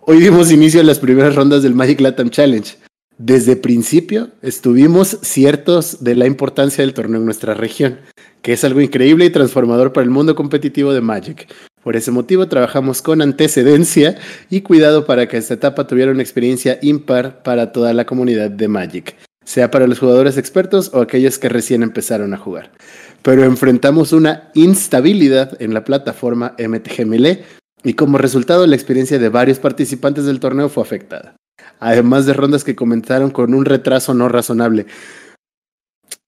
[0.00, 2.76] hoy dimos inicio a las primeras rondas del Magic Latam Challenge.
[3.18, 8.00] Desde principio estuvimos ciertos de la importancia del torneo en nuestra región,
[8.40, 11.46] que es algo increíble y transformador para el mundo competitivo de Magic.
[11.84, 14.16] Por ese motivo trabajamos con antecedencia
[14.50, 18.68] y cuidado para que esta etapa tuviera una experiencia impar para toda la comunidad de
[18.68, 22.72] Magic, sea para los jugadores expertos o aquellos que recién empezaron a jugar.
[23.22, 27.44] Pero enfrentamos una instabilidad en la plataforma MTG Melee
[27.84, 31.36] y como resultado la experiencia de varios participantes del torneo fue afectada.
[31.80, 34.86] Además de rondas que comenzaron con un retraso no razonable.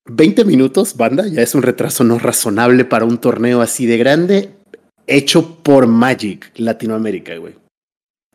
[0.07, 4.51] 20 minutos, banda, ya es un retraso no razonable para un torneo así de grande,
[5.07, 7.55] hecho por Magic Latinoamérica, güey.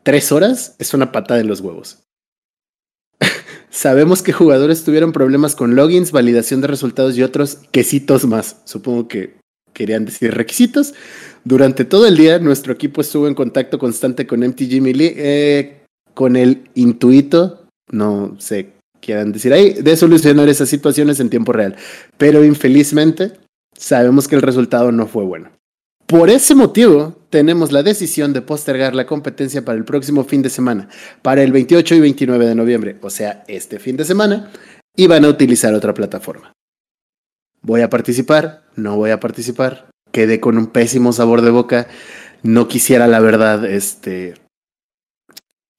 [0.02, 2.02] Tres horas es una patada en los huevos.
[3.70, 8.62] Sabemos que jugadores tuvieron problemas con logins, validación de resultados y otros quesitos más.
[8.64, 9.36] Supongo que
[9.72, 10.94] querían decir requisitos.
[11.44, 15.80] Durante todo el día, nuestro equipo estuvo en contacto constante con MTG Melee, eh,
[16.14, 21.76] con el intuito, no sé quieran decir ahí, de solucionar esas situaciones en tiempo real.
[22.18, 23.32] Pero infelizmente,
[23.76, 25.50] sabemos que el resultado no fue bueno.
[26.06, 30.50] Por ese motivo, tenemos la decisión de postergar la competencia para el próximo fin de
[30.50, 30.88] semana,
[31.22, 34.50] para el 28 y 29 de noviembre, o sea, este fin de semana,
[34.96, 36.52] y van a utilizar otra plataforma.
[37.62, 38.64] ¿Voy a participar?
[38.74, 39.89] No voy a participar.
[40.12, 41.88] Quedé con un pésimo sabor de boca.
[42.42, 44.34] No quisiera, la verdad, este,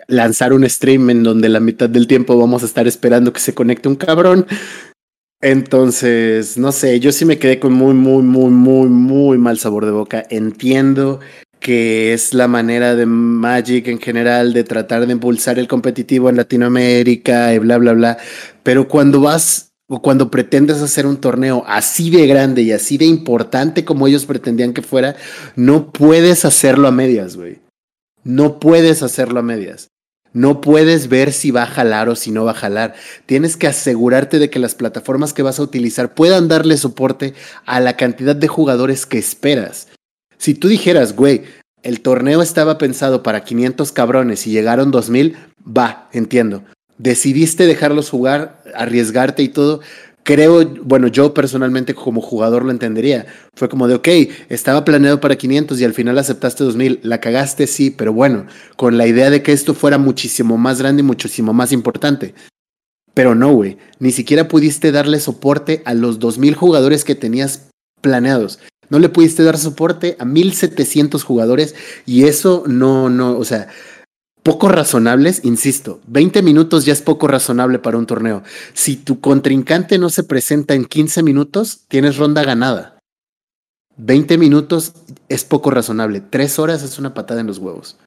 [0.07, 3.53] lanzar un stream en donde la mitad del tiempo vamos a estar esperando que se
[3.53, 4.45] conecte un cabrón.
[5.41, 9.85] Entonces, no sé, yo sí me quedé con muy, muy, muy, muy, muy mal sabor
[9.85, 10.23] de boca.
[10.29, 11.19] Entiendo
[11.59, 16.37] que es la manera de Magic en general de tratar de impulsar el competitivo en
[16.37, 18.17] Latinoamérica y bla, bla, bla.
[18.63, 23.03] Pero cuando vas o cuando pretendes hacer un torneo así de grande y así de
[23.03, 25.17] importante como ellos pretendían que fuera,
[25.57, 27.59] no puedes hacerlo a medias, güey.
[28.23, 29.89] No puedes hacerlo a medias.
[30.31, 32.95] No puedes ver si va a jalar o si no va a jalar.
[33.25, 37.33] Tienes que asegurarte de que las plataformas que vas a utilizar puedan darle soporte
[37.65, 39.89] a la cantidad de jugadores que esperas.
[40.37, 41.43] Si tú dijeras, güey,
[41.83, 45.35] el torneo estaba pensado para 500 cabrones y llegaron 2000,
[45.67, 46.63] va, entiendo.
[47.01, 49.81] Decidiste dejarlos jugar, arriesgarte y todo.
[50.21, 53.25] Creo, bueno, yo personalmente como jugador lo entendería.
[53.55, 54.07] Fue como de, ok,
[54.49, 56.99] estaba planeado para 500 y al final aceptaste 2000.
[57.01, 58.45] La cagaste, sí, pero bueno,
[58.75, 62.35] con la idea de que esto fuera muchísimo más grande y muchísimo más importante.
[63.15, 67.69] Pero no, güey, ni siquiera pudiste darle soporte a los 2000 jugadores que tenías
[68.01, 68.59] planeados.
[68.89, 71.73] No le pudiste dar soporte a 1700 jugadores
[72.05, 73.69] y eso no, no, o sea,
[74.43, 78.43] poco razonables, insisto, 20 minutos ya es poco razonable para un torneo.
[78.73, 82.97] Si tu contrincante no se presenta en 15 minutos, tienes ronda ganada.
[83.97, 84.93] 20 minutos
[85.29, 86.21] es poco razonable.
[86.21, 87.97] 3 horas es una patada en los huevos.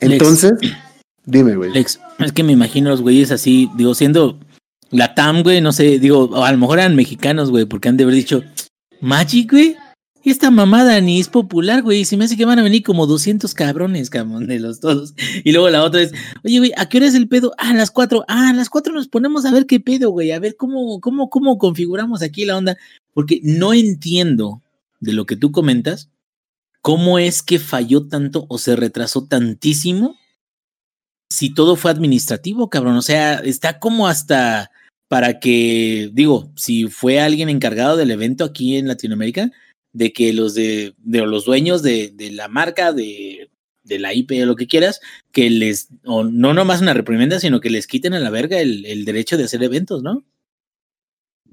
[0.00, 0.76] Entonces, Lex,
[1.24, 1.72] dime, güey.
[1.72, 4.40] Lex, es que me imagino los güeyes así, digo, siendo
[4.90, 8.04] la TAM, güey, no sé, digo, a lo mejor eran mexicanos, güey, porque han de
[8.04, 8.42] haber dicho,
[9.00, 9.76] Magic, güey.
[10.30, 12.04] Esta mamada ni es popular, güey.
[12.04, 15.14] Se me hace que van a venir como 200 cabrones, cabrón, de los todos.
[15.44, 16.12] Y luego la otra es,
[16.44, 17.52] oye, güey, ¿a qué hora es el pedo?
[17.58, 18.24] Ah, a las 4.
[18.28, 20.32] Ah, a las 4 nos ponemos a ver qué pedo, güey.
[20.32, 22.76] A ver cómo, cómo, cómo configuramos aquí la onda.
[23.12, 24.62] Porque no entiendo
[25.00, 26.10] de lo que tú comentas,
[26.80, 30.16] cómo es que falló tanto o se retrasó tantísimo
[31.30, 32.96] si todo fue administrativo, cabrón.
[32.96, 34.70] O sea, está como hasta
[35.08, 39.50] para que, digo, si fue alguien encargado del evento aquí en Latinoamérica,
[39.94, 43.48] de que los de, de los dueños de, de, la marca, de,
[43.84, 45.00] la IP o lo que quieras,
[45.32, 49.04] que les, o no nomás una reprimenda, sino que les quiten a la verga el,
[49.06, 50.24] derecho de hacer eventos, ¿no?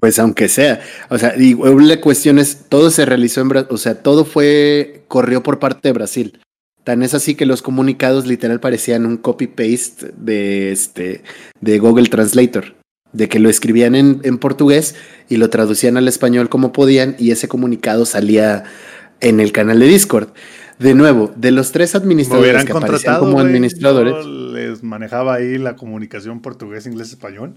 [0.00, 4.02] Pues aunque sea, o sea, la cuestión es, todo se realizó en Brasil, o sea,
[4.02, 6.40] todo fue, corrió por parte de Brasil.
[6.82, 11.22] Tan es así que los comunicados literal parecían un copy-paste de, este,
[11.60, 12.81] de Google Translator
[13.12, 14.94] de que lo escribían en, en, portugués
[15.28, 18.64] y lo traducían al español como podían y ese comunicado salía
[19.20, 20.28] en el canal de Discord.
[20.78, 24.14] De nuevo, de los tres administradores que aparecían como wey, administradores.
[24.24, 27.54] Yo les manejaba ahí la comunicación portugués, inglés, español.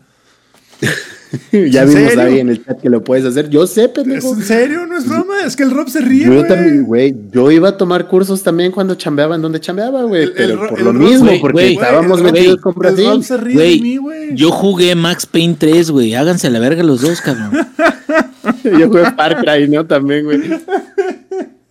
[1.52, 2.22] ya vimos serio?
[2.22, 3.50] ahí en el chat que lo puedes hacer.
[3.50, 4.32] Yo sé, pendejo.
[4.32, 4.86] ¿Es en serio?
[4.88, 5.42] No es broma.
[5.46, 6.26] Es que el Rob se ríe.
[6.26, 6.48] Yo wey.
[6.48, 7.16] también, güey.
[7.32, 10.34] Yo iba a tomar cursos también cuando chambeaba en donde chambeaba, güey.
[10.34, 13.06] Pero por lo Rob, mismo, wey, porque wey, estábamos metidos con El Brasil.
[13.06, 14.36] Rob se ríe Güey, de mí, güey.
[14.36, 16.16] Yo jugué Max Payne 3, güey.
[16.16, 17.52] Háganse a la verga los dos, cabrón.
[18.64, 19.86] Yo jugué Far Cry, ¿no?
[19.86, 20.42] También, güey.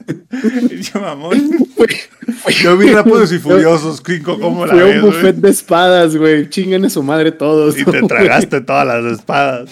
[2.62, 6.48] Yo, vi Rápidos y Furiosos, Kiko, ¿cómo la Fue ves, un buffet de espadas, güey.
[6.48, 7.78] Chingan a su madre todos.
[7.78, 9.70] Y te tragaste todas las espadas.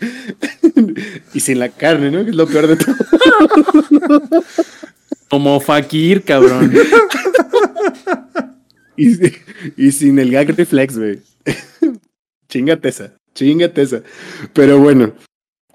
[1.34, 2.24] y sin la carne, ¿no?
[2.24, 2.94] Que es lo peor de todo.
[5.28, 6.72] Como Fakir, cabrón.
[8.96, 9.16] Y,
[9.76, 11.20] y sin el gag reflex, güey.
[12.48, 14.02] chingate esa, chingate esa.
[14.52, 15.12] Pero bueno,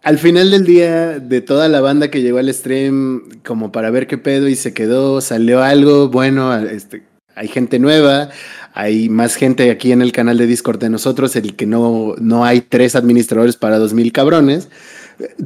[0.06, 4.06] al final del día, de toda la banda que llegó al stream, como para ver
[4.06, 7.02] qué pedo y se quedó, salió algo, bueno, este,
[7.34, 8.30] hay gente nueva,
[8.76, 12.46] hay más gente aquí en el canal de Discord de nosotros, el que no, no
[12.46, 14.70] hay tres administradores para dos mil cabrones.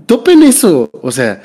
[0.05, 1.41] Topen eso, o sea,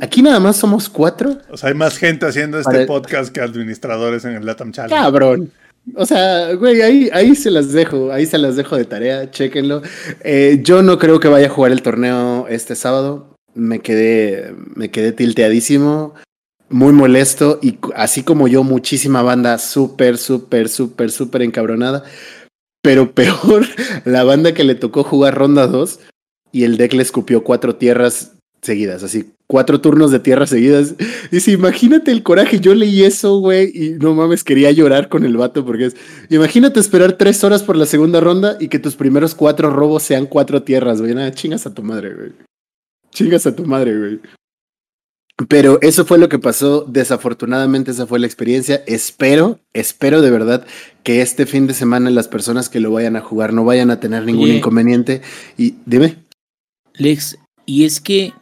[0.00, 1.38] aquí nada más somos cuatro.
[1.50, 4.94] O sea, hay más gente haciendo este Para- podcast que administradores en el Latam Challenge.
[4.94, 5.52] Cabrón.
[5.96, 9.82] O sea, güey, ahí, ahí se las dejo, ahí se las dejo de tarea, chéquenlo.
[10.22, 13.34] Eh, yo no creo que vaya a jugar el torneo este sábado.
[13.54, 16.14] Me quedé, me quedé tilteadísimo,
[16.68, 22.04] muy molesto y así como yo, muchísima banda súper, súper, súper, súper encabronada.
[22.82, 23.66] Pero peor,
[24.04, 26.00] la banda que le tocó jugar ronda 2
[26.52, 28.32] y el deck le escupió cuatro tierras
[28.62, 30.94] seguidas, así, cuatro turnos de tierras seguidas.
[31.32, 35.36] Dice, imagínate el coraje, yo leí eso, güey, y no mames, quería llorar con el
[35.36, 35.96] vato porque es,
[36.28, 40.26] imagínate esperar tres horas por la segunda ronda y que tus primeros cuatro robos sean
[40.26, 42.32] cuatro tierras, güey, nada, chingas a tu madre, güey.
[43.10, 44.20] Chingas a tu madre, güey.
[45.48, 48.84] Pero eso fue lo que pasó, desafortunadamente esa fue la experiencia.
[48.86, 50.64] Espero, espero de verdad
[51.02, 53.98] que este fin de semana las personas que lo vayan a jugar no vayan a
[53.98, 54.58] tener ningún Oye.
[54.58, 55.22] inconveniente.
[55.58, 56.18] Y dime.
[56.94, 57.36] Lex,
[57.66, 58.32] y es que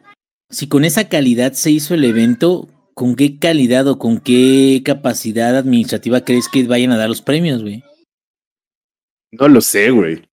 [0.51, 5.57] si con esa calidad se hizo el evento, ¿con qué calidad o con qué capacidad
[5.57, 7.85] administrativa crees que vayan a dar los premios, güey?
[9.31, 10.25] No lo sé, güey.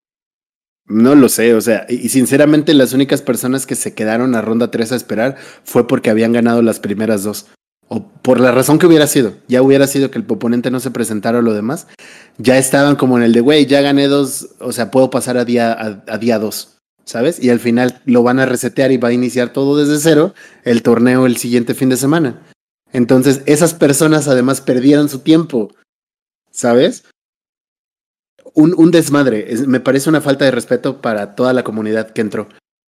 [0.87, 4.69] No lo sé, o sea, y sinceramente las únicas personas que se quedaron a ronda
[4.69, 7.47] 3 a esperar fue porque habían ganado las primeras dos.
[7.87, 9.35] O por la razón que hubiera sido.
[9.47, 11.87] Ya hubiera sido que el oponente no se presentara o lo demás.
[12.37, 15.45] Ya estaban como en el de, güey, ya gané dos, o sea, puedo pasar a
[15.45, 16.74] día, a día dos,
[17.05, 17.41] ¿sabes?
[17.41, 20.33] Y al final lo van a resetear y va a iniciar todo desde cero
[20.63, 22.41] el torneo el siguiente fin de semana.
[22.91, 25.71] Entonces, esas personas además perdieron su tiempo,
[26.51, 27.03] ¿sabes?
[28.53, 29.51] un, un desmadre.
[29.51, 32.47] Es- me parece una falta de respeto para toda la comunidad que entró.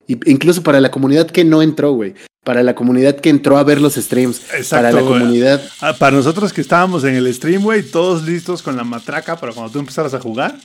[0.08, 2.14] Y, incluso para la comunidad que no entró, güey.
[2.44, 4.42] Para la comunidad que entró a ver los streams.
[4.54, 5.14] Exacto, para la güey.
[5.20, 5.64] comunidad.
[5.82, 9.54] Ah, para nosotros que estábamos en el stream, güey, todos listos con la matraca para
[9.54, 10.56] cuando tú empezaras a jugar.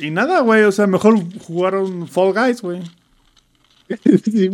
[0.00, 2.80] Y nada, güey, o sea, mejor jugaron Fall Guys, güey.
[4.24, 4.48] Sí,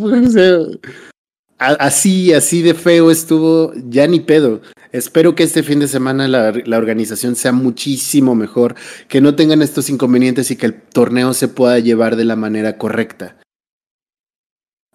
[1.59, 4.60] a- así, así de feo estuvo, ya ni pedo.
[4.93, 8.74] Espero que este fin de semana la, la organización sea muchísimo mejor,
[9.09, 12.78] que no tengan estos inconvenientes y que el torneo se pueda llevar de la manera
[12.78, 13.36] correcta.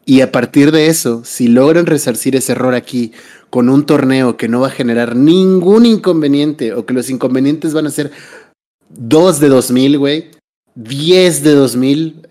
[0.06, 3.12] Y a partir de eso, si logran resarcir ese error aquí
[3.50, 7.86] con un torneo que no va a generar ningún inconveniente o que los inconvenientes van
[7.88, 8.12] a ser
[8.90, 10.32] dos de 2000, güey,
[10.76, 12.28] 10 de 2000,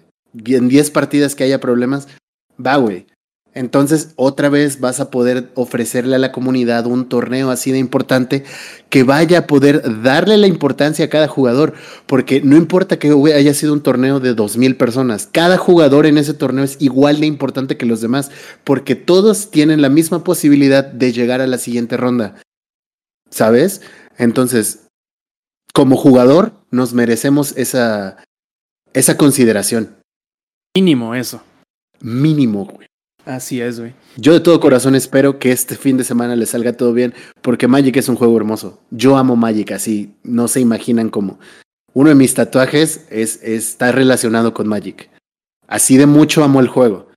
[0.47, 2.09] en 10 partidas que haya problemas,
[2.65, 3.07] va, güey.
[3.53, 8.45] Entonces, otra vez vas a poder ofrecerle a la comunidad un torneo así de importante
[8.91, 11.75] que vaya a poder darle la importancia a cada jugador,
[12.07, 16.17] porque no importa que haya sido un torneo de dos mil personas, cada jugador en
[16.17, 18.31] ese torneo es igual de importante que los demás,
[18.63, 22.37] porque todos tienen la misma posibilidad de llegar a la siguiente ronda.
[23.31, 23.83] ¿Sabes?
[24.17, 24.87] Entonces,
[25.73, 28.17] como jugador, nos merecemos esa,
[28.93, 29.97] esa consideración.
[30.77, 31.43] Mínimo eso.
[32.01, 32.87] Mínimo, güey.
[33.27, 33.93] Así es, güey.
[34.17, 37.69] Yo de todo corazón espero que este fin de semana le salga todo bien, porque
[37.69, 38.81] Magic es un juego hermoso.
[38.91, 41.39] Yo amo Magic, así no se imaginan cómo.
[41.93, 45.11] Uno de mis tatuajes es, está relacionado con Magic.
[45.67, 47.10] Así de mucho amo el juego.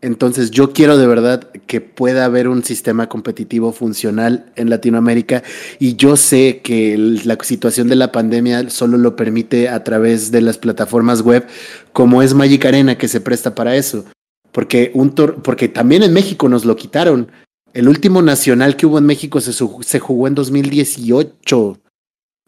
[0.00, 5.42] Entonces yo quiero de verdad que pueda haber un sistema competitivo funcional en Latinoamérica
[5.80, 10.40] y yo sé que la situación de la pandemia solo lo permite a través de
[10.40, 11.46] las plataformas web
[11.92, 14.04] como es Magic Arena que se presta para eso.
[14.52, 17.30] Porque, un porque también en México nos lo quitaron.
[17.74, 21.80] El último nacional que hubo en México se, se jugó en 2018.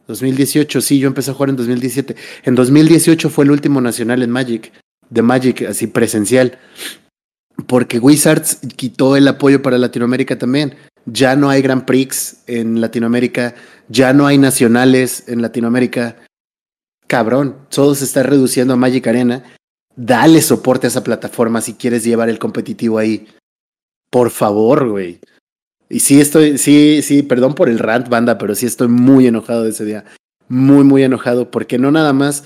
[0.06, 2.16] 2018, sí, yo empecé a jugar en 2017.
[2.44, 4.72] En 2018 fue el último nacional en Magic,
[5.09, 6.59] de Magic, así presencial.
[7.66, 10.77] Porque Wizards quitó el apoyo para Latinoamérica también.
[11.07, 13.55] Ya no hay Grand Prix en Latinoamérica,
[13.89, 16.16] ya no hay nacionales en Latinoamérica.
[17.07, 19.43] Cabrón, todo se está reduciendo a Magic Arena
[19.97, 23.28] dale soporte a esa plataforma si quieres llevar el competitivo ahí.
[24.11, 25.20] Por favor, güey.
[25.89, 29.65] Y sí estoy, sí, sí, perdón por el rant, banda, pero sí estoy muy enojado
[29.65, 30.05] de ese día.
[30.49, 32.45] Muy, muy enojado, porque no nada más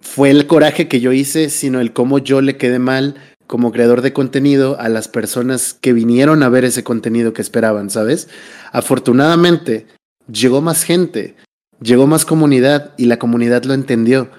[0.00, 3.16] fue el coraje que yo hice, sino el cómo yo le quedé mal
[3.46, 7.90] como creador de contenido a las personas que vinieron a ver ese contenido que esperaban,
[7.90, 8.28] ¿sabes?
[8.72, 9.86] Afortunadamente,
[10.30, 11.36] llegó más gente,
[11.80, 14.30] llegó más comunidad y la comunidad lo entendió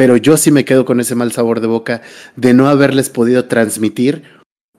[0.00, 2.02] pero yo sí me quedo con ese mal sabor de boca
[2.34, 4.24] de no haberles podido transmitir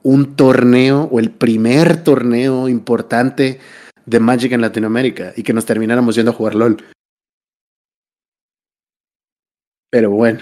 [0.02, 3.60] un torneo o el primer torneo importante
[4.04, 6.84] de Magic en Latinoamérica y que nos termináramos yendo a jugar LOL.
[9.90, 10.40] Pero bueno.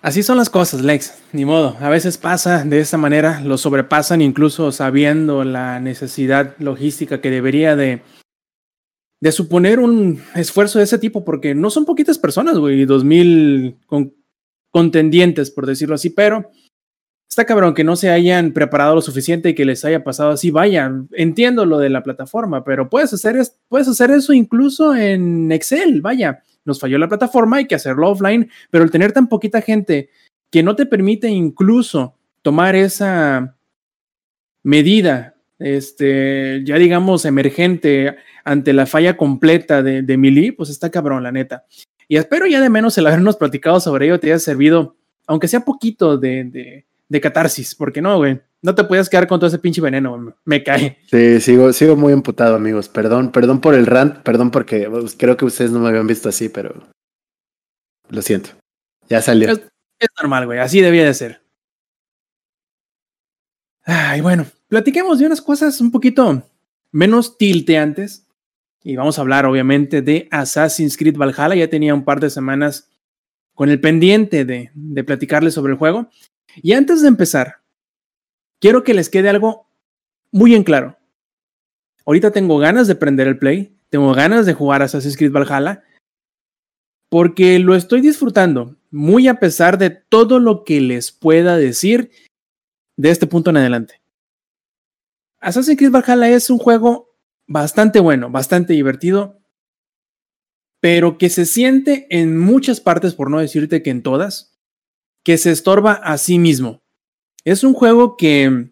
[0.00, 1.18] Así son las cosas, Lex.
[1.32, 1.76] Ni modo.
[1.80, 7.76] A veces pasa de esta manera, lo sobrepasan incluso sabiendo la necesidad logística que debería
[7.76, 8.02] de
[9.20, 13.76] de suponer un esfuerzo de ese tipo, porque no son poquitas personas, güey, dos mil
[14.70, 16.50] contendientes, por decirlo así, pero
[17.28, 20.50] está cabrón que no se hayan preparado lo suficiente y que les haya pasado así.
[20.50, 23.36] Vaya, entiendo lo de la plataforma, pero puedes hacer,
[23.68, 26.00] puedes hacer eso incluso en Excel.
[26.00, 30.10] Vaya, nos falló la plataforma, hay que hacerlo offline, pero el tener tan poquita gente
[30.50, 33.56] que no te permite incluso tomar esa
[34.62, 41.22] medida, este, ya digamos, emergente ante la falla completa de, de Mili, pues está cabrón,
[41.22, 41.64] la neta.
[42.06, 44.96] Y espero ya de menos el habernos platicado sobre ello te haya servido,
[45.26, 49.38] aunque sea poquito de, de, de catarsis, porque no, güey, no te puedes quedar con
[49.38, 50.98] todo ese pinche veneno, me cae.
[51.10, 52.88] Sí, sigo, sigo muy emputado, amigos.
[52.88, 56.28] Perdón, perdón por el rant, perdón porque pues, creo que ustedes no me habían visto
[56.28, 56.88] así, pero
[58.08, 58.50] lo siento.
[59.08, 59.50] Ya salió.
[59.50, 59.60] Es,
[59.98, 61.42] es normal, güey, así debía de ser.
[63.84, 66.42] Ay, bueno, platiquemos de unas cosas un poquito
[66.92, 68.26] menos tilteantes
[68.82, 71.54] y vamos a hablar, obviamente, de Assassin's Creed Valhalla.
[71.54, 72.90] Ya tenía un par de semanas
[73.54, 76.10] con el pendiente de, de platicarles sobre el juego.
[76.56, 77.62] Y antes de empezar,
[78.60, 79.68] quiero que les quede algo
[80.32, 80.96] muy en claro.
[82.04, 85.84] Ahorita tengo ganas de prender el play, tengo ganas de jugar Assassin's Creed Valhalla,
[87.10, 92.10] porque lo estoy disfrutando, muy a pesar de todo lo que les pueda decir
[92.96, 94.00] de este punto en adelante.
[95.40, 97.14] Assassin's Creed Valhalla es un juego
[97.46, 99.40] bastante bueno, bastante divertido,
[100.80, 104.57] pero que se siente en muchas partes, por no decirte que en todas,
[105.28, 106.80] que se estorba a sí mismo.
[107.44, 108.70] Es un juego que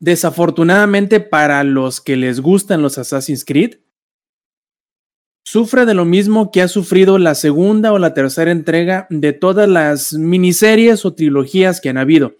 [0.00, 3.76] desafortunadamente para los que les gustan los Assassin's Creed,
[5.46, 9.66] sufre de lo mismo que ha sufrido la segunda o la tercera entrega de todas
[9.66, 12.34] las miniseries o trilogías que han habido.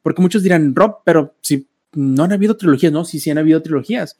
[0.00, 3.04] Porque muchos dirán, Rob, pero si no han habido trilogías, ¿no?
[3.04, 4.16] Sí, sí han habido trilogías.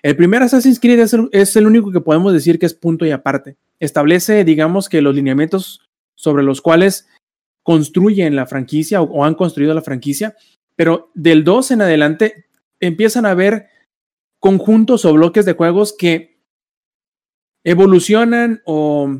[0.00, 3.04] El primer Assassin's Creed es el, es el, único que podemos decir que es punto
[3.04, 3.56] y aparte.
[3.80, 5.89] Establece, digamos, que los lineamientos
[6.20, 7.08] sobre los cuales
[7.62, 10.36] construyen la franquicia o, o han construido la franquicia,
[10.76, 12.46] pero del 2 en adelante
[12.78, 13.68] empiezan a haber
[14.38, 16.40] conjuntos o bloques de juegos que
[17.64, 19.18] evolucionan o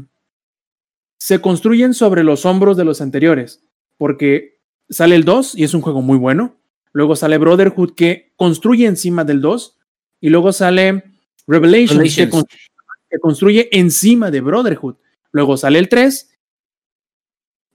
[1.19, 3.63] se construyen sobre los hombros de los anteriores,
[3.99, 6.61] porque sale el 2 y es un juego muy bueno,
[6.93, 9.77] Luego sale Brotherhood que construye encima del 2.
[10.21, 11.05] Y luego sale
[11.47, 12.71] Revelations, Que, construye,
[13.09, 14.97] que, construye encima de Brotherhood.
[15.33, 16.30] Luego sale el 3.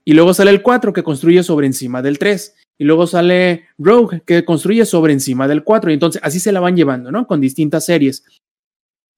[0.08, 2.54] Y luego sale el 4 que construye sobre encima del 3.
[2.78, 6.60] y luego sale Rogue, que construye sobre encima del 4, y entonces así se la
[6.60, 7.26] van llevando, ¿no?
[7.26, 8.22] Con distintas series.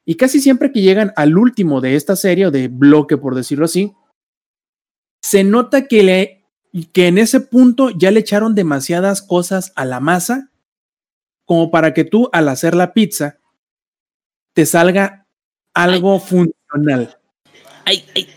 [0.07, 3.67] Y casi siempre que llegan al último de esta serie, o de bloque, por decirlo
[3.67, 3.93] así,
[5.21, 6.47] se nota que, le,
[6.93, 10.51] que en ese punto ya le echaron demasiadas cosas a la masa,
[11.45, 13.39] como para que tú, al hacer la pizza,
[14.55, 15.27] te salga
[15.75, 17.19] algo funcional.
[17.85, 18.29] Ahí, ahí,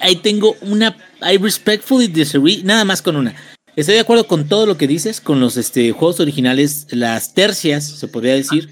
[0.00, 0.96] ahí, tengo una.
[1.20, 3.34] I respectfully disagree, nada más con una.
[3.76, 7.86] Estoy de acuerdo con todo lo que dices, con los este, juegos originales, las tercias,
[7.86, 8.68] se podría decir,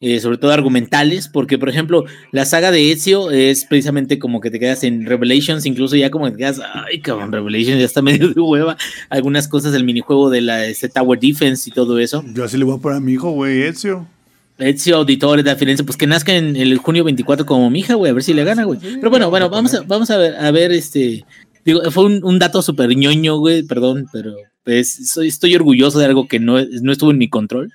[0.00, 4.50] eh, sobre todo argumentales, porque por ejemplo, la saga de Ezio es precisamente como que
[4.50, 8.00] te quedas en Revelations, incluso ya como que te quedas, ay cabrón, Revelations ya está
[8.02, 8.78] medio de hueva,
[9.10, 12.24] algunas cosas del minijuego de la este, Tower Defense y todo eso.
[12.32, 14.06] Yo así le voy a poner a mi hijo, güey, Ezio.
[14.58, 18.10] Ezio Auditore de Firenze, pues que nazca en el junio 24 como mi hija, güey,
[18.10, 18.78] a ver si le gana, güey.
[18.80, 21.24] Pero bueno, bueno, vamos a, vamos a ver, a ver, este,
[21.64, 26.06] digo, fue un, un dato súper ñoño, güey, perdón, pero pues soy, estoy orgulloso de
[26.06, 27.72] algo que no, no estuvo en mi control.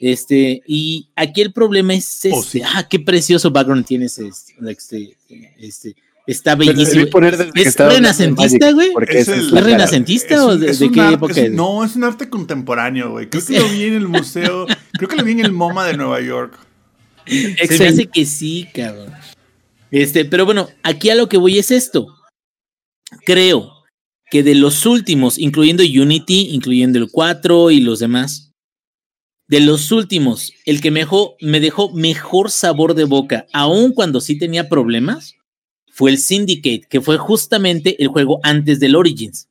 [0.00, 2.60] Este, y aquí el problema es este, Oh, sí.
[2.64, 5.16] ah, qué precioso background tienes, este, este,
[5.58, 5.96] este
[6.26, 7.06] está bellísimo.
[7.54, 8.90] ¿Es renacentista, güey?
[9.08, 9.72] Es es ¿Es la cara.
[9.72, 11.52] renacentista o de, es de qué arte- época es- es?
[11.52, 13.28] No, es un arte contemporáneo, güey.
[13.28, 14.66] Creo que lo vi en el museo.
[14.98, 16.58] Creo que lo vi en el MoMA de Nueva York.
[17.26, 19.12] Se me hace que sí, cabrón.
[19.90, 22.08] Este, pero bueno, aquí a lo que voy es esto.
[23.24, 23.84] Creo
[24.30, 28.52] que de los últimos, incluyendo Unity, incluyendo el 4 y los demás,
[29.46, 34.20] de los últimos, el que me dejó, me dejó mejor sabor de boca, aun cuando
[34.20, 35.36] sí tenía problemas,
[35.90, 39.48] fue el Syndicate, que fue justamente el juego antes del Origins.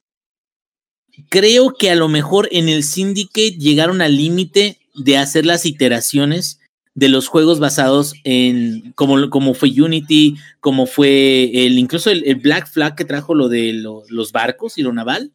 [1.29, 6.59] Creo que a lo mejor en el Syndicate llegaron al límite de hacer las iteraciones
[6.95, 12.67] de los juegos basados en como, como fue Unity, como fue el incluso el, Black
[12.67, 15.31] Flag que trajo lo de lo- los barcos y lo naval.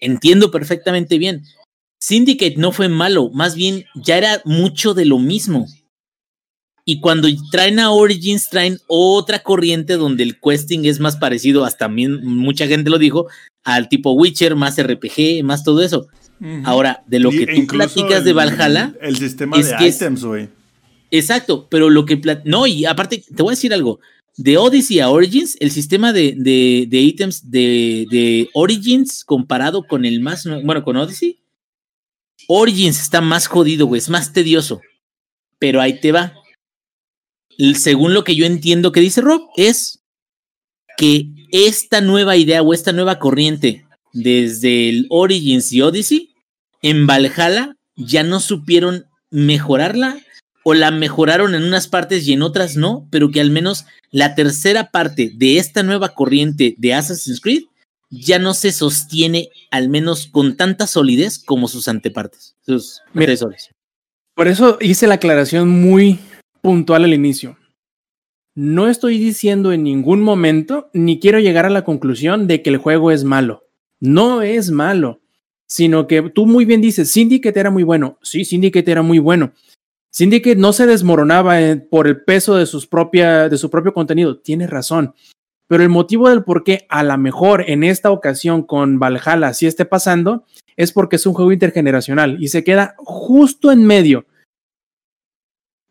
[0.00, 1.42] Entiendo perfectamente bien.
[1.98, 5.66] Syndicate no fue malo, más bien ya era mucho de lo mismo.
[6.84, 11.88] Y cuando traen a Origins, traen otra corriente donde el questing es más parecido, hasta
[11.88, 13.26] mucha gente lo dijo,
[13.64, 16.06] al tipo Witcher, más RPG, más todo eso.
[16.64, 20.24] Ahora, de lo Y- que tú platicas de Valhalla, El sistema es de que items,
[20.24, 20.48] güey.
[21.10, 22.20] Exacto, pero lo que...
[22.44, 24.00] No, y aparte, te voy a decir algo.
[24.36, 30.04] De Odyssey a Origins, el sistema de, de, de ítems de, de Origins comparado con
[30.04, 30.46] el más...
[30.64, 31.38] Bueno, con Odyssey,
[32.48, 34.80] Origins está más jodido, güey, es más tedioso.
[35.58, 36.34] Pero ahí te va.
[37.56, 40.02] El- Según lo que yo entiendo que dice Rob, es
[40.98, 43.85] que esta nueva idea o esta nueva corriente
[44.16, 46.34] desde el Origins y Odyssey,
[46.82, 50.18] en Valhalla ya no supieron mejorarla
[50.64, 54.34] o la mejoraron en unas partes y en otras no, pero que al menos la
[54.34, 57.64] tercera parte de esta nueva corriente de Assassin's Creed
[58.10, 63.32] ya no se sostiene al menos con tanta solidez como sus antepartes, sus Mira.
[63.32, 63.70] antecesores.
[64.34, 66.18] Por eso hice la aclaración muy
[66.62, 67.58] puntual al inicio.
[68.54, 72.78] No estoy diciendo en ningún momento, ni quiero llegar a la conclusión de que el
[72.78, 73.65] juego es malo.
[74.00, 75.20] No es malo,
[75.66, 78.18] sino que tú muy bien dices, Syndicate era muy bueno.
[78.22, 79.52] Sí, Syndicate era muy bueno.
[80.10, 84.38] Syndicate no se desmoronaba eh, por el peso de, sus propia, de su propio contenido.
[84.38, 85.14] Tienes razón.
[85.68, 89.66] Pero el motivo del por qué a lo mejor en esta ocasión con Valhalla sí
[89.66, 90.44] esté pasando
[90.76, 94.26] es porque es un juego intergeneracional y se queda justo en medio,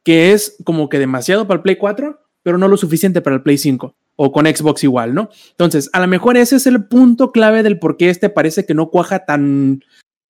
[0.06, 3.41] que es como que demasiado para el Play 4, pero no lo suficiente para el
[3.41, 5.30] Play 5 o con Xbox igual, ¿no?
[5.52, 8.74] Entonces, a lo mejor ese es el punto clave del por qué este parece que
[8.74, 9.84] no cuaja tan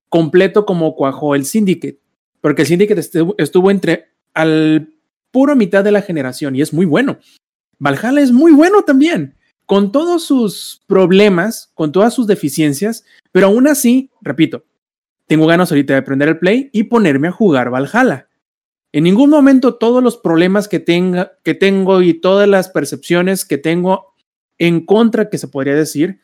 [0.09, 1.99] completo como cuajó el Syndicate,
[2.41, 3.01] porque el Syndicate
[3.37, 4.89] estuvo, entre al
[5.31, 7.19] puro mitad de la generación y es muy bueno.
[7.79, 9.35] Valhalla es muy bueno también,
[9.65, 14.63] con todos sus problemas, con todas sus deficiencias, pero aún así, repito,
[15.27, 18.29] tengo ganas ahorita de prender el play y ponerme a jugar Valhalla.
[18.95, 23.57] En ningún momento todos los problemas que, tenga, que tengo y todas las percepciones que
[23.57, 24.13] tengo
[24.57, 26.21] en contra, que se podría decir,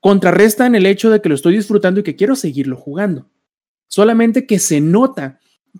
[0.00, 3.30] contrarrestan el hecho de que lo estoy disfrutando y que quiero seguirlo jugando.
[3.86, 5.38] Solamente que se nota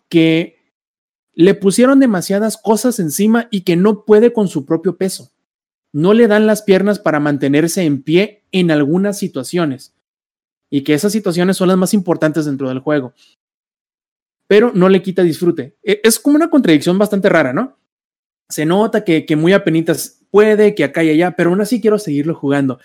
[0.08, 0.60] que
[1.34, 5.32] le pusieron demasiadas cosas encima y que no puede con su propio peso.
[5.92, 9.96] No le dan las piernas para mantenerse en pie en algunas situaciones.
[10.70, 13.14] Y que esas situaciones son las más importantes dentro del juego.
[14.52, 15.78] Pero no le quita disfrute.
[15.82, 17.78] E- Es como una contradicción bastante rara, ¿no?
[18.50, 21.98] Se nota que, que muy apenitas puede, que acá y allá, pero aún así quiero
[21.98, 22.78] seguirlo jugando.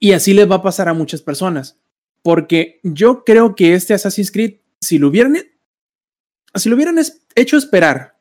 [0.00, 1.78] Y así les va a pasar a muchas personas.
[2.22, 5.36] Porque yo creo que este Assassin's Creed, si lo hubieran,
[6.54, 6.96] si lo hubieran
[7.34, 8.16] hecho esperar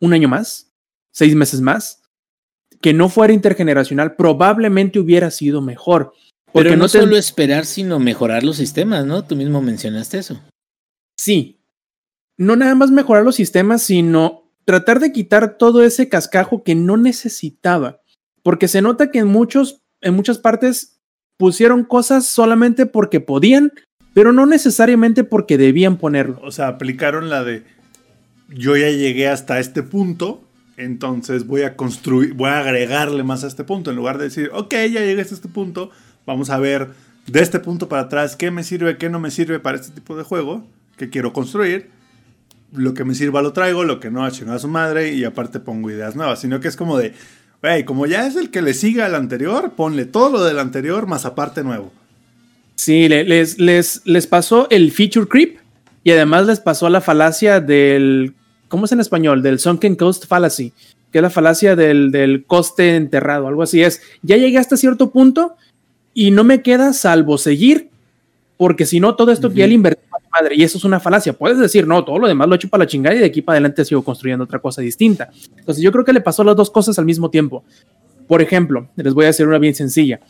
[0.00, 0.72] un año más,
[1.12, 2.02] seis meses más,
[2.80, 6.12] que no fuera intergeneracional, probablemente hubiera sido mejor.
[6.52, 9.24] Pero no, no te- solo esperar, sino mejorar los sistemas, ¿no?
[9.24, 10.40] Tú mismo mencionaste eso.
[11.16, 11.60] Sí.
[12.36, 16.96] No nada más mejorar los sistemas, sino tratar de quitar todo ese cascajo que no
[16.96, 18.02] necesitaba.
[18.42, 21.00] Porque se nota que en muchos, en muchas partes
[21.38, 23.72] pusieron cosas solamente porque podían,
[24.12, 26.40] pero no necesariamente porque debían ponerlo.
[26.42, 27.64] O sea, aplicaron la de
[28.48, 30.42] yo ya llegué hasta este punto,
[30.76, 33.90] entonces voy a construir, voy a agregarle más a este punto.
[33.90, 35.90] En lugar de decir, ok, ya llegué hasta este punto,
[36.26, 36.90] vamos a ver
[37.26, 40.16] de este punto para atrás qué me sirve, qué no me sirve para este tipo
[40.16, 40.66] de juego
[40.96, 41.90] que quiero construir.
[42.72, 45.24] Lo que me sirva lo traigo, lo que no, a chingar a su madre y
[45.24, 46.40] aparte pongo ideas nuevas.
[46.40, 47.12] Sino que es como de,
[47.62, 51.06] wey, como ya es el que le sigue al anterior, ponle todo lo del anterior
[51.06, 51.92] más aparte nuevo.
[52.74, 55.58] Sí, le- les, les, les pasó el feature creep
[56.04, 58.34] y además les pasó la falacia del,
[58.68, 59.42] ¿cómo es en español?
[59.42, 60.72] Del sunken cost fallacy,
[61.10, 64.02] que es la falacia del, del coste enterrado, algo así es.
[64.22, 65.56] Ya llegué hasta cierto punto
[66.12, 67.88] y no me queda salvo seguir,
[68.56, 70.84] porque si no, todo esto que ya le invertí a mi madre, y eso es
[70.84, 71.32] una falacia.
[71.32, 73.42] Puedes decir, no, todo lo demás lo he hecho para la chingada y de aquí
[73.42, 75.30] para adelante sigo construyendo otra cosa distinta.
[75.58, 77.64] Entonces, yo creo que le pasó las dos cosas al mismo tiempo.
[78.26, 80.20] Por ejemplo, les voy a hacer una bien sencilla.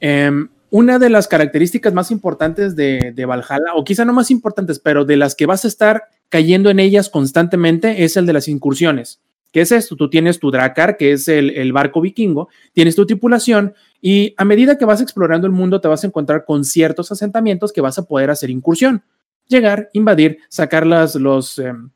[0.00, 4.78] Em, una de las características más importantes de, de Valhalla, o quizá no más importantes,
[4.78, 8.48] pero de las que vas a estar cayendo en ellas constantemente, es el de las
[8.48, 9.20] incursiones.
[9.52, 9.96] ¿Qué es esto?
[9.96, 13.74] Tú tienes tu Drakkar, que es el, el barco vikingo, tienes tu tripulación
[14.04, 17.72] y a medida que vas explorando el mundo te vas a encontrar con ciertos asentamientos
[17.72, 19.04] que vas a poder hacer incursión.
[19.46, 21.88] Llegar, invadir, sacar las, los, em,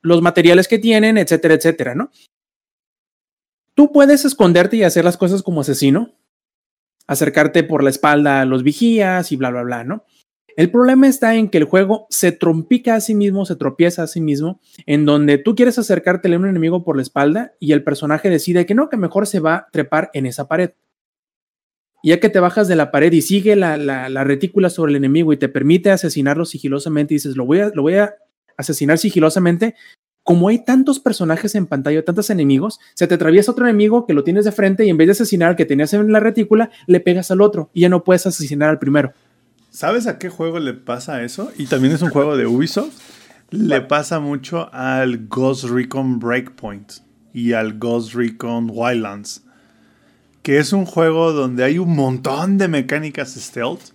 [0.00, 2.12] los materiales que tienen, etcétera, etcétera, ¿no?
[3.74, 6.14] Tú puedes esconderte y hacer las cosas como asesino,
[7.08, 10.04] acercarte por la espalda a los vigías y bla, bla, bla, ¿no?
[10.56, 14.06] El problema está en que el juego se trompica a sí mismo, se tropieza a
[14.06, 17.84] sí mismo, en donde tú quieres acercarte a un enemigo por la espalda y el
[17.84, 20.70] personaje decide que no, que mejor se va a trepar en esa pared.
[22.02, 24.92] Y ya que te bajas de la pared y sigue la, la- la retícula sobre
[24.92, 28.14] el enemigo y te permite asesinarlo sigilosamente, y dices, lo voy a, lo voy a
[28.56, 29.74] asesinar sigilosamente.
[30.22, 34.24] Como hay tantos personajes en pantalla, tantos enemigos, se te atraviesa otro enemigo que lo
[34.24, 36.98] tienes de frente y en vez de asesinar al que tenías en la retícula, le
[37.00, 39.12] pegas al otro y ya no puedes asesinar al primero.
[39.76, 41.52] ¿Sabes a qué juego le pasa eso?
[41.58, 42.94] Y también es un juego de Ubisoft.
[43.50, 46.94] Le pasa mucho al Ghost Recon Breakpoint
[47.34, 49.44] y al Ghost Recon Wildlands.
[50.42, 53.90] Que es un juego donde hay un montón de mecánicas stealth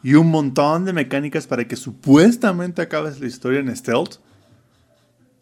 [0.00, 4.20] y un montón de mecánicas para que supuestamente acabes la historia en stealth.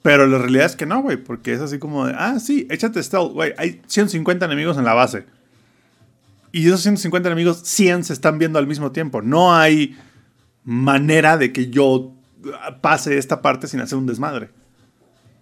[0.01, 3.02] Pero la realidad es que no, güey, porque es así como de, ah, sí, échate
[3.02, 5.27] stealth, güey, hay 150 enemigos en la base.
[6.55, 9.21] Y esos 150 enemigos, 100 se están viendo al mismo tiempo.
[9.23, 9.97] No hay
[10.63, 12.13] manera de que yo
[12.81, 14.51] pase esta parte sin hacer un desmadre.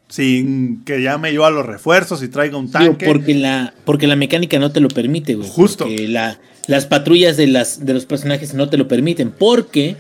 [0.09, 3.05] Sin que llame yo a los refuerzos y traiga un Digo, tanque.
[3.05, 5.51] porque la, porque la mecánica no te lo permite, güey.
[5.51, 5.87] Justo.
[5.87, 9.33] La, las patrullas de, las, de los personajes no te lo permiten.
[9.33, 9.97] Porque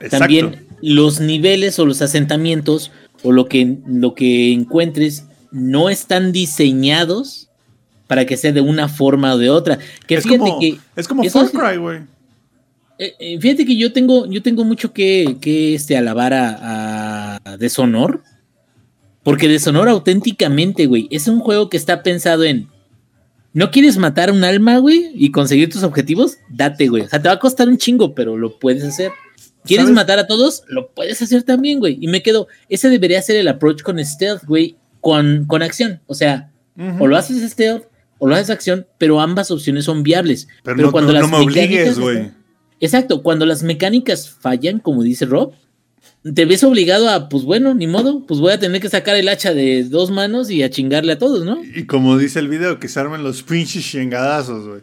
[0.00, 0.18] Exacto.
[0.18, 2.92] también los niveles o los asentamientos
[3.22, 7.48] o lo que, lo que encuentres no están diseñados
[8.12, 9.78] para que sea de una forma o de otra.
[10.06, 10.76] Que es, fíjate como, que.
[10.96, 12.00] es como Far Cry, güey.
[12.98, 17.56] eh, eh, fíjate que yo tengo, yo tengo mucho que, que este, alabar a, a
[17.56, 18.22] Deshonor.
[19.22, 22.68] Porque Deshonor auténticamente, güey, es un juego que está pensado en.
[23.54, 25.10] ¿No quieres matar un alma, güey?
[25.14, 26.36] Y conseguir tus objetivos?
[26.50, 27.04] Date, güey.
[27.04, 29.10] O sea, te va a costar un chingo, pero lo puedes hacer.
[29.64, 29.96] ¿Quieres ¿Sabes?
[29.96, 30.64] matar a todos?
[30.68, 31.96] Lo puedes hacer también, güey.
[31.98, 36.02] Y me quedo, ese debería ser el approach con stealth, güey, con, con acción.
[36.06, 36.50] O sea,
[36.98, 37.86] o lo haces stealth
[38.24, 40.46] o lo haces acción, pero ambas opciones son viables.
[40.62, 42.16] Pero, no, no- no me obligues, mecánicas güey.
[42.18, 42.36] están-
[42.78, 45.52] Exacto, cuando las mecánicas fallan, como dice Rob,
[46.22, 49.28] te ves obligado a, pues bueno, ni modo, pues voy a tener que sacar el
[49.28, 51.60] hacha de dos manos y a chingarle a todos, ¿no?
[51.74, 54.80] Y como dice el video, que se armen los pinches chingadazos, güey.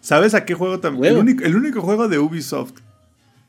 [0.00, 1.14] ¿Sabes a qué juego también?
[1.14, 2.72] El único, el único juego de Ubisoft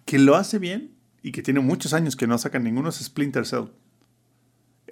[0.06, 0.92] que lo hace bien
[1.24, 3.66] y que tiene muchos años que no sacan ninguno es Splinter Cell.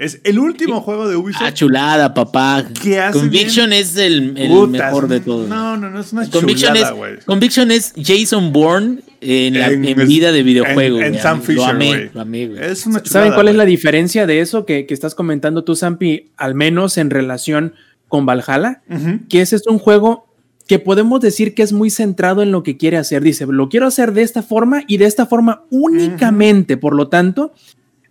[0.01, 1.43] Es el último juego de Ubisoft.
[1.45, 2.65] Ah, chulada, papá.
[2.81, 3.81] ¿Qué hace Conviction bien?
[3.81, 5.47] es el, el Putas, mejor de todos.
[5.47, 7.19] No, no, no, es una Conviction chulada, güey.
[7.25, 10.99] Conviction es Jason Bourne en, la, En- en vida de videojuego.
[10.99, 11.21] en- en.
[11.21, 12.59] Sam lo Fisher, amé, lo amé, güey.
[12.63, 13.09] Es una chulada.
[13.25, 16.31] ¿Saben cuál es la diferencia de eso que, que estás comentando tú, Zampi?
[16.35, 17.75] Al menos en relación
[18.07, 18.81] con Valhalla,
[19.29, 20.25] que ese es un juego
[20.67, 23.21] que podemos decir que es muy centrado en lo que quiere hacer.
[23.21, 26.75] Dice, lo quiero hacer de esta forma y de esta forma únicamente.
[26.77, 27.53] Por lo tanto,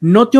[0.00, 0.38] no te...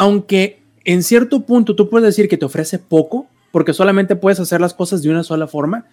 [0.00, 4.58] Aunque en cierto punto tú puedes decir que te ofrece poco, porque solamente puedes hacer
[4.58, 5.84] las cosas de una sola forma,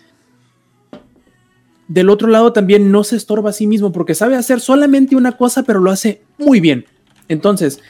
[1.89, 5.33] del otro lado también no se estorba a sí mismo porque sabe hacer solamente una
[5.33, 6.85] cosa, pero lo hace muy bien.
[7.27, 7.81] Entonces,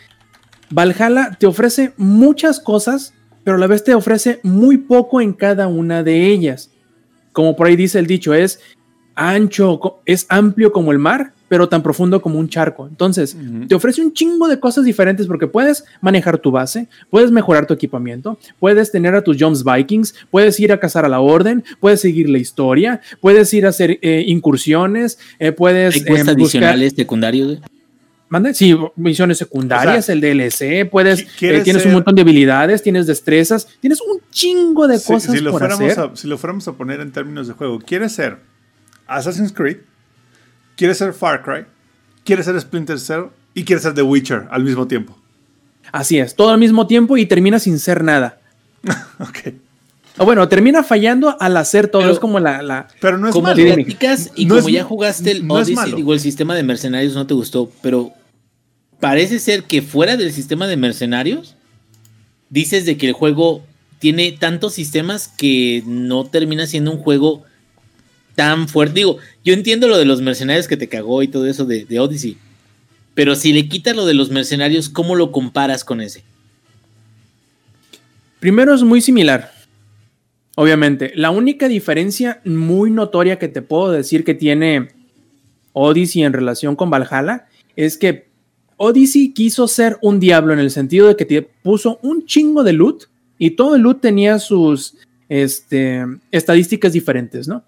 [0.72, 3.14] Valhalla te ofrece muchas cosas,
[3.44, 6.72] pero a la vez te ofrece muy poco en cada una de ellas.
[7.32, 8.60] como por ahí dice el dicho, es
[9.18, 12.88] ancho, es amplio como el mar, pero tan profundo como un charco.
[12.88, 13.36] Entonces,
[13.68, 17.74] te ofrece un chingo de cosas diferentes porque puedes manejar tu base, puedes mejorar tu
[17.74, 22.02] equipamiento, puedes tener a tus Jones Vikings, puedes ir a cazar a la orden, puedes
[22.02, 27.60] seguir la historia, puedes ir a hacer eh, incursiones, eh, puedes Hay eh, adicionales secundarios.
[28.30, 28.54] ¿Mande?
[28.54, 32.14] Sí, misiones secundarias, O sea, el DLC, puedes, qui- ¿quieres eh, tienes ser- un montón
[32.14, 35.98] de habilidades, tienes destrezas, tienes un chingo de Si, cosas si lo por hacer.
[35.98, 38.40] a, si lo fuéramos a poner en términos de juego, ¿quieres ser
[39.08, 39.78] Assassin's Creed?
[40.76, 41.66] ¿Quieres ser Far Cry?
[42.24, 43.26] ¿Quieres ser Splinter Cell?
[43.54, 45.18] Y quieres ser The Witcher al mismo tiempo.
[45.92, 48.40] Así es, todo al mismo tiempo y termina sin ser nada.
[49.20, 49.54] Ok.
[50.20, 52.02] O bueno, termina fallando al hacer todo.
[52.02, 53.64] Pero- es como la, la- Pero no es como malo.
[53.64, 55.96] platicas y No como es- ya jugaste el no es Odyssey, malo.
[55.96, 58.12] digo, el sistema de mercenarios no te gustó, pero
[59.00, 61.56] parece ser que fuera del sistema de mercenarios,
[62.50, 63.64] dices de que el juego
[64.00, 67.44] tiene tantos sistemas que no termina siendo un juego
[68.38, 69.00] tan fuerte.
[69.00, 72.00] Digo, yo entiendo lo de los mercenarios que te cagó y todo eso de, de
[72.00, 72.38] Odyssey,
[73.16, 76.24] pero si le quitas lo de los mercenarios, ¿cómo lo comparas con ese?
[78.40, 79.52] Primero es muy similar.
[80.56, 84.90] Obviamente, la única diferencia muy notoria que te puedo decir que tiene
[85.74, 88.28] Odyssey en relación con Valhalla es que
[88.78, 93.06] Odyssey quiso ser un diablo en el sentido de que puso un chingo de loot
[93.40, 94.96] y todo el loot tenía sus
[95.28, 97.64] este, estadísticas diferentes, ¿no?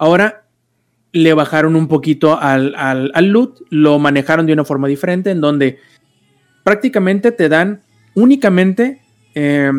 [0.00, 0.44] Ahora
[1.12, 5.42] le bajaron un poquito al, al, al loot, lo manejaron de una forma diferente en
[5.42, 5.78] donde
[6.64, 7.82] prácticamente te dan
[8.14, 9.02] únicamente
[9.34, 9.70] eh,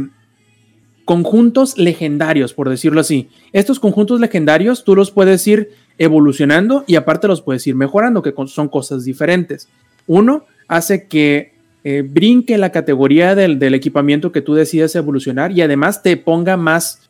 [1.06, 3.30] conjuntos legendarios, por decirlo así.
[3.52, 8.32] Estos conjuntos legendarios tú los puedes ir evolucionando y aparte los puedes ir mejorando, que
[8.46, 9.70] son cosas diferentes.
[10.06, 15.64] Uno hace que eh, brinque la categoría del, del equipamiento que tú decidas evolucionar y
[15.64, 17.10] además te ponga más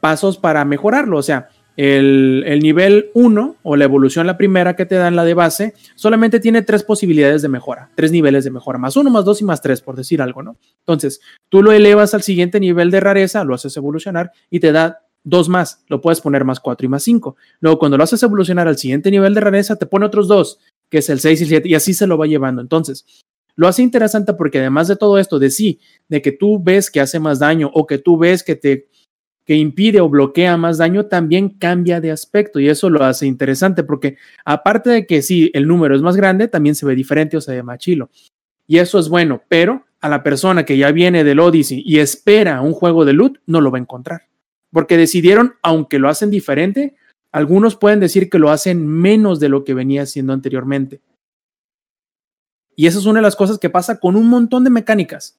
[0.00, 1.16] pasos para mejorarlo.
[1.16, 5.24] O sea, el, el nivel 1 o la evolución, la primera que te dan, la
[5.24, 9.24] de base, solamente tiene tres posibilidades de mejora, tres niveles de mejora, más uno, más
[9.24, 10.56] dos y más tres, por decir algo, ¿no?
[10.80, 15.00] Entonces, tú lo elevas al siguiente nivel de rareza, lo haces evolucionar y te da
[15.24, 17.36] dos más, lo puedes poner más cuatro y más cinco.
[17.60, 20.58] Luego, cuando lo haces evolucionar al siguiente nivel de rareza, te pone otros dos,
[20.88, 22.60] que es el 6 y el 7, y así se lo va llevando.
[22.60, 23.06] Entonces,
[23.54, 27.00] lo hace interesante porque además de todo esto, de sí, de que tú ves que
[27.00, 28.88] hace más daño o que tú ves que te
[29.44, 33.82] que impide o bloquea más daño, también cambia de aspecto y eso lo hace interesante
[33.82, 37.40] porque aparte de que sí, el número es más grande, también se ve diferente o
[37.40, 38.10] se ve más chilo.
[38.66, 42.60] Y eso es bueno, pero a la persona que ya viene del Odyssey y espera
[42.60, 44.28] un juego de loot, no lo va a encontrar.
[44.70, 46.96] Porque decidieron, aunque lo hacen diferente,
[47.30, 51.00] algunos pueden decir que lo hacen menos de lo que venía haciendo anteriormente.
[52.74, 55.38] Y eso es una de las cosas que pasa con un montón de mecánicas.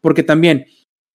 [0.00, 0.66] Porque también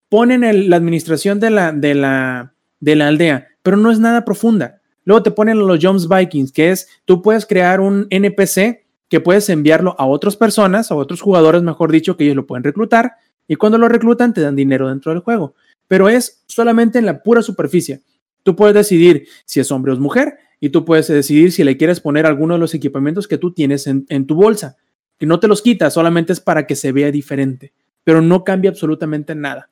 [0.09, 4.81] ponen la administración de la, de, la, de la aldea, pero no es nada profunda.
[5.03, 9.49] Luego te ponen los Jones Vikings, que es, tú puedes crear un NPC que puedes
[9.49, 13.13] enviarlo a otras personas, a otros jugadores, mejor dicho, que ellos lo pueden reclutar,
[13.47, 15.53] y cuando lo reclutan te dan dinero dentro del juego.
[15.87, 18.01] Pero es solamente en la pura superficie.
[18.41, 21.77] Tú puedes decidir si es hombre o es mujer, y tú puedes decidir si le
[21.77, 24.77] quieres poner alguno de los equipamientos que tú tienes en, en tu bolsa.
[25.19, 27.73] Que no te los quitas, solamente es para que se vea diferente,
[28.03, 29.69] pero no cambia absolutamente nada.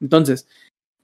[0.00, 0.46] Entonces,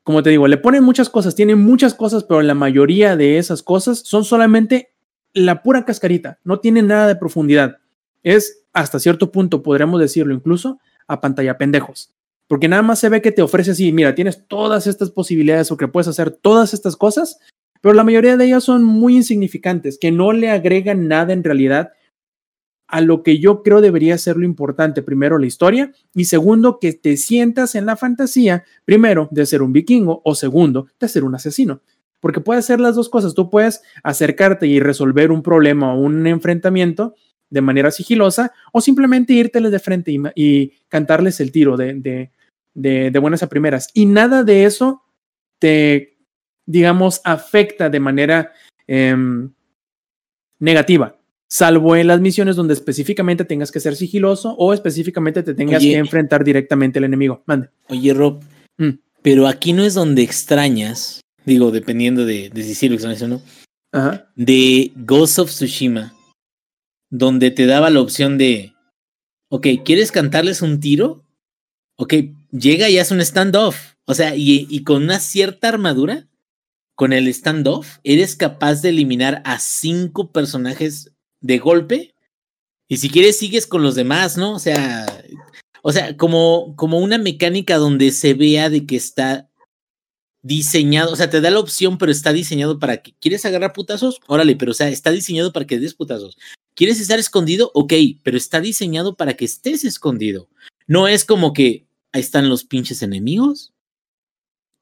[0.02, 3.62] como te digo, le ponen muchas cosas, tienen muchas cosas, pero la mayoría de esas
[3.62, 4.90] cosas son solamente
[5.32, 7.78] la pura cascarita, no tiene nada de profundidad.
[8.23, 12.12] Es hasta cierto punto, podríamos decirlo incluso, a pantalla pendejos.
[12.48, 15.77] Porque nada más se ve que te ofrece así, mira, tienes todas estas posibilidades o
[15.77, 17.39] que puedes hacer todas estas cosas,
[17.81, 21.93] pero la mayoría de ellas son muy insignificantes, que no le agregan nada en realidad
[22.93, 25.02] a lo que yo creo debería ser lo importante.
[25.02, 29.73] Primero, la historia y segundo, que te sientas en la fantasía, primero, de ser un
[29.73, 31.81] vikingo o segundo, de ser un asesino.
[32.20, 33.32] Porque puedes hacer las dos cosas.
[33.32, 37.14] Tú puedes acercarte y resolver un problema o un enfrentamiento
[37.48, 42.31] de manera sigilosa o simplemente írteles de frente y, cantarles el tiro de,
[42.74, 43.89] de buenas a primeras.
[43.94, 45.02] Y nada de eso
[45.59, 46.19] te,
[46.66, 48.52] digamos, afecta de manera
[48.86, 49.51] em,
[50.59, 51.16] negativa
[51.52, 55.90] salvo en las misiones donde específicamente tengas que ser sigiloso o específicamente te tengas Oye.
[55.92, 57.42] que enfrentar directamente al enemigo.
[57.46, 57.68] Mande.
[57.88, 58.42] Oye, Rob,
[58.78, 58.92] Mm.
[59.20, 63.28] pero aquí no es donde extrañas, digo, dependiendo de, de si sí lo extrañas o
[63.28, 63.42] no,
[63.92, 64.30] Ajá.
[64.34, 66.14] de Ghost of Tsushima,
[67.10, 68.72] donde te daba la opción de,
[69.50, 71.22] ok, ¿quieres cantarles un tiro?
[71.98, 72.14] Ok,
[72.50, 73.92] llega y hace un standoff.
[74.06, 76.26] O sea, y, y con una cierta armadura,
[76.94, 81.11] con el standoff, eres capaz de eliminar a cinco personajes
[81.43, 82.14] de golpe.
[82.89, 84.55] Y si quieres, sigues con los demás, ¿no?
[84.55, 85.06] O sea,
[85.82, 89.51] o sea, como, como una mecánica donde se vea de que está
[90.43, 94.20] diseñado, o sea, te da la opción, pero está diseñado para que quieres agarrar putazos,
[94.27, 96.36] órale, pero o sea, está diseñado para que des putazos.
[96.74, 97.70] ¿Quieres estar escondido?
[97.74, 97.93] Ok,
[98.23, 100.48] pero está diseñado para que estés escondido.
[100.86, 103.72] No es como que ahí están los pinches enemigos.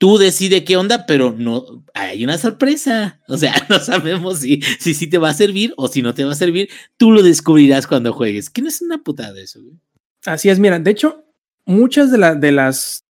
[0.01, 3.21] Tú decide qué onda, pero no hay una sorpresa.
[3.29, 6.33] O sea, no sabemos si si, te va a servir o si no te va
[6.33, 6.71] a servir.
[6.97, 8.49] Tú lo descubrirás cuando juegues.
[8.49, 9.61] Que no es una putada eso.
[9.61, 9.75] güey?
[10.25, 11.27] Así es, mira, de hecho,
[11.67, 13.05] muchas de, de las...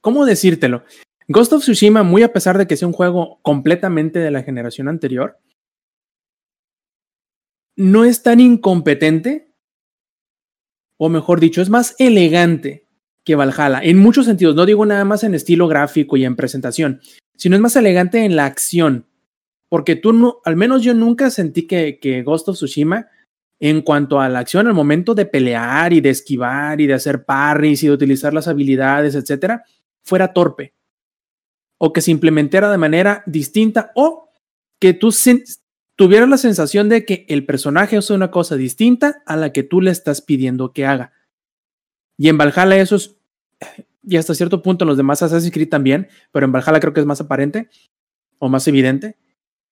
[0.00, 0.82] ¿Cómo decírtelo?
[1.28, 4.88] Ghost of Tsushima, muy a pesar de que sea un juego completamente de la generación
[4.88, 5.38] anterior,
[7.76, 9.52] no es tan incompetente,
[10.96, 12.83] o mejor dicho, es más elegante
[13.24, 17.00] que Valhalla, en muchos sentidos, no digo nada más en estilo gráfico y en presentación,
[17.36, 19.06] sino es más elegante en la acción,
[19.68, 23.08] porque tú no, al menos yo nunca sentí que, que Ghost of Tsushima
[23.60, 27.24] en cuanto a la acción, al momento de pelear y de esquivar y de hacer
[27.24, 29.64] parries y de utilizar las habilidades, etcétera,
[30.02, 30.74] fuera torpe.
[31.78, 34.28] O que se implementara de manera distinta o
[34.78, 35.14] que tú
[35.96, 39.80] tuvieras la sensación de que el personaje hace una cosa distinta a la que tú
[39.80, 41.13] le estás pidiendo que haga.
[42.16, 43.16] Y en Valhalla eso es,
[44.02, 47.00] y hasta cierto punto en los demás Assassin's Creed también, pero en Valhalla creo que
[47.00, 47.68] es más aparente
[48.38, 49.16] o más evidente.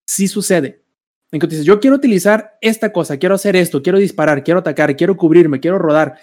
[0.06, 0.82] Sí sucede.
[1.30, 4.94] En que dices, yo quiero utilizar esta cosa, quiero hacer esto, quiero disparar, quiero atacar,
[4.96, 6.18] quiero cubrirme, quiero rodar.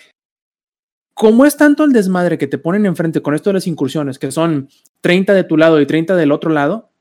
[1.15, 4.31] Como es tanto el desmadre que te ponen enfrente con esto de las incursiones, que
[4.31, 4.69] son
[5.01, 6.91] 30 de tu lado y 30 del otro lado,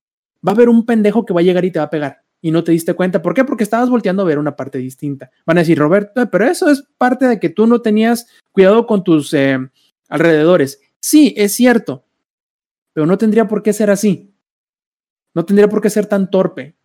[0.46, 2.24] va a haber un pendejo que va a llegar y te va a pegar.
[2.40, 3.20] Y no te diste cuenta.
[3.20, 3.44] ¿Por qué?
[3.44, 5.30] Porque estabas volteando a ver una parte distinta.
[5.44, 9.02] Van a decir, Roberto, pero eso es parte de que tú no tenías cuidado con
[9.02, 9.58] tus eh,
[10.08, 10.80] alrededores.
[11.00, 12.04] Sí, es cierto.
[12.92, 14.32] Pero no tendría por qué ser así.
[15.34, 16.76] No tendría por qué ser tan torpe.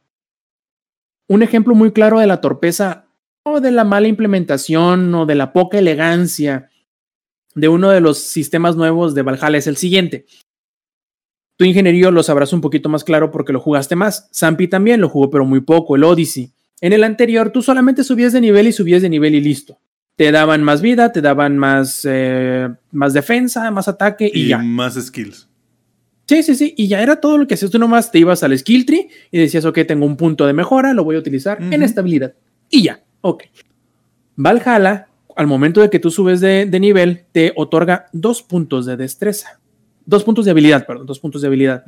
[1.28, 3.06] Un ejemplo muy claro de la torpeza
[3.44, 6.70] o de la mala implementación o de la poca elegancia
[7.56, 10.26] de uno de los sistemas nuevos de Valhalla es el siguiente.
[11.58, 14.30] Tu ingeniería lo sabrás un poquito más claro porque lo jugaste más.
[14.34, 16.52] Zampi también lo jugó, pero muy poco, el Odyssey.
[16.82, 19.80] En el anterior, tú solamente subías de nivel y subías de nivel y listo.
[20.16, 24.58] Te daban más vida, te daban más, eh, más defensa, más ataque y, Y ya.
[24.58, 25.48] más skills.
[26.28, 26.74] Sí, sí, sí.
[26.78, 27.72] Y ya era todo lo que hacías.
[27.72, 30.94] Tú nomás te ibas al skill tree y decías, ok, tengo un punto de mejora,
[30.94, 32.34] lo voy a utilizar en estabilidad.
[32.70, 33.44] Y ya, ok.
[34.36, 38.98] Valhalla, al momento de que tú subes de, de nivel, te otorga dos puntos de
[38.98, 39.60] destreza.
[40.06, 41.84] Dos puntos de habilidad, perdón, dos puntos de habilidad.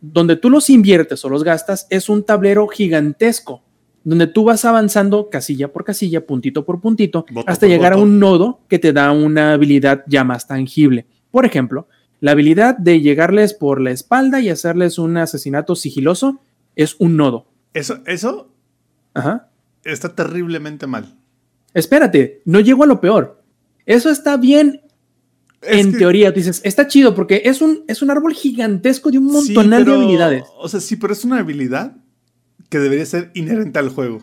[0.00, 3.62] Donde tú los inviertes o los gastas es un tablero gigantesco,
[4.04, 8.18] donde tú vas avanzando casilla por casilla, puntito por puntito, hasta por llegar a un
[8.18, 11.06] nodo que te da una habilidad ya más tangible.
[11.30, 11.88] Por ejemplo,
[12.20, 16.40] la habilidad de llegarles por la espalda y hacerles un asesinato sigiloso
[16.74, 17.46] es un nodo.
[17.74, 18.52] Eso, eso
[19.14, 19.50] Ajá.
[19.84, 21.16] está terriblemente mal.
[21.74, 23.42] Espérate, no llego a lo peor.
[23.86, 24.80] Eso está bien
[25.62, 26.32] Es en que- teoría.
[26.32, 29.84] Tú dices, está chido porque es un, es un árbol gigantesco de un Sí, montonal
[29.84, 30.44] de habilidades.
[30.58, 31.92] O sea, sí, pero es una habilidad
[32.68, 34.18] que debería ser inherente al juego.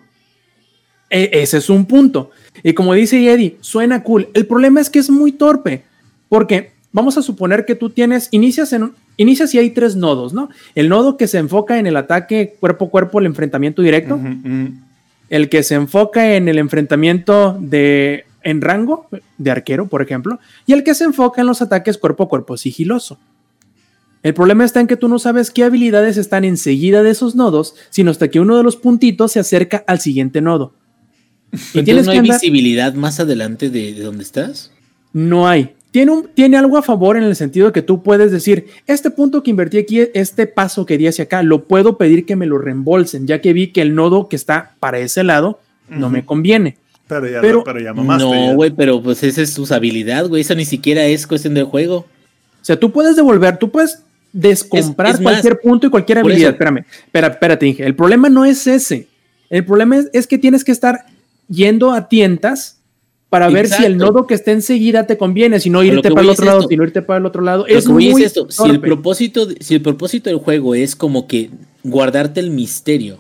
[1.10, 2.32] E- ese es un punto.
[2.64, 4.30] Y como dice Eddie, suena cool.
[4.34, 5.84] El problema es que es muy torpe.
[6.30, 10.50] Porque vamos a suponer que tú tienes, inicias en inicias y hay tres nodos, ¿no?
[10.74, 14.20] El nodo que se enfoca en el ataque cuerpo a cuerpo, el enfrentamiento directo.
[15.30, 19.08] El que se enfoca en el enfrentamiento de en rango
[19.38, 22.56] de arquero, por ejemplo, y el que se enfoca en los ataques cuerpo a cuerpo
[22.56, 23.20] sigiloso.
[24.24, 27.76] El problema está en que tú no sabes qué habilidades están enseguida de esos nodos,
[27.90, 30.74] sino hasta que uno de los puntitos se acerca al siguiente nodo.
[31.52, 34.72] Y Entonces tienes no que hay andar- visibilidad más adelante de, de donde estás.
[35.14, 35.76] No hay.
[35.92, 39.12] Tiene, un, tiene algo a favor en el sentido de que tú puedes decir, este
[39.12, 42.46] punto que invertí aquí, este paso que di hacia acá, lo puedo pedir que me
[42.48, 46.26] lo reembolsen, ya que vi que el nodo que está para ese lado no me
[46.26, 46.78] conviene.
[47.08, 48.24] Pero ya, Pero- pero ya mamaste.
[48.24, 50.42] no, güey, pero pues esa es tu habilidad, güey.
[50.42, 51.98] Eso ni siquiera es cuestión del juego.
[51.98, 54.00] O sea, tú puedes devolver, tú puedes
[54.34, 56.42] descomprar Es- es más, cualquier punto y cualquier habilidad.
[56.42, 57.86] eso- Espérame, espera, espérate, Inge.
[57.86, 59.08] El problema no es ese.
[59.50, 61.06] El problema es, es que tienes que estar
[61.48, 62.80] yendo a tientas
[63.30, 66.30] para ver si el nodo que está enseguida te conviene, si no irte para el
[66.30, 67.66] otro lado, si no irte para el otro lado.
[67.68, 70.96] Lo es que muy es esto, si el, propósito, si el propósito del juego es
[70.96, 71.50] como que
[71.84, 73.20] guardarte el misterio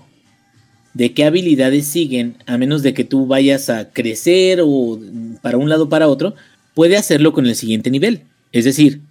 [0.95, 4.99] de qué habilidades siguen, a menos de que tú vayas a crecer o
[5.41, 6.35] para un lado para otro,
[6.73, 8.21] puede hacerlo con el siguiente nivel.
[8.53, 9.01] Es decir,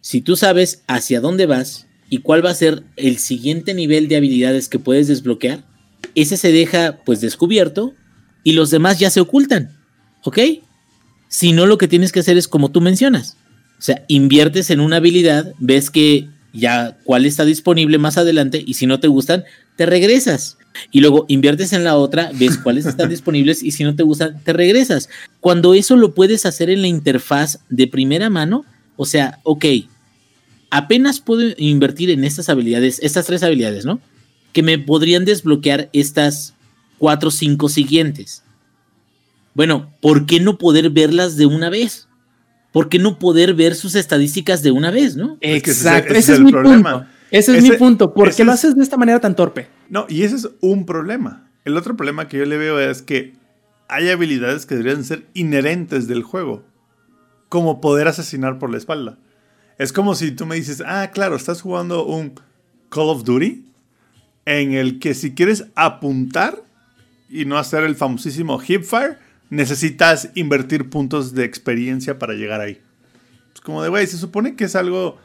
[0.00, 4.16] si tú sabes hacia dónde vas y cuál va a ser el siguiente nivel de
[4.16, 5.64] habilidades que puedes desbloquear,
[6.14, 7.92] ese se deja pues descubierto
[8.44, 9.76] y los demás ya se ocultan.
[10.22, 10.38] ¿Ok?
[11.28, 13.36] Si no, lo que tienes que hacer es como tú mencionas.
[13.80, 18.74] O sea, inviertes en una habilidad, ves que ya cuál está disponible más adelante y
[18.74, 19.44] si no te gustan,
[19.76, 20.56] te regresas.
[20.90, 24.40] Y luego inviertes en la otra, ves cuáles están disponibles y si no te gustan,
[24.44, 25.08] te regresas.
[25.40, 28.64] Cuando eso lo puedes hacer en la interfaz de primera mano,
[28.96, 29.64] o sea, ok,
[30.70, 34.00] apenas puedo invertir en estas habilidades, estas tres habilidades, ¿no?
[34.52, 36.54] Que me podrían desbloquear estas
[36.98, 38.42] cuatro o cinco siguientes.
[39.54, 42.06] Bueno, ¿por qué no poder verlas de una vez?
[42.72, 45.36] ¿Por qué no poder ver sus estadísticas de una vez, no?
[45.40, 46.92] Ese es Exacto, ese ese es es el mi problema.
[47.00, 47.19] punto.
[47.30, 48.12] Ese es Ese- mi punto.
[48.14, 49.68] ¿Por qué lo es- haces de esta manera tan torpe?
[49.88, 51.48] No, y ese es un problema.
[51.64, 53.34] El otro problema que yo le veo es que
[53.88, 56.64] hay habilidades que deberían ser inherentes del juego.
[57.48, 59.18] Como poder asesinar por la espalda.
[59.78, 62.34] Es como si tú me dices, ah, claro, estás jugando un
[62.90, 63.64] Call of Duty
[64.46, 66.62] en el que si quieres apuntar
[67.28, 69.16] y no hacer el famosísimo hipfire,
[69.50, 72.80] necesitas invertir puntos de experiencia para llegar ahí.
[73.54, 75.18] Es como de, güey, se supone que es algo...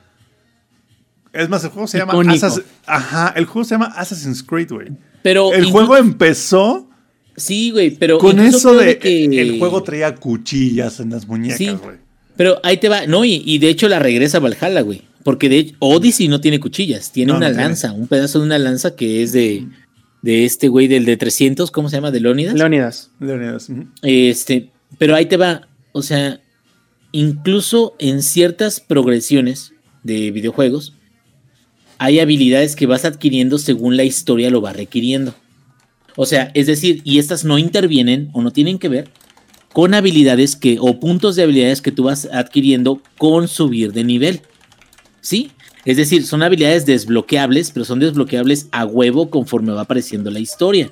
[1.36, 2.14] Es más, el juego se llama...
[2.14, 2.46] Icónico.
[2.46, 4.88] Assassin- Ajá, el juego se llama Assassin's Creed, güey.
[5.22, 6.90] Pero El juego empezó
[7.38, 11.28] Sí, güey, pero con eso de que el juego traía cuchillas en las Sí.
[11.28, 11.98] muñecas, güey.
[12.38, 15.02] Pero ahí te va, no, y, y de hecho la regresa a Valhalla, güey.
[15.24, 17.68] Porque de hecho, Odyssey no tiene cuchillas, tiene No, una no tiene.
[17.68, 19.68] lanza, un pedazo de una lanza que es de,
[20.22, 22.12] de este güey del de 300, ¿cómo se llama?
[22.12, 22.54] De Leonidas.
[22.56, 23.12] Leonidas.
[23.20, 23.86] Leonidas, ujú.
[24.02, 26.40] Este, pero ahí te va, o sea,
[27.12, 30.94] incluso en ciertas progresiones de videojuegos,
[31.98, 35.34] hay habilidades que vas adquiriendo según la historia lo va requiriendo.
[36.16, 39.10] O sea, es decir, y estas no intervienen o no tienen que ver
[39.74, 44.42] con habilidades que, o puntos de habilidades que tú vas adquiriendo con subir de nivel.
[45.20, 45.52] ¿Sí?
[45.84, 50.92] Es decir, son habilidades desbloqueables, pero son desbloqueables a huevo conforme va apareciendo la historia.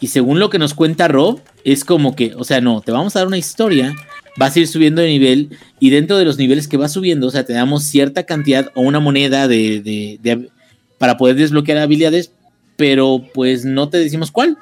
[0.00, 3.16] Y según lo que nos cuenta Rob, es como que, o sea, no, te vamos
[3.16, 3.94] a dar una historia,
[4.36, 5.50] vas a ir subiendo de nivel
[5.80, 8.82] y dentro de los niveles que vas subiendo, o sea, te damos cierta cantidad o
[8.82, 10.48] una moneda de, de- de-
[10.98, 12.32] para poder desbloquear habilidades,
[12.76, 14.56] pero pues no te decimos cuál.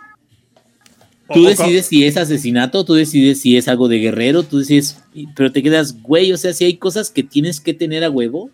[1.32, 4.98] Tú decides si es asesinato, tú decides si es algo de guerrero, tú decides,
[5.34, 8.50] pero te quedas, güey, o sea, si hay cosas que tienes que tener a huevo,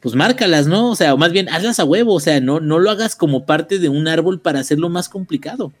[0.00, 0.90] pues márcalas, ¿no?
[0.90, 3.44] O sea, o más bien hazlas a huevo, o sea, no, no lo hagas como
[3.46, 5.72] parte de un árbol para hacerlo más complicado.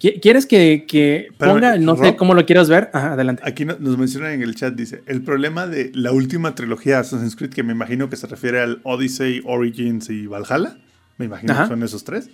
[0.00, 2.90] ¿Qui- ¿Quieres que, que Pero, ponga, no sé cómo lo quieras ver?
[2.94, 3.42] Ajá, adelante.
[3.44, 7.00] Aquí no- nos mencionan en el chat, dice, el problema de la última trilogía de
[7.00, 10.78] Assassin's Creed, que me imagino que se refiere al Odyssey, Origins y Valhalla,
[11.18, 11.64] me imagino Ajá.
[11.64, 12.30] que son esos tres,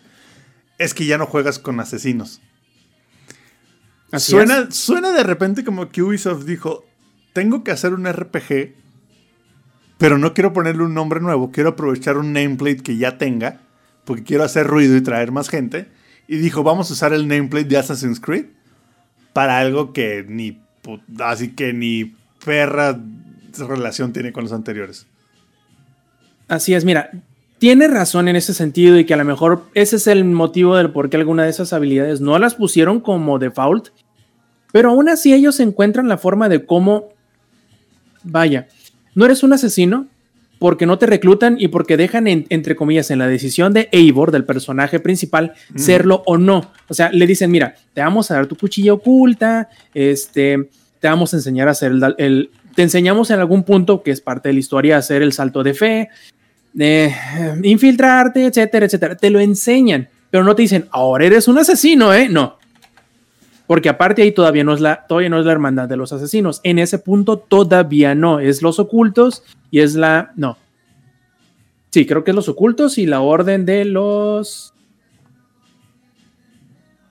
[0.78, 2.40] es que ya no juegas con asesinos.
[4.12, 4.76] Así Suena, es.
[4.76, 6.86] suena de repente como que Ubisoft dijo,
[7.32, 8.74] tengo que hacer un RPG,
[9.98, 13.60] pero no quiero ponerle un nombre nuevo, quiero aprovechar un nameplate que ya tenga,
[14.04, 15.88] porque quiero hacer ruido y traer más gente.
[16.28, 18.46] Y dijo, vamos a usar el nameplate de Assassin's Creed
[19.32, 20.60] para algo que ni,
[21.18, 22.98] así que ni perra
[23.58, 25.06] relación tiene con los anteriores.
[26.48, 27.10] Así es, mira,
[27.58, 30.90] tiene razón en ese sentido y que a lo mejor ese es el motivo del
[30.90, 33.88] por qué alguna de esas habilidades no las pusieron como default,
[34.72, 37.08] pero aún así ellos encuentran la forma de cómo,
[38.22, 38.68] vaya,
[39.14, 40.06] no eres un asesino
[40.58, 44.30] porque no te reclutan y porque dejan, en- entre comillas, en la decisión de Eivor,
[44.32, 46.70] del personaje principal, serlo o no.
[46.88, 50.68] O sea, le dicen, mira, te vamos a dar tu cuchilla oculta, este,
[51.00, 54.20] te vamos a enseñar a hacer el, el- te enseñamos en algún punto, que es
[54.20, 56.08] parte de la historia, a hacer el salto de fe,
[56.74, 57.10] de
[57.62, 59.16] infiltrarte, etcétera, etcétera.
[59.16, 62.28] Te lo enseñan, pero no te dicen, ahora eres un asesino, ¿eh?
[62.28, 62.58] No.
[63.66, 66.60] Porque aparte ahí todavía no es la, todavía no es la hermandad de los asesinos.
[66.62, 68.38] En ese punto todavía no.
[68.38, 70.32] Es los ocultos y es la.
[70.36, 70.56] No.
[71.90, 74.72] Sí, creo que es los ocultos y la orden de los.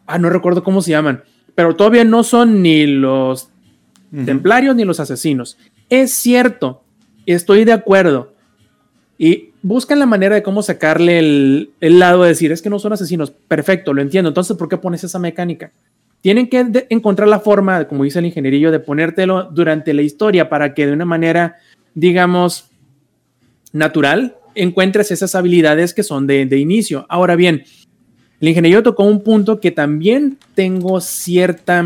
[0.06, 1.24] Ah, no recuerdo cómo se llaman.
[1.56, 3.50] Pero todavía no son ni los
[4.26, 5.58] templarios ni los asesinos.
[5.90, 6.84] Es cierto,
[7.26, 8.34] estoy de acuerdo.
[9.18, 12.80] Y buscan la manera de cómo sacarle el, el lado de decir, es que no
[12.80, 13.32] son asesinos.
[13.32, 14.30] Perfecto, lo entiendo.
[14.30, 15.72] Entonces, ¿por qué pones esa mecánica?
[16.26, 20.74] Tienen que encontrar la forma, como dice el ingenierillo, de ponértelo durante la historia para
[20.74, 21.58] que de una manera,
[21.94, 22.72] digamos,
[23.74, 27.06] natural, encuentres esas habilidades que son de, de inicio.
[27.10, 27.66] Ahora bien,
[28.42, 31.86] el ingeniero tocó un punto que también tengo cierta...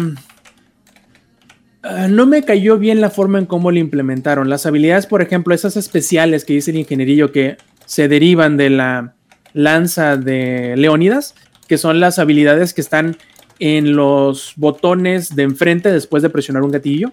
[1.84, 4.50] Ah, no me cayó bien la forma en cómo lo implementaron.
[4.50, 9.16] Las habilidades, por ejemplo, esas especiales que dice el ingenierillo que se derivan de la
[9.52, 11.36] lanza de Leónidas,
[11.68, 13.18] que son las habilidades que están
[13.60, 17.12] en los botones de enfrente después de presionar un gatillo.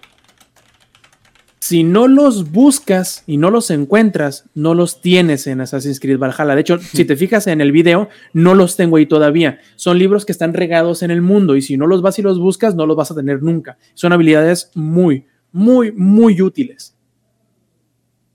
[1.59, 6.55] Si no los buscas y no los encuentras, no los tienes en Assassin's Creed Valhalla.
[6.55, 9.59] De hecho, si te fijas en el video, no los tengo ahí todavía.
[9.75, 12.39] Son libros que están regados en el mundo y si no los vas y los
[12.39, 13.77] buscas, no los vas a tener nunca.
[13.95, 16.95] Son habilidades muy, muy, muy útiles.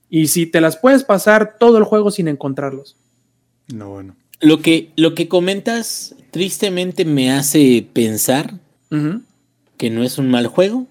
[0.09, 2.99] Y si te las puedes pasar todo el juego sin encontrarlos.
[3.73, 4.15] No, bueno.
[4.43, 8.59] Lo que, lo que comentas tristemente me hace pensar
[9.77, 10.85] que no es un mal juego,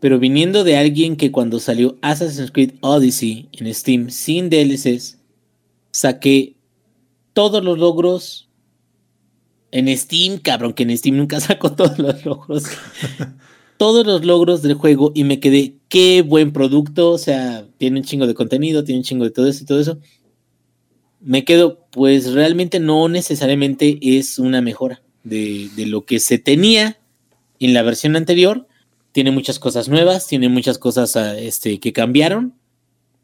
[0.00, 5.18] pero viniendo de alguien que cuando salió Assassin's Creed Odyssey en Steam sin DLCs,
[5.92, 6.56] saqué
[7.32, 8.48] todos los logros
[9.70, 12.64] en Steam, cabrón, que en Steam nunca saco todos los logros.
[13.76, 18.04] todos los logros del juego y me quedé, qué buen producto, o sea, tiene un
[18.04, 19.98] chingo de contenido, tiene un chingo de todo eso y todo eso.
[21.22, 26.98] Me quedo, pues realmente no necesariamente es una mejora de, de lo que se tenía
[27.60, 28.66] en la versión anterior.
[29.12, 32.54] Tiene muchas cosas nuevas, tiene muchas cosas ah, este, que cambiaron,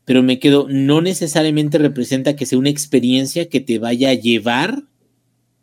[0.04, 4.84] pero me quedo, no necesariamente representa que sea una experiencia que te vaya a llevar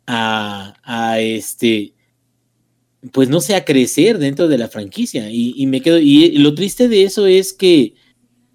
[0.06, 1.94] a, a este,
[3.12, 5.30] pues no sé, a crecer dentro de la franquicia.
[5.30, 7.94] Y, y me quedo, y, lo triste de eso es que,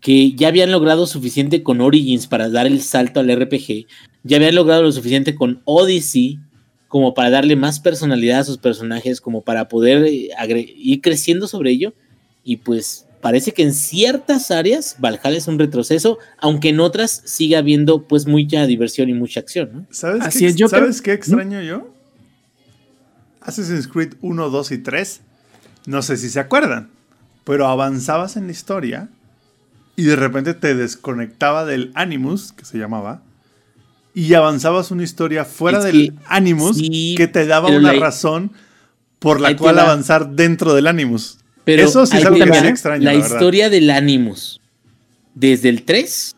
[0.01, 3.85] que ya habían logrado suficiente con Origins para dar el salto al RPG,
[4.23, 6.39] ya habían logrado lo suficiente con Odyssey
[6.87, 11.71] como para darle más personalidad a sus personajes, como para poder eh, ir creciendo sobre
[11.71, 11.93] ello.
[12.43, 17.59] Y pues parece que en ciertas áreas Valhalla es un retroceso, aunque en otras siga
[17.59, 19.69] habiendo pues mucha diversión y mucha acción.
[19.73, 19.85] ¿no?
[19.91, 21.93] ¿Sabes, Así qué, es, yo ¿sabes qué extraño yo?
[23.39, 25.21] Assassin's Creed 1, 2 y 3,
[25.85, 26.89] no sé si se acuerdan,
[27.45, 29.09] pero avanzabas en la historia
[30.01, 33.21] y de repente te desconectaba del Animus, que se llamaba,
[34.15, 36.81] y avanzabas una historia fuera del Animus
[37.15, 38.51] que te daba una razón
[39.19, 41.37] por la cual avanzar dentro del Animus.
[41.65, 43.03] Pero Eso sí es algo que extraño.
[43.03, 44.59] La, historia del Animus,
[45.35, 46.35] desde el 3,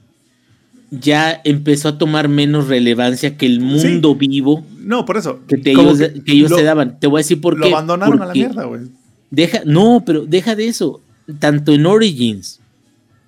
[0.91, 4.65] ya empezó a tomar menos relevancia que el mundo vivo.
[4.77, 5.40] No, por eso.
[5.48, 6.99] Que, ellos, que se daban.
[6.99, 7.69] Te voy a decir por qué.
[7.69, 8.81] Lo abandonaron a la mierda, güey.
[9.31, 10.99] Deja, no, pero deja de eso.
[11.40, 12.60] Tanto en Origins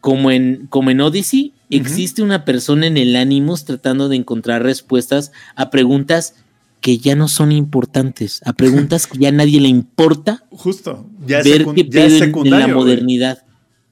[0.05, 5.31] como en, como en Odyssey, existe una persona en el Animus tratando de encontrar respuestas
[5.55, 6.35] a preguntas
[6.79, 10.43] que ya no son importantes, a preguntas que ya a nadie le importa.
[10.51, 13.45] Justo, ya es ver qué pedo en, la modernidad.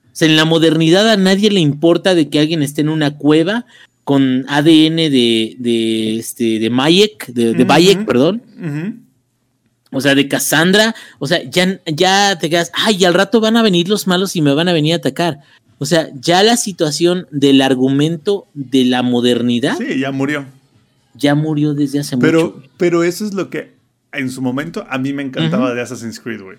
[0.03, 3.17] O sea, en la modernidad a nadie le importa de que alguien esté en una
[3.17, 3.65] cueva
[4.03, 8.43] con ADN de, de, este, de Mayek, de, de Bayek, perdón.
[9.91, 10.93] O sea, de Cassandra.
[11.17, 14.43] O sea, ya, ya te quedas, ay, al rato van a venir los malos y
[14.43, 15.39] me van a venir a atacar.
[15.83, 19.77] O sea, ya la situación del argumento de la modernidad.
[19.77, 20.45] Sí, ya murió.
[21.13, 22.69] Ya murió desde hace pero, mucho.
[22.77, 23.73] Pero eso es lo que
[24.13, 26.57] en su momento a mí me encantaba de Assassin's Creed, güey.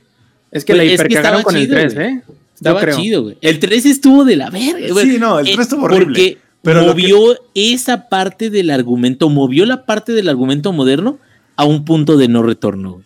[0.51, 2.23] Es que la hipercagaron con el 3, ¿eh?
[2.55, 3.39] Estaba chido, güey.
[3.41, 5.13] El 3 estuvo de la verga, güey.
[5.13, 6.05] Sí, no, el 3 estuvo horrible.
[6.05, 7.19] Porque pero movió
[7.55, 11.19] esa parte del argumento, movió la parte del argumento moderno
[11.57, 13.01] a un punto de no retorno,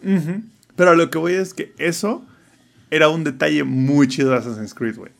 [0.00, 0.22] güey.
[0.76, 2.24] Pero lo que voy es que eso
[2.90, 5.17] era un detalle muy chido de Assassin's Creed, güey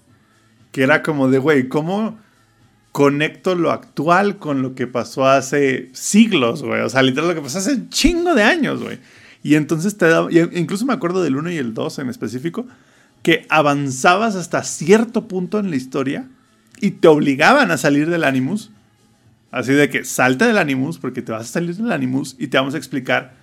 [0.79, 2.17] que era como de, güey, ¿cómo
[2.93, 6.83] conecto lo actual con lo que pasó hace siglos, güey?
[6.83, 9.01] O sea, literal lo que pasó hace un chingo de años, güey.
[9.43, 12.65] Y entonces te daba, incluso me acuerdo del 1 y el 2 en específico,
[13.25, 16.29] que avanzabas hasta cierto punto en la historia
[16.81, 18.71] y te obligaban a salir del Animus.
[19.51, 22.57] Así de que salta del Animus porque te vas a salir del Animus y te
[22.57, 23.35] vamos a explicar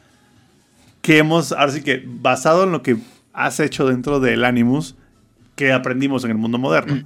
[1.01, 2.95] que hemos, ahora sí que basado en lo que
[3.33, 4.95] has hecho dentro del Animus,
[5.57, 7.03] que aprendimos en el mundo moderno.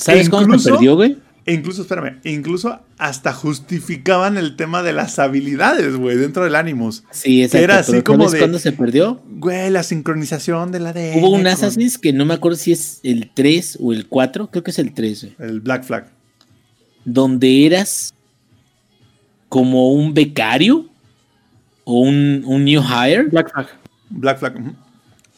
[0.00, 1.18] ¿Sabes cómo se perdió, güey?
[1.46, 7.02] Incluso, espérame, incluso hasta justificaban el tema de las habilidades, güey, dentro del Animus.
[7.10, 7.64] Sí, exacto.
[7.64, 8.38] era así como de.
[8.38, 9.22] cuándo se perdió?
[9.28, 11.14] Güey, la sincronización de la de.
[11.16, 14.62] Hubo un Assassin's que no me acuerdo si es el 3 o el 4, creo
[14.62, 15.50] que es el 3, güey.
[15.50, 16.08] El Black Flag.
[17.04, 18.14] Donde eras
[19.48, 20.88] como un becario
[21.84, 23.24] o un, un new hire.
[23.24, 23.68] Black Flag.
[24.10, 24.74] Black Flag.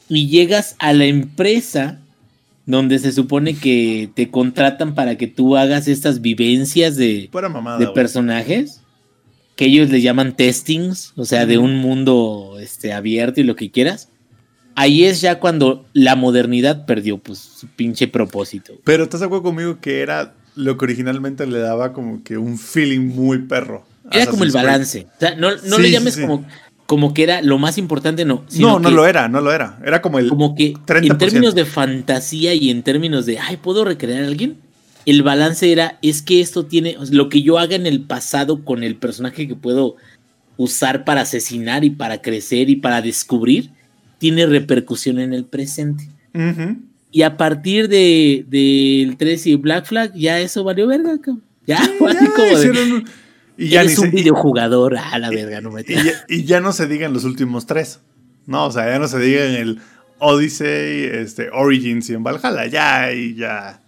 [0.08, 2.01] Y llegas a la empresa
[2.66, 7.28] donde se supone que te contratan para que tú hagas estas vivencias de,
[7.78, 8.82] de personajes
[9.56, 13.70] que ellos le llaman testings, o sea, de un mundo este, abierto y lo que
[13.70, 14.08] quieras.
[14.74, 18.74] Ahí es ya cuando la modernidad perdió pues su pinche propósito.
[18.84, 22.58] Pero estás de acuerdo conmigo que era lo que originalmente le daba como que un
[22.58, 23.84] feeling muy perro.
[24.10, 25.06] Era como el balance.
[25.16, 26.46] O sea, no, no le llames como
[26.86, 28.44] como que era lo más importante, no.
[28.58, 29.78] No, no lo era, no lo era.
[29.84, 30.28] Era como el.
[30.28, 34.58] Como que en términos de fantasía y en términos de, ay, ¿puedo recrear a alguien?
[35.06, 38.84] El balance era, es que esto tiene, lo que yo haga en el pasado con
[38.84, 39.96] el personaje que puedo
[40.56, 43.70] usar para asesinar y para crecer y para descubrir,
[44.18, 46.08] tiene repercusión en el presente.
[47.10, 51.18] Y a partir de del 3 y Black Flag, ya eso valió verga,
[51.66, 53.04] Ya, como de,
[53.56, 56.72] y ya Eres un videojugador, a la verga, no me y, ya, y ya no
[56.72, 58.00] se digan los últimos tres.
[58.46, 59.80] No, o sea, ya no se diga en el
[60.18, 62.66] Odyssey, este, Origins y en Valhalla.
[62.66, 63.80] Ya, y ya.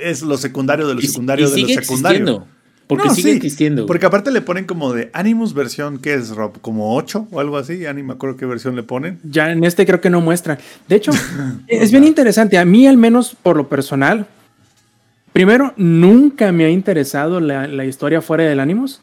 [0.00, 2.46] Es lo secundario de lo secundario de lo secundario.
[2.86, 3.86] Porque No, sigue sí, existiendo.
[3.86, 6.60] Porque aparte le ponen como de Animus versión, ¿qué es, Rob?
[6.60, 7.78] ¿Como 8 o algo así?
[7.78, 9.18] Ya ni me acuerdo qué versión le ponen.
[9.24, 10.58] Ya en este creo que no muestra.
[10.88, 11.10] De hecho,
[11.66, 12.58] es bien interesante.
[12.58, 14.26] A mí, al menos por lo personal,
[15.36, 19.02] primero, nunca me ha interesado la, la historia fuera del Animus.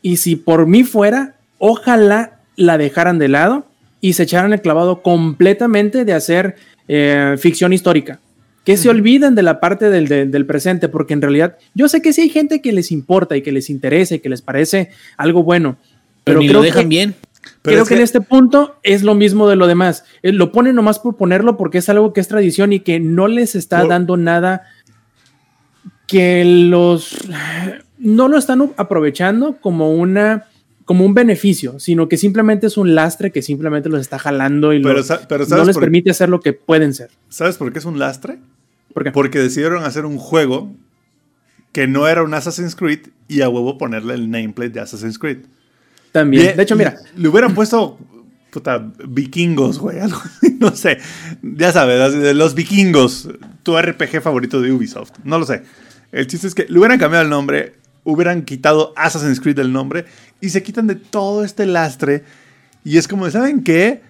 [0.00, 3.66] Y si por mí fuera, ojalá la dejaran de lado
[4.00, 6.56] y se echaran el clavado completamente de hacer
[6.88, 8.18] eh, ficción histórica.
[8.64, 12.00] Que se olviden de la parte del, de- del presente, porque en realidad yo sé
[12.00, 14.88] que sí hay gente que les importa y que les interesa y que les parece
[15.18, 15.76] algo bueno.
[16.24, 17.14] pero Pero, ni creo lo dejan que, bien.
[17.60, 20.04] Pero creo es que, en este punto es lo mismo de lo demás.
[20.22, 23.28] Eh, Lo ponen nomás por ponerlo porque es algo que es tradición y que no
[23.28, 24.62] les está dando nada
[26.12, 27.16] que los
[27.98, 30.44] no lo están aprovechando como una
[30.84, 34.82] como un beneficio, sino que simplemente es un lastre que simplemente los está jalando y
[34.82, 37.10] Pero, los- pero no ¿sabes, les permite hacer lo que pueden ser.
[37.28, 38.38] ¿sabes por qué es un lastre?
[38.92, 39.10] ¿Por qué?
[39.12, 40.72] Porque decidieron hacer un juego
[41.72, 45.38] que no era un Assassin's Creed y a huevo ponerle el nameplate de Assassin's Creed.
[46.10, 46.56] También.
[46.56, 47.96] De hecho, mira, Le hubieran puesto,
[48.50, 50.20] puta, vikingos, güey, algo
[50.58, 50.98] no sé.
[51.42, 53.28] Ya sabes, los vikingos,
[53.62, 55.12] tu RPG favorito de Ubisoft.
[55.24, 55.62] No lo sé.
[56.12, 57.74] El chiste es que le hubieran cambiado el nombre,
[58.04, 60.04] hubieran quitado Assassin's Creed del nombre
[60.40, 62.24] y se quitan de todo este lastre.
[62.84, 64.02] Y es como, ¿saben qué?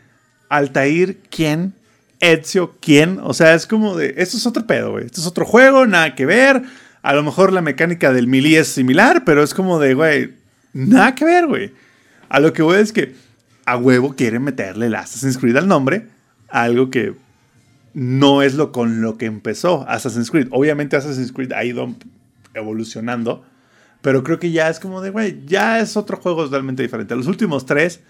[0.49, 1.75] Altair, ¿quién?
[2.21, 3.21] Ezio, ¿quién?
[3.23, 5.07] O sea, es como de, esto es otro pedo, güey.
[5.07, 6.63] Esto es otro juego, nada que ver.
[7.03, 10.35] A lo mejor la mecánica del melee es similar, pero es como de, güey,
[10.73, 11.73] nada que ver, güey.
[12.29, 13.15] A lo que voy es que
[13.67, 16.07] a huevo quieren meterle el Assassin's Creed al nombre,
[16.49, 17.15] algo que
[17.95, 20.49] no es lo con lo que empezó Assassin's Creed.
[20.51, 21.95] Obviamente Assassin's Creed ha ido
[22.55, 23.45] evolucionando,
[24.01, 27.17] pero creo que ya es como de, güey, ya es otro juego totalmente diferente.
[27.17, 28.01] Los últimos tres,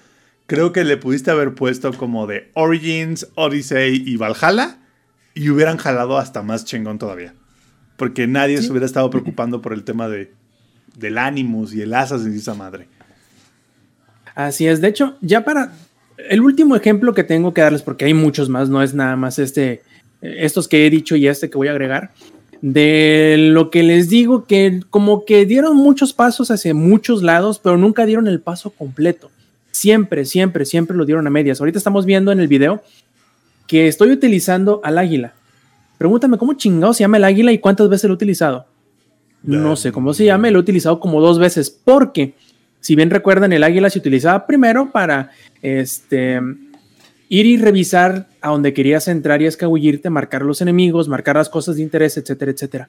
[0.46, 4.78] creo que le pudiste haber puesto como de Origins, Odyssey y Valhalla,
[5.34, 7.34] y hubieran jalado hasta más chingón todavía.
[7.96, 10.32] Porque nadie se hubiera estado preocupando por el tema de,
[10.96, 12.88] del Animus y el Assassin's y esa madre.
[14.34, 14.80] Así es.
[14.80, 15.72] De hecho, ya para
[16.28, 19.39] el último ejemplo que tengo que darles, porque hay muchos más, no es nada más
[19.39, 19.82] este,
[20.20, 22.12] estos que he dicho y este que voy a agregar,
[22.61, 27.77] de lo que les digo que como que dieron muchos pasos hacia muchos lados, pero
[27.77, 29.31] nunca dieron el paso completo.
[29.73, 31.61] Siempre, siempre, siempre lo dieron a medias.
[31.61, 32.82] Ahorita estamos viendo en el video
[33.66, 35.32] que estoy utilizando al águila.
[35.99, 38.66] Pregúntame cómo chingado se llama el águila y cuántas veces lo he utilizado.
[39.43, 42.35] No sé cómo se llama, lo he utilizado como dos veces, porque
[42.81, 45.31] si bien recuerdan, el águila se utilizaba primero para
[45.62, 46.40] este,
[47.28, 51.76] ir y revisar a donde querías entrar y escabullirte, marcar los enemigos, marcar las cosas
[51.76, 52.89] de interés, etcétera, etcétera.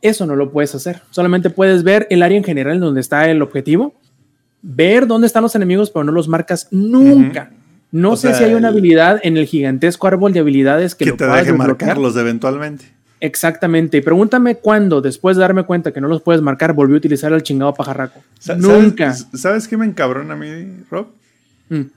[0.00, 1.02] Eso no lo puedes hacer.
[1.10, 3.94] Solamente puedes ver el área en general donde está el objetivo,
[4.62, 7.50] ver dónde están los enemigos, pero no los marcas nunca.
[7.90, 10.94] No O sé sea, si hay una el- habilidad en el gigantesco árbol de habilidades
[10.94, 12.84] que, Que, lo te deje marcarlos eventualmente.
[13.20, 13.96] Exactamente.
[13.98, 17.32] Y pregúntame cuándo, después de darme cuenta que no los puedes marcar, volví a utilizar
[17.32, 18.20] el chingado pajarraco.
[18.38, 19.14] Sa- Nunca.
[19.14, 20.48] ¿Sabes, ¿Sabes qué me encabrona a mí,
[20.90, 21.06] Rob?
[21.78, 21.90] Mm.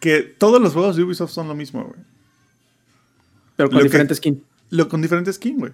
[0.00, 2.00] Que todos los juegos de Ubisoft son lo mismo, güey.
[3.56, 4.38] Pero con Lo que- diferentes skins.
[4.70, 5.72] Lo con diferentes skin, güey.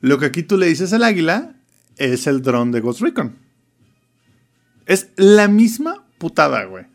[0.00, 1.54] Lo que aquí tú le dices al águila
[1.96, 3.36] es el dron de Ghost Recon.
[4.86, 6.86] Es la misma putada, güey.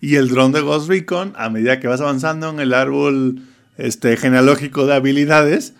[0.00, 3.42] Y el dron de Ghost Recon, a medida que vas avanzando en el árbol
[3.76, 5.74] este, genealógico de habilidades,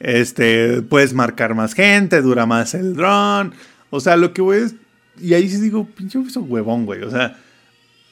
[0.00, 3.54] este, puedes marcar más gente, dura más el dron.
[3.90, 4.74] O sea, lo que voy es.
[5.20, 7.02] Y ahí sí digo, pinche Ubisoft huevón, güey.
[7.02, 7.38] O sea,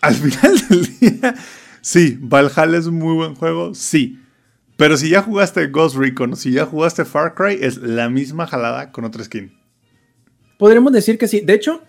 [0.06, 1.34] al final del día,
[1.80, 4.18] sí, Valhalla es un muy buen juego, sí.
[4.76, 8.90] Pero si ya jugaste Ghost Recon si ya jugaste Far Cry, es la misma jalada
[8.90, 9.52] con otra skin.
[10.58, 11.40] Podríamos decir que sí.
[11.40, 11.82] De hecho,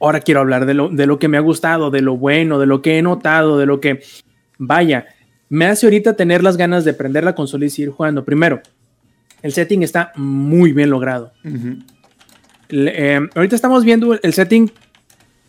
[0.00, 2.66] ahora quiero hablar de lo, de lo que me ha gustado, de lo bueno, de
[2.66, 4.02] lo que he notado, de lo que,
[4.58, 5.06] vaya,
[5.48, 8.24] me hace ahorita tener las ganas de prender la consola y seguir jugando.
[8.24, 8.60] Primero,
[9.42, 11.32] el setting está muy bien logrado.
[12.68, 14.72] Le- eh, ahorita estamos viendo el setting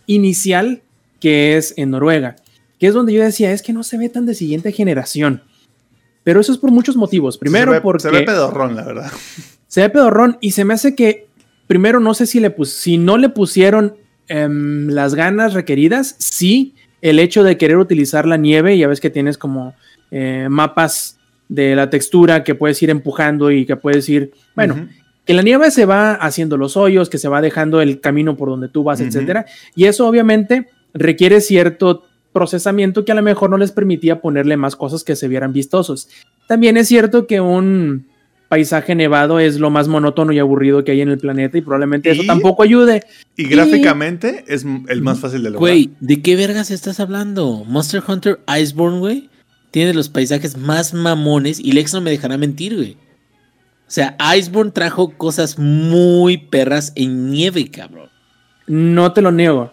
[0.05, 0.83] inicial
[1.25, 2.35] que es en Noruega,
[2.77, 5.41] que es donde yo decía, es que no se ve tan de siguiente generación.
[6.23, 7.39] Pero eso es por muchos motivos.
[7.39, 9.11] Primero, se ve, porque se ve pedorrón, la verdad.
[9.67, 11.25] se ve pedorrón y se me hace que
[11.65, 13.95] primero no sé si le pus- si no le pusieron
[14.27, 19.09] em, las ganas requeridas, sí, el hecho de querer utilizar la nieve, ya ves que
[19.09, 19.73] tienes como
[20.11, 21.17] eh, mapas
[21.49, 24.87] de la textura que puedes ir empujando y que puedes ir, bueno,
[25.25, 28.49] que la nieve se va haciendo los hoyos, que se va dejando el camino por
[28.49, 29.07] donde tú vas, Ujú.
[29.09, 32.03] etcétera, y eso obviamente requiere cierto
[32.33, 36.09] procesamiento que a lo mejor no les permitía ponerle más cosas que se vieran vistosos.
[36.47, 38.07] También es cierto que un
[38.49, 42.11] paisaje nevado es lo más monótono y aburrido que hay en el planeta y probablemente
[42.11, 43.03] eso tampoco ayude.
[43.35, 45.59] Y gráficamente es el más fácil de lograr.
[45.59, 47.63] Güey, ¿de qué vergas estás hablando?
[47.65, 49.29] Monster Hunter Iceborne, güey,
[49.71, 52.97] tiene los paisajes más mamones y Lex no me dejará mentir, güey.
[53.87, 58.09] O sea, Iceborne trajo cosas muy perras en nieve, cabrón.
[58.67, 59.71] No te lo niego.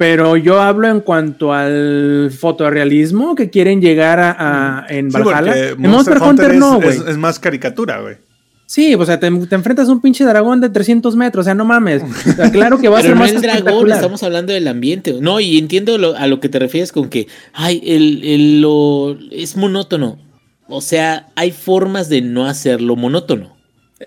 [0.00, 4.30] Pero yo hablo en cuanto al fotorrealismo que quieren llegar a,
[4.78, 5.52] a- en Sí, Valhalla.
[5.52, 6.88] porque en Monster Hunter no, güey.
[6.88, 8.16] es- es más caricatura, güey.
[8.64, 11.54] Sí, o sea, te, te enfrentas a un pinche dragón de 300 metros, o sea,
[11.54, 12.02] no mames.
[12.30, 14.68] O sea, claro que va a Pero ser no más el dragón, estamos hablando del
[14.68, 15.14] ambiente.
[15.20, 19.18] No, y entiendo lo- a lo que te refieres con que, ay, el, el- lo,
[19.30, 20.18] es monótono.
[20.66, 23.54] O sea, hay formas de no hacerlo monótono.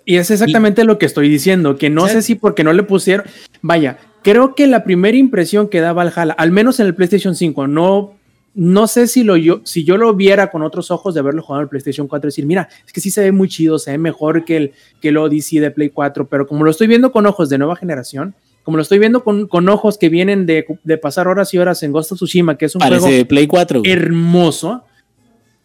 [0.05, 2.73] Y es exactamente lo que estoy diciendo, que no O sea- sé si porque no
[2.73, 3.27] le pusieron.
[3.61, 7.67] Vaya, creo que la primera impresión que da Valhalla, al menos en el PlayStation 5,
[7.67, 8.13] no,
[8.55, 11.61] no sé si, lo yo, si yo lo viera con otros ojos de haberlo jugado
[11.61, 13.97] en el PlayStation 4, decir, mira, es que sí se ve muy chido, se ve
[13.97, 14.71] mejor que el,
[15.01, 17.75] que el Odyssey de Play 4, pero como lo estoy viendo con ojos de nueva
[17.75, 21.57] generación, como lo estoy viendo con, con ojos que vienen de, de pasar horas y
[21.57, 23.79] horas en Ghost of Tsushima, que es un Parece juego de Play 4.
[23.81, 23.91] güey.
[23.91, 24.83] hermoso,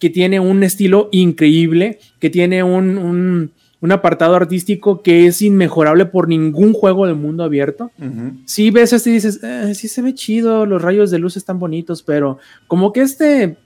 [0.00, 6.04] que tiene un estilo increíble, que tiene un, un- un apartado artístico que es inmejorable
[6.06, 7.92] por ningún juego de mundo abierto.
[7.98, 8.32] Ujú.
[8.44, 11.58] Si ves este y dices, "Eh, sí se ve chido, los rayos de luz están
[11.60, 13.56] bonitos, pero como que este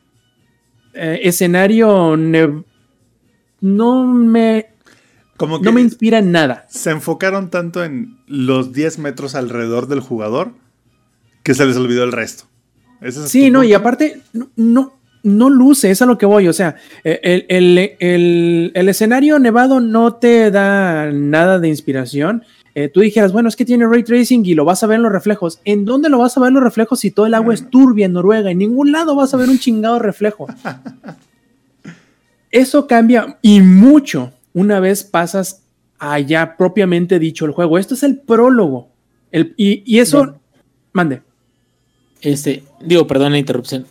[0.94, 2.16] eh, escenario
[3.60, 4.66] no me,
[5.36, 6.66] Como que no me inspira en nada.
[6.68, 10.52] se enfocaron tanto en los 10 metros alrededor del jugador
[11.42, 12.44] que se les olvidó el resto.
[13.00, 16.48] Ese es Sí, no, y aparte, no, no, no luce, es a lo que voy.
[16.48, 22.44] O sea, eh, el, el- el- el escenario nevado no te da nada de inspiración.
[22.74, 25.02] Eh, tú dijeras, bueno, es que tiene ray tracing y lo vas a ver en
[25.02, 25.60] los reflejos.
[25.64, 28.06] ¿En dónde lo vas a ver en los reflejos si todo el agua es turbia
[28.06, 28.50] en Noruega?
[28.50, 30.46] En ningún lado vas a ver un chingado reflejo.
[32.50, 35.62] Eso cambia y mucho una vez pasas
[35.98, 37.78] allá propiamente dicho el juego.
[37.78, 38.88] Esto es el prólogo.
[39.30, 40.40] El- y, y eso, Bueno.
[40.92, 41.22] mande.
[42.20, 43.86] Este, digo, perdón la interrupción.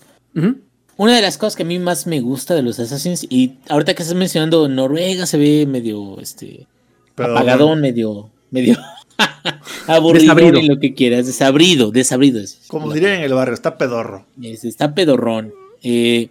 [1.02, 3.96] Una de las cosas que a mí más me gusta de los Assassins, y ahorita
[3.96, 6.68] que estás mencionando Noruega se ve medio este
[7.16, 8.78] Pero- apagadón, medio, medio
[9.88, 10.60] aburrido Desabrido.
[10.60, 12.40] en lo que quieras, desabrido, desabrido.
[12.40, 14.28] es Como dirían en el barrio, está pedorro.
[14.42, 15.52] Es- está pedorrón.
[15.82, 16.30] Eh,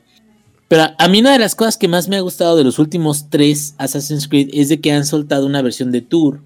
[0.68, 3.28] pero a mí una de las cosas que más me ha gustado de los últimos
[3.28, 6.42] tres Assassin's Creed es de que han soltado una versión de Tour.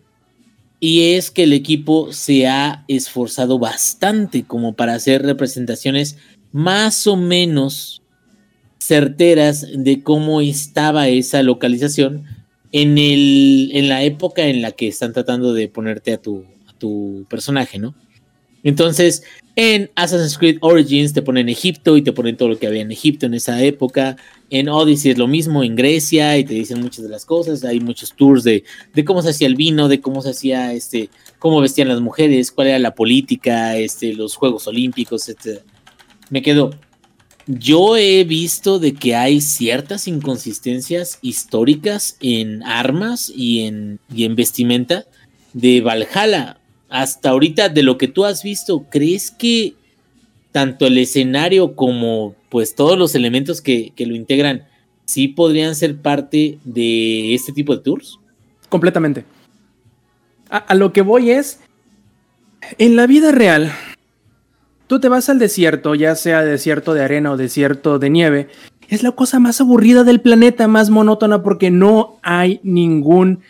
[0.81, 6.17] Y es que el equipo se ha esforzado bastante como para hacer representaciones
[6.53, 8.01] más o menos
[8.87, 12.25] certeras de cómo estaba esa localización
[12.73, 16.45] en, el, en la época en la que están tratando de ponerte a tu,
[16.79, 17.95] tu personaje, ¿no?
[18.63, 19.23] Entonces,
[19.57, 22.91] en Assassin's Creed Origins te ponen Egipto y te ponen todo lo que había en
[22.91, 24.17] Egipto en esa época.
[24.51, 27.63] En Odyssey es lo mismo, en Grecia, y te dicen muchas de las cosas.
[27.65, 31.11] Hay muchos tours de, de cómo se hacía el vino, de cómo se hacía, este,
[31.39, 35.61] cómo vestían las mujeres, cuál era la política, este, los Juegos Olímpicos, etc.
[36.31, 36.71] Me quedo.
[37.47, 44.35] Yo he visto de que hay ciertas inconsistencias históricas en armas y en, y en
[44.35, 45.05] vestimenta
[45.53, 46.59] de Valhalla.
[46.89, 49.75] Hasta ahorita, de lo que tú has visto, ¿crees que
[50.53, 54.67] tanto el escenario como pues todos los elementos que, que lo integran
[55.05, 58.19] sí podrían ser parte de este tipo de tours?
[58.71, 59.25] Completamente.
[60.49, 61.61] A, a lo que voy es,
[62.79, 63.71] en la vida real,
[64.87, 68.49] tú te vas al desierto, ya sea desierto de arena o desierto de nieve,
[68.89, 73.41] es la cosa más aburrida del planeta, más monótona, porque no hay ningún,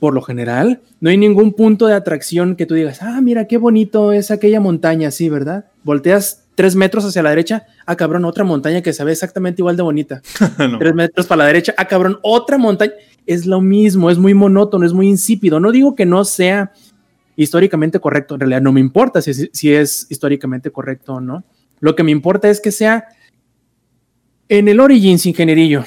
[0.00, 3.58] por lo general, no hay ningún punto de atracción que tú digas, ah, mira qué
[3.58, 5.66] bonito es aquella montaña, sí, ¿verdad?
[5.82, 9.76] Volteas tres metros hacia la derecha, ah, cabrón, otra montaña que se ve exactamente igual
[9.76, 10.22] de bonita.
[10.58, 10.78] No.
[10.78, 12.92] Tres metros para la derecha, ah, cabrón, otra montaña.
[13.26, 15.58] Es lo mismo, es muy monótono, es muy insípido.
[15.58, 16.72] No digo que no sea
[17.36, 21.44] históricamente correcto, en realidad no me importa si, es- si es históricamente correcto o no.
[21.80, 23.06] Lo que me importa es que sea
[24.48, 25.84] en el Origins, ingenierillo.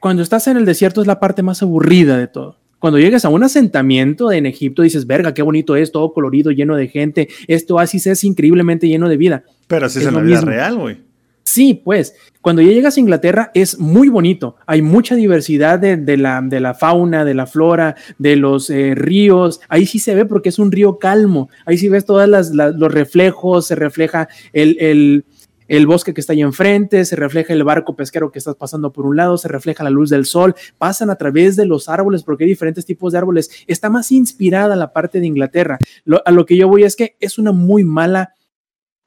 [0.00, 2.58] Cuando estás en el desierto es la parte más aburrida de todo.
[2.78, 6.76] Cuando llegas a un asentamiento en Egipto dices, verga, qué bonito es, todo colorido, lleno
[6.76, 7.28] de gente.
[7.48, 9.42] Este oasis es increíblemente lleno de vida.
[9.66, 10.50] Pero así es, en lo la vida mismo.
[10.50, 11.07] real, güey.
[11.50, 14.56] Sí, pues, cuando ya llegas a Inglaterra es muy bonito.
[14.66, 19.58] Hay mucha diversidad de, la, de la fauna, de la flora, de los eh, ríos.
[19.70, 21.48] Ahí sí se ve porque es un río calmo.
[21.64, 25.24] Ahí sí ves todos los reflejos, se refleja el, el-
[25.68, 29.04] el bosque que está ahí enfrente, se refleja el barco pesquero que estás pasando por
[29.04, 32.44] un lado, se refleja la luz del sol, pasan a través de los árboles porque
[32.44, 33.50] hay diferentes tipos de árboles.
[33.66, 35.78] Está más inspirada la parte de Inglaterra.
[36.24, 38.32] A lo que yo voy es que es una muy mala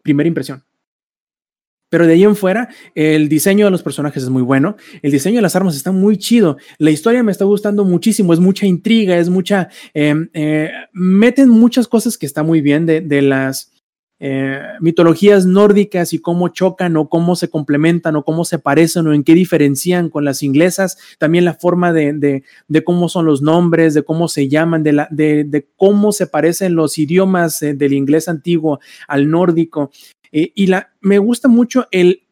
[0.04, 0.64] primera impresión.
[1.92, 4.78] Pero de ahí en fuera, el diseño de los personajes es muy bueno.
[5.04, 6.58] El diseño de las armas está muy chido.
[6.80, 8.34] La historia me está gustando muchísimo.
[8.34, 9.70] Es mucha intriga, es mucha.
[9.94, 13.72] eh, eh, meten muchas cosas que está muy bien de, de las.
[14.24, 19.14] eh, mitologías nórdicas y cómo chocan o cómo se complementan o cómo se parecen o
[19.14, 22.14] en qué diferencian con las inglesas, también la forma de,
[22.68, 26.76] de, cómo son los nombres, de cómo se llaman, de, la, de cómo se parecen
[26.76, 29.90] los idiomas eh, del inglés antiguo al nórdico.
[30.32, 32.24] Eh, y la, me gusta mucho el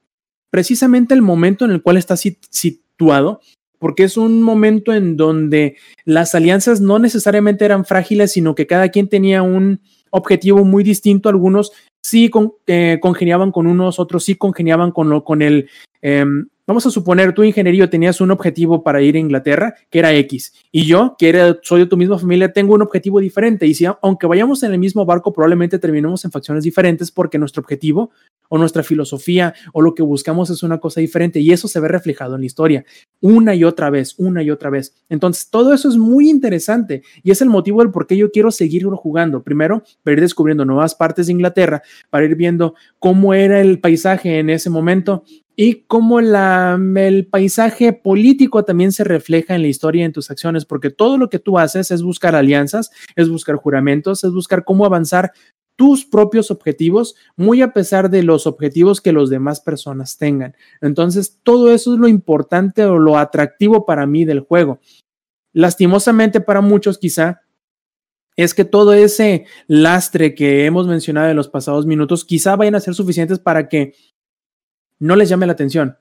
[0.49, 3.41] precisamente el momento en el cual está situado,
[3.77, 8.89] porque es un momento en donde las alianzas no necesariamente eran frágiles, sino que cada
[8.89, 11.29] quien tenía un objetivo muy distinto.
[11.29, 11.71] Algunos
[12.01, 15.69] sí con, eh, congeniaban con unos, otros sí congeniaban con, lo, con el...
[16.01, 16.25] Eh,
[16.69, 20.53] vamos a suponer, tú ingeniero tenías un objetivo para ir a Inglaterra, que era X,
[20.71, 23.85] y yo, que era, soy de tu misma familia, tengo un objetivo diferente, y si
[24.03, 28.11] aunque vayamos en el mismo barco, probablemente terminemos en facciones diferentes porque nuestro objetivo
[28.49, 31.87] o nuestra filosofía o lo que buscamos es una cosa diferente y eso se ve
[31.87, 32.85] reflejado en la historia
[33.21, 34.93] una y otra vez, una y otra vez.
[35.09, 38.51] Entonces, todo eso es muy interesante y es el motivo del por qué yo quiero
[38.51, 39.43] seguirlo jugando.
[39.43, 44.39] Primero, para ir descubriendo nuevas partes de Inglaterra, para ir viendo cómo era el paisaje
[44.39, 45.23] en ese momento
[45.61, 50.63] y cómo el paisaje político también se refleja en la historia y en tus acciones,
[50.63, 54.85] porque todo lo que tú haces es buscar alianzas, es buscar juramentos, es buscar cómo
[54.85, 55.33] avanzar
[55.75, 60.55] tus propios objetivos, muy a pesar de los objetivos que los demás personas tengan.
[60.79, 64.79] Entonces, todo eso es lo importante o lo atractivo para mí del juego.
[65.51, 67.41] Lastimosamente para muchos quizá
[68.37, 72.79] es que todo ese lastre que hemos mencionado en los pasados minutos quizá vayan a
[72.79, 73.95] ser suficientes para que
[74.99, 75.97] no les llame la atención.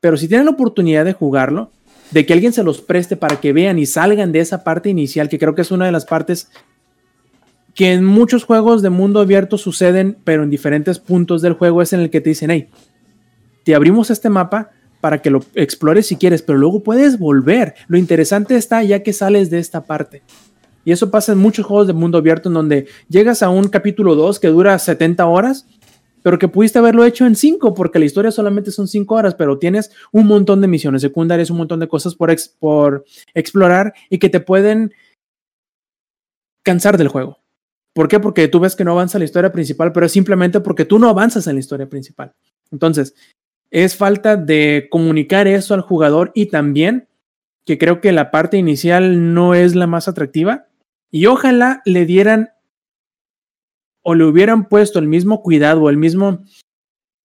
[0.00, 1.70] Pero si tienen la oportunidad de jugarlo,
[2.10, 5.28] de que alguien se los preste para que vean y salgan de esa parte inicial,
[5.28, 6.50] que creo que es una de las partes
[7.74, 11.92] que en muchos juegos de mundo abierto suceden, pero en diferentes puntos del juego es
[11.92, 12.68] en el que te dicen, hey,
[13.64, 17.74] te abrimos este mapa para que lo explores si quieres, pero luego puedes volver.
[17.88, 20.22] Lo interesante está ya que sales de esta parte.
[20.84, 24.14] Y eso pasa en muchos juegos de mundo abierto en donde llegas a un capítulo
[24.14, 25.66] 2 que dura 70 horas,
[26.24, 29.58] pero que pudiste haberlo hecho en 5 porque la historia solamente son 5 horas, pero
[29.58, 32.30] tienes un montón de misiones secundarias, un montón de cosas por
[33.34, 34.94] explorar y que te pueden
[36.64, 37.40] cansar del juego.
[37.94, 38.20] ¿Por qué?
[38.20, 41.10] Porque tú ves que no avanza la historia principal, pero es simplemente porque tú no
[41.10, 42.32] avanzas en la historia principal.
[42.72, 43.14] Entonces,
[43.70, 47.06] es falta de comunicar eso al jugador y también
[47.66, 50.68] que creo que la parte inicial no es la más atractiva
[51.10, 52.53] y ojalá le dieran
[54.04, 56.44] o le hubieran puesto el mismo cuidado o el mismo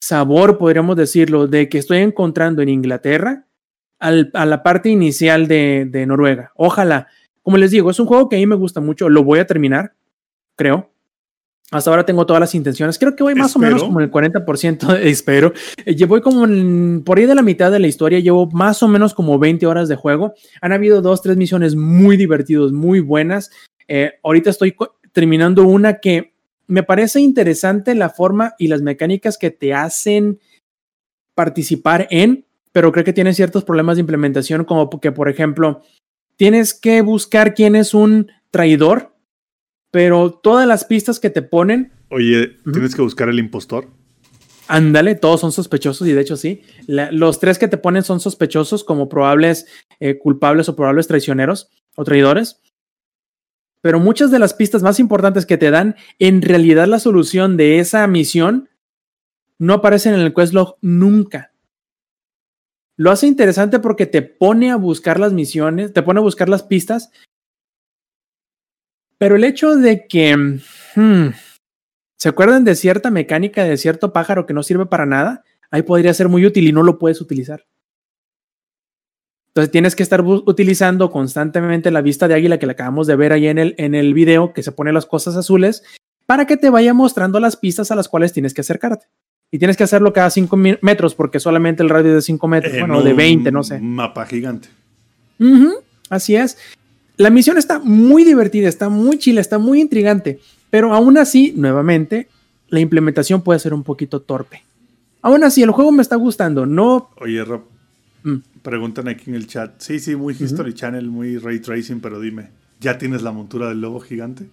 [0.02, 3.46] sabor, podríamos decirlo, de que estoy encontrando en Inglaterra
[4.00, 6.52] al, a la parte inicial de, de Noruega.
[6.56, 7.08] Ojalá.
[7.44, 9.48] Como les digo, es un juego que a mí me gusta mucho, lo voy a
[9.48, 9.94] terminar
[10.60, 10.92] creo.
[11.72, 13.00] Hasta ahora tengo todas las intenciones.
[13.00, 13.68] Creo que voy más espero.
[13.68, 15.54] o menos como el 40%, espero.
[15.86, 19.14] Llevo como en, por ahí de la mitad de la historia, llevo más o menos
[19.14, 20.34] como 20 horas de juego.
[20.62, 23.52] Han habido dos, tres misiones muy divertidas, muy buenas.
[23.88, 24.76] Eh, ahorita estoy
[25.14, 26.34] terminando una que
[26.70, 30.40] me parece interesante la forma y las mecánicas que te hacen
[31.36, 35.82] participar en, pero creo que tiene ciertos problemas de implementación, como que, por ejemplo,
[36.38, 39.10] tienes que buscar quién es un traidor
[39.92, 41.92] pero todas las pistas que te ponen.
[42.10, 42.96] Oye, tienes uh -huh.
[42.96, 43.88] que buscar el impostor.
[44.68, 46.62] Ándale, todos son sospechosos y de hecho sí.
[46.86, 49.66] La, los tres que te ponen son sospechosos como probables
[50.00, 52.62] eh, culpables o probables traicioneros o traidores.
[53.82, 57.80] Pero muchas de las pistas más importantes que te dan, en realidad la solución de
[57.80, 58.70] esa misión
[59.58, 61.54] no aparecen en el quest log nunca.
[62.98, 66.64] Lo hace interesante porque te pone a buscar las misiones, te pone a buscar las
[66.64, 67.10] pistas
[69.20, 70.36] pero el hecho de que
[70.96, 71.28] hmm,
[72.18, 76.14] se acuerdan de cierta mecánica de cierto pájaro que no sirve para nada, ahí podría
[76.14, 77.66] ser muy útil y no lo puedes utilizar.
[79.60, 83.34] Entonces tienes que estar utilizando constantemente la vista de águila que le acabamos de ver
[83.34, 85.84] ahí en el, en el video, que se pone las cosas azules,
[86.26, 89.08] para que te vaya mostrando las pistas a las cuales tienes que acercarte.
[89.52, 92.74] Y tienes que hacerlo cada 5 metros, porque solamente el radio es de 5 metros,
[92.74, 93.76] eh, bueno, de 20, no sé.
[93.76, 94.70] Un mapa gigante.
[95.40, 95.74] Uh -huh,
[96.10, 96.58] así es.
[97.18, 100.40] La misión está muy divertida, está muy chila, está muy intrigante,
[100.70, 102.30] pero aún así, nuevamente,
[102.70, 104.64] la implementación puede ser un poquito torpe.
[105.22, 107.10] Aún así, el juego me está gustando, no...
[107.18, 107.64] Oye, Rob,
[108.24, 108.38] mm.
[108.62, 109.80] Preguntan aquí en el chat.
[109.80, 110.78] Sí, sí, muy History uh -huh.
[110.78, 114.48] Channel, muy Ray Tracing, pero dime, ¿ya tienes la montura del lobo gigante?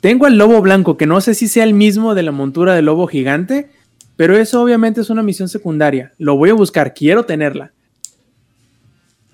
[0.00, 2.86] Tengo el lobo blanco, que no sé si sea el mismo de la montura del
[2.86, 3.70] lobo gigante,
[4.16, 6.12] pero eso obviamente es una misión secundaria.
[6.18, 7.72] Lo voy a buscar, quiero tenerla.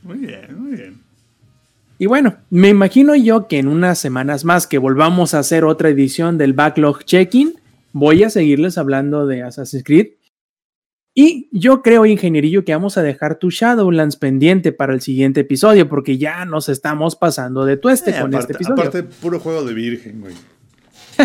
[0.02, 1.00] Muy bien, muy bien.
[1.98, 5.88] Y bueno, me imagino yo que en unas semanas más que volvamos a hacer otra
[5.88, 7.54] edición del Backlog Checking,
[7.92, 10.08] voy a seguirles hablando de Assassin's Creed.
[11.14, 15.88] Y yo creo, ingenierillo, que vamos a dejar tu Shadowlands pendiente para el siguiente episodio,
[15.88, 18.82] porque ya nos estamos pasando de tueste eh, con aparte, este episodio.
[18.82, 20.34] Aparte, puro juego de virgen, güey.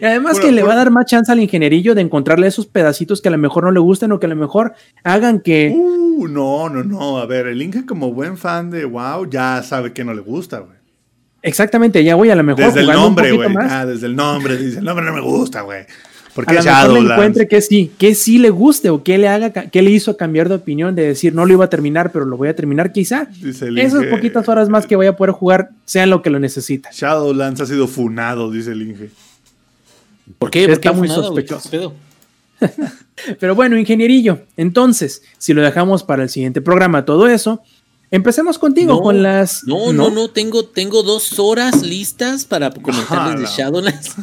[0.00, 2.66] Y además Puro- que le va a dar más chance al ingenierillo de encontrarle esos
[2.66, 5.72] pedacitos que a lo mejor no le gusten o que a lo mejor hagan que...
[5.74, 7.18] Uh, no, no, no.
[7.18, 10.60] A ver, el Inge como buen fan de WoW ya sabe que no le gusta,
[10.60, 10.78] güey.
[11.42, 13.48] Exactamente, ya voy a lo mejor Desde el nombre, güey.
[13.58, 14.56] Ah, desde el nombre.
[14.58, 15.86] Dice, el nombre no me gusta, güey.
[16.44, 17.12] Porque a lo mejor le Shadowlands.
[17.12, 20.48] encuentre que sí, que sí le guste o que le haga, que le hizo cambiar
[20.48, 23.26] de opinión de decir no lo iba a terminar, pero lo voy a terminar quizá.
[23.40, 26.30] Dice el Esas Inge, poquitas horas más que voy a poder jugar sean lo que
[26.30, 26.90] lo necesita.
[26.92, 29.10] Shadowlands ha sido funado, dice el Inge.
[30.38, 30.62] ¿Por qué?
[30.62, 31.94] ¿Por Está qué muy funado, sospechoso.
[33.40, 37.62] Pero bueno, ingenierillo, entonces, si lo dejamos para el siguiente programa, todo eso,
[38.10, 39.64] empecemos contigo No, con las...
[39.64, 43.56] No, no, no, tengo, tengo dos horas listas para comentarles de Ala.
[43.56, 44.14] Shadowlands.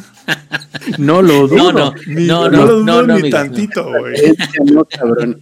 [0.98, 1.72] No lo dudo.
[1.72, 4.36] No, no, Ni, no, no, no, lo no, dudo no, ni amigos, tantito, güey.
[4.90, 5.40] Cabrón.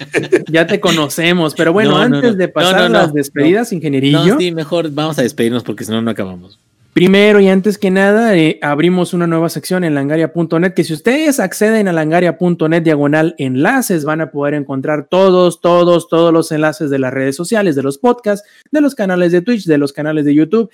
[0.50, 2.36] Ya te conocemos, pero bueno, No, no, antes no.
[2.38, 5.84] de No, pasar no, no, las despedidas, ingenierillo, No, sí, mejor vamos a despedirnos porque
[5.84, 6.58] si no, no acabamos.
[6.98, 11.38] Primero y antes que nada, eh, abrimos una nueva sección en langaria.net, que si ustedes
[11.38, 16.98] acceden a langaria.net diagonal enlaces, van a poder encontrar todos, todos, todos los enlaces de
[16.98, 20.34] las redes sociales, de los podcasts, de los canales de Twitch, de los canales de
[20.34, 20.72] YouTube,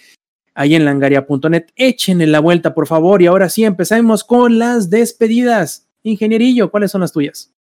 [0.54, 1.66] ahí en langaria.net.
[1.76, 5.90] Échenle la vuelta, por favor, y ahora sí, empezamos con las despedidas.
[6.04, 7.52] Ingenierillo, ¿cuáles son las tuyas?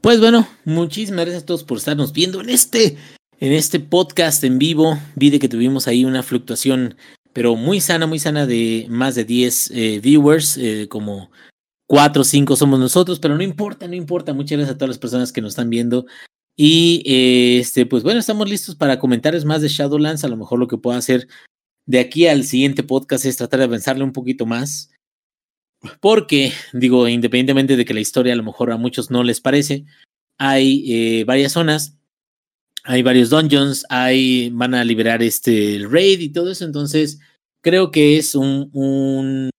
[0.00, 2.96] Pues bueno, muchísimas gracias a todos por estarnos viendo en este,
[3.40, 4.98] en este podcast en vivo.
[5.16, 6.96] Vi de que tuvimos ahí una fluctuación,
[7.32, 11.30] pero muy sana, muy sana de más de 10 eh, viewers, eh, como
[11.86, 14.34] 4 o 5 somos nosotros, pero no importa, no importa.
[14.34, 16.06] Muchas gracias a todas las personas que nos están viendo.
[16.54, 20.22] Y eh, este, pues bueno, estamos listos para comentarios más de Shadowlands.
[20.24, 21.26] A lo mejor lo que puedo hacer
[21.86, 24.90] de aquí al siguiente podcast es tratar de avanzarle un poquito más.
[26.00, 29.86] Porque, digo, independientemente de que la historia a lo mejor a muchos no les parece,
[30.36, 31.99] hay varias zonas,
[32.84, 37.18] hay varios dungeons, hay, van a liberar este raid y todo eso, entonces
[37.62, 39.50] creo que es un, un,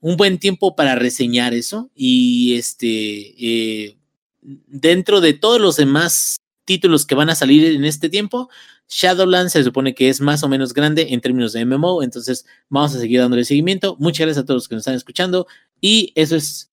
[0.00, 3.96] un buen tiempo para reseñar eso y este, eh,
[4.40, 8.48] dentro de todos los demás títulos que van a salir en este tiempo,
[8.88, 12.94] Shadowlands se supone que es más o menos grande en términos de MMO, entonces vamos
[12.94, 13.96] a seguir dándole seguimiento.
[13.98, 15.46] Muchas gracias a todos los que nos están escuchando
[15.80, 16.70] y eso es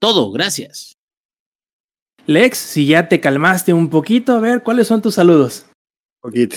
[0.00, 0.32] todo.
[0.32, 0.97] Gracias.
[2.28, 5.64] Lex, si ya te calmaste un poquito, a ver, ¿cuáles son tus saludos?
[6.20, 6.56] Poquito.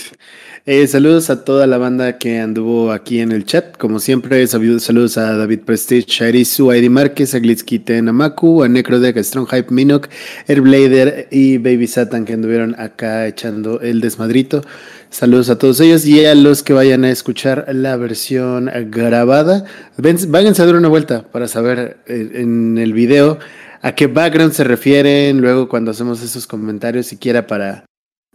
[0.66, 3.76] Eh, saludos a toda la banda que anduvo aquí en el chat.
[3.78, 8.68] Como siempre, saludos a David Prestige, a Erisu, a Eddie Márquez, a Glitsky Tenamaku, a
[8.68, 10.08] Necrodeck, a Strong Hype Minok,
[10.46, 14.62] Airblader y Baby Satan que anduvieron acá echando el desmadrito.
[15.10, 19.64] Saludos a todos ellos y a los que vayan a escuchar la versión grabada.
[19.96, 23.38] Ven- Váyanse a dar una vuelta para saber eh, en el video
[23.82, 27.84] a qué background se refieren luego cuando hacemos esos comentarios, siquiera para,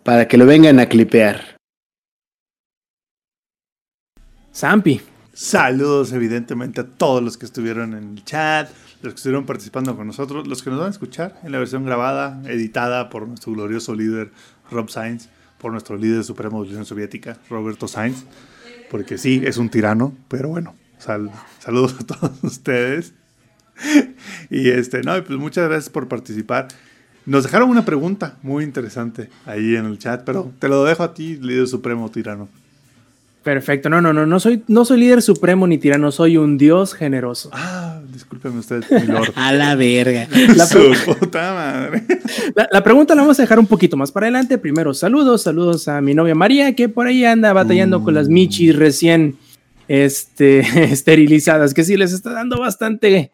[0.04, 1.58] para que lo vengan a clipear.
[4.54, 5.02] Zampi.
[5.34, 8.70] Saludos, evidentemente, a todos los que estuvieron en el chat,
[9.04, 11.86] los que estuvieron participando con nosotros, los que nos van a escuchar en la versión
[11.86, 14.32] grabada, editada por nuestro glorioso líder
[14.72, 18.24] Rob Sainz, por nuestro líder supremo de la Unión Soviética, Roberto Sainz,
[18.90, 23.14] porque sí, es un tirano, pero bueno, sal- saludos a todos ustedes.
[24.50, 26.68] y este, no, y pues muchas gracias por participar.
[27.26, 31.14] Nos dejaron una pregunta muy interesante ahí en el chat, pero te lo dejo a
[31.14, 32.48] ti, líder supremo tirano.
[33.48, 33.90] Perfecto.
[33.90, 37.50] No, no, no, no soy, no soy líder supremo ni tirano, soy un dios generoso.
[37.54, 39.32] Ah, discúlpeme usted, mi lord.
[39.36, 40.28] A la verga.
[40.56, 42.04] La Su puta madre.
[42.56, 44.58] La, la pregunta la vamos a dejar un poquito más para adelante.
[44.58, 48.76] Primero, saludos, saludos a mi novia María, que por ahí anda batallando con las michis
[48.76, 49.38] recién
[49.88, 50.60] este,
[50.92, 53.32] esterilizadas, que sí les está dando bastante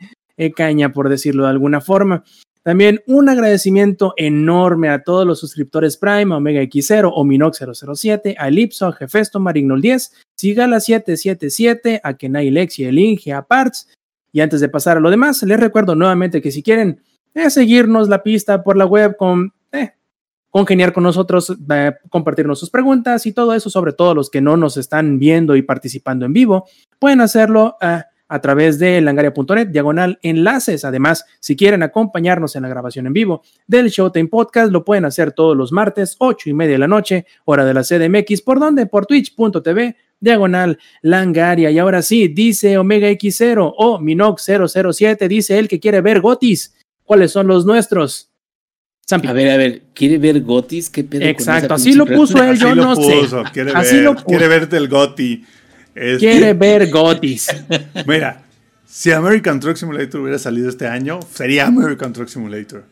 [0.55, 2.23] caña, por decirlo de alguna forma.
[2.63, 8.87] También un agradecimiento enorme a todos los suscriptores Prime, a Omega X0, Ominox007, a Elipso,
[8.87, 13.89] a Jefesto, Marignol 10, Sigala 777, a Kenai Lex y el Inge, a Parts.
[14.31, 17.01] Y antes de pasar a lo demás, les recuerdo nuevamente que si quieren
[17.35, 19.91] eh, seguirnos la pista por la web, con, eh,
[20.49, 24.55] congeniar con nosotros, eh, compartirnos sus preguntas y todo eso, sobre todo los que no
[24.55, 26.65] nos están viendo y participando en vivo,
[26.97, 28.03] pueden hacerlo eh,
[28.33, 30.83] a través de langaria.net, diagonal enlaces.
[30.85, 35.33] Además, si quieren acompañarnos en la grabación en vivo del Showtime Podcast, lo pueden hacer
[35.33, 38.41] todos los martes, 8 y media de la noche, hora de la CDMX.
[38.41, 38.87] ¿Por dónde?
[38.87, 41.69] Por twitch.tv, diagonal langaria.
[41.69, 46.73] Y ahora sí, dice Omega X0 o Minox007, dice él que quiere ver Gotis.
[47.03, 48.31] ¿Cuáles son los nuestros?
[49.07, 49.27] Zampi.
[49.27, 50.89] A ver, a ver, ¿quiere ver Gotis?
[50.89, 53.51] ¿Qué pedo con Exacto, esa así lo puso él, Así yo lo no puso, sé.
[53.51, 54.25] Quiere Así ver, lo puso.
[54.25, 55.45] quiere verte el Goti.
[55.95, 57.47] Este, Quiere ver Gotis.
[58.07, 58.43] Mira,
[58.85, 62.83] si American Truck Simulator hubiera salido este año, sería American Truck Simulator.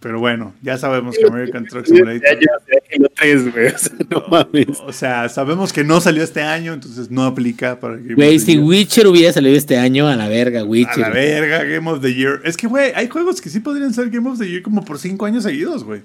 [0.00, 2.22] Pero bueno, ya sabemos que American Truck Simulator.
[2.22, 3.66] Ya llevas de Halo 3, güey.
[3.66, 4.80] O sea, no mames.
[4.86, 8.42] O sea, sabemos que no salió este año, entonces no aplica para Game Güey, of
[8.42, 8.64] the si Year.
[8.64, 10.96] Witcher hubiera salido este año, a la verga, A Witcher.
[10.98, 12.40] la verga, Game of the Year.
[12.44, 14.98] Es que, güey, hay juegos que sí podrían ser Game of the Year como por
[14.98, 16.00] cinco años seguidos, güey.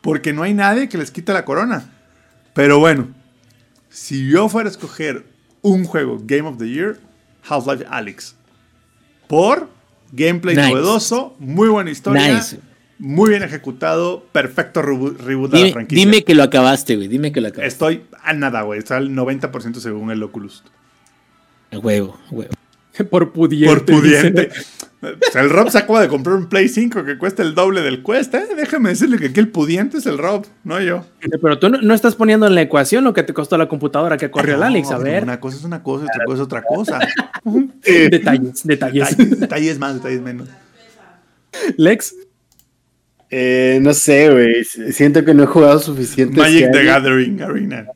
[0.00, 1.90] Porque no hay nadie que les quite la corona.
[2.54, 3.08] Pero bueno,
[3.90, 5.22] si yo fuera a escoger
[5.64, 6.98] un juego Game of the Year,
[7.48, 8.36] Half-Life Alyx.
[9.26, 9.68] Por
[10.12, 10.68] gameplay Nice.
[10.70, 12.60] novedoso, muy buena historia, Nice.
[12.98, 16.04] muy bien ejecutado, perfecto reboot, de la Dime, franquicia.
[16.04, 17.08] dime que lo acabaste, güey.
[17.08, 17.66] Dime que lo acabaste.
[17.66, 18.78] Estoy a nada, güey.
[18.78, 20.62] Está al 90% según el Oculus.
[21.72, 22.52] Huevo, huevo.
[23.10, 23.74] Por pudiente.
[23.74, 24.50] Por pudiente.
[25.32, 28.02] Sea, el Rob se acaba de comprar un Play 5 que cuesta el doble del
[28.02, 28.38] cuesta.
[28.38, 28.46] ¿eh?
[28.56, 31.04] Déjame decirle que aquí el pudiente es el Rob, no yo.
[31.42, 34.16] Pero tú no, no estás poniendo en la ecuación lo que te costó la computadora
[34.16, 34.90] que corrió el No, Alex.
[34.90, 35.22] A ver.
[35.22, 36.98] Una cosa es una cosa y otra cosa es otra cosa.
[37.84, 39.16] Detalles, detalles.
[39.16, 40.48] detalles, detalles más, detalles menos.
[41.76, 42.14] Lex,
[43.30, 44.64] Eh, no sé, güey.
[44.92, 46.38] Siento que no he jugado suficiente.
[46.38, 46.84] Magic este the.
[46.84, 47.86] Gathering Arena.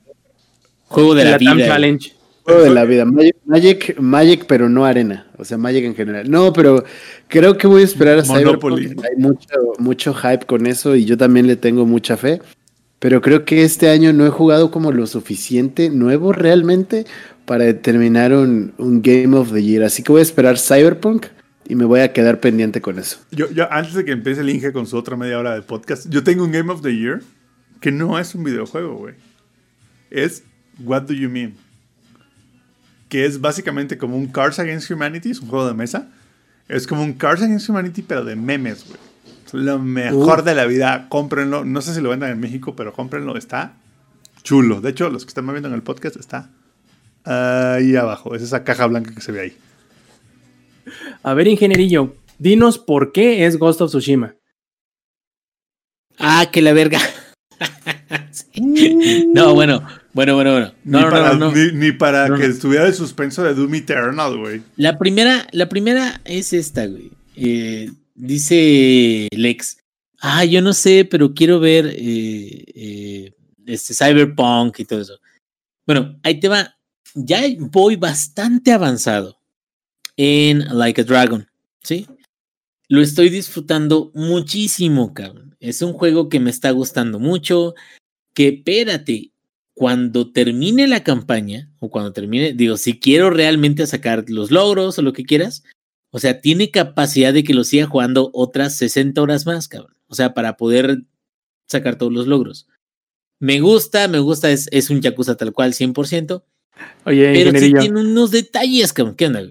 [0.87, 1.67] Juego de la, la vida.
[1.67, 2.18] Challenge.
[2.49, 3.05] Juego de la vida.
[3.05, 5.27] Magic, Magic, Magic, pero no arena.
[5.37, 6.31] O sea, Magic en general.
[6.31, 6.85] No, pero
[7.29, 8.89] creo que voy a esperar a Monopoly.
[8.89, 9.07] Cyberpunk.
[9.07, 12.41] Hay mucho, mucho hype con eso y yo también le tengo mucha fe.
[12.99, 17.07] Pero creo que este año no he jugado como lo suficiente nuevo realmente
[17.45, 19.85] para determinar un, un Game of the Year.
[19.85, 21.27] Así que voy a esperar Cyberpunk
[21.69, 23.19] y me voy a quedar pendiente con eso.
[23.31, 26.09] Yo, yo, antes de que empiece el Inge con su otra media hora de podcast,
[26.09, 27.21] yo tengo un Game of the Year
[27.81, 29.15] que no es un videojuego, güey.
[30.11, 30.43] Es
[30.85, 31.55] What Do You Mean?
[33.09, 36.09] Que es básicamente como un Cars Against Humanity, es un juego de mesa.
[36.69, 38.99] Es como un Cars Against Humanity, pero de memes, güey.
[39.47, 41.07] Es lo mejor de la vida.
[41.09, 41.65] Cómprenlo.
[41.65, 43.37] No sé si lo vendan en México, pero cómprenlo.
[43.37, 43.75] Está
[44.43, 44.81] chulo.
[44.83, 46.51] De hecho, los que están viendo en el podcast está
[47.25, 48.35] ahí abajo.
[48.35, 49.57] Es esa caja blanca que se ve ahí.
[51.23, 54.37] A ver, ingenierillo, dinos por qué es Ghost of Tsushima.
[56.19, 57.01] Ah, que la verga.
[58.31, 59.27] Sí.
[59.35, 60.73] No, bueno, bueno, bueno, bueno.
[60.85, 61.53] No, ni, no, para, no.
[61.53, 64.63] Ni, ni para que estuviera el suspenso de Doom Eternal, güey.
[64.77, 67.11] La primera, la primera es esta, güey.
[67.37, 69.79] Eh, dice Lex.
[70.21, 73.33] Ah, yo no sé, pero quiero ver eh, eh,
[73.67, 75.19] este Cyberpunk y todo eso.
[75.87, 76.77] Bueno, ahí te va.
[77.15, 79.39] Ya voy bastante avanzado
[80.17, 81.47] en Like a Dragon,
[81.83, 82.07] ¿sí?
[82.89, 85.57] Lo estoy disfrutando muchísimo, cabrón.
[85.61, 87.75] Es un juego que me está gustando mucho.
[88.35, 89.33] Que espérate,
[89.79, 95.03] cuando termine la campaña, o cuando termine, digo, si quiero realmente sacar los logros o
[95.03, 95.63] lo que quieras,
[96.11, 99.95] o sea, tiene capacidad de que lo siga jugando otras 60 horas más, cabrón.
[100.09, 101.03] O sea, para poder
[101.69, 102.67] sacar todos los logros.
[103.39, 106.43] Me gusta, me gusta, es, es un Yakuza tal cual, 100%.
[107.05, 109.15] Oye, Pero sí tiene unos detalles, cabrón.
[109.15, 109.49] ¿Qué onda,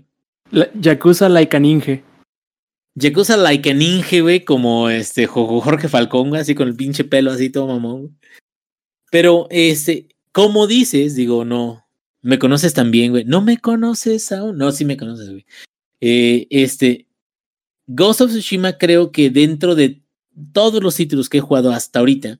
[0.51, 2.01] la- Yakuza Like a Ninja.
[2.95, 7.31] Yakuza like a ninja, güey, como este Jo- Jorge Falcón, así con el pinche pelo
[7.31, 8.17] así todo mamón.
[9.11, 11.83] Pero, este, como dices, digo, no,
[12.21, 13.25] me conoces también, güey.
[13.25, 14.55] No me conoces aún.
[14.59, 15.47] No, sí me conoces, güey.
[15.99, 17.07] Eh, este,
[17.87, 20.03] Ghost of Tsushima creo que dentro de
[20.53, 22.39] todos los títulos que he jugado hasta ahorita,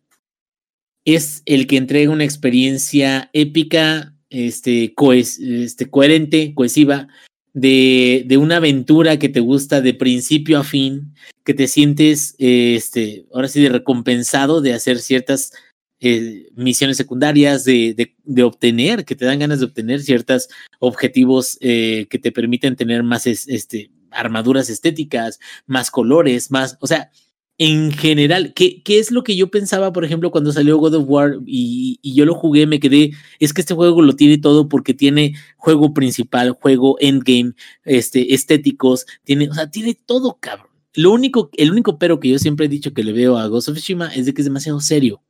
[1.06, 7.08] es el que entrega una experiencia épica, este, cohes- este coherente, cohesiva,
[7.56, 13.48] de, una aventura que te gusta de principio a fin, que te sientes, este, ahora
[13.48, 15.54] sí, de recompensado de hacer ciertas
[16.00, 20.48] eh, misiones secundarias, de, de, obtener, que te dan ganas de obtener ciertos
[20.80, 26.88] objetivos eh, que te permiten tener más es- este, armaduras estéticas, más colores, más, o
[26.88, 27.12] sea,
[27.60, 31.06] en general, ¿qué, ¿qué es lo que yo pensaba, por ejemplo, cuando salió God of
[31.08, 34.70] War y, y yo lo jugué, me quedé, es que este juego lo tiene todo
[34.70, 37.54] porque tiene juego principal, juego endgame,
[37.84, 40.68] este, estéticos, tiene, o sea, tiene todo, cabrón.
[40.94, 43.70] Lo único, el único pero que yo siempre he dicho que le veo a Ghost
[43.70, 45.22] of Tsushima es de que es demasiado serio.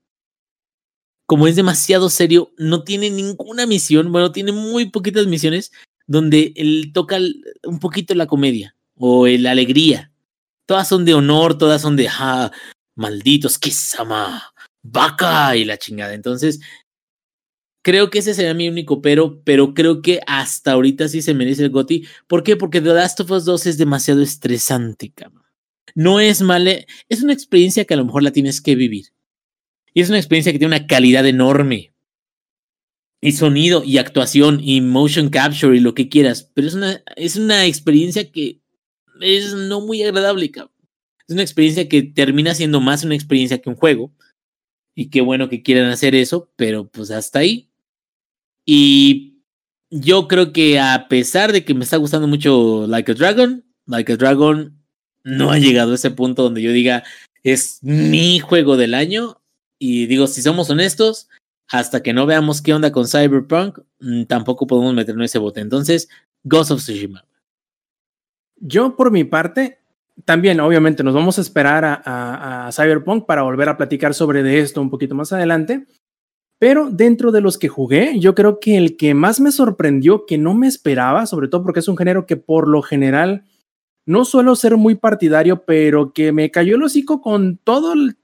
[1.28, 5.72] Como es demasiado serio, no tiene ninguna misión, bueno, tiene muy poquitas misiones
[6.08, 7.20] donde él toca
[7.66, 10.12] un poquito la comedia o la alegría.
[10.66, 12.52] Todas son de honor, todas son de, ah,
[12.96, 16.14] malditos, Kisama, vaca y la chingada.
[16.14, 16.62] Entonces,
[17.84, 21.64] creo que ese sería mi único pero, pero creo que hasta ahorita sí se merece
[21.64, 22.08] el GOTY.
[22.28, 22.56] ¿Por qué?
[22.56, 25.44] Porque The Last of Us 2 es demasiado estresante, cabrón.
[25.96, 26.72] No es mala,
[27.10, 29.08] es una experiencia que a lo mejor la tienes que vivir.
[29.94, 31.94] Y es una experiencia que tiene una calidad enorme.
[33.20, 36.52] Y sonido, y actuación, y motion capture, y lo que quieras.
[36.54, 38.62] Pero es una, es una experiencia que
[39.22, 40.74] es no muy agradable, cabrón.
[41.28, 44.14] Es una experiencia que termina siendo más una experiencia que un juego.
[44.96, 47.70] Y qué bueno que quieran hacer eso, pero pues hasta ahí.
[48.66, 49.42] Y
[49.90, 54.14] yo creo que a pesar de que me está gustando mucho Like a Dragon, Like
[54.14, 54.78] a Dragon
[55.24, 57.04] no ha llegado a ese punto donde yo diga,
[57.44, 59.37] es mi juego del año.
[59.80, 61.30] Y digo, si somos honestos,
[61.70, 65.60] hasta que no veamos qué onda con Cyberpunk, mm, tampoco podemos meternos ese bote.
[65.60, 66.10] Entonces,
[66.44, 67.26] Ghost of Tsushima.
[68.56, 69.80] Yo, por mi parte,
[70.26, 74.82] también, obviamente, nos vamos a esperar a, Cyberpunk para volver a platicar sobre de esto
[74.82, 75.86] un poquito más adelante.
[76.60, 80.40] Pero dentro de los que jugué, yo creo que el que más me sorprendió, que
[80.40, 83.44] no me esperaba, sobre todo porque es un género que por lo general
[84.08, 88.18] no suelo ser muy partidario, pero que me cayó el hocico con todo el,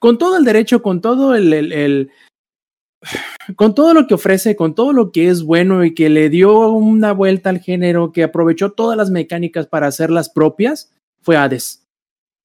[0.00, 2.10] con todo el derecho, con todo el,
[3.54, 6.70] con todo lo que ofrece, con todo lo que es bueno y que le dio
[6.70, 11.86] una vuelta al género, que aprovechó todas las mecánicas para hacerlas propias, fue Hades.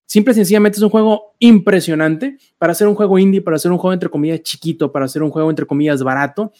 [0.06, 3.78] Simple y sencillamente es un juego impresionante para hacer un juego indie, para hacer un
[3.78, 6.52] juego entre comillas chiquito, para hacer un juego entre comillas barato.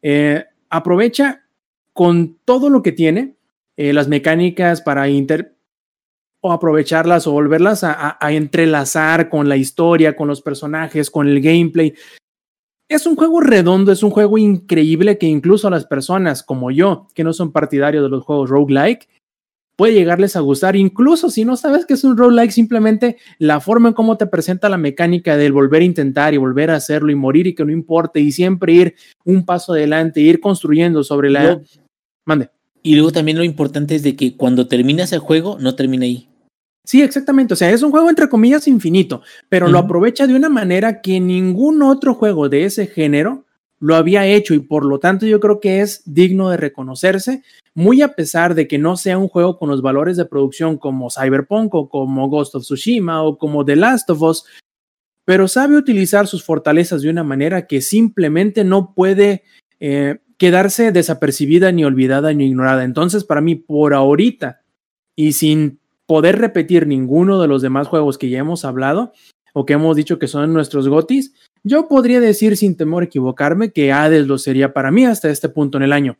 [0.00, 1.44] Eh, aprovecha
[1.92, 3.36] con todo lo que tiene,
[3.76, 5.51] eh, las mecánicas para inter
[6.42, 11.28] o aprovecharlas o volverlas a, a, a, entrelazar con la historia, con los personajes, con
[11.28, 11.94] el gameplay.
[12.88, 17.06] Es un juego redondo, es un juego increíble que incluso a las personas como yo,
[17.14, 19.08] que no son partidarios de los juegos roguelike,
[19.76, 23.88] puede llegarles a gustar, incluso si no sabes que es un roguelike, simplemente la forma
[23.88, 27.14] en cómo te presenta la mecánica del volver a intentar y volver a hacerlo y
[27.14, 31.60] morir y que no importe y siempre ir un paso adelante, ir construyendo sobre la...
[32.24, 32.50] Mande.
[32.82, 36.28] Y luego también lo importante es de que cuando terminas el juego, no termina ahí.
[36.84, 37.54] Sí, exactamente.
[37.54, 39.72] O sea, es un juego entre comillas infinito, pero uh -huh.
[39.72, 43.44] lo aprovecha de una manera que ningún otro juego de ese género
[43.82, 47.42] lo había hecho y por lo tanto yo creo que es digno de reconocerse,
[47.74, 51.10] muy a pesar de que no sea un juego con los valores de producción como
[51.10, 54.44] Cyberpunk o como Ghost of Tsushima o como The Last of Us,
[55.24, 59.42] pero sabe utilizar sus fortalezas de una manera que simplemente no puede
[59.80, 62.84] eh, quedarse desapercibida ni olvidada ni ignorada.
[62.84, 64.62] Entonces, para mí, por ahorita
[65.16, 65.80] y sin
[66.12, 69.14] poder repetir ninguno de los demás juegos que ya hemos hablado
[69.54, 71.32] o que hemos dicho que son nuestros gotis,
[71.64, 75.48] yo podría decir sin temor a equivocarme que Hades lo sería para mí hasta este
[75.48, 76.18] punto en el año.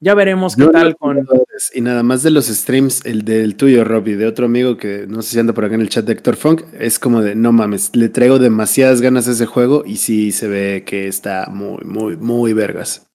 [0.00, 1.28] Ya veremos qué tal con.
[1.74, 5.04] Y nada más de los streams, el del tuyo, Rob, y de otro amigo que
[5.06, 7.34] no sé si anda por acá en el chat de Héctor Funk, es como de
[7.34, 11.48] no mames, le traigo demasiadas ganas a ese juego y sí se ve que está
[11.50, 13.06] muy, muy, muy vergas.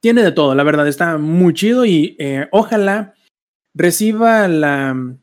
[0.00, 3.14] Tiene de todo, la verdad, está muy chido y eh, ojalá
[3.74, 5.16] reciba la.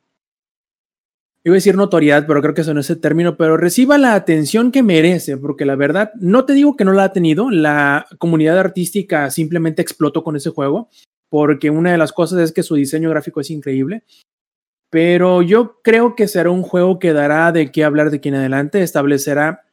[1.44, 4.14] Iba a decir notoriedad, pero creo que eso no es el término, pero reciba la
[4.14, 8.06] atención que merece, porque la verdad, no te digo que no la ha tenido, la
[8.20, 10.90] comunidad artística simplemente explotó con ese juego,
[11.30, 14.03] porque una de las cosas es que su diseño gráfico es increíble,
[14.92, 18.36] pero yo creo que será un juego que dará de qué hablar de aquí en
[18.36, 19.64] adelante, establecerá,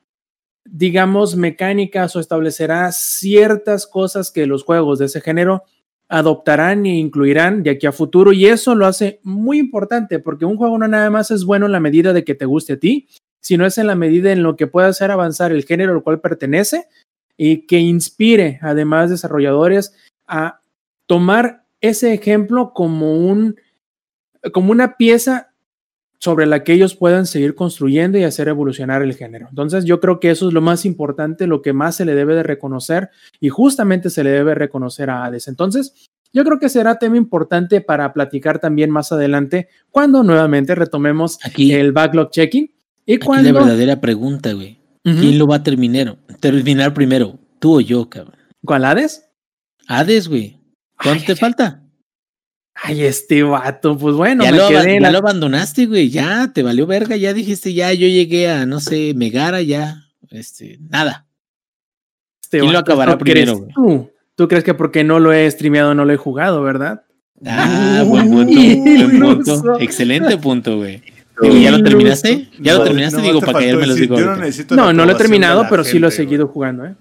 [0.64, 5.64] digamos, mecánicas o establecerá ciertas cosas que los juegos de ese género
[6.08, 10.56] adoptarán e incluirán de aquí a futuro y eso lo hace muy importante porque un
[10.56, 13.08] juego no nada más es bueno en la medida de que te guste a ti,
[13.40, 16.20] sino es en la medida en lo que puede hacer avanzar el género al cual
[16.20, 16.86] pertenece
[17.36, 19.94] y que inspire además desarrolladores
[20.26, 20.60] a
[21.06, 23.56] tomar ese ejemplo como un
[24.52, 25.47] como una pieza
[26.20, 29.46] sobre la que ellos puedan seguir construyendo y hacer evolucionar el género.
[29.50, 32.34] Entonces yo creo que eso es lo más importante, lo que más se le debe
[32.34, 35.48] de reconocer y justamente se le debe reconocer a Hades.
[35.48, 41.38] Entonces yo creo que será tema importante para platicar también más adelante cuando nuevamente retomemos
[41.44, 42.70] Aquí, el backlog checking
[43.06, 43.52] y aquí cuando...
[43.52, 44.78] la verdadera pregunta, güey.
[45.04, 45.20] Uh -huh.
[45.20, 46.18] ¿Quién lo va a terminar?
[46.40, 48.36] Terminar primero, tú o yo, cabrón.
[48.64, 49.24] ¿Cuál Hades?
[49.86, 50.58] Hades, güey.
[51.02, 51.82] ¿Cuánto Ay, te ay, falta?
[52.80, 55.10] Ay, este vato, pues bueno, ya, me lo, quedé ya la...
[55.10, 59.14] lo abandonaste, güey, ya te valió verga, ya dijiste, ya yo llegué a, no sé,
[59.16, 61.26] Megara, ya, este, nada.
[62.42, 64.10] Este ¿Quién lo acabará ¿no primero, crees tú?
[64.36, 67.02] ¿Tú crees que porque no lo he streameado no lo he jugado, verdad?
[67.44, 69.80] Ah, buen punto, buen punto.
[69.80, 71.02] Excelente punto, güey.
[71.42, 72.48] ¿Y ya lo terminaste?
[72.60, 73.18] ¿Ya lo terminaste?
[73.18, 74.20] No, digo, para que faltó me los decir, digo.
[74.20, 76.94] yo no No, no lo he terminado, pero sí lo he seguido jugando, ¿eh?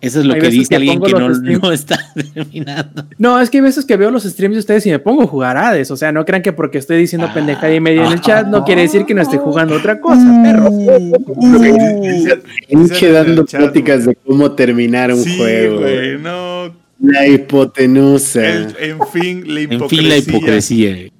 [0.00, 1.98] Eso es lo Hay que dice que alguien que no, está
[2.34, 3.04] terminando.
[3.18, 5.26] No, es que hay veces que veo los streams de ustedes y me pongo a
[5.26, 5.90] jugar Hades.
[5.90, 7.34] O sea, no crean que porque estoy diciendo Ah.
[7.34, 10.24] pendejada y media en el chat no quiere decir que no esté jugando otra cosa,
[10.42, 10.70] perro.
[10.70, 15.80] Dice- Pinche dice dando pláticas de cómo terminar un Sí, juego.
[15.80, 16.72] güey, no.
[17.02, 18.46] La hipotenusa.
[18.46, 19.88] El- en fin, la En hipocresía.
[20.00, 20.90] fin, la hipocresía.
[20.90, 21.12] güey.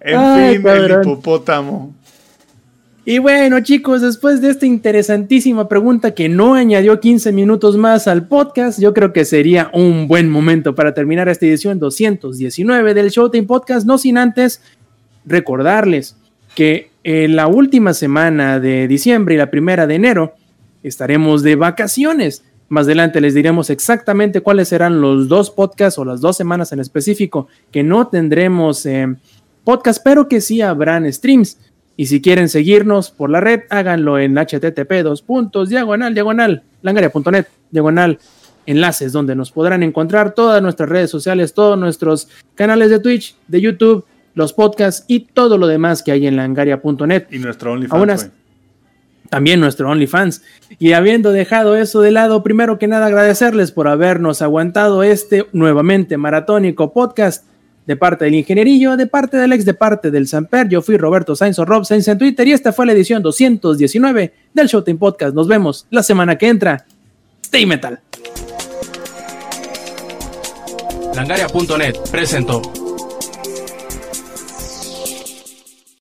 [0.00, 0.90] En Ay, fin, cabrón.
[0.90, 1.94] el hipopótamo.
[3.04, 8.28] Y bueno, chicos, después de esta interesantísima pregunta que no añadió 15 minutos más al
[8.28, 13.48] podcast, yo creo que sería un buen momento para terminar esta edición 219 del Showtime
[13.48, 14.62] Podcast, no sin antes
[15.24, 16.16] recordarles
[16.54, 20.34] que en la última semana de diciembre y la primera de enero
[20.84, 22.44] estaremos de vacaciones.
[22.68, 26.78] Más adelante les diremos exactamente cuáles serán los dos podcasts o las dos semanas en
[26.78, 29.12] específico que no tendremos eh,
[29.64, 31.58] podcast, pero que sí habrán streams.
[31.96, 37.46] Y si quieren seguirnos por la red, háganlo en http dos puntos, diagonal, diagonal, langaria.net,
[37.70, 38.18] diagonal,
[38.66, 43.60] enlaces donde nos podrán encontrar todas nuestras redes sociales, todos nuestros canales de Twitch, de
[43.60, 44.04] YouTube,
[44.34, 47.26] los podcasts y todo lo demás que hay en langaria.net.
[47.30, 48.30] Y nuestro OnlyFans.
[49.28, 50.42] También nuestro OnlyFans.
[50.78, 56.16] Y habiendo dejado eso de lado, primero que nada agradecerles por habernos aguantado este nuevamente
[56.16, 57.46] maratónico podcast
[57.86, 60.68] de parte del ingenierillo, de parte del ex, de parte del Samper.
[60.68, 64.32] Yo fui Roberto Sainz o Rob Sainz en Twitter y esta fue la edición 219
[64.52, 65.34] del Showtime Podcast.
[65.34, 66.86] Nos vemos la semana que entra.
[67.42, 68.00] Stay Metal.
[71.14, 72.62] Langaria.net presentó